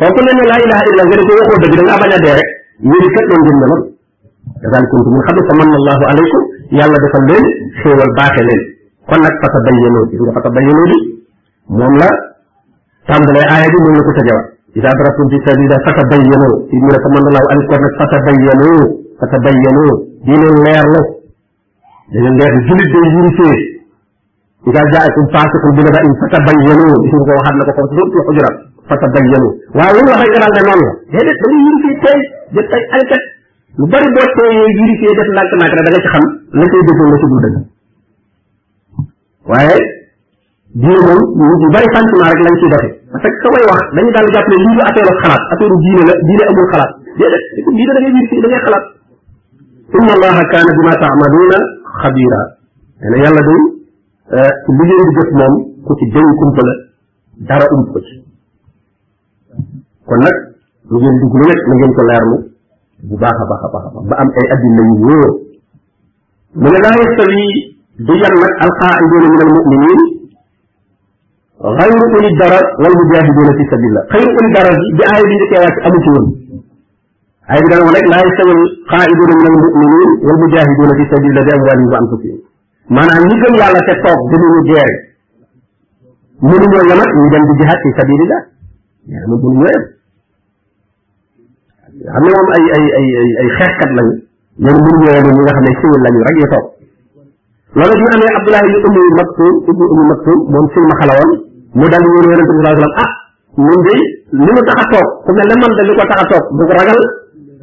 kooku 0.00 0.20
ne 0.24 0.32
ne 0.36 0.44
laa 0.50 0.60
ilaha 0.64 0.84
illa 0.90 1.02
nga 1.06 1.16
ne 1.18 1.24
ko 1.28 1.32
waxoo 1.40 1.60
dëgg 1.62 1.74
da 1.76 1.82
ngaa 1.86 2.00
bañ 2.02 2.12
a 2.16 2.18
dee 2.24 2.36
rek 2.38 2.50
yéen 2.80 3.12
kat 3.16 3.24
doon 3.30 3.42
ngeen 3.44 3.58
meloon 3.60 3.82
kasaalika 4.62 4.90
kuntum 4.96 5.12
min 5.12 5.22
qablu 5.28 5.42
fa 5.48 5.54
man 5.60 5.68
allahu 5.78 6.04
alaykum 6.12 6.44
yàlla 6.78 6.96
defal 7.04 7.24
leen 7.28 7.44
xéewal 7.80 8.10
baaxe 8.16 8.40
leen 8.48 8.62
kon 9.08 9.20
nag 9.20 9.34
fata 9.42 9.58
bayyanoo 9.66 10.04
gis 10.10 10.20
nga 10.24 10.32
fata 10.36 10.48
bayyanoo 10.56 10.86
bi 10.88 10.96
moom 11.76 11.94
la 12.00 12.08
tàmbalee 13.04 13.46
aaya 13.52 13.68
bi 13.72 13.78
moom 13.84 13.96
la 14.00 14.02
ko 14.06 14.12
tëjewaat 14.16 14.46
ida 14.80 14.90
darabtum 15.00 15.26
fi 15.32 15.36
sabilillah 15.46 15.80
fatabayyanu 15.88 16.48
fi 16.72 16.74
mu 16.80 16.88
ne 16.92 16.98
fa 17.04 17.08
man 17.14 17.24
allahu 17.30 17.46
alaykum 17.52 17.68
kon 17.72 17.80
nag 17.84 17.94
fatabayyanu 18.00 18.70
fatabayyanu 19.20 19.84
di 20.24 20.32
leen 20.40 20.56
leerlu 20.64 21.00
di 22.16 22.18
leen 22.24 22.34
leerlu 22.40 22.58
jullit 22.68 22.88
day 22.96 23.04
yurifee 23.12 23.75
إذا 24.70 24.82
جاءكم 24.94 25.24
فاسق 25.34 25.62
بنبأ 25.78 26.04
فتبينوا 26.20 26.92
بشير 27.02 27.20
كو 27.26 27.34
خارنا 27.44 27.62
كو 27.68 27.72
فاسق 27.78 27.90
في 28.14 28.18
حجرة 28.28 28.50
فتبينوا 28.88 29.50
واو 29.78 29.96
لا 30.08 30.14
غير 30.22 30.32
الله 30.38 30.48
نون 30.56 30.56
هذا 30.56 30.60
بني 30.66 30.86
يري 31.16 31.32
في 31.82 31.90
تاي 32.04 32.18
جت 32.56 32.72
اي 32.76 32.82
الكت 33.00 33.24
lu 33.80 33.84
bari 33.92 34.08
boo 34.16 34.24
tooyee 34.36 34.68
yiri 34.78 34.94
fee 35.00 35.14
def 35.18 35.28
ndànk 35.36 35.52
ndànk 35.58 35.74
da 35.76 35.82
nga 35.84 36.00
ci 36.04 36.08
xam 36.14 36.24
la 36.58 36.64
koy 36.72 36.80
dëgg 36.88 37.00
la 37.12 37.16
ci 37.22 37.26
dëgg 37.42 37.56
waaye 39.50 39.78
diine 40.80 41.10
moom 41.40 41.52
ñu 41.60 41.68
bari 41.74 41.88
sentiment 41.96 42.30
rek 42.32 42.40
lañ 42.46 42.54
ciy 42.62 42.68
defee 42.72 42.92
parce 43.12 43.28
que 43.32 43.40
ka 43.42 43.48
may 43.56 43.64
wax 43.68 43.80
dañu 43.96 44.10
daan 44.16 44.26
jàpp 44.36 44.48
ne 44.52 44.56
lii 44.64 44.74
du 44.78 44.82
affaire 44.88 45.12
xalaat 45.22 45.42
affaire 45.54 45.76
diine 45.84 46.02
la 46.08 46.14
diine 46.28 46.44
amul 46.52 46.66
xalaat 46.72 46.90
déedéet 47.18 47.44
diine 47.76 47.92
da 47.94 48.00
ngay 48.00 48.14
yiri 48.16 48.28
fii 48.32 48.40
da 48.44 48.48
ngay 48.52 48.62
xalaat 48.66 48.84
inna 50.00 50.12
allaha 50.16 50.42
kaana 50.54 50.70
bima 50.80 50.94
taamaluuna 51.04 51.58
xabira 52.00 52.40
nee 53.00 53.10
na 53.12 53.16
yàlla 53.26 53.42
day 53.50 53.60
li 54.26 54.26
ngeen 54.26 55.08
di 55.08 55.14
def 55.14 55.30
moom 55.38 55.54
ku 55.86 55.92
ci 55.98 56.06
dañ 56.14 56.28
kumpa 56.38 56.62
la 56.68 56.72
dara 57.46 57.66
um 57.74 57.84
ko 57.92 57.98
ci 58.06 58.14
kon 60.06 60.18
nag 60.26 60.34
lu 60.90 60.96
ngeen 61.00 61.16
dugg 61.20 61.34
lu 61.38 61.44
nekk 61.50 61.62
na 61.68 61.74
ngeen 61.78 61.92
ko 61.96 62.02
leerlu 62.08 62.36
bu 63.08 63.14
baax 63.22 63.36
a 63.38 63.44
baax 63.50 63.62
a 63.66 63.68
baax 63.70 63.84
a 63.86 63.92
baax 63.94 64.04
ba 64.10 64.14
am 64.22 64.28
ay 64.40 64.46
addina 64.54 64.82
yu 64.82 64.96
wóor 65.06 65.30
mu 66.60 66.66
ne 66.72 66.78
laa 66.84 66.96
yastawi 67.02 67.42
du 68.06 68.12
yan 68.22 68.34
nag 68.42 68.54
alqaaiduna 68.64 69.26
min 69.32 69.42
almuminin 69.46 70.02
غير 71.66 71.92
أولي 72.00 72.28
الدرر 72.34 72.64
والمجاهدون 72.82 73.48
في 73.58 73.64
سبيل 73.72 73.88
الله 73.90 74.02
خير 74.12 74.26
أولي 74.34 74.46
الدرر 74.50 74.74
دي 74.96 75.02
آية 75.14 75.24
دي 75.30 75.36
كي 75.50 75.56
يأتي 75.64 75.80
أبو 75.88 75.98
تون 76.04 76.24
آية 77.50 77.64
دي 77.68 77.76
لا 78.12 78.18
يستوي 78.26 78.54
القائدون 78.62 79.30
من 79.40 79.46
المؤمنين 79.56 80.10
والمجاهدون 80.26 80.90
في 80.98 81.04
سبيل 81.12 81.28
الله 81.30 81.42
بأموالهم 81.48 81.92
وأنفسهم 81.94 82.38
maanaam 82.92 83.24
ñi 83.28 83.36
gëm 83.42 83.54
yàlla 83.60 83.80
te 83.88 83.94
toog 84.04 84.18
gënuñu 84.30 84.60
dee 84.68 84.86
mënuñoo 86.48 86.86
yem 86.88 87.02
ak 87.04 87.10
ñu 87.18 87.24
dem 87.32 87.44
di 87.48 87.52
jihaad 87.58 87.80
fi 87.82 87.90
sabilillah 87.98 88.42
yàlla 89.14 89.34
moom 89.42 89.56
mënuñoo 89.58 89.82
yem 91.98 92.08
xam 92.08 92.10
ne 92.22 92.30
moom 92.30 92.48
ay 92.56 92.64
ay 92.76 92.84
ay 92.98 93.06
ay 93.20 93.28
ay 93.42 93.48
xeexkat 93.56 93.90
lañu 93.96 94.14
ñoom 94.62 94.76
mënuñoo 94.86 95.14
yem 95.16 95.26
ñi 95.34 95.42
nga 95.44 95.52
xam 95.56 95.64
ne 95.66 95.72
siwil 95.80 96.02
lañu 96.06 96.20
rek 96.28 96.36
yu 96.40 96.46
toog 96.52 96.66
loolu 97.76 97.94
bi 97.98 98.02
ñu 98.06 98.12
amee 98.14 98.34
Abdullah 98.38 98.62
ibn 98.66 98.88
Ummi 98.88 99.12
Maktum 99.18 99.54
ibn 99.70 99.82
Ummi 99.92 100.04
Maktum 100.10 100.38
moom 100.52 100.66
silma 100.74 100.94
xalawoon 101.00 101.30
mu 101.78 101.84
dal 101.90 102.02
ñëw 102.06 102.14
yonente 102.22 102.52
bi 102.54 102.54
sallallahu 102.54 102.70
alayhi 102.70 102.82
wasallam 102.86 102.98
ah 103.04 103.12
ñun 103.56 103.80
de 103.86 103.94
li 104.44 104.50
mu 104.54 104.62
tax 104.68 104.78
a 104.82 104.84
toog 104.92 105.08
ku 105.26 105.30
mel 105.34 105.46
ne 105.50 105.54
man 105.60 105.72
de 105.74 105.82
li 105.88 105.92
ko 105.98 106.04
tax 106.10 106.18
a 106.22 106.26
toog 106.30 106.44
bu 106.56 106.62
ko 106.70 106.74
ragal 106.78 107.00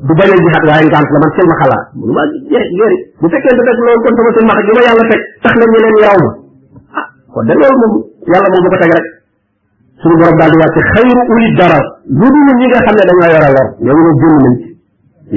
du 0.02 0.14
bañ 0.18 0.30
a 0.32 0.36
jihaat 0.38 0.66
waaye 0.70 0.86
ngant 0.89 1.06
la 1.14 1.20
man 1.22 1.32
seen 1.38 1.46
ma 1.46 1.56
xalaat 1.62 1.86
munu 1.94 2.14
maa 2.18 2.26
jëri 2.50 2.98
bu 3.22 3.28
fekkee 3.30 3.54
ne 3.54 3.62
rek 3.70 3.78
loolu 3.78 4.02
kon 4.02 4.16
sama 4.18 4.32
seen 4.34 4.46
max 4.50 4.60
ju 4.66 4.72
ma 4.74 4.82
yàlla 4.89 5.04
teg 5.12 5.22
tax 5.44 5.54
na 5.62 5.66
ñu 5.70 5.78
leen 5.84 5.96
yaaw 6.02 6.20
ma 6.24 6.32
ah 6.98 7.06
kon 7.34 7.46
de 7.46 7.54
loolu 7.54 7.78
moom 7.82 7.94
yàlla 8.34 8.48
moom 8.50 8.62
bu 8.66 8.70
ko 8.74 8.78
teg 8.82 8.91
rek 8.98 9.06
suñu 10.02 10.16
borom 10.18 10.38
daal 10.39 10.50
di 10.54 10.58
wàcce 10.62 10.82
xayru 10.82 11.22
uli 11.34 11.48
dara 11.60 11.80
lu 12.10 12.26
dul 12.26 12.48
ñi 12.58 12.66
nga 12.74 12.80
xam 12.88 12.96
ne 12.98 13.04
dañoo 13.08 13.32
yor 13.34 13.46
a 13.46 13.52
lor 13.54 13.68
ñooñu 13.86 14.02
moom 14.02 14.18
génn 14.18 14.38
nañ 14.41 14.56
ci 14.66 14.74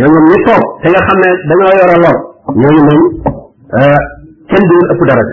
ñooñu 0.01 0.21
ñi 0.33 0.39
toog 0.47 0.63
te 0.81 0.87
nga 0.91 1.01
xam 1.05 1.19
ne 1.21 1.29
dañoo 1.51 1.73
yor 1.77 1.91
a 1.93 1.99
lor 2.05 2.17
ñooñu 2.57 2.81
euh, 2.87 2.89
moom 2.89 3.05
kenn 4.49 4.65
du 4.67 4.73
leen 4.73 4.89
ëpp 4.95 5.05
dara 5.11 5.23
bi 5.29 5.33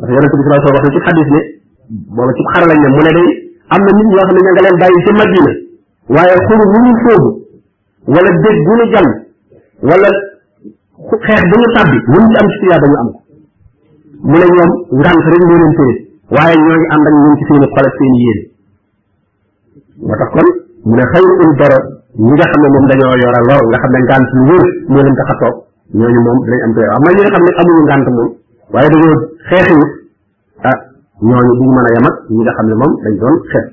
ndax 0.00 0.08
yonente 0.16 0.36
bi 0.38 0.42
sallallahu 0.44 0.62
alayhi 0.64 0.64
wa 0.64 0.72
sallam 0.72 0.78
wax 0.80 0.84
na 0.88 0.92
ci 0.96 1.00
xadis 1.06 1.28
ne 1.36 1.40
wala 2.16 2.32
ci 2.32 2.42
xaralañ 2.54 2.78
ne 2.82 2.88
mu 2.88 3.00
ne 3.04 3.12
day 3.16 3.28
am 3.68 3.80
na 3.84 3.90
nit 3.92 4.06
ñoo 4.10 4.20
xam 4.24 4.34
ne 4.36 4.40
ña 4.44 4.52
nga 4.56 4.62
leen 4.64 4.76
bàyyi 4.80 4.98
ci 5.04 5.12
madina 5.20 5.52
waaye 6.14 6.34
xuru 6.48 6.64
mu 6.72 6.78
ñu 6.88 6.92
foofu 7.04 7.30
wala 8.06 8.30
dégg 8.44 8.58
bu 8.66 8.72
nu 8.78 8.84
jàll 8.94 9.10
wala 9.88 10.10
xeex 11.26 11.40
bu 11.50 11.56
nu 11.62 11.66
tàbbi 11.76 11.98
mun 12.12 12.24
ci 12.32 12.36
am 12.40 12.46
ci 12.52 12.56
tuyaa 12.60 12.82
dañu 12.82 12.96
am 13.02 13.08
ko 13.12 13.20
mu 14.28 14.34
ne 14.40 14.46
ñoom 14.54 14.70
ngànt 14.98 15.24
rek 15.28 15.42
moo 15.48 15.56
leen 15.60 15.72
téré 15.78 15.94
waaye 16.36 16.56
ñoo 16.66 16.76
ngi 16.80 16.86
ànd 16.94 17.06
ak 17.08 17.14
ñun 17.22 17.34
nga 22.24 22.44
xam 22.50 22.60
ne 22.62 22.68
moom 22.74 22.86
dañoo 22.90 23.16
yora 23.22 23.40
lor 23.48 23.62
nga 23.68 23.78
xam 23.82 23.90
ne 23.94 24.00
a 25.32 25.34
toog 25.40 25.54
ñooñu 25.98 26.20
moom 26.24 26.38
dinañ 26.44 26.60
am 26.66 26.72
tuyaa 26.74 27.00
waaye 27.02 27.14
ñi 27.16 27.22
nga 27.24 27.32
xam 27.34 27.44
ne 28.06 28.12
moom 28.18 28.30
waaye 28.72 28.88
dañoo 28.92 29.16
xeexiwut 29.48 29.90
ah 30.70 30.76
ñooñu 31.28 31.50
duñu 31.58 31.72
mën 31.76 31.86
a 31.88 31.90
yem 31.94 32.06
ak 32.10 32.16
ñi 32.32 32.40
nga 32.42 32.74
moom 32.80 32.92
dañ 33.04 33.14
doon 33.20 33.36
xeex 33.50 33.66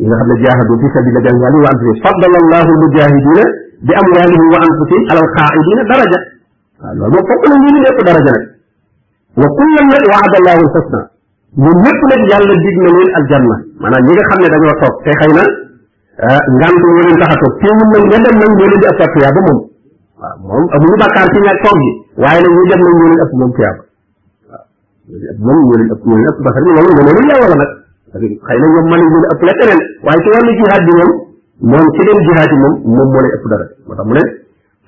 yi 0.00 0.06
nga 0.08 0.14
xam 0.18 0.28
ne 0.30 0.36
jaahadu 0.42 0.74
fi 0.80 0.86
sabilillahi 0.94 1.58
wa 1.62 1.68
anfusihim 1.74 2.02
faddala 2.06 2.36
allahu 2.42 2.70
mujahidina 2.82 3.44
bi 3.86 3.92
amwalihim 4.00 4.44
wa 4.54 4.58
anfusihim 4.66 5.02
ala 5.12 5.20
alqaidina 5.26 5.82
daraja 5.90 6.18
waaw 6.78 6.94
loolu 6.98 7.14
moom 7.18 7.26
fokk 7.30 7.42
na 7.50 7.54
ñu 7.62 7.68
ñu 7.74 7.80
nekk 7.86 8.00
daraja 8.08 8.32
nag 8.38 8.44
wa 9.42 9.46
kullam 9.58 9.86
nag 9.92 10.04
waada 10.12 10.34
allahu 10.40 10.58
alhusna 10.62 11.00
ñun 11.64 11.78
ñëpp 11.84 12.00
nag 12.10 12.20
yàlla 12.32 12.54
dig 12.62 12.76
na 12.82 12.90
leen 12.94 13.10
aljanna 13.20 13.56
maanaam 13.82 14.02
ñi 14.06 14.12
nga 14.14 14.24
xam 14.30 14.38
ne 14.42 14.48
dañoo 14.54 14.74
toog 14.82 14.94
te 15.04 15.10
xëy 15.18 15.32
na 15.38 15.44
ngant 16.58 16.78
moo 16.82 16.94
leen 17.02 17.16
tax 17.22 17.30
a 17.34 17.36
toog 17.42 17.54
teewul 17.58 17.88
nag 17.90 18.02
nga 18.10 18.18
dem 18.26 18.36
nag 18.42 18.52
ñoo 18.58 18.68
leen 18.70 18.80
di 18.82 18.86
ëpp 18.92 19.00
tuyaaba 19.14 19.40
moom 19.46 19.58
waaw 20.22 20.34
moom 20.46 20.64
amuñu 20.74 20.96
bàkkaar 21.02 21.28
ci 21.34 21.38
ñaag 21.42 21.58
toog 21.66 21.78
gi 21.82 21.90
waaye 22.22 22.38
nag 22.46 22.52
ñu 22.54 22.62
dem 22.70 22.80
nag 22.86 22.94
ñoo 22.98 23.08
leen 23.10 23.20
ëpp 23.26 23.32
moom 23.38 23.50
tuyaaba 23.56 23.82
waaw 24.46 25.42
ñoo 25.42 25.42
leen 25.42 25.42
ëpp 25.42 25.42
moom 25.42 25.58
ñoo 25.58 25.76
leen 25.78 25.88
ëpp 25.90 26.02
ñoo 26.06 26.16
leen 26.18 26.28
ëpp 26.30 26.40
parce 26.46 26.54
que 26.54 26.62
loolu 26.62 26.90
nga 26.94 27.02
loolu 27.06 27.26
yàlla 27.32 27.48
la 27.52 27.58
nag 27.62 27.72
xëy 28.08 28.08
na 28.48 28.54
ñoom 28.60 28.86
mën 28.90 29.00
nañ 29.02 29.10
leen 29.14 29.26
ëpp 29.32 29.42
la 29.48 29.52
keneen 29.58 29.80
waaye 30.04 30.20
ci 30.22 30.28
wàllu 30.32 30.52
jihaad 30.58 30.82
bi 30.88 30.92
moom 31.00 31.12
moom 31.72 31.86
ci 31.94 32.00
leen 32.08 32.18
jihaad 32.26 32.50
yi 32.52 32.56
moom 32.62 32.74
moom 32.96 33.08
moo 33.12 33.20
lay 33.24 33.32
ëpp 33.36 33.44
dara 33.52 33.66
moo 33.86 33.96
tax 33.98 34.06
mu 34.08 34.14
ne 34.18 34.24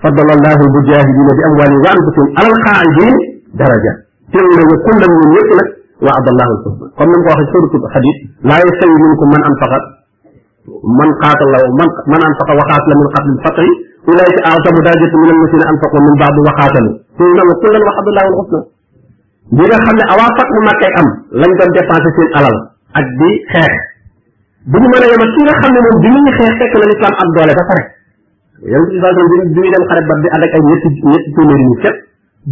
فضل 0.00 0.28
الله 0.36 0.56
المجاهدين 0.64 1.26
بأموالهم 1.38 1.82
وأنفسهم 1.84 2.26
على 2.38 2.48
القاعدين 2.56 3.14
درجة 3.62 3.92
تلنا 4.32 4.62
كل 4.86 5.02
من 5.22 5.28
يطلق 5.38 5.68
وعد 6.04 6.26
الله 6.32 6.46
الحسنى 6.54 6.86
كما 6.98 7.14
نقول 7.20 7.36
في 7.40 7.44
سورة 7.52 7.72
الحديث 7.86 8.16
لا 8.50 8.56
يستوي 8.66 8.96
منكم 9.04 9.26
من 9.34 9.40
أنفق 9.50 9.72
من 11.00 11.08
قاتل 11.22 11.48
من 11.80 11.88
من 12.12 12.20
أنفق 12.28 12.48
وقاتل 12.58 12.90
من 13.00 13.06
قبل 13.16 13.28
الفتح 13.36 13.64
أولئك 14.08 14.36
أعظم 14.50 14.74
درجة 14.88 15.12
من 15.22 15.28
الذين 15.34 15.62
أنفقوا 15.72 16.00
من 16.06 16.14
بعد 16.22 16.34
وقاتلوا 16.46 16.92
تلنا 17.18 17.42
كل 17.62 17.74
وعد 17.86 18.06
الله 18.10 18.24
الحسنى 18.32 18.60
bi 19.56 19.64
nga 19.66 19.78
xam 19.84 19.96
ne 19.98 20.04
awaa 20.14 20.30
fat 20.38 20.48
mu 20.54 20.60
makkay 20.68 20.90
am 21.00 21.08
lañ 21.42 21.50
doon 21.58 21.70
dépensé 21.76 22.08
seen 22.16 22.30
alal 22.38 22.56
ak 22.96 23.06
di 23.18 23.30
xeex 23.52 23.72
bu 24.70 24.76
ñu 24.82 24.86
mën 24.92 25.02
a 25.02 25.06
yemal 25.10 25.30
ki 25.34 25.40
nga 25.46 25.54
xam 25.62 25.70
ne 25.74 25.80
moom 25.84 25.96
bi 26.02 26.08
muy 26.12 26.26
xeex 26.38 26.52
fekk 26.60 26.72
na 26.78 26.86
lislaam 26.90 27.14
am 27.22 27.28
doole 27.34 27.52
ba 27.58 27.64
pare 27.70 27.82
yow 28.74 28.82
ci 28.90 28.96
saa 29.02 29.14
bi 29.16 29.22
bi 29.30 29.36
muy 29.56 29.68
dem 29.72 29.84
xare 29.90 30.02
ba 30.08 30.14
di 30.22 30.28
ànd 30.34 30.44
ak 30.46 30.52
ay 30.58 30.62
ñetti 30.68 30.88
ñetti 31.10 31.30
téeméeri 31.36 31.64
ñu 31.68 31.74
set 31.84 31.96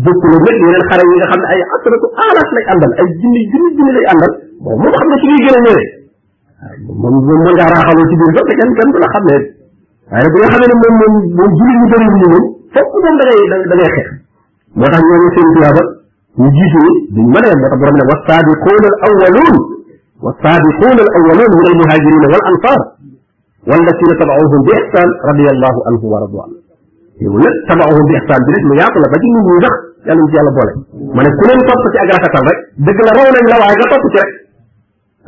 bokk 0.06 0.22
na 0.30 0.36
nag 0.42 0.56
yeneen 0.62 0.84
xare 0.90 1.04
yi 1.10 1.16
nga 1.18 1.28
xam 1.32 1.40
ne 1.42 1.46
ay 1.52 1.60
asratu 1.76 2.06
aalaat 2.22 2.48
lay 2.54 2.64
àndal 2.72 2.92
ay 3.02 3.08
junni 3.20 3.40
junni 3.52 3.68
junni 3.78 3.92
lay 3.96 4.06
àndal 4.12 4.32
moom 4.62 4.76
moom 4.82 4.94
xam 4.98 5.06
ne 5.10 5.16
ci 5.20 5.26
ñuy 5.30 5.40
gën 5.46 5.56
a 5.58 5.60
ñëwee 5.64 5.86
moom 7.02 7.14
moom 7.26 7.40
mën 7.44 7.54
ngaa 7.58 7.72
raaxaloo 7.74 8.06
ci 8.08 8.14
biir 8.20 8.30
sax 8.38 8.46
kenn 8.58 8.70
kenn 8.78 8.90
du 8.94 8.98
la 9.02 9.08
xam 9.14 9.24
ne 9.30 9.36
waaye 10.10 10.26
bu 10.32 10.36
nga 10.40 10.48
xam 10.54 10.62
ne 10.62 10.66
moom 10.82 10.94
moom 11.00 11.14
moom 11.38 11.50
julli 11.58 11.74
ñu 11.80 11.86
bëri 11.92 12.06
ñu 12.14 12.18
moom 12.32 12.46
fokk 12.76 12.90
moom 13.02 13.14
da 13.18 13.24
ngay 13.26 13.42
da 13.70 13.74
ngay 13.74 13.90
xeex 13.98 14.08
moo 14.78 14.86
tax 14.94 15.02
ñooñu 15.02 15.28
seen 15.34 15.48
tuyaaba 15.54 15.82
ñu 16.40 16.46
jiitu 16.56 16.78
ni 16.86 16.90
duñ 17.14 17.26
mën 17.34 17.42
a 17.42 17.48
yem 17.50 17.58
moo 17.58 17.68
tax 17.70 17.74
borom 17.82 17.96
ne 17.98 18.04
wasaabiquuna 18.12 18.86
al 19.06 19.14
awwaluun 19.18 19.56
والسابقون 20.24 20.96
الاولون 21.06 21.40
هم 21.54 21.66
المهاجرين 21.72 22.18
والانصار 22.32 22.80
والذين 23.70 24.10
تبعوهم 24.22 24.60
باحسان 24.68 25.08
رضي 25.30 25.46
الله 25.54 25.74
عنه 25.88 26.00
ورضوا 26.12 26.40
عنه 26.44 26.56
يقول 27.24 27.44
تبعوهم 27.70 28.04
باحسان 28.10 28.40
بريد 28.48 28.62
ما 28.70 28.74
يعطل 28.82 29.02
بدين 29.14 29.32
من 29.36 29.44
مدخ 29.58 29.74
يلو 30.08 30.24
جي 30.30 30.34
يعني 30.36 30.40
الله 30.42 30.52
بولي 30.58 30.72
من 31.18 31.26
كلهم 31.38 31.60
طبت 31.70 31.84
في 31.94 31.98
اجراك 32.04 32.24
تنري 32.34 32.54
بقل 32.86 33.06
رونا 33.18 33.38
من 33.44 33.48
لو 33.52 33.60
اجراك 33.72 33.90
طبت 33.94 34.16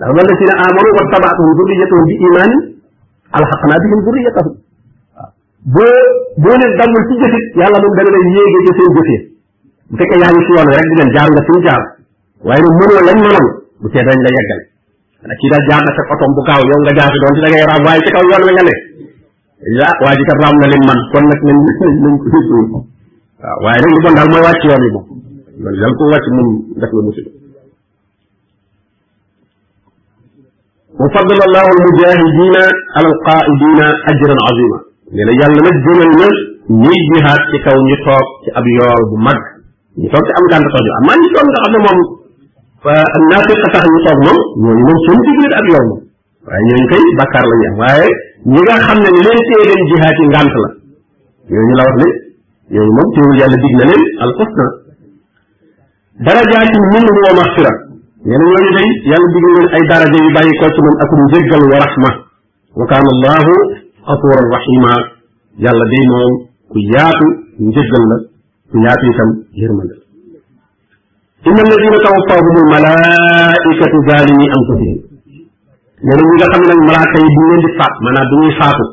لهم 0.00 0.16
الذين 0.24 0.50
امنوا 0.68 0.92
واتبعتهم 0.96 1.48
ذريتهم 1.58 2.02
بايمان 2.08 2.50
الحقنا 3.40 3.76
بهم 3.82 3.98
ذريتهم 4.06 4.52
بو 5.74 5.86
بو 6.42 6.50
نيت 6.60 6.74
دام 6.80 6.92
في 7.08 7.14
جيت 7.22 7.44
يالا 7.60 7.76
مون 7.82 7.92
دال 7.98 8.06
لي 8.14 8.20
ييغي 8.36 8.58
جي 8.66 8.72
سين 8.78 8.90
جوتي 8.96 9.16
فكا 9.98 10.16
ياغي 10.22 10.40
سي 10.46 10.52
يالا 10.58 10.70
رك 10.78 10.86
دي 10.90 10.96
نجار 11.08 11.28
نجار 11.58 11.80
واي 12.46 12.60
مون 12.78 12.90
لا 13.06 13.12
نون 13.26 13.44
بو 13.82 13.86
سي 13.94 14.00
دا 14.08 14.12
نلا 14.18 14.30
يغال 14.44 14.62
ki 15.20 15.46
da 15.52 15.58
jaar 15.68 15.82
na 15.84 15.92
sa 15.96 16.02
otom 16.16 16.32
bu 16.36 16.40
gaaw 16.48 16.62
yow 16.64 16.78
nga 16.84 16.92
jaar 16.98 17.12
doon 17.22 17.34
ci 17.36 17.40
da 17.44 17.48
ngay 17.52 17.64
raam 17.68 17.82
waaye 17.86 18.00
ci 18.06 18.10
kaw 18.16 18.24
yoon 18.30 18.42
wi 18.48 18.52
nga 18.56 18.64
ne 18.68 18.74
ya 19.76 19.88
waa 20.02 20.16
ji 20.16 20.24
kat 20.28 20.38
raam 20.42 20.56
na 20.62 20.66
li 20.72 20.78
man 20.88 21.00
kon 21.12 21.24
nag 21.28 21.40
ñun 21.46 21.58
nañ 22.04 22.14
ko 22.22 22.26
déglu 22.32 22.60
waaw 23.44 23.58
waaye 23.64 23.78
nag 23.84 23.92
li 23.94 24.00
bon 24.04 24.16
daal 24.16 24.30
mooy 24.32 24.44
wàcc 24.48 24.62
yoon 24.68 24.82
yi 24.84 24.90
bu 24.94 25.00
loolu 25.62 25.78
yàlla 25.80 25.96
ko 26.00 26.04
wàcc 26.12 26.26
moom 26.36 26.48
def 26.80 26.90
musul 26.92 27.04
la 27.04 27.08
musiba 27.10 27.32
وفضل 31.00 31.38
الله 31.48 31.64
المجاهدين 31.76 32.56
على 32.96 33.08
القائدين 33.14 33.78
اجرا 34.12 34.36
عظيما 34.48 34.78
لان 35.16 35.30
يالا 35.40 35.60
نك 35.66 35.76
جونال 35.84 36.10
نا 36.20 36.28
ني 36.84 36.94
جهاد 37.10 37.40
سي 37.50 37.58
كاو 37.64 37.78
ني 37.88 37.96
توك 38.04 38.26
سي 38.44 38.50
اب 38.58 38.66
يور 38.76 39.00
بو 39.10 39.16
ماغ 39.26 39.40
ني 40.00 40.06
توك 40.12 40.24
سي 40.28 40.32
ام 40.38 40.44
غاند 40.52 40.66
توجو 40.74 40.92
اما 41.00 41.12
ñu 41.16 41.26
توك 41.32 41.46
nga 41.48 41.60
xamne 41.64 41.78
mom 41.86 41.98
naafiq 42.84 43.60
tax 43.72 43.84
ñu 43.92 43.98
toog 44.06 44.18
moom 44.24 44.38
ñooñu 44.62 44.82
moom 44.86 44.98
suñ 45.04 45.16
digleet 45.26 45.54
ak 45.60 45.64
yow 45.72 45.84
moom 45.88 46.00
waaye 46.48 46.62
ñooñu 46.68 46.86
koy 46.90 47.04
bàkkaar 47.18 47.44
la 47.50 47.54
ñu 47.60 47.66
am 47.70 47.74
waaye 47.82 48.06
ñi 48.50 48.58
nga 48.64 48.74
xam 48.86 48.98
ne 49.04 49.08
leen 49.24 49.40
téye 49.48 49.64
dem 49.70 49.82
jihaat 49.90 50.16
yi 50.20 50.26
ngànt 50.32 50.54
la 50.64 50.68
ñooñu 51.52 51.74
la 51.76 51.82
wax 51.86 51.96
ne 52.00 52.08
ñooñu 52.74 52.92
moom 52.96 53.08
teewul 53.12 53.36
yàlla 53.40 53.58
dig 53.62 53.74
na 53.78 53.84
leen 53.90 54.02
alxusna 54.24 54.64
darajaati 56.24 56.78
min 56.92 57.04
wa 57.24 57.32
maxfira 57.40 57.72
ñeneen 58.28 58.48
ñooñu 58.52 58.70
day 58.76 58.88
yàlla 59.12 59.28
dig 59.34 59.44
na 59.46 59.52
leen 59.56 59.68
ay 59.76 59.84
daraja 59.90 60.18
yu 60.24 60.30
bàyyi 60.36 60.52
ko 60.60 60.64
ci 60.74 60.80
moom 60.84 60.96
ak 61.04 61.10
njëggal 61.20 61.62
wa 61.70 61.76
raxma 61.84 62.10
wa 62.78 62.84
kaana 62.90 63.08
allahu 63.14 63.54
xafuuran 64.08 64.46
raxima 64.56 64.92
yàlla 65.64 65.84
day 65.92 66.04
moom 66.12 66.30
ku 66.72 66.76
yaatu 66.96 67.26
njëggal 67.68 68.04
la 68.10 68.16
ku 68.70 68.76
yaatu 68.84 69.04
itam 69.12 69.30
yërmande 69.60 69.96
la 70.00 70.04
inna 71.44 71.62
alladina 71.64 71.96
tawaffahumul 72.04 72.68
malaikatu 72.72 73.96
zalimi 74.12 74.46
anfusihim 74.56 74.96
nee 76.04 76.12
na 76.18 76.24
ñi 76.26 76.34
nga 76.36 76.46
xam 76.52 76.62
ne 76.68 76.68
nag 76.72 76.82
malaaka 76.88 77.16
yi 77.22 77.28
du 77.34 77.42
leen 77.48 77.60
di 77.66 77.70
faat 77.80 77.94
maanaam 78.04 78.28
du 78.30 78.34
ñuy 78.42 78.52
faatu 78.60 78.84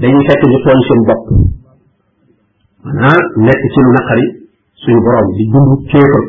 dañuy 0.00 0.24
fekk 0.28 0.42
ñu 0.50 0.58
tooñ 0.64 0.78
seen 0.86 1.00
bopp 1.08 1.22
maanaam 2.84 3.20
nekk 3.46 3.62
ci 3.72 3.78
lu 3.84 3.90
naqari 3.96 4.24
suñu 4.84 5.00
borom 5.04 5.26
di 5.36 5.42
dund 5.52 5.70
kéefal 5.90 6.24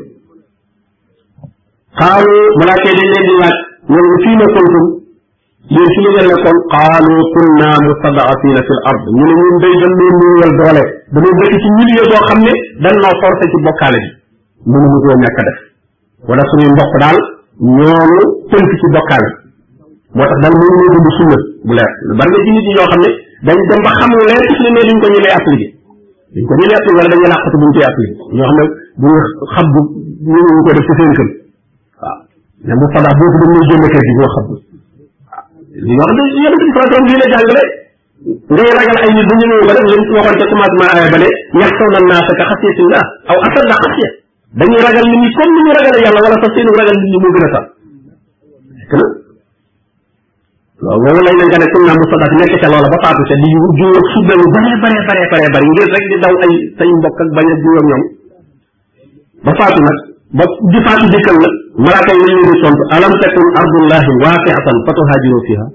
xaalu 2.00 2.34
malaaka 2.60 2.88
yi 2.88 2.96
dañ 2.96 3.10
leen 3.12 3.28
di 3.28 3.36
laaj 3.44 3.58
ñoom 3.92 4.10
fii 4.24 4.36
na 4.40 4.46
kontum 4.56 4.86
yéen 5.76 5.90
fi 5.94 6.00
ñu 6.04 6.10
ngeen 6.16 6.28
nekkoon 6.32 6.58
xaalu 6.72 7.14
kunna 7.36 7.68
mustadafina 7.84 8.62
fi 8.68 8.74
l 8.80 8.82
ard 8.92 9.04
ñu 9.20 9.28
ne 9.28 9.36
ñun 9.44 9.56
day 9.64 9.76
dañ 9.84 9.92
leen 10.00 10.16
néewal 10.22 10.54
doole 10.60 10.84
dañoo 11.12 11.38
dëkk 11.40 11.54
ci 11.62 11.68
milieu 11.78 12.06
boo 12.16 12.22
xam 12.32 12.40
ne 12.48 12.54
dañ 12.84 12.96
noo 13.04 13.16
forcé 13.20 13.44
ci 13.52 13.58
bokkaale 13.68 14.02
bi 14.08 14.17
mënuñu 14.72 15.00
koo 15.06 15.16
ñàkk 15.24 15.38
def 15.48 15.58
wala 16.30 16.44
suñuy 16.52 16.72
mbokk 16.76 16.94
daal 17.02 17.18
ñoonu 17.78 18.20
tënk 18.52 18.70
ci 18.80 18.86
bokkaale 18.96 19.30
moo 20.18 20.26
tax 20.32 20.40
daal 20.44 20.54
mënuñu 20.60 20.88
dund 20.94 21.10
sunna 21.18 21.38
bu 21.68 21.74
leer 21.78 21.92
bari 22.20 22.30
na 22.36 22.40
ci 22.44 22.50
ñi 22.54 22.62
ñoo 22.76 22.90
xam 22.92 23.02
ne 23.04 23.10
dañ 23.48 23.58
dem 23.70 23.82
ba 23.86 23.92
xam 24.00 24.10
leer 24.28 24.40
ci 24.56 24.66
ne 24.76 24.82
duñ 24.88 24.98
ko 25.02 25.08
ñu 25.12 25.20
lay 25.24 25.34
appliqué 25.40 25.68
duñ 26.36 26.44
ko 26.50 26.54
ñu 26.60 26.66
lay 26.68 26.78
appliqué 26.80 27.00
ko 27.00 27.04
def 30.76 30.86
ci 30.88 30.94
seen 31.00 31.12
kër 31.18 31.30
waaw 32.02 32.20
ne 32.68 32.74
mu 32.80 32.86
fadaa 32.94 33.14
boobu 33.20 33.38
dañ 33.40 33.52
lay 33.56 33.64
jënd 33.72 33.86
kër 33.88 34.04
gi 34.08 34.14
ñoo 34.20 34.32
xam 34.36 34.46
waaw 34.52 35.80
li 35.88 35.94
nga 35.96 36.06
xam 36.12 36.16
ne 36.20 36.24
yéen 36.44 36.56
bi 36.60 36.68
façon 36.76 37.04
lii 37.08 37.20
la 37.22 37.26
jàngale 37.32 37.64
ngay 38.52 38.70
ragal 38.76 38.98
ay 39.06 39.12
nit 39.16 39.26
bu 39.30 39.34
ñu 39.40 39.58
ba 39.68 39.74
def 39.78 39.86
li 39.90 39.96
waxoon 40.12 40.38
ca 40.40 40.46
commencement 40.52 40.92
aaya 40.92 41.08
ba 41.14 41.18
ne 41.24 41.30
yaxsaw 41.62 41.90
na 41.94 42.00
naasa 42.12 42.32
ka 42.40 42.44
xasiyati 42.50 42.84
aw 43.32 43.38
asad 43.48 43.68
na 43.72 43.78
xasiya 43.86 44.10
dañuy 44.56 44.80
ragal 44.86 45.04
nit 45.04 45.20
ñi 45.20 45.30
comme 45.36 45.52
ni 45.54 45.62
ñu 45.68 45.72
ragalee 45.76 46.04
yàlla 46.08 46.20
wala 46.24 46.38
sax 46.40 46.52
seenu 46.56 46.72
ragal 46.80 46.96
nit 46.98 47.10
ñi 47.12 47.18
moo 47.22 47.34
gën 47.36 47.46
a 47.46 47.50
sax 47.54 47.66
nekk 48.72 48.94
na 48.94 49.04
waaw 50.86 51.00
loolu 51.04 51.22
lay 51.26 51.36
nañ 51.36 51.48
nga 51.52 51.60
ne 51.60 51.68
sunna 51.74 51.94
mustadak 52.00 52.32
nekk 52.40 52.54
ca 52.64 52.68
loola 52.72 52.88
ba 52.88 52.98
faatu 53.04 53.22
ca 53.28 53.36
di 53.44 53.50
juur 53.78 54.04
suddalu 54.14 54.46
bare 54.56 54.74
bare 54.84 55.00
bare 55.08 55.24
bare 55.32 55.48
bare 55.54 55.66
ngir 55.68 55.88
rek 55.94 56.06
di 56.12 56.16
daw 56.24 56.34
ay 56.48 56.52
say 56.80 56.88
mbokk 56.96 57.20
ak 57.22 57.30
bañ 57.36 57.48
a 57.52 57.56
juur 57.64 57.82
ñoom 57.92 58.04
ba 59.46 59.52
faatu 59.60 59.80
nag 59.86 59.98
ba 60.38 60.44
di 60.72 60.80
faatu 60.88 61.06
dikkal 61.12 61.38
la 61.44 61.50
malaaka 61.86 62.12
yi 62.16 62.24
lañu 62.32 62.44
di 62.50 62.56
tontu 62.64 62.84
alam 62.96 63.14
takun 63.20 63.48
ardullahi 63.62 64.12
waasiatan 64.24 64.78
fa 64.88 64.92
tuhaajiru 64.96 65.42
fiha 65.50 65.66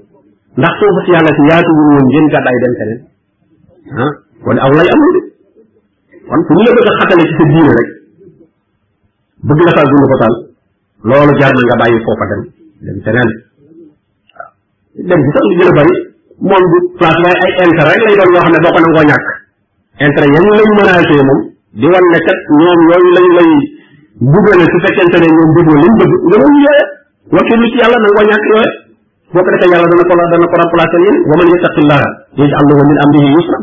ndax 0.57 0.73
suufu 0.81 0.99
si 1.05 1.09
yàlla 1.13 1.31
si 1.37 1.43
yaatuwul 1.49 1.87
woon 1.93 2.05
ngeen 2.09 2.25
gàddaay 2.33 2.57
dem 2.65 2.73
feneen 2.81 3.01
ah 4.03 4.11
kon 4.41 4.57
aw 4.65 4.71
lay 4.81 4.89
amul 4.93 5.09
de 5.15 5.21
kon 6.25 6.41
fu 6.47 6.51
ñu 6.57 6.63
la 6.65 6.71
bëgg 6.73 6.89
a 6.89 6.93
xatale 6.97 7.23
ci 7.29 7.35
sa 7.37 7.45
diine 7.53 7.73
rek 7.77 7.92
bëgg 9.47 9.61
la 9.67 9.73
faa 9.77 9.85
dund 9.91 10.05
ko 10.11 10.15
taal 10.21 10.35
loolu 11.11 11.33
jaar 11.41 11.51
na 11.57 11.61
nga 11.69 11.79
bàyyi 11.81 11.99
foofa 12.07 12.25
dem 12.31 12.41
dem 12.87 12.97
feneen 13.05 13.29
waaw 15.03 15.03
dem 15.09 15.19
ci 15.25 15.29
sax 15.35 15.43
lu 15.49 15.55
gën 15.59 15.69
a 15.71 15.75
bëri 15.77 15.93
moom 16.47 16.63
du 16.73 16.79
place 16.99 17.19
waaye 17.23 17.39
ay 17.43 17.49
lay 17.75 18.15
doon 18.19 18.33
yoo 18.35 18.43
xam 18.43 18.51
ne 18.55 18.59
boo 18.63 18.71
ko 18.75 18.79
nangoo 18.85 19.05
ñàkk 19.11 19.27
intérêt 20.07 20.31
yan 20.35 20.45
lañ 20.57 20.69
menacé 20.79 21.19
moom 21.29 21.39
di 21.81 21.85
wan 21.91 22.05
ne 22.13 22.19
kat 22.27 22.39
ñoom 22.61 22.79
yooyu 22.91 23.09
lañ 23.17 23.27
lay 23.37 23.49
buggale 24.31 24.65
su 24.71 24.77
fekkente 24.85 25.17
ne 25.23 25.27
ñoom 25.35 25.49
déggoo 25.57 25.77
liñ 25.83 25.93
bëgg 25.99 26.13
nga 26.29 26.37
doon 26.41 26.53
yooye 26.63 26.81
wakkilu 27.35 27.65
ci 27.73 27.77
yàlla 27.83 27.97
nangoo 27.99 28.25
ñàkk 28.31 28.45
yooye 28.51 28.69
boo 29.33 29.43
ko 29.43 29.49
defee 29.51 29.71
yàlla 29.73 29.87
dana 29.91 30.03
ko 30.09 30.13
dana 30.19 30.31
ko 30.51 30.55
remplacé 30.63 30.97
wa 31.29 31.35
man 31.39 31.47
yattaqillaha 31.51 32.07
yaj'al 32.39 32.65
lahu 32.69 32.81
min 32.89 32.97
amrihi 33.03 33.29
yusra 33.35 33.57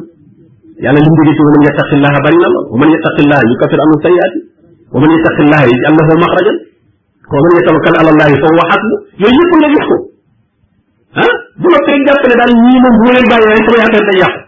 yàlla 0.84 0.98
li 1.00 1.08
mu 1.08 1.16
jóge 1.24 1.42
wa 1.46 1.52
man 1.56 1.62
yattaqillaha 1.70 2.18
bari 2.26 2.38
na 2.44 2.48
la 2.54 2.58
wa 2.72 2.76
man 2.80 2.88
yattaqillaha 2.94 3.42
yukaffir 3.48 3.80
anhu 3.84 3.96
ومن 4.96 5.10
يتق 5.16 5.36
الله 5.46 5.60
يجعل 5.72 5.94
له 6.00 6.08
مخرجا 6.24 6.54
ومن 7.34 7.50
يتوكل 7.58 7.92
على 8.00 8.10
الله 8.14 8.30
فهو 8.42 8.60
حسبه 8.70 8.98
yooyu 9.24 9.40
yëpp 9.40 9.52
nga 9.60 9.68
gis 9.74 9.84
ko 9.90 9.96
ah 11.24 11.32
bu 11.60 11.66
ma 11.74 11.78
koy 11.86 11.98
jàpp 12.08 12.22
ne 12.30 12.34
daal 12.40 12.52
ñii 12.66 12.80
moom 12.84 12.94
boo 13.02 13.12
leen 13.14 13.26
bàyyee 13.30 13.50
rek 13.52 13.64
sama 13.66 13.80
affaire 13.84 14.06
day 14.10 14.18
yàqu 14.22 14.38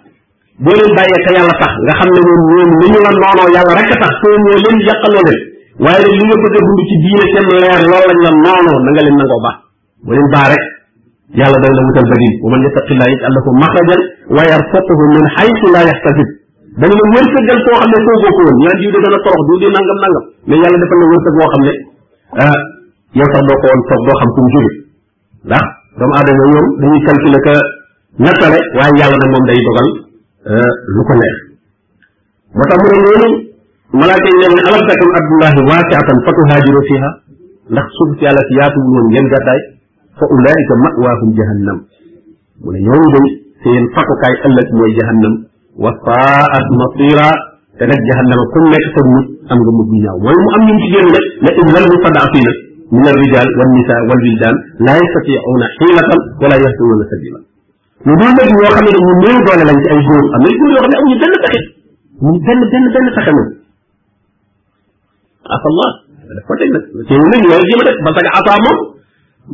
boo 0.65 0.77
leen 0.81 0.93
bàyyee 0.99 1.21
te 1.25 1.31
yàlla 1.37 1.55
tax 1.63 1.73
nga 1.85 1.95
xam 1.99 2.09
ne 2.17 2.21
moom 2.27 2.41
ñoom 2.57 2.71
li 2.83 2.87
ñu 2.93 2.99
la 3.07 3.11
noonoo 3.23 3.49
yàlla 3.57 3.73
rek 3.81 3.89
tax 4.03 4.13
soo 4.23 4.35
ñoo 4.45 4.59
leen 4.65 4.77
yàqaloo 4.89 5.25
leen 5.29 5.41
waaye 5.85 6.01
nag 6.07 6.15
li 6.19 6.25
nga 6.27 6.37
bëgg 6.43 6.57
a 6.57 6.61
dund 6.67 6.81
ci 6.89 6.95
diine 7.03 7.25
seen 7.33 7.47
leer 7.63 7.81
loolu 7.91 8.11
lañ 8.11 8.21
la 8.27 8.33
noonoo 8.45 8.77
na 8.85 8.91
nga 8.95 9.03
leen 9.07 9.17
nangoo 9.21 9.41
baax 9.47 9.57
boo 10.05 10.13
leen 10.17 10.29
baa 10.35 10.47
rek 10.53 10.65
yàlla 11.39 11.59
dana 11.63 11.75
la 11.79 11.83
wutal 11.87 12.07
badin 12.13 12.33
wa 12.45 12.49
man 12.53 12.61
yattaqillah 12.67 13.09
yaj'al 13.13 13.33
lahu 13.37 13.51
makhrajan 13.63 14.01
wa 14.37 14.43
yarzuqhu 14.51 15.03
min 15.15 15.23
haythu 15.37 15.67
la 15.75 15.81
yahtasib 15.91 16.29
dana 16.79 16.95
la 16.97 17.09
wërsëgal 17.15 17.61
koo 17.69 17.77
xam 17.81 17.91
ne 17.93 18.01
foogoo 18.07 18.33
ko 18.37 18.43
woon 18.49 18.57
ñaan 18.65 18.79
diw 18.81 18.91
de 18.95 18.99
dana 19.05 19.19
torox 19.25 19.43
diw 19.49 19.59
de 19.63 19.69
nangam 19.77 19.99
nangam 20.03 20.25
mais 20.49 20.59
yàlla 20.63 20.79
defal 20.83 20.99
la 21.03 21.07
wërsëg 21.13 21.33
boo 21.39 21.51
xam 21.53 21.63
ne 21.69 21.75
ah 22.45 22.59
yow 23.19 23.29
sax 23.33 23.43
doo 23.49 23.57
ko 23.61 23.67
woon 23.69 23.81
sax 23.91 23.99
doo 24.07 24.17
xam 24.21 24.31
fu 24.37 24.41
mu 24.41 24.49
jóge 24.55 24.73
ndax 25.49 25.65
doomu 25.99 26.15
aadama 26.17 26.45
ñoom 26.53 26.67
dañuy 26.81 27.01
calculer 27.07 27.43
que 27.47 27.55
nattale 28.25 28.59
waaye 28.79 28.97
yàlla 29.03 29.17
nag 29.21 29.31
moom 29.33 29.45
day 29.51 29.59
dogal 29.69 29.89
ah, 30.49 30.73
lu 30.97 31.01
ko 31.09 31.13
neex 31.21 31.37
moo 32.57 32.65
ne 32.65 32.97
loolu 33.05 33.31
malaaka 34.01 34.29
yi 34.33 34.37
ne 34.57 34.61
alam 34.73 34.83
takun 34.89 35.11
abdullahi 35.21 35.59
waasiatan 35.69 36.19
fa 36.25 36.31
tuhaajiru 36.41 36.81
fiha 36.89 37.09
ndax 37.73 37.87
suuf 37.99 38.11
si 38.17 38.25
yàlla 38.25 38.43
si 38.49 38.53
yaatuwul 38.57 38.91
woon 38.97 39.07
ngeen 39.13 39.27
gàddaay 39.35 39.61
fa 40.19 40.25
ulaika 40.37 40.73
ma'waahum 40.87 41.31
jahannam 41.37 41.79
mu 42.65 42.69
ne 42.73 42.79
ñooñu 42.81 43.09
day 43.15 43.27
seen 43.61 43.85
fatukaay 43.93 44.35
ëllëg 44.49 44.69
mooy 44.81 44.93
jahannam 44.97 45.37
wasaat 45.79 46.65
masira 46.81 47.29
te 47.77 47.85
nag 47.89 48.01
jahannama 48.05 48.45
ku 48.53 48.59
nekk 48.69 48.87
sa 48.93 49.01
mut 49.09 49.27
am 49.51 49.59
nga 49.59 49.73
mut 49.73 49.87
bu 49.89 49.95
ñaaw 49.97 50.19
mooy 50.23 50.37
mu 50.45 50.49
am 50.57 50.63
ñu 50.69 50.75
ci 50.83 50.89
génn 50.93 51.07
nag 51.43 51.57
la 51.57 51.61
in 51.61 51.67
wal 51.75 51.87
mustadafina 51.93 52.53
min 52.93 53.07
arrijal 53.09 53.49
wal 53.59 53.71
nisa 53.77 53.95
wal 54.09 54.21
wildan 54.25 54.57
la 54.85 54.93
yastati'una 55.01 55.67
hilatan 55.81 56.21
wala 56.45 56.55
yahtuna 56.63 57.05
sabila 57.11 57.39
ñu 58.05 58.13
dul 58.21 58.31
nag 58.37 58.49
ñoo 58.53 58.71
xam 58.77 58.85
ne 58.85 58.93
dañu 58.95 59.13
néew 59.21 59.39
doole 59.49 59.65
lañ 59.69 59.79
ci 59.83 59.89
ay 59.93 59.99
góor 60.07 60.25
am 60.37 60.41
nañ 60.45 60.53
góor 60.61 60.71
yoo 60.77 60.81
xam 60.85 60.89
ne 60.93 60.97
amuñu 61.01 61.17
benn 61.23 61.35
pexe 61.45 61.61
amuñu 62.21 62.41
benn 62.47 62.61
benn 62.73 62.85
benn 62.95 63.07
pexe 63.17 63.31
moom 63.37 63.49
asa 65.57 65.67
allah 65.73 65.91
daf 66.37 66.45
ko 66.49 66.53
teg 66.61 66.71
nag 66.77 66.85
te 67.09 67.13
ñu 67.17 67.27
nag 67.33 67.43
yooyu 67.49 67.65
jéem 67.69 67.81
a 67.81 67.85
def 67.89 67.99
ba 68.05 68.11
sag 68.21 68.27
asa 68.39 68.53
moom 68.65 68.79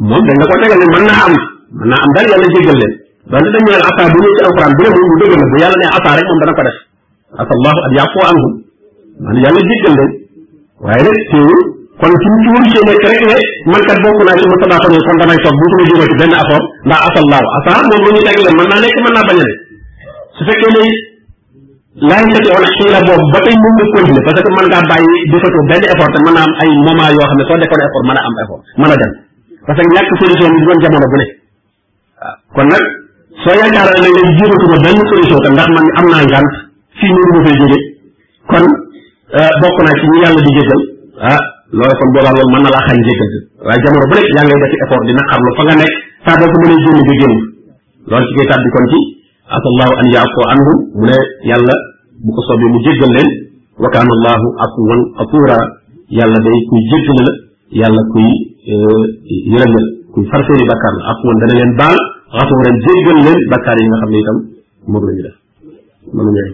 moom 0.09 0.23
dañ 0.27 0.37
la 0.43 0.47
ko 0.51 0.55
tegal 0.67 0.79
ne 0.83 0.87
mën 0.95 1.05
naa 1.07 1.23
am 1.31 1.35
mën 1.79 1.87
naa 1.95 2.03
am 2.05 2.11
dal 2.19 2.27
yàlla 2.31 2.49
jéggal 2.59 2.79
leen 2.83 2.95
doonte 3.29 3.49
dañu 3.53 3.71
ne 3.73 3.83
asaa 3.89 4.09
bu 4.13 4.19
ñëw 4.25 4.35
ci 4.37 4.43
alquran 4.49 4.73
bu 4.73 4.81
ne 4.83 4.89
moom 4.89 5.11
lu 5.13 5.17
dëgg 5.21 5.33
la 5.37 5.45
bu 5.53 5.57
yàlla 5.61 5.79
ne 5.79 5.87
asaa 5.99 6.17
rek 6.17 6.27
moom 6.29 6.41
dana 6.43 6.55
ko 6.57 6.63
def 6.65 6.77
asa 7.37 7.53
allahu 7.57 7.79
an 7.85 7.93
yàqoo 7.99 8.25
anhum 8.25 8.53
maanaam 9.21 9.43
yàlla 9.45 9.61
jéggal 9.69 9.95
leen 9.99 10.13
waaye 10.81 11.03
nag 11.05 11.19
teewul 11.29 11.61
kon 12.01 12.09
ci 12.09 12.29
ci 12.33 12.49
wër 12.57 12.65
see 12.73 12.83
nekk 12.89 13.05
rek 13.05 13.21
ne 13.29 13.69
man 13.69 13.83
kat 13.85 13.99
bokk 14.01 14.19
naa 14.29 14.37
ci 14.41 14.45
ma 14.49 14.57
sadaaxo 14.63 14.89
ne 14.89 15.01
kon 15.05 15.17
damay 15.21 15.39
toog 15.45 15.55
bu 15.61 15.67
suma 15.69 15.85
jógoo 15.93 16.09
ci 16.09 16.17
benn 16.21 16.37
accord 16.41 16.65
la 16.89 16.97
fekkee 17.05 17.25
ne 20.73 20.85
laay 22.09 22.25
sati 22.33 22.49
on 22.55 22.67
xiira 22.79 23.01
boobu 23.05 23.27
ba 23.35 23.39
tey 23.45 23.55
mën 23.61 23.69
nga 23.69 23.77
continuer 23.99 24.23
parce 24.25 24.39
que 24.39 24.51
mën 24.55 24.67
ngaa 24.71 24.85
bàyyi 24.89 25.13
defatoo 25.31 25.65
benn 25.69 25.83
effort 25.93 26.11
te 26.15 26.19
mën 26.25 26.37
am 26.39 26.51
ay 26.63 26.71
moment 26.89 27.11
yoo 27.13 27.27
xam 27.29 27.37
ne 27.37 27.45
soo 27.51 27.59
defoon 27.59 27.81
effort 27.83 28.03
mën 28.09 28.19
a 28.19 28.23
am 28.25 28.35
effort 28.45 28.63
mën 28.79 28.93
a 28.95 28.97
dem 29.03 29.13
parce 29.67 29.77
que 29.77 29.85
ñàkk 29.99 30.11
solution 30.23 30.49
bi 30.55 30.61
doon 30.65 30.79
jamono 30.87 31.07
bu 31.11 31.17
ne 32.71 32.79
soo 33.43 33.55
yaakaaree 33.61 34.01
ne 34.03 34.09
léegi 34.15 34.33
jéematuma 34.39 34.77
benn 34.85 34.99
solution 35.11 35.39
te 35.45 35.49
ndax 35.55 35.69
man 35.77 35.87
am 36.01 36.07
naa 36.13 36.23
ngànt 36.31 36.55
fii 37.01 37.11
nii 37.15 37.27
ma 37.35 37.43
fay 37.47 37.55
jóge 37.61 37.79
kon 38.53 38.65
euh, 39.39 39.53
bokk 39.63 39.77
naa 39.87 39.97
ci 40.01 40.05
ñu 40.11 40.17
yàlla 40.23 40.41
di 40.47 40.55
jéggal 40.57 40.81
ah, 41.31 41.41
loolu 41.77 41.97
kon 42.01 42.11
boobaa 42.15 42.35
loolu 42.35 42.51
mën 42.53 42.63
na 42.67 42.71
laa 42.75 42.87
xañ 42.89 42.99
jéggal 43.09 43.31
waaye 43.67 43.79
jamono 43.85 44.07
bu 44.11 44.15
nekk 44.19 44.29
yaa 44.35 44.45
ngay 44.49 44.59
def 44.65 44.73
effort 44.85 45.05
di 45.09 45.13
naqarlu 45.19 45.49
saa 46.25 46.39
boo 46.41 46.51
ko 46.51 46.57
mënee 46.63 46.83
génn 46.83 47.01
nga 47.05 47.15
génn 47.23 47.35
loolu 48.11 48.27
ci 48.29 48.33
koy 48.39 48.47
tàbbi 48.53 48.69
kon 48.75 48.87
ci 48.93 48.99
asallahu 49.57 49.93
yàlla 51.51 51.75
bu 52.27 52.31
ko 52.35 52.41
soobee 52.49 52.71
mu 52.75 52.79
jéggal 52.87 53.11
leen 53.17 53.31
wa 53.83 53.89
kaana 53.95 54.11
allahu 54.19 54.47
afuwan 54.67 55.01
afuura 55.23 55.59
yàlla 56.19 56.39
day 56.47 56.59
kuy 56.71 56.81
jéggale 56.91 57.23
la 57.27 57.33
yàlla 57.83 58.03
kuy 58.13 58.27
euh, 58.73 59.03
yërëm 59.55 59.73
la 59.77 59.83
kuy 60.13 60.25
farfeeri 60.31 60.65
bàkkaar 60.71 60.95
la 60.99 61.49
leen 61.59 61.75
baal 61.79 61.99
xaatu 62.35 62.55
ren 62.65 62.77
jéggal 62.85 63.19
leen 63.27 63.41
bakkaar 63.51 63.79
yi 63.81 63.87
nga 63.89 64.01
xam 64.03 64.11
ne 64.13 64.19
itam 64.23 64.39
moom 64.91 65.05
la 65.07 65.13
ñu 65.17 65.23
def 65.27 65.37
mënu 66.15 66.31
ñaay 66.37 66.51